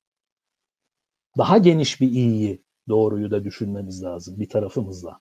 Daha 1.38 1.58
geniş 1.58 2.02
bir 2.02 2.08
iyiyi, 2.08 2.64
doğruyu 2.90 3.32
da 3.32 3.44
düşünmemiz 3.44 4.04
lazım 4.04 4.40
bir 4.40 4.50
tarafımızla. 4.50 5.20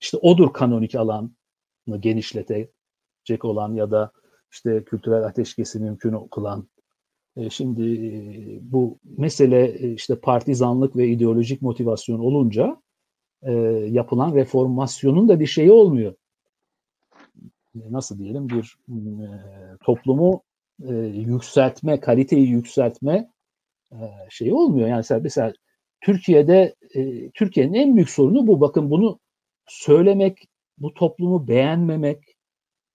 İşte 0.00 0.16
odur 0.16 0.52
kanonik 0.52 0.94
alanı 0.94 1.30
genişletecek 2.00 3.44
olan 3.44 3.74
ya 3.74 3.90
da 3.90 4.12
işte 4.52 4.84
kültürel 4.84 5.24
ateşkesi 5.24 5.80
mümkün 5.80 6.28
kılan. 6.30 6.68
E, 7.36 7.50
şimdi 7.50 7.82
e, 7.82 8.12
bu 8.72 8.98
mesele 9.18 9.64
e, 9.64 9.92
işte 9.92 10.20
partizanlık 10.20 10.96
ve 10.96 11.08
ideolojik 11.08 11.62
motivasyon 11.62 12.18
olunca 12.18 12.84
yapılan 13.88 14.34
reformasyonun 14.34 15.28
da 15.28 15.40
bir 15.40 15.46
şeyi 15.46 15.72
olmuyor. 15.72 16.14
Nasıl 17.74 18.18
diyelim 18.18 18.48
bir 18.48 18.76
toplumu 19.84 20.42
e, 20.82 20.94
yükseltme, 21.06 22.00
kaliteyi 22.00 22.48
yükseltme 22.48 23.30
e, 23.92 23.98
şeyi 24.30 24.54
olmuyor. 24.54 24.88
Yani 24.88 24.96
mesela, 24.96 25.20
mesela 25.20 25.52
Türkiye'de 26.00 26.74
e, 26.94 27.30
Türkiye'nin 27.30 27.74
en 27.74 27.96
büyük 27.96 28.10
sorunu 28.10 28.46
bu. 28.46 28.60
Bakın 28.60 28.90
bunu 28.90 29.18
söylemek, 29.66 30.48
bu 30.78 30.94
toplumu 30.94 31.48
beğenmemek, 31.48 32.36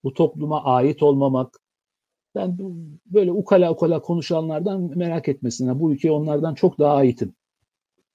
bu 0.04 0.14
topluma 0.14 0.64
ait 0.64 1.04
olmamak. 1.04 1.60
Ben 2.36 2.58
böyle 3.06 3.32
ukala 3.32 3.72
ukala 3.72 4.02
konuşanlardan 4.02 4.98
merak 4.98 5.28
etmesinler. 5.28 5.80
Bu 5.80 5.94
ülkeye 5.94 6.12
onlardan 6.12 6.54
çok 6.54 6.80
daha 6.80 6.96
aitim. 6.96 7.34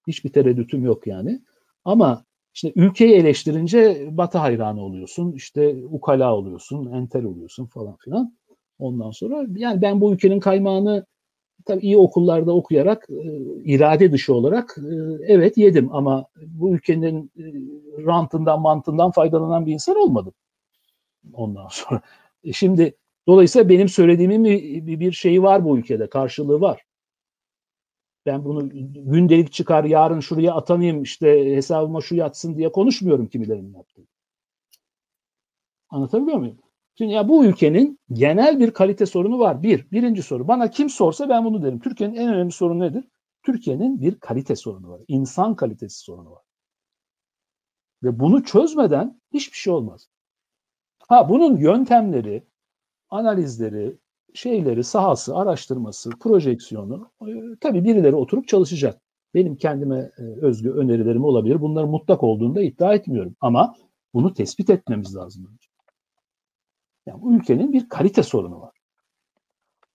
Hiçbir 0.07 0.33
tereddütüm 0.33 0.85
yok 0.85 1.07
yani. 1.07 1.41
Ama 1.85 2.25
işte 2.55 2.73
ülkeyi 2.77 3.15
eleştirince 3.15 4.09
Batı 4.11 4.39
hayranı 4.39 4.83
oluyorsun, 4.83 5.33
işte 5.33 5.77
ukala 5.91 6.37
oluyorsun, 6.37 6.93
entel 6.93 7.25
oluyorsun 7.25 7.67
falan 7.67 7.97
filan. 7.97 8.37
Ondan 8.79 9.11
sonra 9.11 9.47
yani 9.57 9.83
ben 9.83 10.01
bu 10.01 10.15
ülkenin 10.15 10.41
kaymağını 10.41 11.07
tabii 11.65 11.83
iyi 11.83 11.99
okullarda 11.99 12.53
okuyarak 12.53 13.09
e, 13.11 13.25
irade 13.65 14.13
dışı 14.13 14.35
olarak 14.35 14.77
e, 14.79 14.95
evet 15.27 15.57
yedim 15.57 15.95
ama 15.95 16.27
bu 16.37 16.75
ülkenin 16.75 17.31
e, 17.39 17.45
rantından 18.07 18.61
mantından 18.61 19.11
faydalanan 19.11 19.67
bir 19.67 19.73
insan 19.73 19.97
olmadım. 19.97 20.33
Ondan 21.33 21.69
sonra 21.71 22.03
şimdi 22.53 22.97
dolayısıyla 23.27 23.69
benim 23.69 23.89
söylediğimin 23.89 24.45
bir, 24.45 25.01
bir 25.01 25.13
şeyi 25.13 25.43
var 25.43 25.65
bu 25.65 25.79
ülkede 25.79 26.09
karşılığı 26.09 26.61
var. 26.61 26.85
Ben 28.27 28.45
bunu 28.45 28.69
gündelik 28.95 29.53
çıkar 29.53 29.85
yarın 29.85 30.21
şuraya 30.21 30.55
atanayım 30.55 31.03
işte 31.03 31.57
hesabıma 31.57 32.01
şu 32.01 32.15
yatsın 32.15 32.57
diye 32.57 32.73
konuşmuyorum 32.73 33.27
kimilerinin 33.27 33.75
yaptığı. 33.75 34.03
Anlatabiliyor 35.89 36.39
muyum? 36.39 36.59
Şimdi 36.99 37.13
ya 37.13 37.29
bu 37.29 37.45
ülkenin 37.45 37.99
genel 38.13 38.61
bir 38.61 38.71
kalite 38.71 39.07
sorunu 39.07 39.39
var. 39.39 39.63
Bir, 39.63 39.91
birinci 39.91 40.23
soru. 40.23 40.49
Bana 40.49 40.71
kim 40.71 40.91
sorsa 40.91 41.29
ben 41.29 41.45
bunu 41.45 41.63
derim. 41.63 41.81
Türkiye'nin 41.81 42.15
en 42.17 42.35
önemli 42.35 42.53
sorunu 42.53 42.81
nedir? 42.81 43.05
Türkiye'nin 43.43 44.01
bir 44.01 44.21
kalite 44.21 44.57
sorunu 44.57 44.91
var. 44.91 45.01
İnsan 45.09 45.57
kalitesi 45.57 45.99
sorunu 45.99 46.31
var. 46.31 46.43
Ve 48.03 48.21
bunu 48.21 48.45
çözmeden 48.45 49.21
hiçbir 49.33 49.57
şey 49.57 49.73
olmaz. 49.73 50.09
Ha 51.09 51.29
bunun 51.29 51.57
yöntemleri, 51.57 52.43
analizleri, 53.11 53.99
şeyleri, 54.35 54.85
sahası, 54.85 55.37
araştırması, 55.37 56.11
projeksiyonu 56.11 57.11
e, 57.23 57.33
tabii 57.61 57.85
birileri 57.85 58.15
oturup 58.15 58.49
çalışacak. 58.49 59.01
Benim 59.35 59.57
kendime 59.57 60.11
e, 60.19 60.23
özgü 60.23 60.71
önerilerim 60.71 61.25
olabilir. 61.25 61.61
Bunların 61.61 61.91
mutlak 61.91 62.23
olduğunu 62.23 62.55
da 62.55 62.63
iddia 62.63 62.95
etmiyorum. 62.95 63.37
Ama 63.41 63.75
bunu 64.15 64.35
tespit 64.35 64.71
etmemiz 64.71 65.17
lazım. 65.17 65.59
Yani 67.07 67.23
bu 67.23 67.35
ülkenin 67.35 67.73
bir 67.73 67.89
kalite 67.89 68.23
sorunu 68.23 68.61
var. 68.61 68.75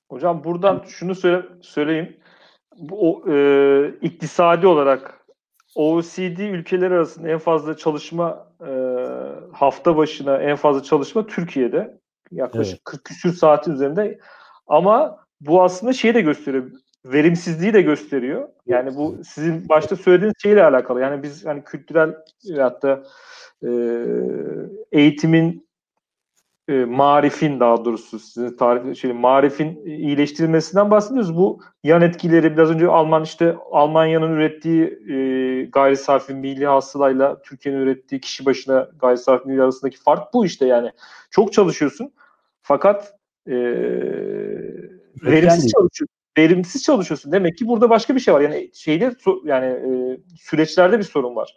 Hocam 0.10 0.44
buradan 0.44 0.84
şunu 0.88 1.15
söyle, 1.15 1.45
söyleyeyim. 1.61 2.18
Bu 2.77 3.10
o, 3.10 3.31
e, 3.31 3.94
iktisadi 4.02 4.68
olarak 4.68 5.26
OECD 5.76 6.40
ülkeleri 6.40 6.94
arasında 6.94 7.30
en 7.30 7.38
fazla 7.38 7.77
çalışma 7.77 8.48
e, 8.68 8.72
hafta 9.53 9.98
başına 9.98 10.38
en 10.38 10.56
fazla 10.56 10.84
çalışma 10.84 11.27
Türkiye'de. 11.27 11.99
Yaklaşık 12.31 12.73
evet. 12.73 12.84
40 12.84 13.06
küsür 13.06 13.34
saatin 13.34 13.72
üzerinde. 13.72 14.19
Ama 14.68 15.18
bu 15.41 15.64
aslında 15.64 15.94
şeyi 15.94 16.14
de 16.14 16.22
gösteriyor. 16.22 16.72
Verimsizliği 17.06 17.73
de 17.73 17.81
gösteriyor. 17.81 18.49
Yani 18.65 18.95
bu 18.95 19.18
sizin 19.23 19.69
başta 19.69 19.95
söylediğiniz 19.95 20.36
şeyle 20.41 20.64
alakalı. 20.64 21.02
Yani 21.02 21.23
biz 21.23 21.45
hani 21.45 21.64
kültürel 21.64 22.15
hatta 22.57 23.03
e, 23.64 23.69
eğitimin 24.91 25.69
e, 26.70 26.86
marifin 26.86 27.60
daha 27.60 27.86
doğrusu 27.86 28.20
sizin 28.20 28.58
tarif 28.58 28.98
şey 28.98 29.14
marifin 29.14 29.86
iyileştirilmesinden 29.86 30.91
bahsediyoruz. 30.91 31.38
Bu 31.38 31.60
yan 31.84 32.02
etkileri 32.02 32.54
biraz 32.54 32.70
önce 32.70 32.88
Alman 32.88 33.24
işte 33.24 33.56
Almanya'nın 33.72 34.32
ürettiği 34.32 34.84
e, 34.86 35.16
gayri 35.66 35.98
safi 35.98 36.34
milli 36.34 36.68
hasılayla 36.68 37.41
Türkiye'nin 37.41 37.80
ürettiği 37.80 38.22
kişi 38.22 38.46
başına 38.46 38.90
gayri 39.00 39.18
safi 39.18 39.48
milli 39.48 39.62
arasındaki 39.62 39.98
fark 39.98 40.34
bu 40.34 40.46
işte 40.46 40.66
yani. 40.66 40.91
Çok 41.32 41.54
çalışıyorsun 41.54 42.12
fakat 42.62 43.14
e, 43.48 43.56
verimsiz 45.24 45.72
çalışıyorsun. 45.72 46.08
verimsiz 46.38 46.84
çalışıyorsun. 46.84 47.32
Demek 47.32 47.58
ki 47.58 47.68
burada 47.68 47.90
başka 47.90 48.16
bir 48.16 48.20
şey 48.20 48.34
var. 48.34 48.41
Yani 48.41 48.70
şeyde 48.74 49.16
yani 49.46 49.66
e, 49.66 50.18
süreçlerde 50.38 50.98
bir 50.98 51.04
sorun 51.04 51.36
var. 51.36 51.56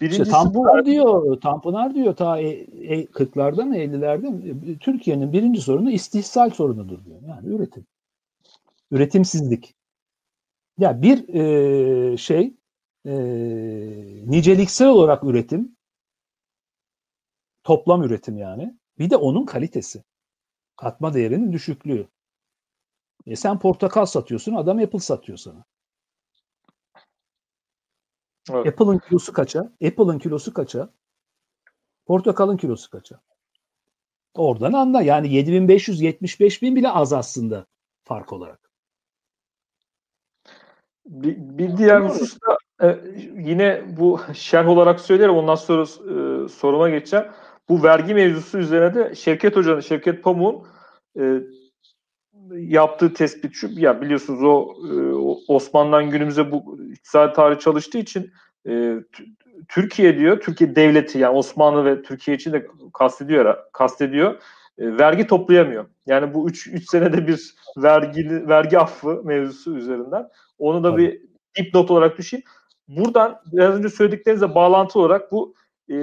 Birincisi 0.00 0.22
işte 0.22 0.32
Tanpınar 0.32 0.80
bu. 0.80 0.86
diyor, 0.86 1.40
Tanpınar 1.40 1.94
diyor 1.94 2.16
ta 2.16 2.40
e, 2.40 2.48
e, 2.48 3.04
40'larda 3.04 3.64
mı 3.64 3.76
50'lerde 3.76 4.30
mi? 4.30 4.78
Türkiye'nin 4.78 5.32
birinci 5.32 5.60
sorunu 5.60 5.90
istihsal 5.90 6.50
sorunudur 6.50 7.04
diyor. 7.04 7.20
Yani 7.28 7.48
üretim. 7.48 7.86
Üretimsizlik. 8.90 9.74
Ya 10.78 11.02
bir 11.02 11.28
e, 11.28 12.16
şey 12.16 12.54
e, 13.06 13.12
niceliksel 14.26 14.88
olarak 14.88 15.24
üretim 15.24 15.76
toplam 17.64 18.02
üretim 18.02 18.38
yani. 18.38 18.74
Bir 18.98 19.10
de 19.10 19.16
onun 19.16 19.46
kalitesi. 19.46 20.04
Katma 20.76 21.14
değerinin 21.14 21.52
düşüklüğü. 21.52 22.08
E 23.26 23.36
sen 23.36 23.58
portakal 23.58 24.06
satıyorsun, 24.06 24.54
adam 24.54 24.78
Apple 24.78 24.98
satıyor 24.98 25.38
sana. 25.38 25.64
Evet. 28.52 28.66
Apple'ın 28.66 28.98
kilosu 28.98 29.32
kaça? 29.32 29.60
Apple'ın 29.60 30.18
kilosu 30.18 30.54
kaça? 30.54 30.90
Portakalın 32.06 32.56
kilosu 32.56 32.90
kaça? 32.90 33.20
Oradan 34.34 34.72
anla. 34.72 35.02
Yani 35.02 35.34
7500 35.34 36.62
bin 36.62 36.76
bile 36.76 36.88
az 36.90 37.12
aslında 37.12 37.66
fark 38.04 38.32
olarak. 38.32 38.70
Bir, 41.06 41.36
bir 41.38 41.76
diğer 41.76 42.00
hususta 42.00 42.58
e, 42.82 43.00
yine 43.36 43.96
bu 43.96 44.20
şerh 44.34 44.68
olarak 44.68 45.00
söylerim 45.00 45.34
ondan 45.34 45.54
sonra 45.54 45.82
e, 45.82 46.48
soruma 46.48 46.88
geçeceğim. 46.90 47.26
Bu 47.68 47.82
vergi 47.82 48.14
mevzusu 48.14 48.58
üzerine 48.58 48.94
de 48.94 49.14
Şevket 49.14 49.56
Hoca'nın, 49.56 49.80
Şevket 49.80 50.22
Pamuk'un 50.22 50.66
e, 51.18 51.40
yaptığı 52.56 53.14
tespit 53.14 53.54
şu, 53.54 53.68
ya 53.72 54.00
biliyorsunuz 54.00 54.42
o 54.42 54.74
e, 54.88 54.94
Osmanlı'dan 55.48 56.10
günümüze 56.10 56.52
bu 56.52 56.78
iktisadi 56.92 57.32
tarih 57.32 57.58
çalıştığı 57.58 57.98
için 57.98 58.32
e, 58.68 58.94
Türkiye 59.68 60.18
diyor, 60.18 60.40
Türkiye 60.40 60.76
devleti 60.76 61.18
yani 61.18 61.36
Osmanlı 61.36 61.84
ve 61.84 62.02
Türkiye 62.02 62.36
için 62.36 62.52
de 62.52 62.66
kastediyor, 62.94 63.56
kastediyor 63.72 64.34
e, 64.78 64.98
vergi 64.98 65.26
toplayamıyor. 65.26 65.86
Yani 66.06 66.34
bu 66.34 66.48
3 66.48 66.90
senede 66.90 67.26
bir 67.26 67.54
vergi 67.76 68.48
vergi 68.48 68.78
affı 68.78 69.22
mevzusu 69.24 69.76
üzerinden. 69.76 70.28
Onu 70.58 70.84
da 70.84 70.90
Tabii. 70.90 71.02
bir 71.02 71.64
dipnot 71.64 71.90
olarak 71.90 72.18
düşeyim. 72.18 72.44
Buradan 72.88 73.40
biraz 73.52 73.74
önce 73.74 73.88
söylediklerinizle 73.88 74.54
bağlantı 74.54 74.98
olarak 74.98 75.32
bu 75.32 75.54
e, 75.90 75.96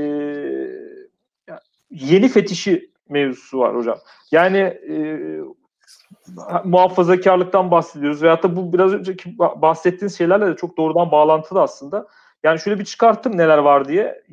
yeni 1.92 2.30
fetişi 2.30 2.92
mevzusu 3.10 3.60
var 3.60 3.76
hocam. 3.76 3.98
Yani 4.32 4.58
e, 4.58 5.20
muhafazakarlıktan 6.64 7.72
bahsediyoruz 7.72 8.22
veyahut 8.22 8.44
da 8.44 8.56
bu 8.56 8.74
biraz 8.74 8.94
önceki 8.94 9.40
bahsettiğiniz 9.40 10.18
şeylerle 10.18 10.48
de 10.48 10.56
çok 10.56 10.78
doğrudan 10.78 11.12
bağlantılı 11.12 11.62
aslında. 11.62 12.08
Yani 12.44 12.60
şöyle 12.60 12.80
bir 12.80 12.86
çıkarttım 12.86 13.38
neler 13.38 13.58
var 13.58 13.88
diye. 13.88 14.24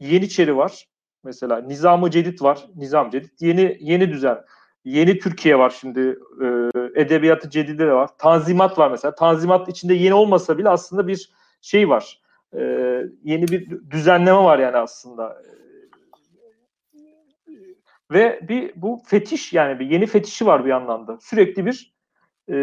Yeniçeri 0.00 0.56
var. 0.56 0.86
Mesela 1.24 1.60
Nizamı 1.60 2.10
Cedid 2.10 2.42
var. 2.42 2.66
Nizam 2.76 3.10
Cedid. 3.10 3.30
Yeni 3.40 3.76
yeni 3.80 4.12
düzen. 4.12 4.38
Yeni 4.84 5.18
Türkiye 5.18 5.58
var 5.58 5.76
şimdi. 5.80 6.18
E, 6.42 6.70
edebiyatı 7.00 7.50
Cedid'de 7.50 7.86
de 7.86 7.92
var. 7.92 8.10
Tanzimat 8.18 8.78
var 8.78 8.90
mesela. 8.90 9.14
Tanzimat 9.14 9.68
içinde 9.68 9.94
yeni 9.94 10.14
olmasa 10.14 10.58
bile 10.58 10.68
aslında 10.68 11.06
bir 11.06 11.30
şey 11.60 11.88
var. 11.88 12.20
E, 12.54 12.60
yeni 13.24 13.48
bir 13.48 13.90
düzenleme 13.90 14.38
var 14.38 14.58
yani 14.58 14.76
aslında. 14.76 15.42
Ve 18.12 18.40
bir 18.48 18.72
bu 18.76 19.02
fetiş 19.06 19.52
yani 19.52 19.78
bir 19.78 19.90
yeni 19.90 20.06
fetişi 20.06 20.46
var 20.46 20.64
bir 20.64 20.70
anlamda. 20.70 21.18
Sürekli 21.20 21.66
bir 21.66 21.94
e, 22.50 22.56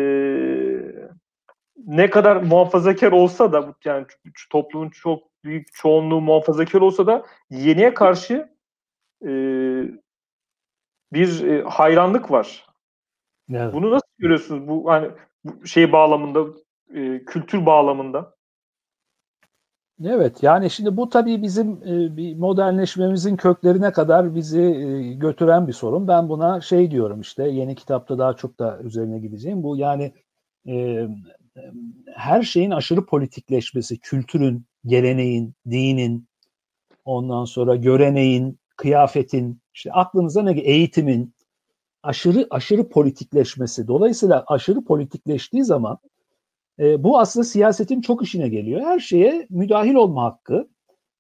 ne 1.77 2.09
kadar 2.09 2.35
muhafazakar 2.35 3.11
olsa 3.11 3.53
da 3.53 3.75
yani 3.85 4.05
toplumun 4.49 4.89
çok 4.89 5.23
büyük 5.43 5.73
çoğunluğu 5.73 6.21
muhafazakar 6.21 6.81
olsa 6.81 7.07
da 7.07 7.25
yeniye 7.49 7.93
karşı 7.93 8.49
e, 9.25 9.31
bir 11.13 11.47
e, 11.47 11.63
hayranlık 11.63 12.31
var. 12.31 12.65
Evet. 13.53 13.73
Bunu 13.73 13.91
nasıl 13.91 14.07
görüyorsunuz 14.17 14.67
bu 14.67 14.91
hani 14.91 15.11
bu 15.43 15.67
şey 15.67 15.91
bağlamında 15.91 16.45
e, 16.93 17.25
kültür 17.25 17.65
bağlamında? 17.65 18.35
Evet 20.01 20.43
yani 20.43 20.69
şimdi 20.69 20.97
bu 20.97 21.09
tabii 21.09 21.41
bizim 21.41 21.71
e, 21.71 22.17
bir 22.17 22.35
modernleşmemizin 22.35 23.35
köklerine 23.35 23.91
kadar 23.91 24.35
bizi 24.35 24.61
e, 24.61 25.13
götüren 25.13 25.67
bir 25.67 25.73
sorun. 25.73 26.07
Ben 26.07 26.29
buna 26.29 26.61
şey 26.61 26.91
diyorum 26.91 27.21
işte 27.21 27.49
yeni 27.49 27.75
kitapta 27.75 28.17
daha 28.17 28.33
çok 28.33 28.59
da 28.59 28.79
üzerine 28.83 29.19
gideceğim. 29.19 29.63
Bu 29.63 29.77
yani 29.77 30.13
e, 30.67 31.07
her 32.15 32.43
şeyin 32.43 32.71
aşırı 32.71 33.05
politikleşmesi, 33.05 33.99
kültürün, 33.99 34.65
geleneğin, 34.85 35.53
dinin, 35.69 36.27
ondan 37.05 37.45
sonra 37.45 37.75
göreneğin, 37.75 38.59
kıyafetin, 38.77 39.61
işte 39.73 39.91
aklınıza 39.91 40.43
ne 40.43 40.59
eğitimin 40.59 41.33
aşırı 42.03 42.47
aşırı 42.49 42.89
politikleşmesi. 42.89 43.87
Dolayısıyla 43.87 44.43
aşırı 44.47 44.83
politikleştiği 44.83 45.63
zaman 45.63 45.97
e, 46.79 47.03
bu 47.03 47.19
aslında 47.19 47.43
siyasetin 47.43 48.01
çok 48.01 48.23
işine 48.23 48.49
geliyor. 48.49 48.81
Her 48.81 48.99
şeye 48.99 49.47
müdahil 49.49 49.95
olma 49.95 50.23
hakkı 50.23 50.69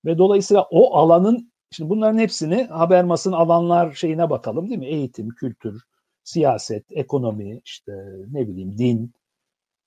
ve 0.05 0.17
dolayısıyla 0.17 0.67
o 0.71 0.95
alanın 0.95 1.51
şimdi 1.71 1.89
bunların 1.89 2.17
hepsini 2.17 2.63
Habermas'ın 2.63 3.31
alanlar 3.31 3.91
şeyine 3.93 4.29
bakalım 4.29 4.69
değil 4.69 4.79
mi? 4.79 4.87
Eğitim, 4.87 5.29
kültür, 5.29 5.81
siyaset, 6.23 6.85
ekonomi, 6.91 7.61
işte 7.65 7.91
ne 8.31 8.47
bileyim 8.47 8.77
din 8.77 9.13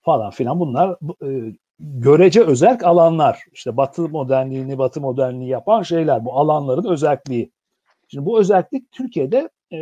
falan 0.02 0.30
filan 0.30 0.60
bunlar 0.60 0.96
e, 1.22 1.56
görece 1.78 2.42
özerk 2.42 2.84
alanlar. 2.84 3.44
İşte 3.52 3.76
Batı 3.76 4.08
modernliğini, 4.08 4.78
Batı 4.78 5.00
modernliği 5.00 5.50
yapan 5.50 5.82
şeyler. 5.82 6.24
Bu 6.24 6.38
alanların 6.38 6.84
özelliği. 6.84 7.52
Şimdi 8.08 8.26
bu 8.26 8.40
özellik 8.40 8.92
Türkiye'de 8.92 9.50
e, 9.70 9.76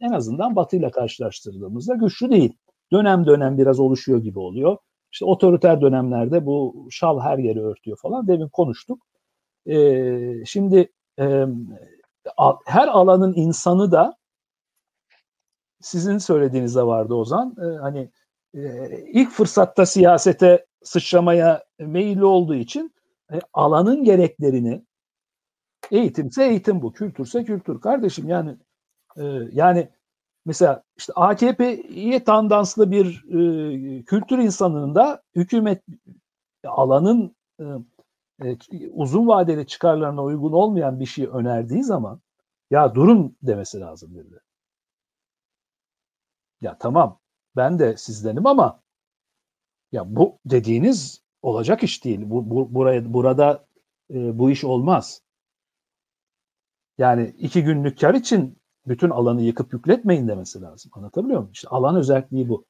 en 0.00 0.12
azından 0.12 0.56
Batı 0.56 0.76
ile 0.76 0.90
karşılaştırdığımızda 0.90 1.94
güçlü 1.94 2.30
değil. 2.30 2.52
Dönem 2.92 3.26
dönem 3.26 3.58
biraz 3.58 3.80
oluşuyor 3.80 4.18
gibi 4.18 4.38
oluyor. 4.38 4.76
İşte 5.16 5.24
otoriter 5.24 5.80
dönemlerde 5.80 6.46
bu 6.46 6.86
şal 6.90 7.20
her 7.20 7.38
yeri 7.38 7.60
örtüyor 7.60 7.96
falan. 7.96 8.26
Demin 8.28 8.48
konuştuk. 8.48 9.06
E, 9.66 10.44
şimdi 10.44 10.92
e, 11.18 11.46
her 12.66 12.88
alanın 12.88 13.34
insanı 13.34 13.92
da 13.92 14.16
sizin 15.80 16.18
söylediğinizde 16.18 16.82
vardı 16.82 17.14
Ozan. 17.14 17.56
E, 17.60 17.76
hani 17.76 18.10
e, 18.54 18.60
ilk 19.12 19.30
fırsatta 19.30 19.86
siyasete 19.86 20.66
sıçramaya 20.82 21.64
meyilli 21.78 22.24
olduğu 22.24 22.54
için 22.54 22.94
e, 23.32 23.38
alanın 23.52 24.04
gereklerini 24.04 24.82
eğitimse 25.90 26.44
eğitim 26.44 26.82
bu, 26.82 26.92
kültürse 26.92 27.44
kültür. 27.44 27.80
Kardeşim 27.80 28.28
yani 28.28 28.56
e, 29.16 29.24
yani 29.52 29.88
mesela 30.46 30.82
işte 30.96 31.12
AKP'ye 31.16 32.24
tandanslı 32.24 32.90
bir 32.90 33.24
e, 33.28 34.04
kültür 34.04 34.38
insanının 34.38 34.94
da 34.94 35.22
hükümet 35.34 35.82
alanın 36.64 37.36
e, 37.60 37.64
e, 38.44 38.56
uzun 38.90 39.28
vadeli 39.28 39.66
çıkarlarına 39.66 40.22
uygun 40.22 40.52
olmayan 40.52 41.00
bir 41.00 41.06
şey 41.06 41.26
önerdiği 41.26 41.84
zaman 41.84 42.20
ya 42.70 42.94
durun 42.94 43.36
demesi 43.42 43.80
lazım 43.80 44.14
dedi. 44.14 44.40
Ya 46.60 46.78
tamam 46.78 47.20
ben 47.56 47.78
de 47.78 47.96
sizdenim 47.96 48.46
ama 48.46 48.82
ya 49.92 50.16
bu 50.16 50.38
dediğiniz 50.46 51.22
olacak 51.42 51.82
iş 51.82 52.04
değil. 52.04 52.20
Bu, 52.24 52.50
bu 52.50 52.74
buraya 52.74 53.14
burada 53.14 53.66
e, 54.10 54.38
bu 54.38 54.50
iş 54.50 54.64
olmaz. 54.64 55.22
Yani 56.98 57.34
iki 57.38 57.64
günlük 57.64 58.00
kar 58.00 58.14
için 58.14 58.58
bütün 58.88 59.10
alanı 59.10 59.42
yıkıp 59.42 59.72
yükletmeyin 59.72 60.28
demesi 60.28 60.60
lazım. 60.60 60.90
Anlatabiliyor 60.94 61.40
muyum? 61.40 61.52
İşte 61.52 61.68
alan 61.68 61.96
özelliği 61.96 62.48
bu. 62.48 62.64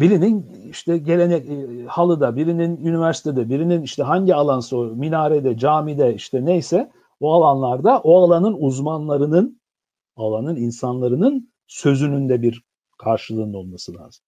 Birinin 0.00 0.46
işte 0.70 0.98
gelenek 0.98 1.46
e, 1.50 1.86
halıda, 1.86 2.36
birinin 2.36 2.76
üniversitede, 2.76 3.48
birinin 3.48 3.82
işte 3.82 4.02
hangi 4.02 4.34
alansa 4.34 4.76
o 4.76 4.84
minarede, 4.84 5.56
camide 5.56 6.14
işte 6.14 6.44
neyse 6.44 6.90
o 7.20 7.32
alanlarda 7.32 8.00
o 8.00 8.22
alanın 8.24 8.56
uzmanlarının, 8.58 9.60
alanın 10.16 10.56
insanlarının 10.56 11.52
sözünün 11.66 12.28
de 12.28 12.42
bir 12.42 12.62
karşılığında 12.98 13.58
olması 13.58 13.94
lazım. 13.94 14.24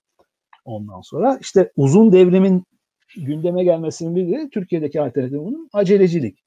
Ondan 0.64 1.00
sonra 1.00 1.38
işte 1.40 1.72
uzun 1.76 2.12
devrimin 2.12 2.64
gündeme 3.16 3.64
gelmesinin 3.64 4.16
bir 4.16 4.32
de 4.32 4.48
Türkiye'deki 4.52 5.00
alternatif 5.00 5.38
bunun 5.38 5.68
acelecilik. 5.72 6.45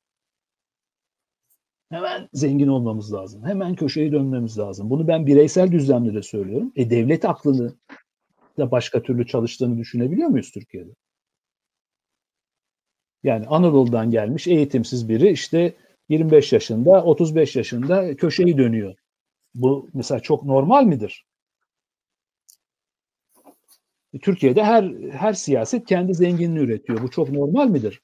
Hemen 1.92 2.30
zengin 2.34 2.68
olmamız 2.68 3.14
lazım. 3.14 3.46
Hemen 3.46 3.76
köşeyi 3.76 4.12
dönmemiz 4.12 4.58
lazım. 4.58 4.90
Bunu 4.90 5.08
ben 5.08 5.28
bireysel 5.28 5.72
düzlemde 5.72 6.14
de 6.14 6.22
söylüyorum. 6.22 6.72
E 6.76 6.90
devlet 6.90 7.26
aklını 7.26 7.74
da 8.58 8.72
başka 8.72 9.04
türlü 9.04 9.28
çalıştığını 9.28 9.78
düşünebiliyor 9.78 10.30
muyuz 10.30 10.52
Türkiye'de? 10.52 10.92
Yani 13.24 13.48
Anadolu'dan 13.48 14.12
gelmiş 14.12 14.48
eğitimsiz 14.48 15.10
biri 15.10 15.30
işte 15.30 15.74
25 16.10 16.54
yaşında, 16.54 17.04
35 17.04 17.56
yaşında 17.56 18.16
köşeyi 18.16 18.58
dönüyor. 18.58 18.96
Bu 19.56 19.90
mesela 19.94 20.20
çok 20.20 20.46
normal 20.46 20.84
midir? 20.84 21.26
Türkiye'de 24.22 24.64
her 24.64 24.84
her 25.12 25.34
siyaset 25.34 25.86
kendi 25.86 26.14
zenginliğini 26.14 26.60
üretiyor. 26.60 27.02
Bu 27.02 27.10
çok 27.10 27.30
normal 27.30 27.68
midir? 27.68 28.02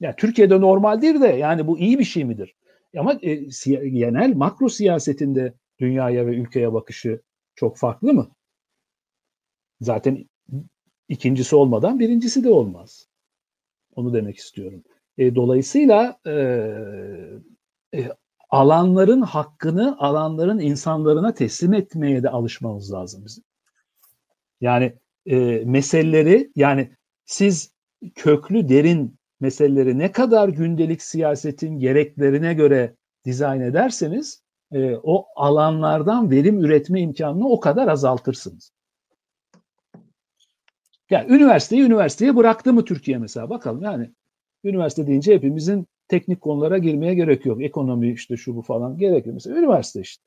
Ya 0.00 0.16
Türkiye'de 0.16 0.60
normal 0.60 1.02
değil 1.02 1.20
de 1.20 1.26
yani 1.26 1.66
bu 1.66 1.78
iyi 1.78 1.98
bir 1.98 2.04
şey 2.04 2.24
midir? 2.24 2.54
Ama 2.98 3.18
e, 3.22 3.34
genel 3.88 4.36
makro 4.36 4.68
siyasetinde 4.68 5.54
dünyaya 5.78 6.26
ve 6.26 6.36
ülkeye 6.36 6.72
bakışı 6.72 7.20
çok 7.54 7.76
farklı 7.76 8.14
mı? 8.14 8.30
Zaten 9.80 10.28
ikincisi 11.08 11.56
olmadan 11.56 12.00
birincisi 12.00 12.44
de 12.44 12.50
olmaz. 12.50 13.08
Onu 13.96 14.14
demek 14.14 14.36
istiyorum. 14.36 14.84
E, 15.18 15.34
dolayısıyla 15.34 16.20
e, 16.26 16.32
e, 17.94 18.08
alanların 18.50 19.20
hakkını 19.22 19.96
alanların 19.98 20.58
insanlarına 20.58 21.34
teslim 21.34 21.74
etmeye 21.74 22.22
de 22.22 22.30
alışmamız 22.30 22.92
lazım 22.92 23.24
bizim. 23.24 23.44
Yani 24.60 24.94
e, 25.26 25.36
meseleleri 25.64 26.52
yani 26.56 26.90
siz 27.24 27.74
köklü 28.14 28.68
derin 28.68 29.18
meseleleri 29.40 29.98
ne 29.98 30.12
kadar 30.12 30.48
gündelik 30.48 31.02
siyasetin 31.02 31.78
gereklerine 31.78 32.54
göre 32.54 32.94
dizayn 33.24 33.60
ederseniz 33.60 34.42
e, 34.72 34.96
o 35.02 35.26
alanlardan 35.36 36.30
verim 36.30 36.64
üretme 36.64 37.00
imkanını 37.00 37.48
o 37.48 37.60
kadar 37.60 37.88
azaltırsınız. 37.88 38.72
Yani 41.10 41.32
üniversiteyi 41.32 41.82
üniversiteye 41.82 42.36
bıraktı 42.36 42.72
mı 42.72 42.84
Türkiye 42.84 43.18
mesela 43.18 43.50
bakalım 43.50 43.82
yani 43.82 44.10
üniversite 44.64 45.06
deyince 45.06 45.34
hepimizin 45.34 45.86
teknik 46.08 46.40
konulara 46.40 46.78
girmeye 46.78 47.14
gerek 47.14 47.46
yok. 47.46 47.62
Ekonomi 47.62 48.12
işte 48.12 48.36
şu 48.36 48.56
bu 48.56 48.62
falan 48.62 48.98
gerek. 48.98 49.26
Mesela 49.26 49.58
üniversite 49.58 50.00
işte. 50.00 50.24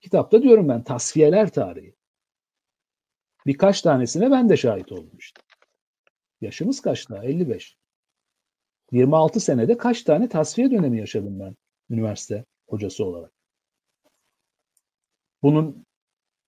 Kitapta 0.00 0.42
diyorum 0.42 0.68
ben 0.68 0.82
tasfiyeler 0.82 1.52
tarihi. 1.52 1.94
Birkaç 3.46 3.82
tanesine 3.82 4.30
ben 4.30 4.48
de 4.48 4.56
şahit 4.56 4.92
işte. 5.18 5.40
Yaşımız 6.40 6.80
kaç 6.80 7.10
daha? 7.10 7.24
55. 7.24 7.76
26 8.92 9.40
senede 9.40 9.76
kaç 9.76 10.02
tane 10.02 10.28
tasfiye 10.28 10.70
dönemi 10.70 10.98
yaşadım 10.98 11.40
ben 11.40 11.56
üniversite 11.90 12.44
hocası 12.68 13.04
olarak. 13.04 13.32
Bunun 15.42 15.86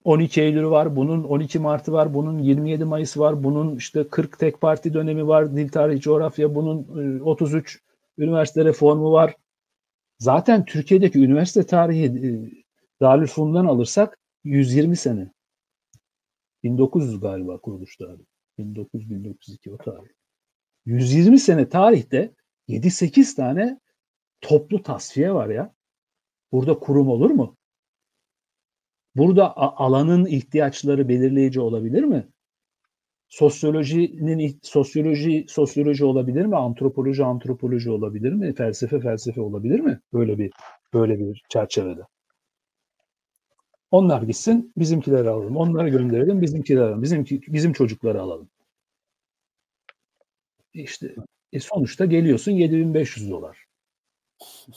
12 0.04 0.42
Eylül 0.42 0.64
var, 0.64 0.96
bunun 0.96 1.24
12 1.24 1.58
Mart'ı 1.58 1.92
var, 1.92 2.14
bunun 2.14 2.38
27 2.38 2.84
Mayıs 2.84 3.18
var, 3.18 3.44
bunun 3.44 3.76
işte 3.76 4.08
40 4.08 4.38
tek 4.38 4.60
parti 4.60 4.94
dönemi 4.94 5.26
var, 5.26 5.56
dil 5.56 5.68
tarihi 5.68 6.00
coğrafya, 6.00 6.54
bunun 6.54 7.20
33 7.20 7.76
e, 7.76 7.80
üniversite 8.22 8.64
reformu 8.64 9.12
var. 9.12 9.36
Zaten 10.18 10.64
Türkiye'deki 10.64 11.18
üniversite 11.18 11.66
tarihi 11.66 12.04
e, 12.04 12.30
Darülfünun'dan 13.00 13.66
alırsak 13.66 14.18
120 14.44 14.96
sene. 14.96 15.32
1900 16.62 17.20
galiba 17.20 17.58
kuruluş 17.58 17.96
tarihi. 17.96 18.30
1900-1902 18.59 19.70
o 19.70 19.78
tarih. 19.78 20.10
120 20.86 21.39
sene 21.39 21.68
tarihte 21.68 22.35
7-8 22.68 23.36
tane 23.36 23.81
toplu 24.40 24.82
tasfiye 24.82 25.35
var 25.35 25.48
ya. 25.48 25.74
Burada 26.52 26.78
kurum 26.78 27.09
olur 27.09 27.31
mu? 27.31 27.56
Burada 29.16 29.56
alanın 29.56 30.27
ihtiyaçları 30.27 31.09
belirleyici 31.09 31.60
olabilir 31.60 32.02
mi? 32.02 32.28
Sosyolojinin 33.28 34.59
sosyoloji 34.62 35.44
sosyoloji 35.48 36.05
olabilir 36.05 36.47
mi? 36.47 36.56
Antropoloji 36.56 37.24
antropoloji 37.24 37.90
olabilir 37.90 38.32
mi? 38.32 38.55
Felsefe 38.55 39.01
felsefe 39.01 39.40
olabilir 39.40 39.81
mi? 39.81 40.01
Böyle 40.12 40.39
bir 40.39 40.52
böyle 40.94 41.18
bir 41.18 41.43
çerçevede. 41.48 42.01
Onlar 43.90 44.22
gitsin, 44.22 44.72
bizimkileri 44.76 45.28
alalım. 45.28 45.56
Onları 45.56 45.88
gönderelim, 45.88 46.42
bizimkileri 46.42 46.84
alalım. 46.84 47.02
Bizim 47.02 47.24
bizim 47.30 47.72
çocukları 47.72 48.20
alalım. 48.22 48.48
İşte 50.74 51.14
e 51.52 51.60
sonuçta 51.60 52.04
geliyorsun 52.04 52.52
7500 52.52 53.30
dolar. 53.30 53.66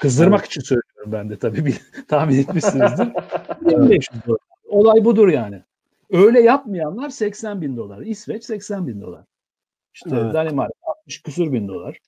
Kızdırmak 0.00 0.40
evet. 0.40 0.50
için 0.50 0.60
söylüyorum 0.60 1.12
ben 1.12 1.30
de 1.30 1.38
tabii 1.38 1.66
bir 1.66 1.80
tahmin 2.08 2.38
etmişsinizdir. 2.38 3.06
2500 3.60 4.26
dolar. 4.26 4.38
Olay 4.68 5.04
budur 5.04 5.28
yani. 5.28 5.62
Öyle 6.10 6.40
yapmayanlar 6.40 7.08
80 7.10 7.62
bin 7.62 7.76
dolar. 7.76 8.00
İsveç 8.00 8.44
80 8.44 8.86
bin 8.86 9.00
dolar. 9.00 9.24
İşte 9.94 10.10
evet. 10.12 10.34
Danimarka 10.34 10.74
60 10.86 11.22
küsur 11.22 11.52
bin 11.52 11.68
dolar. 11.68 11.98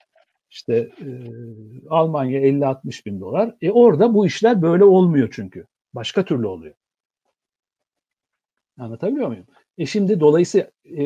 İşte 0.51 0.74
e, 1.01 1.06
Almanya 1.90 2.40
50-60 2.40 3.06
bin 3.06 3.20
dolar. 3.20 3.55
E 3.60 3.70
orada 3.70 4.14
bu 4.14 4.27
işler 4.27 4.62
böyle 4.62 4.85
olmuyor 4.85 5.28
çünkü. 5.32 5.66
Başka 5.94 6.24
türlü 6.24 6.47
oluyor. 6.47 6.74
Anlatabiliyor 8.78 9.28
muyum? 9.28 9.47
E 9.78 9.86
şimdi 9.86 10.20
dolayısıyla 10.20 10.70
e, 10.85 11.05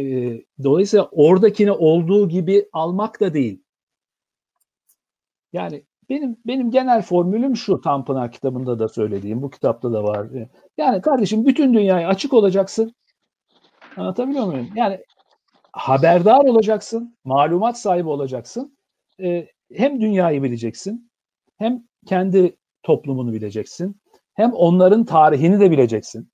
dolayısıyla 0.63 1.09
oradakini 1.13 1.73
olduğu 1.73 2.29
gibi 2.29 2.69
almak 2.73 3.21
da 3.21 3.35
değil. 3.35 3.63
Yani 5.53 5.85
benim 6.09 6.37
benim 6.47 6.71
genel 6.71 7.03
formülüm 7.03 7.57
şu 7.57 7.81
Tanpınar 7.81 8.33
kitabında 8.33 8.79
da 8.79 8.89
söylediğim, 8.89 9.43
bu 9.43 9.51
kitapta 9.51 9.93
da 9.93 10.05
var. 10.05 10.29
Yani 10.79 11.03
kardeşim 11.03 11.47
bütün 11.47 11.75
dünyaya 11.75 12.09
açık 12.09 12.33
olacaksın. 12.35 12.95
Anlatabiliyor 13.97 14.47
muyum? 14.47 14.69
Yani 14.75 15.01
haberdar 15.73 16.45
olacaksın, 16.45 17.17
malumat 17.25 17.79
sahibi 17.79 18.09
olacaksın. 18.09 18.79
Ee, 19.23 19.49
hem 19.73 20.01
dünyayı 20.01 20.43
bileceksin, 20.43 21.11
hem 21.57 21.85
kendi 22.07 22.57
toplumunu 22.83 23.33
bileceksin, 23.33 24.01
hem 24.35 24.53
onların 24.53 25.05
tarihini 25.05 25.61
de 25.61 25.71
bileceksin. 25.71 26.31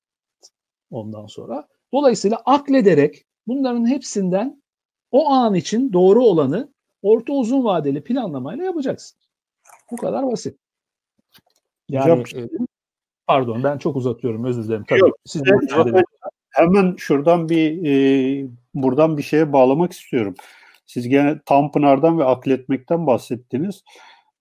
Ondan 0.91 1.27
sonra 1.27 1.69
dolayısıyla 1.93 2.43
aklederek 2.45 3.25
bunların 3.47 3.87
hepsinden 3.91 4.63
o 5.11 5.31
an 5.31 5.55
için 5.55 5.93
doğru 5.93 6.25
olanı 6.25 6.73
orta 7.03 7.33
uzun 7.33 7.65
vadeli 7.65 8.05
planlamayla 8.05 8.65
yapacaksın. 8.65 9.19
Bu 9.91 9.97
kadar 9.97 10.27
basit. 10.27 10.59
Yani 11.89 12.21
Hocam, 12.21 12.45
e, 12.45 12.49
pardon 13.27 13.65
ben 13.65 13.79
çok 13.79 13.97
uzatıyorum 13.97 14.45
özür 14.45 14.65
dilerim. 14.65 14.85
Tabii 14.89 15.01
yok, 15.01 15.17
siz 15.25 15.43
evet, 15.47 16.05
hemen 16.51 16.95
şuradan 16.97 17.49
bir 17.49 17.87
e, 17.87 18.49
buradan 18.75 19.17
bir 19.17 19.23
şeye 19.23 19.53
bağlamak 19.53 19.93
istiyorum. 19.93 20.35
Siz 20.87 21.09
gene 21.09 21.41
Tanpınar'dan 21.47 22.19
ve 22.19 22.25
akletmekten 22.25 23.07
bahsettiniz. 23.07 23.85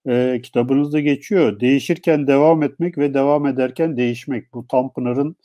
E, 0.08 0.40
kitabınızda 0.42 1.00
geçiyor. 1.00 1.60
Değişirken 1.60 2.26
devam 2.26 2.62
etmek 2.62 2.98
ve 2.98 3.14
devam 3.14 3.46
ederken 3.46 3.96
değişmek. 3.96 4.54
Bu 4.54 4.66
Tanpınar'ın 4.66 5.36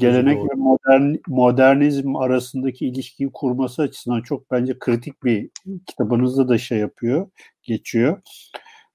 gelenek 0.00 0.38
doğru. 0.38 0.48
ve 0.48 0.54
modern 0.54 1.14
modernizm 1.28 2.16
arasındaki 2.16 2.86
ilişkiyi 2.86 3.30
kurması 3.32 3.82
açısından 3.82 4.22
çok 4.22 4.50
bence 4.50 4.78
kritik 4.78 5.24
bir 5.24 5.50
kitabınızda 5.86 6.48
da 6.48 6.58
şey 6.58 6.78
yapıyor, 6.78 7.30
geçiyor 7.62 8.18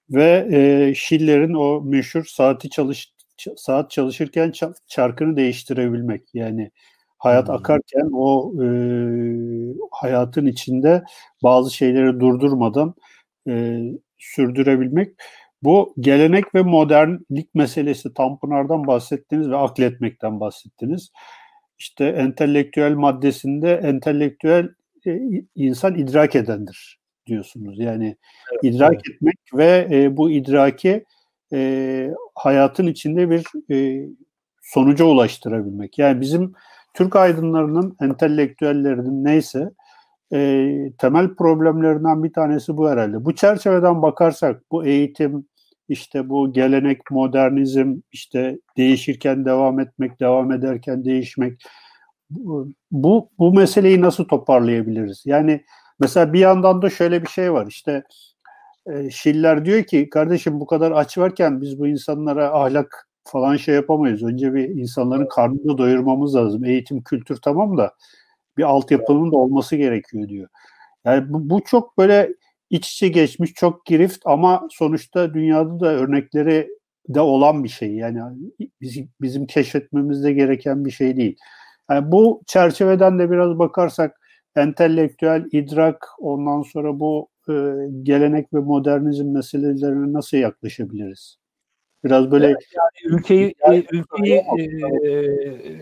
ve 0.10 0.48
e, 0.52 0.94
Schiller'in 0.96 1.54
o 1.54 1.82
meşhur 1.82 2.26
saati 2.26 2.70
çalış 2.70 3.14
saat 3.56 3.92
çalışırken 3.92 4.54
çarkını 4.88 5.38
değiştirebilmek 5.38 6.24
yani 6.34 6.72
hayat 7.18 7.48
hmm. 7.48 7.56
akarken 7.56 8.10
o 8.14 8.54
e, 8.64 8.68
hayatın 9.92 10.46
içinde 10.46 11.04
bazı 11.44 11.76
şeyleri 11.76 12.20
durdurmadan 12.20 12.96
e, 13.48 13.82
sürdürebilmek. 14.18 15.14
Bu 15.64 15.94
gelenek 16.00 16.56
ve 16.56 16.62
modernlik 16.62 17.56
meselesi 17.56 18.14
Tanpınar'dan 18.14 18.88
bahsettiniz 18.88 19.50
ve 19.50 19.58
akletmekten 19.58 20.40
bahsettiniz. 20.40 21.12
İşte 21.80 22.06
entelektüel 22.06 22.94
maddesinde 22.94 23.74
entelektüel 23.74 24.70
e, 25.08 25.20
insan 25.56 25.96
idrak 25.96 26.36
edendir 26.36 27.00
diyorsunuz. 27.28 27.80
Yani 27.80 28.18
evet, 28.52 28.64
idrak 28.64 28.94
evet. 28.94 29.16
etmek 29.16 29.38
ve 29.54 29.88
e, 29.92 30.18
bu 30.18 30.32
idraki 30.32 31.06
e, 31.54 32.10
hayatın 32.36 32.88
içinde 32.88 33.30
bir 33.30 33.74
e, 33.76 34.08
sonuca 34.62 35.06
ulaştırabilmek. 35.06 36.00
Yani 36.00 36.22
bizim 36.22 36.54
Türk 36.98 37.16
aydınlarının, 37.16 37.96
entelektüellerinin 38.02 39.24
neyse 39.26 39.70
e, 40.34 40.70
temel 40.98 41.36
problemlerinden 41.36 42.24
bir 42.24 42.34
tanesi 42.34 42.78
bu 42.78 42.90
herhalde. 42.90 43.26
Bu 43.26 43.36
çerçeveden 43.36 44.02
bakarsak 44.02 44.62
bu 44.72 44.86
eğitim, 44.86 45.46
işte 45.90 46.30
bu 46.30 46.54
gelenek, 46.54 47.12
modernizm, 47.12 47.96
işte 48.12 48.60
değişirken 48.78 49.46
devam 49.46 49.80
etmek, 49.80 50.20
devam 50.20 50.52
ederken 50.52 51.06
değişmek, 51.06 51.62
bu 52.92 53.30
bu 53.40 53.54
meseleyi 53.54 54.02
nasıl 54.02 54.26
toparlayabiliriz? 54.26 55.24
Yani 55.26 55.62
Mesela 56.00 56.34
bir 56.34 56.40
yandan 56.40 56.82
da 56.82 56.90
şöyle 56.90 57.22
bir 57.22 57.28
şey 57.28 57.54
var 57.54 57.68
işte 57.68 58.04
e, 58.86 59.10
Şiller 59.10 59.66
diyor 59.66 59.84
ki 59.84 60.10
kardeşim 60.10 60.60
bu 60.60 60.66
kadar 60.66 60.92
aç 60.92 61.18
varken 61.18 61.62
biz 61.62 61.80
bu 61.80 61.88
insanlara 61.88 62.52
ahlak 62.52 63.07
falan 63.30 63.58
şey 63.58 63.76
yapamayız. 63.76 64.24
Önce 64.24 64.54
bir 64.54 64.70
insanların 64.70 65.28
karnını 65.28 65.78
doyurmamız 65.78 66.36
lazım. 66.36 66.66
Eğitim, 66.66 67.04
kültür 67.04 67.36
tamam 67.36 67.78
da 67.78 67.94
bir 68.58 68.64
altyapının 68.64 69.32
da 69.32 69.38
olması 69.38 69.76
gerekiyor 69.76 70.30
diyor. 70.30 70.48
Yani 71.06 71.34
bu, 71.34 71.50
bu 71.50 71.62
çok 71.66 71.98
böyle 71.98 72.34
iç 72.70 72.94
içe 72.94 73.08
geçmiş, 73.08 73.54
çok 73.54 73.86
girift 73.86 74.22
ama 74.26 74.68
sonuçta 74.72 75.34
dünyada 75.34 75.80
da 75.80 75.88
örnekleri 75.88 76.70
de 77.10 77.22
olan 77.22 77.64
bir 77.64 77.70
şey. 77.70 77.94
Yani 77.94 78.20
bizim, 78.82 79.10
bizim 79.22 79.46
keşfetmemizde 79.46 80.34
gereken 80.34 80.86
bir 80.86 80.92
şey 80.92 81.18
değil. 81.18 81.38
Yani 81.90 82.12
bu 82.12 82.42
çerçeveden 82.48 83.20
de 83.20 83.32
biraz 83.32 83.60
bakarsak 83.60 84.22
entelektüel 84.56 85.46
idrak 85.52 86.08
ondan 86.20 86.62
sonra 86.62 87.00
bu 87.00 87.30
e, 87.50 87.54
gelenek 88.04 88.54
ve 88.54 88.60
modernizm 88.60 89.32
meselelerine 89.32 90.14
nasıl 90.14 90.38
yaklaşabiliriz? 90.38 91.38
Biraz 92.04 92.32
böyle 92.32 92.46
evet, 92.46 92.66
yani 92.76 93.16
ülkeyi 93.16 93.56
yani, 93.68 93.86
ülkeyi 93.92 94.34
e, 94.34 95.16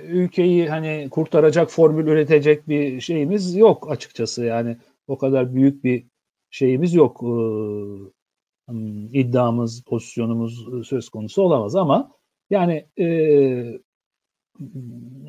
ülkeyi 0.07 0.69
hani 0.69 1.07
kurtaracak 1.11 1.71
formül 1.71 2.07
üretecek 2.07 2.69
bir 2.69 3.01
şeyimiz 3.01 3.55
yok 3.55 3.91
açıkçası. 3.91 4.45
Yani 4.45 4.77
o 5.07 5.17
kadar 5.17 5.55
büyük 5.55 5.83
bir 5.83 6.07
şeyimiz 6.49 6.93
yok. 6.93 7.23
E, 7.23 8.73
iddiamız, 9.11 9.83
pozisyonumuz 9.83 10.87
söz 10.87 11.09
konusu 11.09 11.41
olamaz 11.41 11.75
ama 11.75 12.11
yani 12.49 12.85
e, 12.99 13.05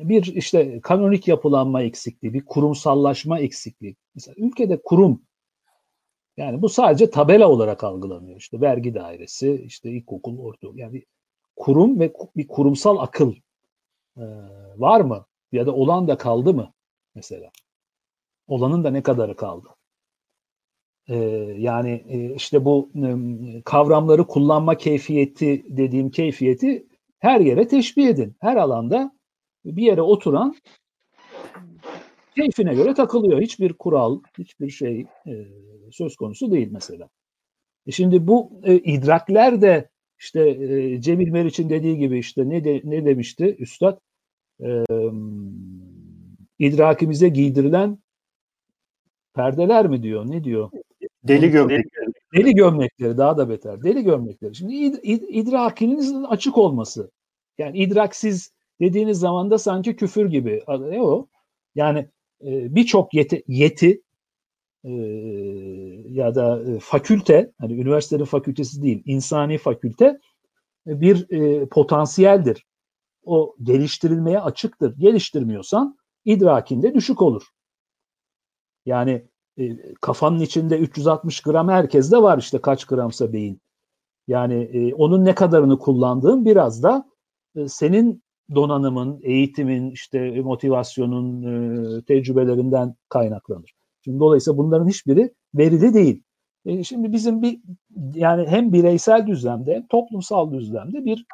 bir 0.09 0.25
işte 0.25 0.79
kanonik 0.81 1.27
yapılanma 1.27 1.81
eksikliği, 1.81 2.33
bir 2.33 2.45
kurumsallaşma 2.45 3.39
eksikliği. 3.39 3.95
Mesela 4.15 4.35
ülkede 4.37 4.81
kurum 4.83 5.21
yani 6.37 6.61
bu 6.61 6.69
sadece 6.69 7.09
tabela 7.09 7.49
olarak 7.49 7.83
algılanıyor. 7.83 8.37
İşte 8.37 8.61
vergi 8.61 8.93
dairesi, 8.95 9.63
işte 9.65 9.91
ilkokul, 9.91 10.39
ortaokul. 10.39 10.77
Yani 10.77 10.93
bir 10.93 11.05
kurum 11.55 11.99
ve 11.99 12.13
bir 12.35 12.47
kurumsal 12.47 12.97
akıl 12.97 13.33
var 14.77 15.01
mı? 15.01 15.25
Ya 15.51 15.65
da 15.65 15.73
olan 15.75 16.07
da 16.07 16.17
kaldı 16.17 16.53
mı 16.53 16.73
mesela? 17.15 17.51
Olanın 18.47 18.83
da 18.83 18.91
ne 18.91 19.03
kadarı 19.03 19.35
kaldı? 19.35 19.67
Yani 21.57 22.03
işte 22.35 22.65
bu 22.65 22.91
kavramları 23.65 24.27
kullanma 24.27 24.77
keyfiyeti 24.77 25.77
dediğim 25.77 26.11
keyfiyeti 26.11 26.87
her 27.19 27.39
yere 27.39 27.67
teşbih 27.67 28.07
edin. 28.07 28.35
Her 28.39 28.55
alanda 28.55 29.17
bir 29.65 29.83
yere 29.83 30.01
oturan 30.01 30.55
keyfine 32.35 32.75
göre 32.75 32.93
takılıyor. 32.93 33.41
Hiçbir 33.41 33.73
kural, 33.73 34.21
hiçbir 34.37 34.69
şey 34.69 35.05
söz 35.91 36.15
konusu 36.15 36.51
değil 36.51 36.67
mesela. 36.71 37.09
E 37.87 37.91
şimdi 37.91 38.27
bu 38.27 38.61
e, 38.63 38.75
idrakler 38.75 39.61
de 39.61 39.89
işte 40.19 40.49
e, 40.49 41.01
Cemil 41.01 41.29
Meriç'in 41.29 41.69
dediği 41.69 41.97
gibi 41.97 42.19
işte 42.19 42.49
ne 42.49 42.63
de, 42.63 42.81
ne 42.83 43.05
demişti 43.05 43.55
üstad? 43.59 43.99
E, 44.63 44.83
idrakimize 46.59 47.29
giydirilen 47.29 47.97
perdeler 49.35 49.87
mi 49.87 50.03
diyor? 50.03 50.31
Ne 50.31 50.43
diyor? 50.43 50.71
Deli 51.23 51.51
gömlekleri. 51.51 52.11
Deli 52.35 52.55
gömlekleri 52.55 53.17
daha 53.17 53.37
da 53.37 53.49
beter. 53.49 53.83
Deli 53.83 54.03
gömlekleri. 54.03 54.55
Şimdi 54.55 54.75
id, 54.75 54.95
id, 55.03 55.21
idrakinizin 55.29 56.23
açık 56.23 56.57
olması. 56.57 57.11
Yani 57.57 57.77
idraksiz 57.77 58.51
dediğiniz 58.81 59.19
zaman 59.19 59.51
da 59.51 59.57
sanki 59.57 59.95
küfür 59.95 60.25
gibi. 60.29 60.63
Ne 60.67 61.01
o? 61.01 61.27
Yani 61.75 61.99
e, 62.41 62.75
birçok 62.75 63.13
yeti, 63.13 63.43
yeti 63.47 64.01
ya 66.09 66.35
da 66.35 66.63
e, 66.63 66.79
fakülte, 66.79 67.51
hani 67.59 67.73
üniversitenin 67.73 68.25
fakültesi 68.25 68.81
değil, 68.81 69.03
insani 69.05 69.57
fakülte 69.57 70.19
e, 70.87 71.01
bir 71.01 71.31
e, 71.31 71.65
potansiyeldir. 71.65 72.65
O 73.23 73.55
geliştirilmeye 73.63 74.39
açıktır. 74.39 74.97
Geliştirmiyorsan 74.97 75.97
idrakinde 76.25 76.93
düşük 76.93 77.21
olur. 77.21 77.43
Yani 78.85 79.27
e, 79.57 79.93
kafanın 80.01 80.39
içinde 80.39 80.77
360 80.77 81.41
gram 81.41 81.69
herkeste 81.69 82.17
var 82.17 82.37
işte 82.37 82.61
kaç 82.61 82.85
gramsa 82.85 83.33
beyin. 83.33 83.61
Yani 84.27 84.53
e, 84.53 84.93
onun 84.93 85.25
ne 85.25 85.35
kadarını 85.35 85.79
kullandığın 85.79 86.45
biraz 86.45 86.83
da 86.83 87.05
e, 87.55 87.67
senin 87.67 88.23
donanımın, 88.55 89.19
eğitimin, 89.23 89.91
işte 89.91 90.41
motivasyonun, 90.41 91.43
e, 91.43 92.01
tecrübelerinden 92.01 92.95
kaynaklanır. 93.09 93.73
Şimdi 94.03 94.19
dolayısıyla 94.19 94.57
bunların 94.57 94.87
hiçbiri 94.87 95.33
verili 95.55 95.93
değil. 95.93 96.23
E, 96.65 96.83
şimdi 96.83 97.11
bizim 97.11 97.41
bir 97.41 97.59
yani 98.13 98.47
hem 98.47 98.73
bireysel 98.73 99.27
düzlemde 99.27 99.75
hem 99.75 99.87
toplumsal 99.87 100.51
düzlemde 100.51 101.05
bir 101.05 101.25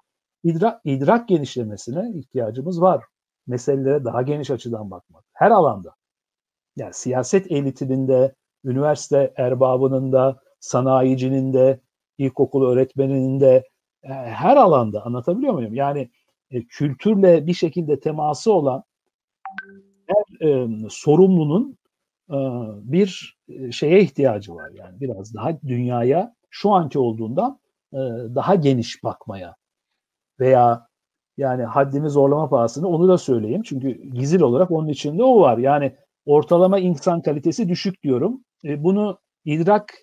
idrak, 0.44 0.82
idrak 0.86 1.28
genişlemesine 1.28 2.12
ihtiyacımız 2.20 2.82
var. 2.82 3.04
Meselelere 3.48 4.06
daha 4.06 4.22
geniş 4.22 4.52
açıdan 4.52 4.92
bakmak. 4.92 5.26
Her 5.34 5.52
alanda. 5.52 5.96
Yani 6.76 6.94
siyaset 6.94 7.52
elitinin 7.52 8.08
de, 8.08 8.36
üniversite 8.66 9.34
erbabının 9.38 10.12
da, 10.12 10.40
sanayicinin 10.60 11.54
de, 11.54 11.80
ilkokul 12.18 12.66
öğretmeninin 12.66 13.40
de 13.40 13.64
e, 14.04 14.10
her 14.14 14.58
alanda 14.58 15.06
anlatabiliyor 15.06 15.54
muyum? 15.54 15.74
Yani 15.74 16.10
e, 16.52 16.64
kültürle 16.64 17.48
bir 17.48 17.54
şekilde 17.54 18.00
teması 18.00 18.54
olan 18.54 18.84
her 20.08 20.48
e, 20.48 20.68
sorumlunun 20.90 21.78
bir 22.84 23.38
e, 23.50 23.72
şeye 23.72 24.02
ihtiyacı 24.02 24.56
var. 24.56 24.70
Yani 24.74 25.02
biraz 25.02 25.36
daha 25.36 25.62
dünyaya 25.62 26.36
şu 26.50 26.72
anki 26.72 27.00
olduğundan 27.00 27.60
e, 27.94 27.98
daha 28.36 28.56
geniş 28.56 29.04
bakmaya 29.04 29.56
veya 30.40 30.88
yani 31.38 31.64
haddimi 31.64 32.10
zorlama 32.10 32.50
pahasını 32.50 32.88
onu 32.88 33.08
da 33.08 33.18
söyleyeyim. 33.18 33.62
Çünkü 33.66 33.90
gizil 33.90 34.42
olarak 34.42 34.72
onun 34.72 34.88
içinde 34.88 35.24
o 35.24 35.42
var. 35.42 35.58
Yani 35.58 35.96
ortalama 36.26 36.80
insan 36.80 37.22
kalitesi 37.22 37.70
düşük 37.70 38.04
diyorum. 38.04 38.44
E, 38.66 38.84
bunu 38.84 39.20
idrak 39.46 39.94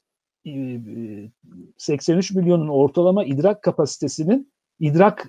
83 1.78 2.32
milyonun 2.32 2.68
ortalama 2.68 3.24
idrak 3.24 3.62
kapasitesinin 3.62 4.52
idrak 4.78 5.28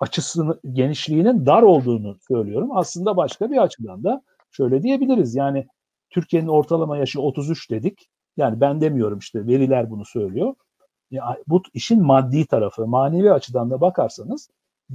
açısını 0.00 0.60
genişliğinin 0.72 1.46
dar 1.46 1.62
olduğunu 1.62 2.16
söylüyorum. 2.28 2.70
Aslında 2.72 3.16
başka 3.16 3.50
bir 3.50 3.62
açıdan 3.62 4.04
da 4.04 4.22
şöyle 4.50 4.82
diyebiliriz. 4.82 5.34
Yani 5.34 5.66
Türkiye'nin 6.10 6.48
ortalama 6.48 6.98
yaşı 6.98 7.20
33 7.20 7.70
dedik. 7.70 8.08
Yani 8.36 8.60
ben 8.60 8.80
demiyorum 8.80 9.18
işte 9.18 9.46
veriler 9.46 9.90
bunu 9.90 10.04
söylüyor. 10.04 10.54
Ya, 11.10 11.38
bu 11.46 11.62
işin 11.74 12.02
maddi 12.02 12.46
tarafı, 12.46 12.86
manevi 12.86 13.32
açıdan 13.32 13.70
da 13.70 13.80
bakarsanız 13.80 14.50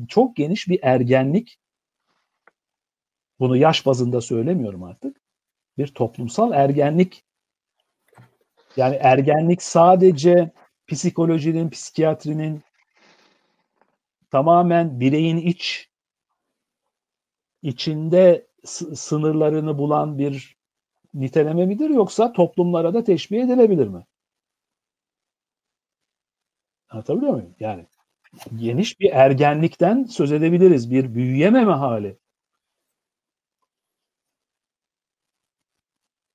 çok 0.07 0.35
geniş 0.35 0.68
bir 0.68 0.80
ergenlik 0.81 1.60
bunu 3.40 3.57
yaş 3.57 3.85
bazında 3.85 4.22
söylemiyorum 4.22 4.84
artık. 4.84 5.22
Bir 5.77 5.88
toplumsal 5.88 6.52
ergenlik 6.52 7.23
yani 8.77 8.95
ergenlik 8.95 9.64
sadece 9.64 10.52
psikolojinin, 10.88 11.69
psikiyatrinin 11.69 12.64
tamamen 14.31 14.99
bireyin 14.99 15.38
iç 15.38 15.90
içinde 17.61 18.48
sınırlarını 18.95 19.77
bulan 19.77 20.18
bir 20.18 20.57
niteleme 21.14 21.65
midir 21.65 21.90
yoksa 21.90 22.34
toplumlara 22.34 22.94
da 22.94 23.03
teşbih 23.03 23.44
edilebilir 23.44 23.88
mi? 23.88 24.06
Anlatabiliyor 26.90 27.34
muyum? 27.34 27.56
Yani 27.60 27.85
geniş 28.56 28.99
bir 28.99 29.11
ergenlikten 29.11 30.03
söz 30.03 30.31
edebiliriz. 30.31 30.91
Bir 30.91 31.15
büyüyememe 31.15 31.72
hali. 31.72 32.18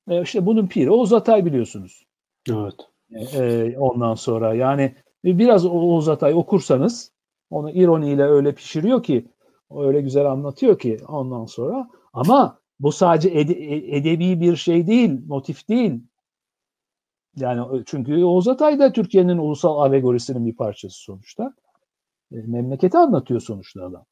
E 0.09 0.23
işte 0.23 0.47
bunun 0.47 0.67
piri 0.67 0.91
Oğuz 0.91 1.13
Atay 1.13 1.45
biliyorsunuz. 1.45 2.07
Evet. 2.51 2.75
E, 3.35 3.75
ondan 3.79 4.15
sonra 4.15 4.55
yani 4.55 4.95
biraz 5.25 5.67
Oğuz 5.67 6.09
Atay 6.09 6.35
okursanız 6.35 7.13
onu 7.51 7.71
ironiyle 7.71 8.23
öyle 8.23 8.55
pişiriyor 8.55 9.03
ki 9.03 9.27
öyle 9.71 10.01
güzel 10.01 10.27
anlatıyor 10.27 10.79
ki 10.79 10.99
ondan 11.09 11.47
sonra 11.47 11.89
ama 12.13 12.61
bu 12.81 12.93
sadece 12.93 13.29
ede, 13.29 13.55
edebi 13.97 14.41
bir 14.41 14.57
şey 14.57 14.87
değil, 14.87 15.21
motif 15.27 15.69
değil. 15.69 16.01
Yani 17.37 17.83
çünkü 17.87 18.25
Oğuz 18.25 18.49
Atay 18.49 18.79
da 18.79 18.93
Türkiye'nin 18.93 19.39
ulusal 19.39 19.79
alegorisinin 19.79 20.47
bir 20.47 20.57
parçası 20.57 20.99
sonuçta. 20.99 21.55
E, 22.33 22.37
memleketi 22.37 22.99
anlatıyor 22.99 23.41
sonuçta 23.41 23.85
adam. 23.85 24.05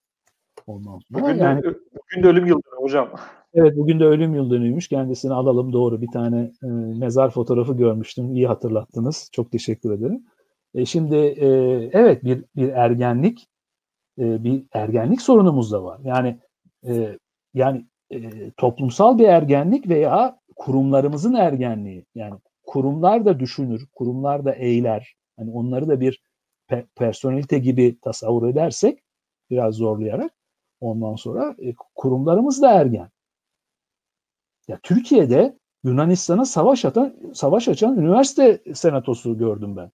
Ondan 0.66 0.98
sonra 0.98 1.22
bugün, 1.22 1.34
yani, 1.34 1.62
de, 1.62 1.74
bugün 1.94 2.22
de 2.22 2.26
ölüm 2.28 2.46
yıldönümü 2.46 2.82
hocam. 2.82 3.10
Evet 3.54 3.76
bugün 3.76 4.00
de 4.00 4.04
ölüm 4.04 4.34
yıldönümüymüş. 4.34 4.88
Kendisini 4.88 5.32
alalım 5.32 5.72
doğru. 5.72 6.02
Bir 6.02 6.10
tane 6.10 6.52
e, 6.62 6.66
mezar 6.98 7.30
fotoğrafı 7.30 7.76
görmüştüm. 7.76 8.34
İyi 8.34 8.46
hatırlattınız. 8.46 9.28
Çok 9.32 9.52
teşekkür 9.52 9.90
ederim. 9.90 10.24
E, 10.74 10.84
şimdi 10.84 11.16
e, 11.16 11.48
evet 11.92 12.24
bir 12.24 12.44
bir 12.56 12.68
ergenlik 12.68 13.48
e, 14.18 14.44
bir 14.44 14.64
ergenlik 14.72 15.22
sorunumuz 15.22 15.72
da 15.72 15.84
var. 15.84 16.00
Yani 16.04 16.38
e, 16.88 17.18
yani 17.54 17.86
e, 18.10 18.50
toplumsal 18.50 19.18
bir 19.18 19.28
ergenlik 19.28 19.88
veya 19.88 20.40
kurumlarımızın 20.56 21.34
ergenliği. 21.34 22.06
Yani 22.14 22.34
kurumlar 22.66 23.24
da 23.24 23.40
düşünür, 23.40 23.86
kurumlar 23.94 24.44
da 24.44 24.52
eyler. 24.52 25.16
Hani 25.36 25.50
onları 25.50 25.88
da 25.88 26.00
bir 26.00 26.22
pe- 26.68 26.86
personelite 26.94 27.58
gibi 27.58 28.00
tasavvur 28.00 28.48
edersek 28.48 29.02
biraz 29.50 29.74
zorlayarak 29.74 30.32
ondan 30.80 31.14
sonra 31.14 31.56
e, 31.58 31.74
kurumlarımız 31.94 32.62
da 32.62 32.70
ergen. 32.72 33.10
Ya 34.68 34.78
Türkiye'de 34.82 35.58
Yunanistan'a 35.84 36.44
savaş 36.44 36.84
atan 36.84 37.16
savaş 37.34 37.68
açan 37.68 37.98
üniversite 37.98 38.74
senatosu 38.74 39.38
gördüm 39.38 39.76
ben. 39.76 39.90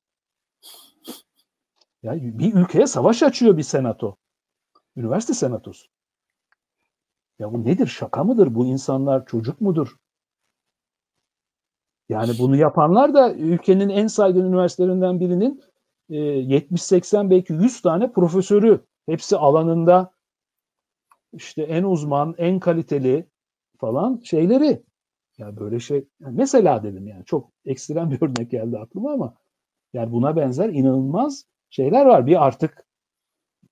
Ya 2.03 2.15
bir 2.15 2.55
ülkeye 2.55 2.87
savaş 2.87 3.23
açıyor 3.23 3.57
bir 3.57 3.63
senato. 3.63 4.17
Üniversite 4.97 5.35
senatosu. 5.35 5.89
Ya 7.39 7.53
bu 7.53 7.65
nedir? 7.65 7.87
Şaka 7.87 8.25
mıdır? 8.25 8.55
Bu 8.55 8.67
insanlar 8.67 9.27
çocuk 9.27 9.61
mudur? 9.61 9.97
Yani 12.09 12.33
bunu 12.39 12.57
yapanlar 12.57 13.15
da 13.15 13.35
ülkenin 13.35 13.89
en 13.89 14.07
saygın 14.07 14.45
üniversitelerinden 14.45 15.21
birinin 15.21 15.63
70-80 16.11 17.27
e, 17.27 17.31
belki 17.31 17.53
100 17.53 17.83
tane 17.83 18.13
profesörü. 18.13 18.81
Hepsi 19.07 19.37
alanında 19.37 20.13
işte 21.33 21.63
en 21.63 21.83
uzman, 21.83 22.35
en 22.39 22.61
kaliteli 22.61 23.27
falan 23.79 24.21
şeyleri. 24.25 24.83
Ya 25.39 25.57
böyle 25.57 25.81
şey 25.81 26.09
mesela 26.21 26.83
dedim 26.83 27.07
yani 27.07 27.25
çok 27.25 27.51
ekstrem 27.65 28.11
bir 28.11 28.23
örnek 28.23 28.51
geldi 28.51 28.79
aklıma 28.79 29.13
ama 29.13 29.35
yani 29.93 30.13
buna 30.13 30.37
benzer 30.37 30.69
inanılmaz 30.69 31.45
şeyler 31.71 32.07
var. 32.07 32.27
Bir 32.27 32.47
artık 32.47 32.87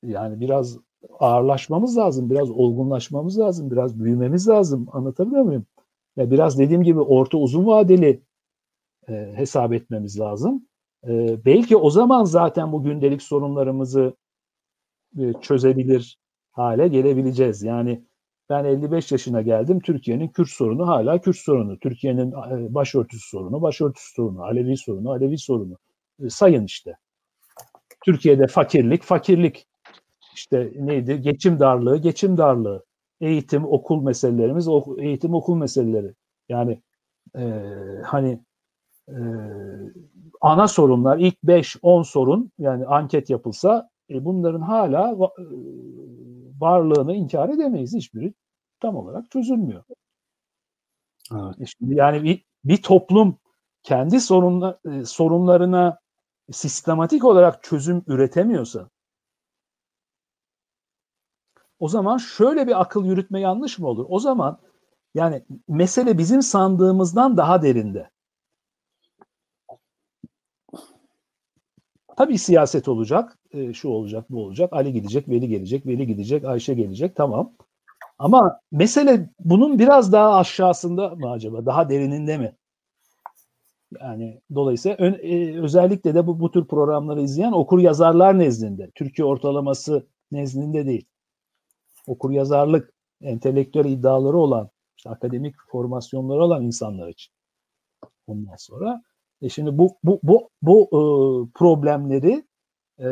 yani 0.03 0.41
biraz 0.41 0.79
ağırlaşmamız 1.19 1.97
lazım, 1.97 2.31
biraz 2.31 2.51
olgunlaşmamız 2.51 3.39
lazım, 3.39 3.71
biraz 3.71 4.01
büyümemiz 4.01 4.49
lazım. 4.49 4.87
Anlatabiliyor 4.93 5.43
muyum? 5.43 5.67
Ya 6.17 6.31
biraz 6.31 6.59
dediğim 6.59 6.83
gibi 6.83 7.01
orta 7.01 7.39
uzun 7.39 7.67
vadeli 7.67 8.23
e, 9.09 9.13
hesap 9.35 9.73
etmemiz 9.73 10.21
lazım. 10.21 10.67
E, 11.09 11.45
belki 11.45 11.77
o 11.77 11.91
zaman 11.91 12.25
zaten 12.25 12.73
bu 12.73 12.83
gündelik 12.83 13.23
sorunlarımızı 13.23 14.17
e, 15.19 15.33
çözebilir 15.41 16.19
hale 16.51 16.89
gelebileceğiz. 16.89 17.63
Yani 17.63 18.05
ben 18.51 18.65
55 18.65 19.13
yaşına 19.13 19.43
geldim. 19.43 19.81
Türkiye'nin 19.81 20.29
Kürt 20.29 20.49
sorunu 20.49 20.89
hala 20.89 21.21
Kürt 21.21 21.37
sorunu. 21.37 21.79
Türkiye'nin 21.79 22.33
e, 22.33 22.75
başörtüsü 22.75 23.29
sorunu, 23.29 23.63
başörtüsü 23.63 24.15
sorunu, 24.15 24.43
Alevi 24.43 24.77
sorunu, 24.77 25.11
Alevi 25.11 25.39
sorunu. 25.39 25.79
E, 26.25 26.31
sayın 26.31 26.65
işte. 26.65 26.97
Türkiye'de 28.05 28.47
fakirlik, 28.47 29.03
fakirlik. 29.03 29.67
İşte 30.35 30.73
neydi? 30.77 31.21
Geçim 31.21 31.61
darlığı, 31.61 31.97
geçim 31.97 32.37
darlığı. 32.37 32.85
Eğitim, 33.21 33.65
okul 33.65 34.03
meselelerimiz, 34.03 34.69
eğitim, 34.99 35.35
okul 35.35 35.57
meseleleri. 35.57 36.15
Yani 36.49 36.83
e, 37.37 37.43
hani 38.05 38.41
e, 39.09 39.19
ana 40.41 40.69
sorunlar, 40.69 41.19
ilk 41.19 41.37
5-10 41.45 42.05
sorun 42.05 42.53
yani 42.59 42.87
anket 42.87 43.31
yapılsa 43.31 43.91
e, 44.11 44.25
bunların 44.25 44.61
hala 44.61 45.11
e, 45.11 45.45
varlığını 46.61 47.15
inkar 47.15 47.49
edemeyiz. 47.49 47.95
Hiçbiri 47.95 48.35
tam 48.81 48.97
olarak 48.97 49.31
çözülmüyor. 49.31 49.85
Evet. 51.33 51.61
E 51.61 51.67
şimdi 51.67 51.95
yani 51.95 52.23
bir, 52.23 52.45
bir 52.65 52.83
toplum 52.83 53.37
kendi 53.83 54.21
sorunla, 54.21 54.81
e, 54.93 55.05
sorunlarına 55.05 55.99
sistematik 56.53 57.25
olarak 57.25 57.63
çözüm 57.63 58.03
üretemiyorsa 58.07 58.89
o 61.81 61.89
zaman 61.89 62.19
şöyle 62.19 62.67
bir 62.67 62.81
akıl 62.81 63.05
yürütme 63.05 63.41
yanlış 63.41 63.79
mı 63.79 63.89
olur? 63.89 64.07
O 64.09 64.19
zaman 64.19 64.59
yani 65.15 65.43
mesele 65.69 66.19
bizim 66.19 66.43
sandığımızdan 66.43 67.37
daha 67.37 67.63
derinde. 67.63 68.11
Tabii 72.17 72.39
siyaset 72.39 72.89
olacak, 72.89 73.39
e, 73.53 73.73
şu 73.73 73.89
olacak, 73.89 74.25
bu 74.31 74.45
olacak. 74.45 74.73
Ali 74.73 74.93
gidecek, 74.93 75.29
Veli 75.29 75.49
gelecek, 75.49 75.87
Veli 75.87 76.07
gidecek, 76.07 76.45
Ayşe 76.45 76.75
gelecek, 76.75 77.17
tamam. 77.17 77.53
Ama 78.19 78.61
mesele 78.73 79.31
bunun 79.41 79.79
biraz 79.79 80.13
daha 80.13 80.37
aşağısında 80.37 81.09
mı 81.09 81.31
acaba? 81.31 81.67
Daha 81.67 81.89
derininde 81.89 82.39
mi? 82.39 82.57
Yani 84.01 84.41
dolayısıyla 84.55 84.97
ön, 85.01 85.13
e, 85.23 85.61
özellikle 85.61 86.15
de 86.15 86.27
bu, 86.27 86.41
bu 86.41 86.51
tür 86.51 86.65
programları 86.65 87.21
izleyen 87.21 87.53
okur 87.53 87.79
yazarlar 87.79 88.39
nezdinde. 88.39 88.91
Türkiye 88.95 89.27
ortalaması 89.27 90.07
nezdinde 90.33 90.87
değil. 90.87 91.07
Okur 92.07 92.31
yazarlık, 92.31 92.93
entelektüel 93.21 93.85
iddiaları 93.85 94.37
olan, 94.37 94.71
işte 94.97 95.11
akademik 95.11 95.55
formasyonları 95.69 96.45
olan 96.45 96.65
insanlar 96.65 97.09
için. 97.09 97.33
Ondan 98.27 98.57
sonra 98.57 99.03
e 99.43 99.49
şimdi 99.49 99.79
bu 99.79 99.97
bu 100.05 100.21
bu 100.23 100.51
bu 100.63 100.83
e, 100.83 101.01
problemleri 101.55 102.45
e, 102.99 103.11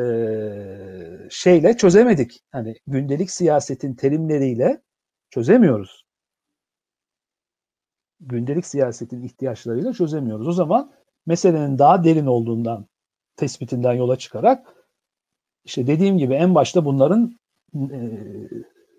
şeyle 1.31 1.77
çözemedik. 1.77 2.40
Hani 2.52 2.77
gündelik 2.86 3.31
siyasetin 3.31 3.94
terimleriyle 3.94 4.82
çözemiyoruz. 5.31 6.05
Gündelik 8.20 8.66
siyasetin 8.66 9.23
ihtiyaçlarıyla 9.23 9.93
çözemiyoruz. 9.93 10.48
O 10.48 10.52
zaman 10.52 10.93
meselenin 11.27 11.78
daha 11.78 12.05
derin 12.05 12.27
olduğundan 12.27 12.86
tespitinden 13.36 13.93
yola 13.93 14.16
çıkarak 14.16 14.74
işte 15.65 15.86
dediğim 15.86 16.19
gibi 16.19 16.35
en 16.35 16.55
başta 16.55 16.85
bunların 16.85 17.39
e, 17.74 17.98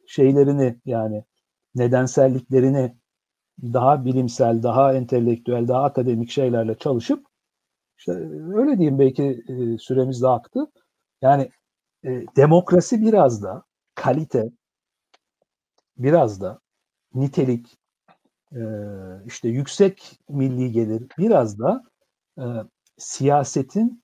şeylerini 0.09 0.79
yani 0.85 1.23
nedenselliklerini 1.75 2.95
daha 3.63 4.05
bilimsel, 4.05 4.63
daha 4.63 4.93
entelektüel, 4.93 5.67
daha 5.67 5.83
akademik 5.83 6.31
şeylerle 6.31 6.77
çalışıp 6.77 7.25
işte 7.97 8.11
öyle 8.55 8.77
diyeyim 8.77 8.99
belki 8.99 9.43
e, 9.49 9.77
süremiz 9.77 10.21
de 10.21 10.27
aktı. 10.27 10.67
Yani 11.21 11.49
e, 12.05 12.25
demokrasi 12.37 13.01
biraz 13.01 13.43
da 13.43 13.63
kalite, 13.95 14.49
biraz 15.97 16.41
da 16.41 16.59
nitelik, 17.13 17.77
e, 18.55 18.59
işte 19.25 19.49
yüksek 19.49 20.19
milli 20.29 20.71
gelir, 20.71 21.07
biraz 21.17 21.59
da 21.59 21.83
e, 22.39 22.43
siyasetin 22.97 24.03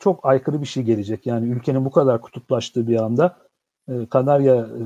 çok 0.00 0.26
aykırı 0.26 0.60
bir 0.60 0.66
şey 0.66 0.82
gelecek. 0.82 1.26
Yani 1.26 1.48
ülkenin 1.50 1.84
bu 1.84 1.90
kadar 1.90 2.20
kutuplaştığı 2.20 2.88
bir 2.88 2.96
anda 3.02 3.26
e, 3.26 3.49
Kanarya 4.10 4.54
e, 4.54 4.82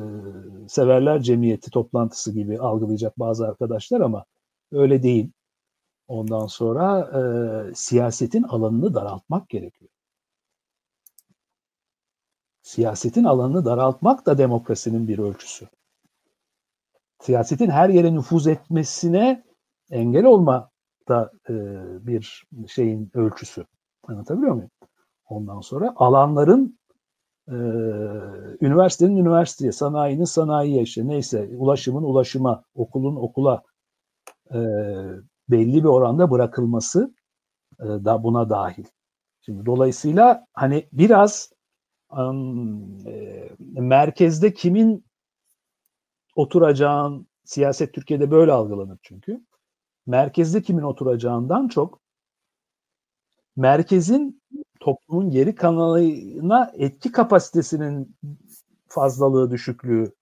Severler 0.68 1.20
Cemiyeti 1.20 1.70
toplantısı 1.70 2.32
gibi 2.32 2.58
algılayacak 2.58 3.18
bazı 3.18 3.46
arkadaşlar 3.48 4.00
ama 4.00 4.24
öyle 4.72 5.02
değil. 5.02 5.32
Ondan 6.08 6.46
sonra 6.46 7.00
e, 7.00 7.20
siyasetin 7.74 8.42
alanını 8.42 8.94
daraltmak 8.94 9.48
gerekiyor. 9.48 9.90
Siyasetin 12.62 13.24
alanını 13.24 13.64
daraltmak 13.64 14.26
da 14.26 14.38
demokrasinin 14.38 15.08
bir 15.08 15.18
ölçüsü. 15.18 15.68
Siyasetin 17.20 17.70
her 17.70 17.88
yere 17.88 18.14
nüfuz 18.14 18.46
etmesine 18.46 19.44
engel 19.90 20.24
olma 20.24 20.70
da 21.08 21.32
e, 21.48 21.54
bir 22.06 22.44
şeyin 22.68 23.10
ölçüsü. 23.14 23.66
Anlatabiliyor 24.08 24.54
muyum? 24.54 24.70
Ondan 25.28 25.60
sonra 25.60 25.92
alanların 25.96 26.78
e, 27.48 27.56
üniversitenin 28.60 29.16
üniversiteye, 29.16 29.72
sanayinin 29.72 30.24
sanayiye 30.24 30.82
işte 30.82 31.06
neyse 31.06 31.50
ulaşımın 31.56 32.02
ulaşıma, 32.02 32.64
okulun 32.74 33.16
okula 33.16 33.62
e, 34.50 34.58
belli 35.48 35.74
bir 35.74 35.88
oranda 35.88 36.30
bırakılması 36.30 37.14
e, 37.80 37.84
da 37.84 38.22
buna 38.22 38.50
dahil. 38.50 38.84
Şimdi 39.40 39.66
dolayısıyla 39.66 40.46
hani 40.52 40.88
biraz 40.92 41.52
um, 42.10 43.06
e, 43.06 43.50
merkezde 43.60 44.54
kimin 44.54 45.04
oturacağın 46.36 47.26
siyaset 47.44 47.94
Türkiye'de 47.94 48.30
böyle 48.30 48.52
algılanır 48.52 48.98
çünkü. 49.02 49.44
Merkezde 50.06 50.62
kimin 50.62 50.82
oturacağından 50.82 51.68
çok 51.68 52.00
merkezin 53.56 54.42
toplumun 54.84 55.30
geri 55.30 55.54
kanalına 55.54 56.72
etki 56.74 57.12
kapasitesinin 57.12 58.16
fazlalığı, 58.88 59.50
düşüklüğü. 59.50 60.12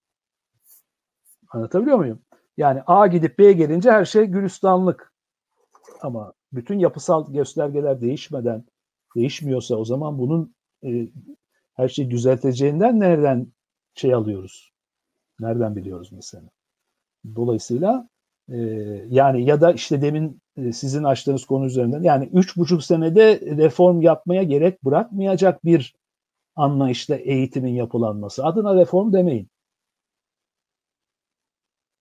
Anlatabiliyor 1.48 1.98
muyum? 1.98 2.22
Yani 2.56 2.82
A 2.86 3.06
gidip 3.06 3.38
B'ye 3.38 3.52
gelince 3.52 3.90
her 3.90 4.04
şey 4.04 4.24
gülistanlık. 4.24 5.12
Ama 6.02 6.32
bütün 6.52 6.78
yapısal 6.78 7.32
göstergeler 7.32 8.00
değişmeden 8.00 8.64
değişmiyorsa 9.16 9.76
o 9.76 9.84
zaman 9.84 10.18
bunun 10.18 10.54
e, 10.84 11.08
her 11.74 11.88
şeyi 11.88 12.10
düzelteceğinden 12.10 13.00
nereden 13.00 13.52
şey 13.94 14.14
alıyoruz? 14.14 14.72
Nereden 15.40 15.76
biliyoruz 15.76 16.12
mesela? 16.12 16.48
Dolayısıyla 17.34 18.08
e, 18.48 18.58
yani 19.08 19.44
ya 19.44 19.60
da 19.60 19.72
işte 19.72 20.02
demin 20.02 20.41
sizin 20.56 21.04
açtığınız 21.04 21.44
konu 21.44 21.66
üzerinden 21.66 22.02
yani 22.02 22.30
üç 22.32 22.56
buçuk 22.56 22.84
senede 22.84 23.40
reform 23.40 24.00
yapmaya 24.00 24.42
gerek 24.42 24.84
bırakmayacak 24.84 25.64
bir 25.64 25.94
anlayışla 26.56 27.16
eğitimin 27.16 27.74
yapılanması. 27.74 28.44
Adına 28.44 28.74
reform 28.76 29.12
demeyin. 29.12 29.48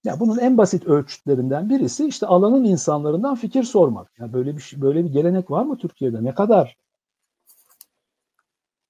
Ya 0.03 0.19
bunun 0.19 0.37
en 0.39 0.57
basit 0.57 0.85
ölçütlerinden 0.87 1.69
birisi 1.69 2.07
işte 2.07 2.27
alanın 2.27 2.63
insanlarından 2.63 3.35
fikir 3.35 3.63
sormak. 3.63 4.19
Ya 4.19 4.33
böyle 4.33 4.57
bir 4.57 4.61
şey, 4.61 4.81
böyle 4.81 5.05
bir 5.05 5.09
gelenek 5.11 5.51
var 5.51 5.65
mı 5.65 5.77
Türkiye'de? 5.77 6.23
Ne 6.23 6.35
kadar? 6.35 6.77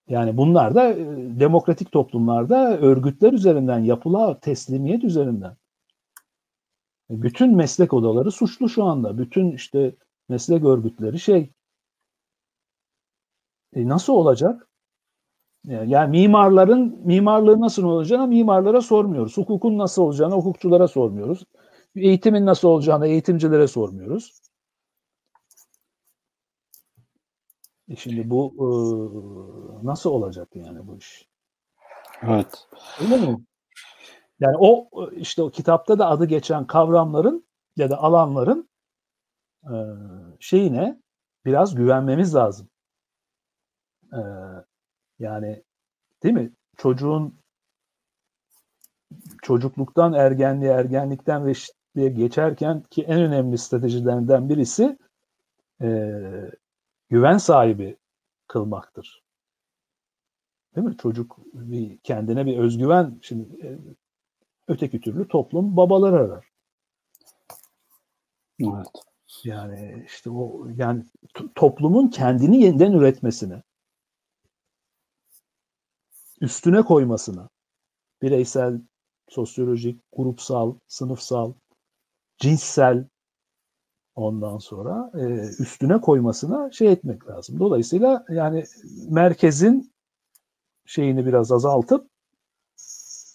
Yani 0.08 0.38
bunlar 0.38 0.76
da 0.76 0.90
e, 0.94 0.98
demokratik 1.40 1.92
toplumlarda 1.92 2.78
örgütler 2.78 3.34
üzerinden 3.34 3.80
yapıla 3.80 4.40
teslimiyet 4.40 5.04
üzerinden. 5.04 5.58
Bütün 7.12 7.56
meslek 7.56 7.94
odaları 7.94 8.32
suçlu 8.32 8.70
şu 8.70 8.84
anda. 8.84 9.18
Bütün 9.18 9.52
işte 9.52 9.96
meslek 10.30 10.64
örgütleri 10.66 11.20
şey. 11.20 11.52
E 13.74 13.88
nasıl 13.88 14.14
olacak? 14.14 14.68
Yani 15.66 16.10
mimarların 16.10 17.00
mimarlığı 17.06 17.62
nasıl 17.62 17.84
olacağını 17.84 18.28
mimarlara 18.28 18.82
sormuyoruz. 18.82 19.38
Hukukun 19.38 19.78
nasıl 19.78 20.02
olacağını 20.02 20.36
hukukçulara 20.36 20.88
sormuyoruz. 20.88 21.44
Eğitimin 21.96 22.46
nasıl 22.46 22.68
olacağını 22.68 23.08
eğitimcilere 23.08 23.68
sormuyoruz. 23.68 24.42
E 27.90 27.96
şimdi 27.96 28.30
bu 28.30 28.54
e, 28.58 28.66
nasıl 29.86 30.10
olacak 30.10 30.50
yani 30.56 30.88
bu 30.88 30.98
iş? 30.98 31.30
Evet. 32.24 32.68
Öyle 33.02 33.18
mi? 33.18 33.38
Yani 34.42 34.56
o 34.60 34.90
işte 35.12 35.44
o 35.44 35.50
kitapta 35.50 36.00
da 36.00 36.10
adı 36.10 36.26
geçen 36.26 36.68
kavramların 36.68 37.46
ya 37.76 37.90
da 37.90 37.98
alanların 37.98 38.70
e, 39.64 39.76
şeyine 40.40 41.02
biraz 41.46 41.76
güvenmemiz 41.76 42.36
lazım. 42.36 42.70
E, 44.14 44.22
yani 45.20 45.64
değil 46.24 46.36
mi? 46.36 46.52
Çocuğun 46.78 47.40
çocukluktan 49.42 50.14
ergenliğe, 50.14 50.72
ergenlikten 50.72 51.46
reşitliğe 51.46 52.10
geçerken 52.10 52.82
ki 52.84 53.04
en 53.04 53.22
önemli 53.22 53.58
stratejilerinden 53.58 54.50
birisi 54.50 54.98
e, 55.82 55.90
güven 57.10 57.38
sahibi 57.38 57.98
kılmaktır. 58.48 59.24
Değil 60.76 60.88
mi? 60.88 60.98
Çocuk 60.98 61.38
bir 61.54 61.98
kendine 61.98 62.46
bir 62.46 62.58
özgüven 62.58 63.20
şimdi 63.22 63.68
e, 63.68 63.78
öteki 64.72 65.02
türlü 65.02 65.28
toplum 65.28 65.78
babalar 65.78 66.14
arar. 66.14 66.46
Evet. 68.60 68.88
Yani 69.44 70.04
işte 70.08 70.30
o 70.30 70.68
yani 70.76 71.04
toplumun 71.56 72.08
kendini 72.08 72.64
yeniden 72.64 72.92
üretmesine 72.92 73.64
üstüne 76.42 76.82
koymasına 76.82 77.50
bireysel, 78.22 78.82
sosyolojik, 79.30 80.02
grupsal, 80.14 80.76
sınıfsal, 80.88 81.54
cinssel 82.38 83.08
ondan 84.16 84.58
sonra 84.58 85.12
e, 85.14 85.24
üstüne 85.60 86.02
koymasına 86.02 86.72
şey 86.72 86.92
etmek 86.92 87.28
lazım. 87.28 87.60
Dolayısıyla 87.60 88.26
yani 88.30 88.64
merkezin 89.10 89.92
şeyini 90.86 91.26
biraz 91.26 91.52
azaltıp 91.52 92.11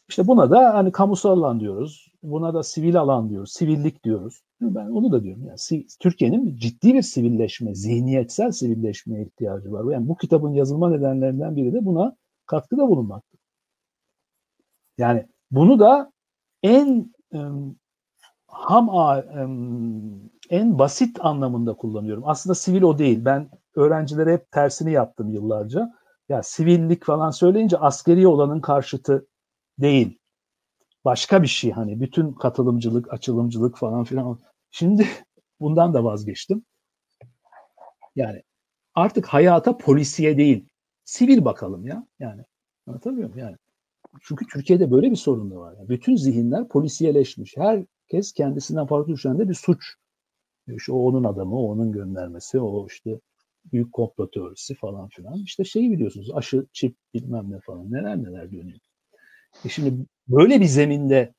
işte 0.08 0.26
buna 0.26 0.50
da 0.50 0.74
hani 0.74 0.92
kamusal 0.92 1.30
alan 1.30 1.60
diyoruz. 1.60 2.12
Buna 2.22 2.54
da 2.54 2.62
sivil 2.62 3.00
alan 3.00 3.30
diyoruz. 3.30 3.52
Sivillik 3.52 4.04
diyoruz. 4.04 4.42
Ben 4.60 4.86
onu 4.86 5.12
da 5.12 5.22
diyorum. 5.22 5.44
Yani 5.44 5.86
Türkiye'nin 6.00 6.56
ciddi 6.56 6.94
bir 6.94 7.02
sivilleşme, 7.02 7.74
zihniyetsel 7.74 8.50
sivilleşmeye 8.50 9.24
ihtiyacı 9.24 9.72
var. 9.72 9.92
Yani 9.92 10.08
bu 10.08 10.16
kitabın 10.16 10.52
yazılma 10.52 10.90
nedenlerinden 10.90 11.56
biri 11.56 11.72
de 11.72 11.84
buna 11.84 12.16
katkıda 12.46 12.88
bulunmaktır. 12.88 13.40
Yani 14.98 15.26
bunu 15.50 15.78
da 15.78 16.12
en 16.62 17.14
ham 18.46 18.90
en 20.50 20.78
basit 20.78 21.24
anlamında 21.24 21.74
kullanıyorum. 21.74 22.22
Aslında 22.26 22.54
sivil 22.54 22.82
o 22.82 22.98
değil. 22.98 23.24
Ben 23.24 23.48
öğrencilere 23.74 24.32
hep 24.32 24.50
tersini 24.50 24.92
yaptım 24.92 25.30
yıllarca. 25.30 25.92
Ya 26.28 26.42
sivillik 26.42 27.04
falan 27.04 27.30
söyleyince 27.30 27.78
askeri 27.78 28.26
olanın 28.26 28.60
karşıtı 28.60 29.26
değil. 29.78 30.18
Başka 31.04 31.42
bir 31.42 31.48
şey 31.48 31.70
hani 31.70 32.00
bütün 32.00 32.32
katılımcılık, 32.32 33.12
açılımcılık 33.12 33.78
falan 33.78 34.04
filan. 34.04 34.38
Şimdi 34.70 35.06
bundan 35.60 35.94
da 35.94 36.04
vazgeçtim. 36.04 36.64
Yani 38.16 38.42
artık 38.94 39.26
hayata 39.26 39.78
polisiye 39.78 40.36
değil, 40.36 40.68
sivil 41.04 41.44
bakalım 41.44 41.86
ya. 41.86 42.06
Yani 42.18 42.42
anlatabiliyor 42.86 43.28
muyum? 43.28 43.46
Yani 43.46 43.56
çünkü 44.22 44.46
Türkiye'de 44.46 44.90
böyle 44.90 45.10
bir 45.10 45.16
sorun 45.16 45.50
da 45.50 45.56
var. 45.56 45.74
Yani 45.78 45.88
bütün 45.88 46.16
zihinler 46.16 46.68
polisiyeleşmiş. 46.68 47.56
Herkes 47.56 48.32
kendisinden 48.32 48.86
farklı 48.86 49.12
düşen 49.12 49.38
bir 49.38 49.54
suç. 49.54 49.94
İşte 50.68 50.92
o 50.92 50.98
onun 50.98 51.24
adamı, 51.24 51.58
o 51.58 51.62
onun 51.70 51.92
göndermesi, 51.92 52.60
o 52.60 52.86
işte 52.86 53.20
büyük 53.72 53.92
komplo 53.92 54.30
teorisi 54.30 54.74
falan 54.74 55.08
filan. 55.08 55.42
İşte 55.42 55.64
şeyi 55.64 55.90
biliyorsunuz 55.92 56.30
aşı, 56.34 56.66
çip 56.72 56.96
bilmem 57.14 57.50
ne 57.50 57.60
falan 57.60 57.92
neler 57.92 58.22
neler 58.22 58.52
dönüyor. 58.52 58.78
E 59.64 59.68
şimdi 59.68 60.06
böyle 60.28 60.60
bir 60.60 60.66
zeminde 60.66 61.34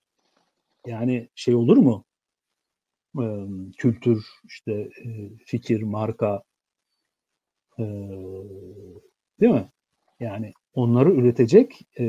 yani 0.85 1.29
şey 1.35 1.55
olur 1.55 1.77
mu? 1.77 2.05
Ee, 3.21 3.45
kültür, 3.77 4.25
işte 4.45 4.73
e, 5.05 5.29
fikir, 5.45 5.81
marka 5.81 6.43
e, 7.79 7.83
değil 9.41 9.53
mi? 9.53 9.71
Yani 10.19 10.53
onları 10.73 11.13
üretecek, 11.13 11.81
e, 11.99 12.03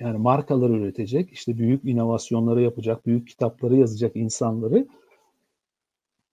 yani 0.00 0.18
markaları 0.18 0.72
üretecek, 0.72 1.32
işte 1.32 1.58
büyük 1.58 1.84
inovasyonları 1.84 2.62
yapacak, 2.62 3.06
büyük 3.06 3.28
kitapları 3.28 3.76
yazacak 3.76 4.16
insanları 4.16 4.88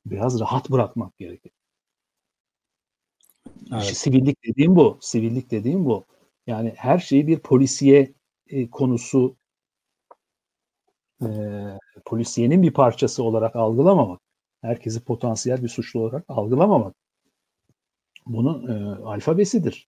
biraz 0.06 0.40
rahat 0.40 0.70
bırakmak 0.70 1.18
gerekir. 1.18 1.52
Evet. 3.72 3.84
İşte 3.84 3.94
sivillik 3.94 4.38
dediğim 4.48 4.76
bu. 4.76 4.98
Sivillik 5.02 5.52
dediğim 5.52 5.86
bu. 5.86 6.06
Yani 6.48 6.74
her 6.78 7.00
şeyi 7.00 7.28
bir 7.28 7.40
polisiye 7.40 8.14
e, 8.52 8.70
konusu 8.70 9.36
e, 11.22 11.28
polisiyenin 12.06 12.64
bir 12.64 12.74
parçası 12.74 13.24
olarak 13.24 13.56
algılamamak. 13.56 14.22
Herkesi 14.62 15.00
potansiyel 15.04 15.64
bir 15.64 15.70
suçlu 15.70 16.00
olarak 16.00 16.26
algılamamak. 16.28 16.96
Bunun 18.26 18.68
e, 18.68 18.96
alfabesidir. 19.06 19.88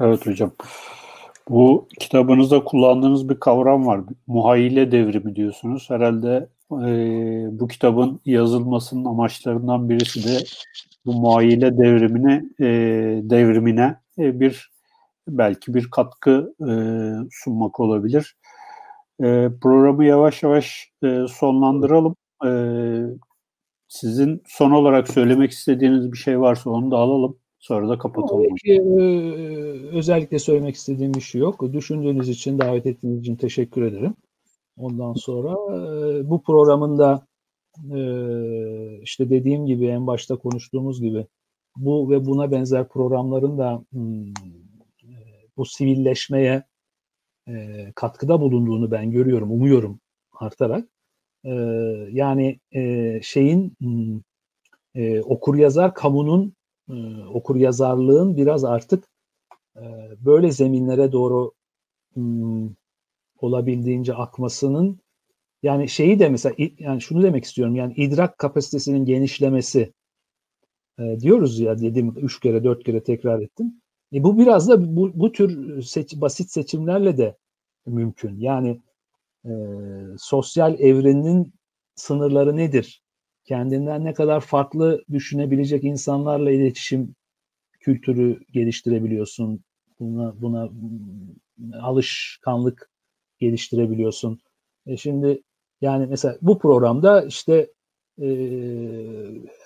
Evet 0.00 0.26
hocam. 0.26 0.52
Bu 1.48 1.88
kitabınızda 2.00 2.64
kullandığınız 2.64 3.28
bir 3.28 3.40
kavram 3.40 3.86
var. 3.86 4.00
Muhayyile 4.26 4.92
devrimi 4.92 5.36
diyorsunuz. 5.36 5.90
Herhalde 5.90 6.48
e, 6.72 6.88
bu 7.60 7.68
kitabın 7.68 8.20
yazılmasının 8.24 9.04
amaçlarından 9.04 9.88
birisi 9.88 10.24
de 10.24 10.44
bu 11.06 11.12
muhayyile 11.12 11.78
devrimine 11.78 12.44
e, 12.60 12.66
devrimine 13.30 13.96
e, 14.18 14.40
bir 14.40 14.70
belki 15.28 15.74
bir 15.74 15.90
katkı 15.90 16.54
e, 16.60 16.70
sunmak 17.30 17.80
olabilir. 17.80 18.36
E, 19.20 19.50
programı 19.62 20.04
yavaş 20.04 20.42
yavaş 20.42 20.90
e, 21.04 21.26
sonlandıralım. 21.28 22.16
E, 22.46 22.50
sizin 23.88 24.42
son 24.46 24.70
olarak 24.70 25.08
söylemek 25.08 25.50
istediğiniz 25.50 26.12
bir 26.12 26.18
şey 26.18 26.40
varsa 26.40 26.70
onu 26.70 26.90
da 26.90 26.96
alalım. 26.96 27.36
Sonra 27.58 27.88
da 27.88 27.98
kapatalım. 27.98 28.42
Peki, 28.42 28.82
özellikle 29.92 30.38
söylemek 30.38 30.74
istediğim 30.74 31.14
bir 31.14 31.20
şey 31.20 31.40
yok. 31.40 31.72
Düşündüğünüz 31.72 32.28
için, 32.28 32.58
davet 32.58 32.86
ettiğiniz 32.86 33.20
için 33.20 33.36
teşekkür 33.36 33.82
ederim. 33.82 34.14
Ondan 34.76 35.12
sonra 35.12 35.54
bu 36.30 36.42
programın 36.42 36.98
da 36.98 37.26
işte 39.02 39.30
dediğim 39.30 39.66
gibi 39.66 39.86
en 39.86 40.06
başta 40.06 40.36
konuştuğumuz 40.36 41.00
gibi 41.00 41.26
bu 41.76 42.10
ve 42.10 42.26
buna 42.26 42.50
benzer 42.50 42.88
programların 42.88 43.58
da 43.58 43.84
hmm, 43.92 44.32
bu 45.56 45.64
sivilleşmeye 45.64 46.62
katkıda 47.94 48.40
bulunduğunu 48.40 48.90
ben 48.90 49.10
görüyorum, 49.10 49.50
umuyorum 49.50 50.00
artarak. 50.32 50.88
Yani 52.12 52.60
şeyin 53.22 53.76
hmm, 53.80 54.20
okur 55.24 55.54
yazar 55.54 55.94
kamunun 55.94 56.56
e, 56.90 57.24
okur 57.24 57.56
yazarlığın 57.56 58.36
biraz 58.36 58.64
artık 58.64 59.08
e, 59.76 59.82
böyle 60.20 60.52
zeminlere 60.52 61.12
doğru 61.12 61.52
hmm, 62.14 62.68
olabildiğince 63.40 64.14
akmasının 64.14 65.00
yani 65.62 65.88
şeyi 65.88 66.18
de 66.18 66.28
mesela 66.28 66.54
yani 66.78 67.00
şunu 67.00 67.22
demek 67.22 67.44
istiyorum 67.44 67.74
yani 67.76 67.94
idrak 67.94 68.38
kapasitesinin 68.38 69.04
genişlemesi 69.04 69.92
e, 70.98 71.20
diyoruz 71.20 71.60
ya 71.60 71.78
dedim 71.78 72.14
üç 72.16 72.40
kere 72.40 72.64
dört 72.64 72.84
kere 72.84 73.02
tekrar 73.02 73.40
ettim. 73.40 73.82
E, 74.12 74.22
bu 74.22 74.38
biraz 74.38 74.68
da 74.68 74.96
bu, 74.96 75.10
bu 75.14 75.32
tür 75.32 75.82
seç, 75.82 76.14
basit 76.16 76.50
seçimlerle 76.50 77.18
de 77.18 77.36
mümkün. 77.86 78.38
Yani 78.38 78.80
e, 79.44 79.50
sosyal 80.18 80.80
evrenin 80.80 81.52
sınırları 81.94 82.56
nedir? 82.56 83.02
kendinden 83.46 84.04
ne 84.04 84.14
kadar 84.14 84.40
farklı 84.40 85.04
düşünebilecek 85.12 85.84
insanlarla 85.84 86.50
iletişim 86.50 87.14
kültürü 87.80 88.40
geliştirebiliyorsun. 88.52 89.64
Buna 90.00 90.42
buna 90.42 90.68
alışkanlık 91.80 92.90
geliştirebiliyorsun. 93.38 94.40
E 94.86 94.96
şimdi 94.96 95.42
yani 95.80 96.06
mesela 96.06 96.38
bu 96.42 96.58
programda 96.58 97.24
işte 97.24 97.72
e, 98.22 98.28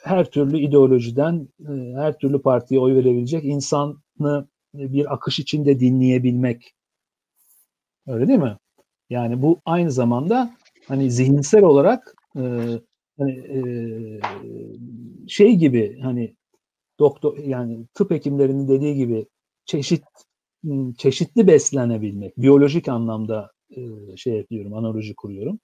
her 0.02 0.30
türlü 0.30 0.58
ideolojiden 0.58 1.48
e, 1.60 1.72
her 1.96 2.18
türlü 2.18 2.42
partiye 2.42 2.80
oy 2.80 2.94
verebilecek 2.94 3.44
insanı 3.44 4.46
bir 4.74 5.14
akış 5.14 5.38
içinde 5.38 5.80
dinleyebilmek. 5.80 6.74
Öyle 8.06 8.28
değil 8.28 8.38
mi? 8.38 8.56
Yani 9.10 9.42
bu 9.42 9.60
aynı 9.64 9.90
zamanda 9.90 10.50
hani 10.88 11.10
zihinsel 11.10 11.62
olarak 11.62 12.14
e, 12.36 12.42
hani, 13.18 13.32
e, 13.32 13.60
şey 15.28 15.56
gibi 15.56 15.98
hani 16.00 16.36
doktor 16.98 17.38
yani 17.38 17.86
tıp 17.94 18.10
hekimlerinin 18.10 18.68
dediği 18.68 18.94
gibi 18.94 19.26
çeşit 19.64 20.04
çeşitli 20.98 21.46
beslenebilmek, 21.46 22.38
biyolojik 22.38 22.88
anlamda 22.88 23.50
e, 23.76 23.80
şey 24.16 24.36
yapıyorum, 24.36 24.74
analoji 24.74 25.14
kuruyorum. 25.14 25.60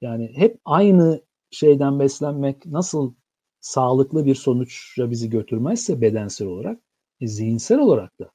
Yani 0.00 0.32
hep 0.36 0.58
aynı 0.64 1.22
şeyden 1.50 2.00
beslenmek 2.00 2.66
nasıl 2.66 3.14
sağlıklı 3.60 4.26
bir 4.26 4.34
sonuçla 4.34 5.10
bizi 5.10 5.30
götürmezse 5.30 6.00
bedensel 6.00 6.48
olarak, 6.48 6.80
e, 7.20 7.26
zihinsel 7.26 7.78
olarak 7.78 8.20
da 8.20 8.30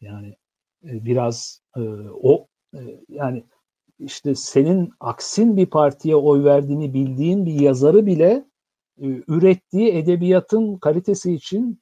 yani 0.00 0.36
e, 0.84 1.04
biraz 1.04 1.62
e, 1.76 1.80
o 2.22 2.46
e, 2.74 2.80
yani 3.08 3.44
işte 3.98 4.34
senin 4.34 4.90
aksin 5.00 5.56
bir 5.56 5.66
partiye 5.66 6.16
oy 6.16 6.44
verdiğini 6.44 6.94
bildiğin 6.94 7.46
bir 7.46 7.60
yazarı 7.60 8.06
bile 8.06 8.44
e, 9.00 9.06
ürettiği 9.28 9.92
edebiyatın 9.92 10.76
kalitesi 10.76 11.32
için 11.32 11.80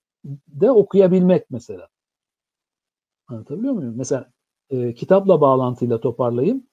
de 0.48 0.70
okuyabilmek 0.70 1.51
mesela. 1.51 1.89
Anlatabiliyor 3.26 3.74
muyum? 3.74 3.94
Mesela 3.97 4.32
e, 4.70 4.94
kitapla 4.94 5.40
bağlantıyla 5.40 6.01
toparlayayım. 6.01 6.66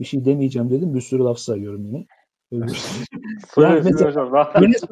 Bir 0.00 0.04
şey 0.04 0.24
demeyeceğim 0.24 0.70
dedim. 0.70 0.94
Bir 0.94 1.00
sürü 1.00 1.22
laf 1.22 1.38
sayıyorum 1.38 1.86
yine. 1.86 2.06
yani 3.56 3.82
mesela, 3.84 4.10
Rönesans, 4.60 4.90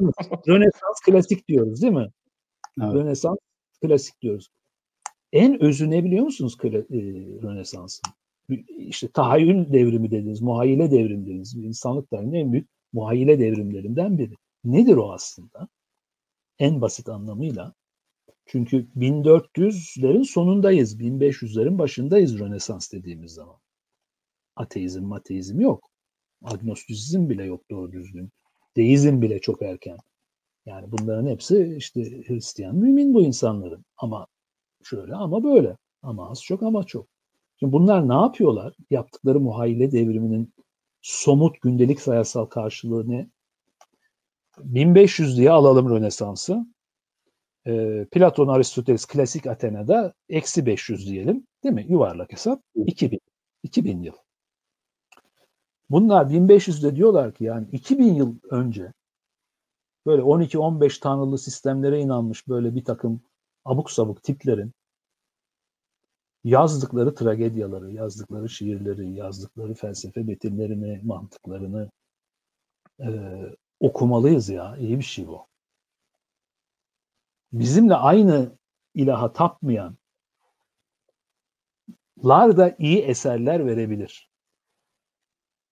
Rönesans 0.48 1.00
klasik 1.06 1.48
diyoruz 1.48 1.82
değil 1.82 1.92
mi? 1.92 2.08
Evet. 2.82 2.94
Rönesans 2.94 3.38
klasik 3.82 4.22
diyoruz. 4.22 4.48
En 5.32 5.62
özü 5.62 5.90
ne 5.90 6.04
biliyor 6.04 6.24
musunuz 6.24 6.56
e, 6.64 6.68
Rönesans'ın? 7.42 8.12
İşte 8.78 9.08
tahayyül 9.08 9.72
devrimi 9.72 10.10
dediniz, 10.10 10.42
muhayyile 10.42 10.90
devrimi 10.90 11.26
dediniz. 11.26 11.54
İnsanlık 11.54 12.10
tarihinin 12.10 12.34
en 12.34 12.52
büyük 12.52 12.68
muhayyile 12.92 13.38
devrimlerinden 13.38 14.18
biri. 14.18 14.34
Nedir 14.64 14.96
o 14.96 15.12
aslında? 15.12 15.68
En 16.58 16.80
basit 16.80 17.08
anlamıyla. 17.08 17.74
Çünkü 18.46 18.86
1400'lerin 18.96 20.24
sonundayız, 20.24 21.00
1500'lerin 21.00 21.78
başındayız 21.78 22.38
Rönesans 22.38 22.92
dediğimiz 22.92 23.32
zaman. 23.32 23.56
Ateizm, 24.56 25.04
mateizm 25.04 25.60
yok. 25.60 25.91
Agnostizm 26.44 27.28
bile 27.28 27.44
yok 27.44 27.70
doğru 27.70 27.92
düzgün. 27.92 28.30
Deizm 28.76 29.22
bile 29.22 29.40
çok 29.40 29.62
erken. 29.62 29.96
Yani 30.66 30.92
bunların 30.92 31.26
hepsi 31.26 31.74
işte 31.78 32.22
Hristiyan 32.26 32.76
mümin 32.76 33.14
bu 33.14 33.22
insanların. 33.22 33.84
Ama 33.96 34.26
şöyle 34.84 35.14
ama 35.14 35.44
böyle. 35.44 35.76
Ama 36.02 36.30
az 36.30 36.42
çok 36.42 36.62
ama 36.62 36.84
çok. 36.84 37.06
Şimdi 37.58 37.72
bunlar 37.72 38.08
ne 38.08 38.14
yapıyorlar? 38.14 38.74
Yaptıkları 38.90 39.40
muhayyile 39.40 39.92
devriminin 39.92 40.54
somut 41.02 41.60
gündelik 41.60 42.00
sayısal 42.00 42.46
karşılığı 42.46 43.10
ne? 43.10 43.30
1500 44.58 45.36
diye 45.36 45.50
alalım 45.50 45.90
Rönesans'ı. 45.90 46.66
E, 47.66 48.04
Platon, 48.12 48.48
Aristoteles, 48.48 49.06
klasik 49.06 49.46
Atena'da 49.46 50.14
eksi 50.28 50.66
500 50.66 51.06
diyelim. 51.06 51.46
Değil 51.64 51.74
mi? 51.74 51.86
Yuvarlak 51.88 52.32
hesap. 52.32 52.62
2000. 52.86 53.20
2000 53.62 54.02
yıl. 54.02 54.14
Bunlar 55.90 56.26
1500'de 56.26 56.96
diyorlar 56.96 57.34
ki 57.34 57.44
yani 57.44 57.68
2000 57.72 58.14
yıl 58.14 58.34
önce 58.50 58.92
böyle 60.06 60.22
12-15 60.22 61.00
tanrılı 61.00 61.38
sistemlere 61.38 62.00
inanmış 62.00 62.48
böyle 62.48 62.74
bir 62.74 62.84
takım 62.84 63.22
abuk 63.64 63.90
sabuk 63.90 64.22
tiplerin 64.22 64.72
yazdıkları 66.44 67.14
tragedyaları, 67.14 67.92
yazdıkları 67.92 68.48
şiirleri, 68.48 69.12
yazdıkları 69.12 69.74
felsefe 69.74 70.22
metinlerini, 70.22 71.00
mantıklarını 71.04 71.90
e, 73.00 73.08
okumalıyız 73.80 74.48
ya. 74.48 74.76
İyi 74.76 74.98
bir 74.98 75.04
şey 75.04 75.26
bu. 75.26 75.46
Bizimle 77.52 77.94
aynı 77.94 78.58
ilaha 78.94 79.32
tapmayan 79.32 79.96
lar 82.24 82.56
da 82.56 82.74
iyi 82.78 82.98
eserler 82.98 83.66
verebilir. 83.66 84.31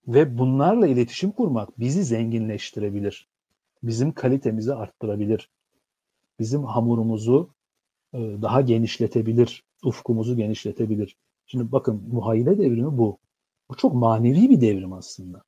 Ve 0.09 0.39
bunlarla 0.39 0.87
iletişim 0.87 1.31
kurmak 1.31 1.79
bizi 1.79 2.05
zenginleştirebilir. 2.05 3.29
Bizim 3.83 4.13
kalitemizi 4.13 4.75
arttırabilir. 4.75 5.51
Bizim 6.39 6.65
hamurumuzu 6.65 7.51
e, 8.15 8.19
daha 8.19 8.61
genişletebilir. 8.61 9.65
Ufkumuzu 9.85 10.37
genişletebilir. 10.37 11.17
Şimdi 11.47 11.73
bakın 11.73 12.03
muhayyile 12.13 12.59
devrimi 12.59 12.99
bu. 12.99 13.19
Bu 13.71 13.77
çok 13.77 13.95
manevi 13.95 14.51
bir 14.51 14.61
devrim 14.61 14.93
aslında. 14.93 15.43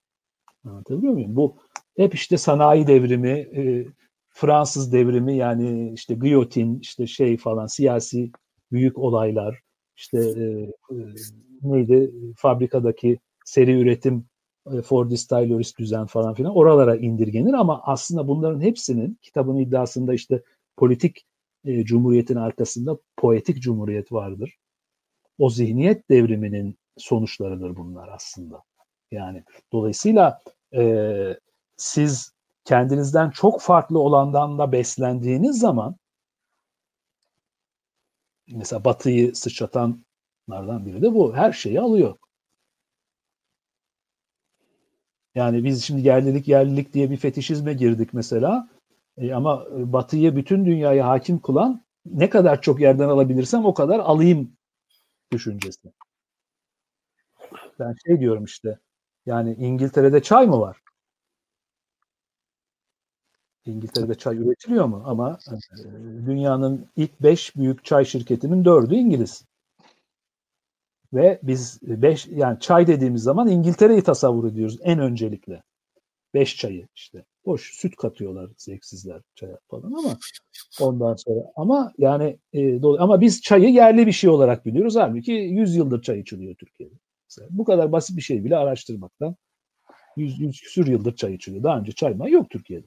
Anlatabiliyor 0.64 1.12
muyum? 1.12 1.36
Bu 1.36 1.56
hep 1.96 2.14
işte 2.14 2.38
sanayi 2.38 2.86
devrimi, 2.86 3.28
e, 3.30 3.86
Fransız 4.28 4.92
devrimi 4.92 5.36
yani 5.36 5.92
işte 5.94 6.14
giyotin, 6.14 6.80
işte 6.80 7.06
şey 7.06 7.36
falan 7.36 7.66
siyasi 7.66 8.30
büyük 8.72 8.98
olaylar, 8.98 9.60
işte 9.96 10.18
e, 10.18 10.72
neydi 11.62 12.12
fabrikadaki 12.36 13.18
seri 13.44 13.80
üretim 13.80 14.24
Fordist 14.84 15.28
Taylorist 15.28 15.78
düzen 15.78 16.06
falan 16.06 16.34
filan 16.34 16.56
oralara 16.56 16.96
indirgenir 16.96 17.52
ama 17.52 17.82
aslında 17.84 18.28
bunların 18.28 18.60
hepsinin 18.60 19.18
kitabın 19.22 19.56
iddiasında 19.56 20.14
işte 20.14 20.42
politik 20.76 21.26
e, 21.64 21.84
cumhuriyetin 21.84 22.36
arkasında 22.36 22.98
poetik 23.16 23.62
cumhuriyet 23.62 24.12
vardır. 24.12 24.58
O 25.38 25.50
zihniyet 25.50 26.10
devriminin 26.10 26.78
sonuçlarıdır 26.96 27.76
bunlar 27.76 28.08
aslında. 28.08 28.62
Yani 29.10 29.44
dolayısıyla 29.72 30.40
e, 30.74 31.36
siz 31.76 32.32
kendinizden 32.64 33.30
çok 33.30 33.60
farklı 33.60 33.98
olandan 33.98 34.58
da 34.58 34.72
beslendiğiniz 34.72 35.58
zaman 35.58 35.96
mesela 38.48 38.84
batıyı 38.84 39.34
sıçratanlardan 39.34 40.86
biri 40.86 41.02
de 41.02 41.14
bu. 41.14 41.34
Her 41.36 41.52
şeyi 41.52 41.80
alıyor. 41.80 42.16
Yani 45.34 45.64
biz 45.64 45.84
şimdi 45.84 46.06
yerlilik 46.08 46.48
yerlilik 46.48 46.94
diye 46.94 47.10
bir 47.10 47.16
fetişizme 47.16 47.72
girdik 47.74 48.14
mesela. 48.14 48.68
E, 49.16 49.34
ama 49.34 49.66
batıyı 49.72 50.36
bütün 50.36 50.64
dünyaya 50.64 51.08
hakim 51.08 51.38
kılan 51.40 51.84
ne 52.06 52.30
kadar 52.30 52.62
çok 52.62 52.80
yerden 52.80 53.08
alabilirsem 53.08 53.64
o 53.64 53.74
kadar 53.74 53.98
alayım 53.98 54.52
düşüncesi. 55.32 55.92
Ben 57.78 57.94
şey 58.06 58.20
diyorum 58.20 58.44
işte 58.44 58.78
yani 59.26 59.54
İngiltere'de 59.54 60.22
çay 60.22 60.46
mı 60.46 60.60
var? 60.60 60.78
İngiltere'de 63.64 64.14
çay 64.14 64.36
üretiliyor 64.36 64.84
mu? 64.84 65.02
Ama 65.06 65.38
e, 65.50 65.84
dünyanın 66.26 66.90
ilk 66.96 67.20
beş 67.22 67.56
büyük 67.56 67.84
çay 67.84 68.04
şirketinin 68.04 68.64
dördü 68.64 68.94
İngiliz. 68.94 69.44
Ve 71.12 71.40
biz 71.42 71.78
beş 71.82 72.26
yani 72.26 72.60
çay 72.60 72.86
dediğimiz 72.86 73.22
zaman 73.22 73.48
İngiltere'yi 73.48 74.02
tasavvur 74.02 74.52
ediyoruz 74.52 74.78
en 74.82 74.98
öncelikle. 74.98 75.62
Beş 76.34 76.56
çayı 76.56 76.88
işte. 76.94 77.24
Boş 77.46 77.74
süt 77.74 77.96
katıyorlar 77.96 78.50
zevksizler 78.56 79.20
çaya 79.34 79.58
falan 79.70 79.92
ama 79.92 80.18
ondan 80.80 81.14
sonra 81.14 81.40
ama 81.56 81.92
yani 81.98 82.38
e, 82.52 82.82
ama 82.82 83.20
biz 83.20 83.42
çayı 83.42 83.68
yerli 83.68 84.06
bir 84.06 84.12
şey 84.12 84.30
olarak 84.30 84.66
biliyoruz. 84.66 84.96
Halbuki 84.96 85.32
100 85.32 85.76
yıldır 85.76 86.02
çay 86.02 86.20
içiliyor 86.20 86.54
Türkiye'de. 86.54 86.94
Mesela 87.30 87.48
bu 87.50 87.64
kadar 87.64 87.92
basit 87.92 88.16
bir 88.16 88.22
şey 88.22 88.44
bile 88.44 88.56
araştırmaktan 88.56 89.36
100, 90.16 90.40
100 90.40 90.60
küsür 90.60 90.86
yıldır 90.86 91.16
çay 91.16 91.34
içiliyor. 91.34 91.62
Daha 91.62 91.78
önce 91.78 91.92
çay 91.92 92.16
yok 92.30 92.50
Türkiye'de. 92.50 92.86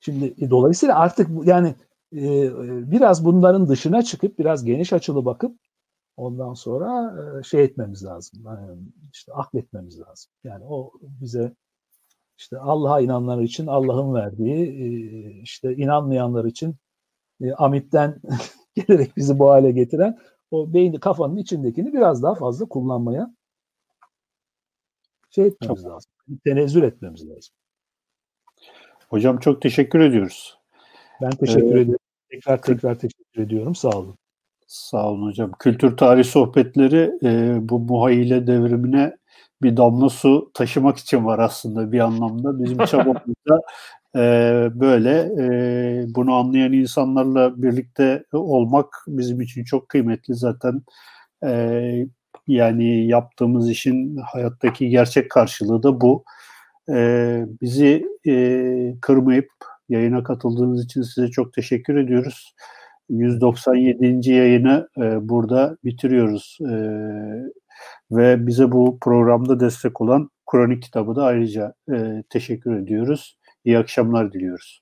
Şimdi 0.00 0.34
e, 0.40 0.50
dolayısıyla 0.50 0.98
artık 0.98 1.28
yani 1.44 1.74
e, 2.12 2.50
biraz 2.92 3.24
bunların 3.24 3.68
dışına 3.68 4.02
çıkıp 4.02 4.38
biraz 4.38 4.64
geniş 4.64 4.92
açılı 4.92 5.24
bakıp 5.24 5.56
ondan 6.20 6.54
sonra 6.54 7.14
şey 7.42 7.64
etmemiz 7.64 8.04
lazım. 8.04 8.44
İşte 9.12 9.32
akletmemiz 9.32 10.00
lazım. 10.00 10.32
Yani 10.44 10.64
o 10.64 10.92
bize 11.02 11.54
işte 12.38 12.58
Allah'a 12.58 13.00
inananlar 13.00 13.42
için 13.42 13.66
Allah'ın 13.66 14.14
verdiği, 14.14 15.42
işte 15.42 15.76
inanmayanlar 15.76 16.44
için 16.44 16.76
Amit'ten 17.56 18.20
gelerek 18.74 19.16
bizi 19.16 19.38
bu 19.38 19.50
hale 19.50 19.70
getiren 19.70 20.18
o 20.50 20.74
beyni 20.74 21.00
kafanın 21.00 21.36
içindekini 21.36 21.92
biraz 21.92 22.22
daha 22.22 22.34
fazla 22.34 22.66
kullanmaya 22.66 23.34
şey 25.30 25.46
etmemiz 25.46 25.82
Çok. 25.82 25.92
lazım. 25.92 26.12
Tenezzül 26.44 26.82
etmemiz 26.82 27.28
lazım. 27.28 27.54
Hocam 29.08 29.38
çok 29.38 29.62
teşekkür 29.62 30.00
ediyoruz. 30.00 30.58
Ben 31.22 31.30
teşekkür 31.30 31.76
ee, 31.76 31.80
ederim. 31.80 31.98
Tekrar 32.30 32.62
tekrar 32.62 32.98
teşekkür 32.98 33.42
ediyorum. 33.42 33.74
Sağ 33.74 33.98
olun. 33.98 34.19
Sağ 34.70 35.10
olun 35.10 35.26
hocam. 35.26 35.52
Kültür 35.58 35.96
tarih 35.96 36.24
sohbetleri 36.24 37.12
e, 37.24 37.58
bu 37.68 37.78
muhayyile 37.78 38.46
devrimine 38.46 39.16
bir 39.62 39.76
damla 39.76 40.08
su 40.08 40.50
taşımak 40.54 40.98
için 40.98 41.24
var 41.24 41.38
aslında 41.38 41.92
bir 41.92 42.00
anlamda. 42.00 42.64
Bizim 42.64 42.78
çabamızda 42.86 43.60
e, 44.16 44.20
böyle 44.80 45.10
e, 45.40 46.14
bunu 46.14 46.34
anlayan 46.34 46.72
insanlarla 46.72 47.62
birlikte 47.62 48.24
olmak 48.32 48.86
bizim 49.08 49.40
için 49.40 49.64
çok 49.64 49.88
kıymetli 49.88 50.34
zaten. 50.34 50.82
E, 51.44 52.06
yani 52.46 53.06
yaptığımız 53.06 53.70
işin 53.70 54.16
hayattaki 54.16 54.88
gerçek 54.88 55.30
karşılığı 55.30 55.82
da 55.82 56.00
bu. 56.00 56.24
E, 56.90 57.46
bizi 57.62 58.06
e, 58.26 58.94
kırmayıp 59.00 59.50
Yayına 59.90 60.22
katıldığınız 60.22 60.84
için 60.84 61.02
size 61.02 61.28
çok 61.28 61.52
teşekkür 61.52 61.96
ediyoruz. 61.96 62.54
197. 63.10 64.30
yayını 64.30 64.88
e, 64.98 65.28
burada 65.28 65.76
bitiriyoruz. 65.84 66.58
E, 66.60 66.74
ve 68.10 68.46
bize 68.46 68.72
bu 68.72 68.98
programda 69.00 69.60
destek 69.60 70.00
olan 70.00 70.30
Kronik 70.50 70.82
kitabı 70.82 71.16
da 71.16 71.24
ayrıca 71.24 71.74
e, 71.92 72.22
teşekkür 72.30 72.76
ediyoruz. 72.76 73.36
İyi 73.64 73.78
akşamlar 73.78 74.32
diliyoruz. 74.32 74.80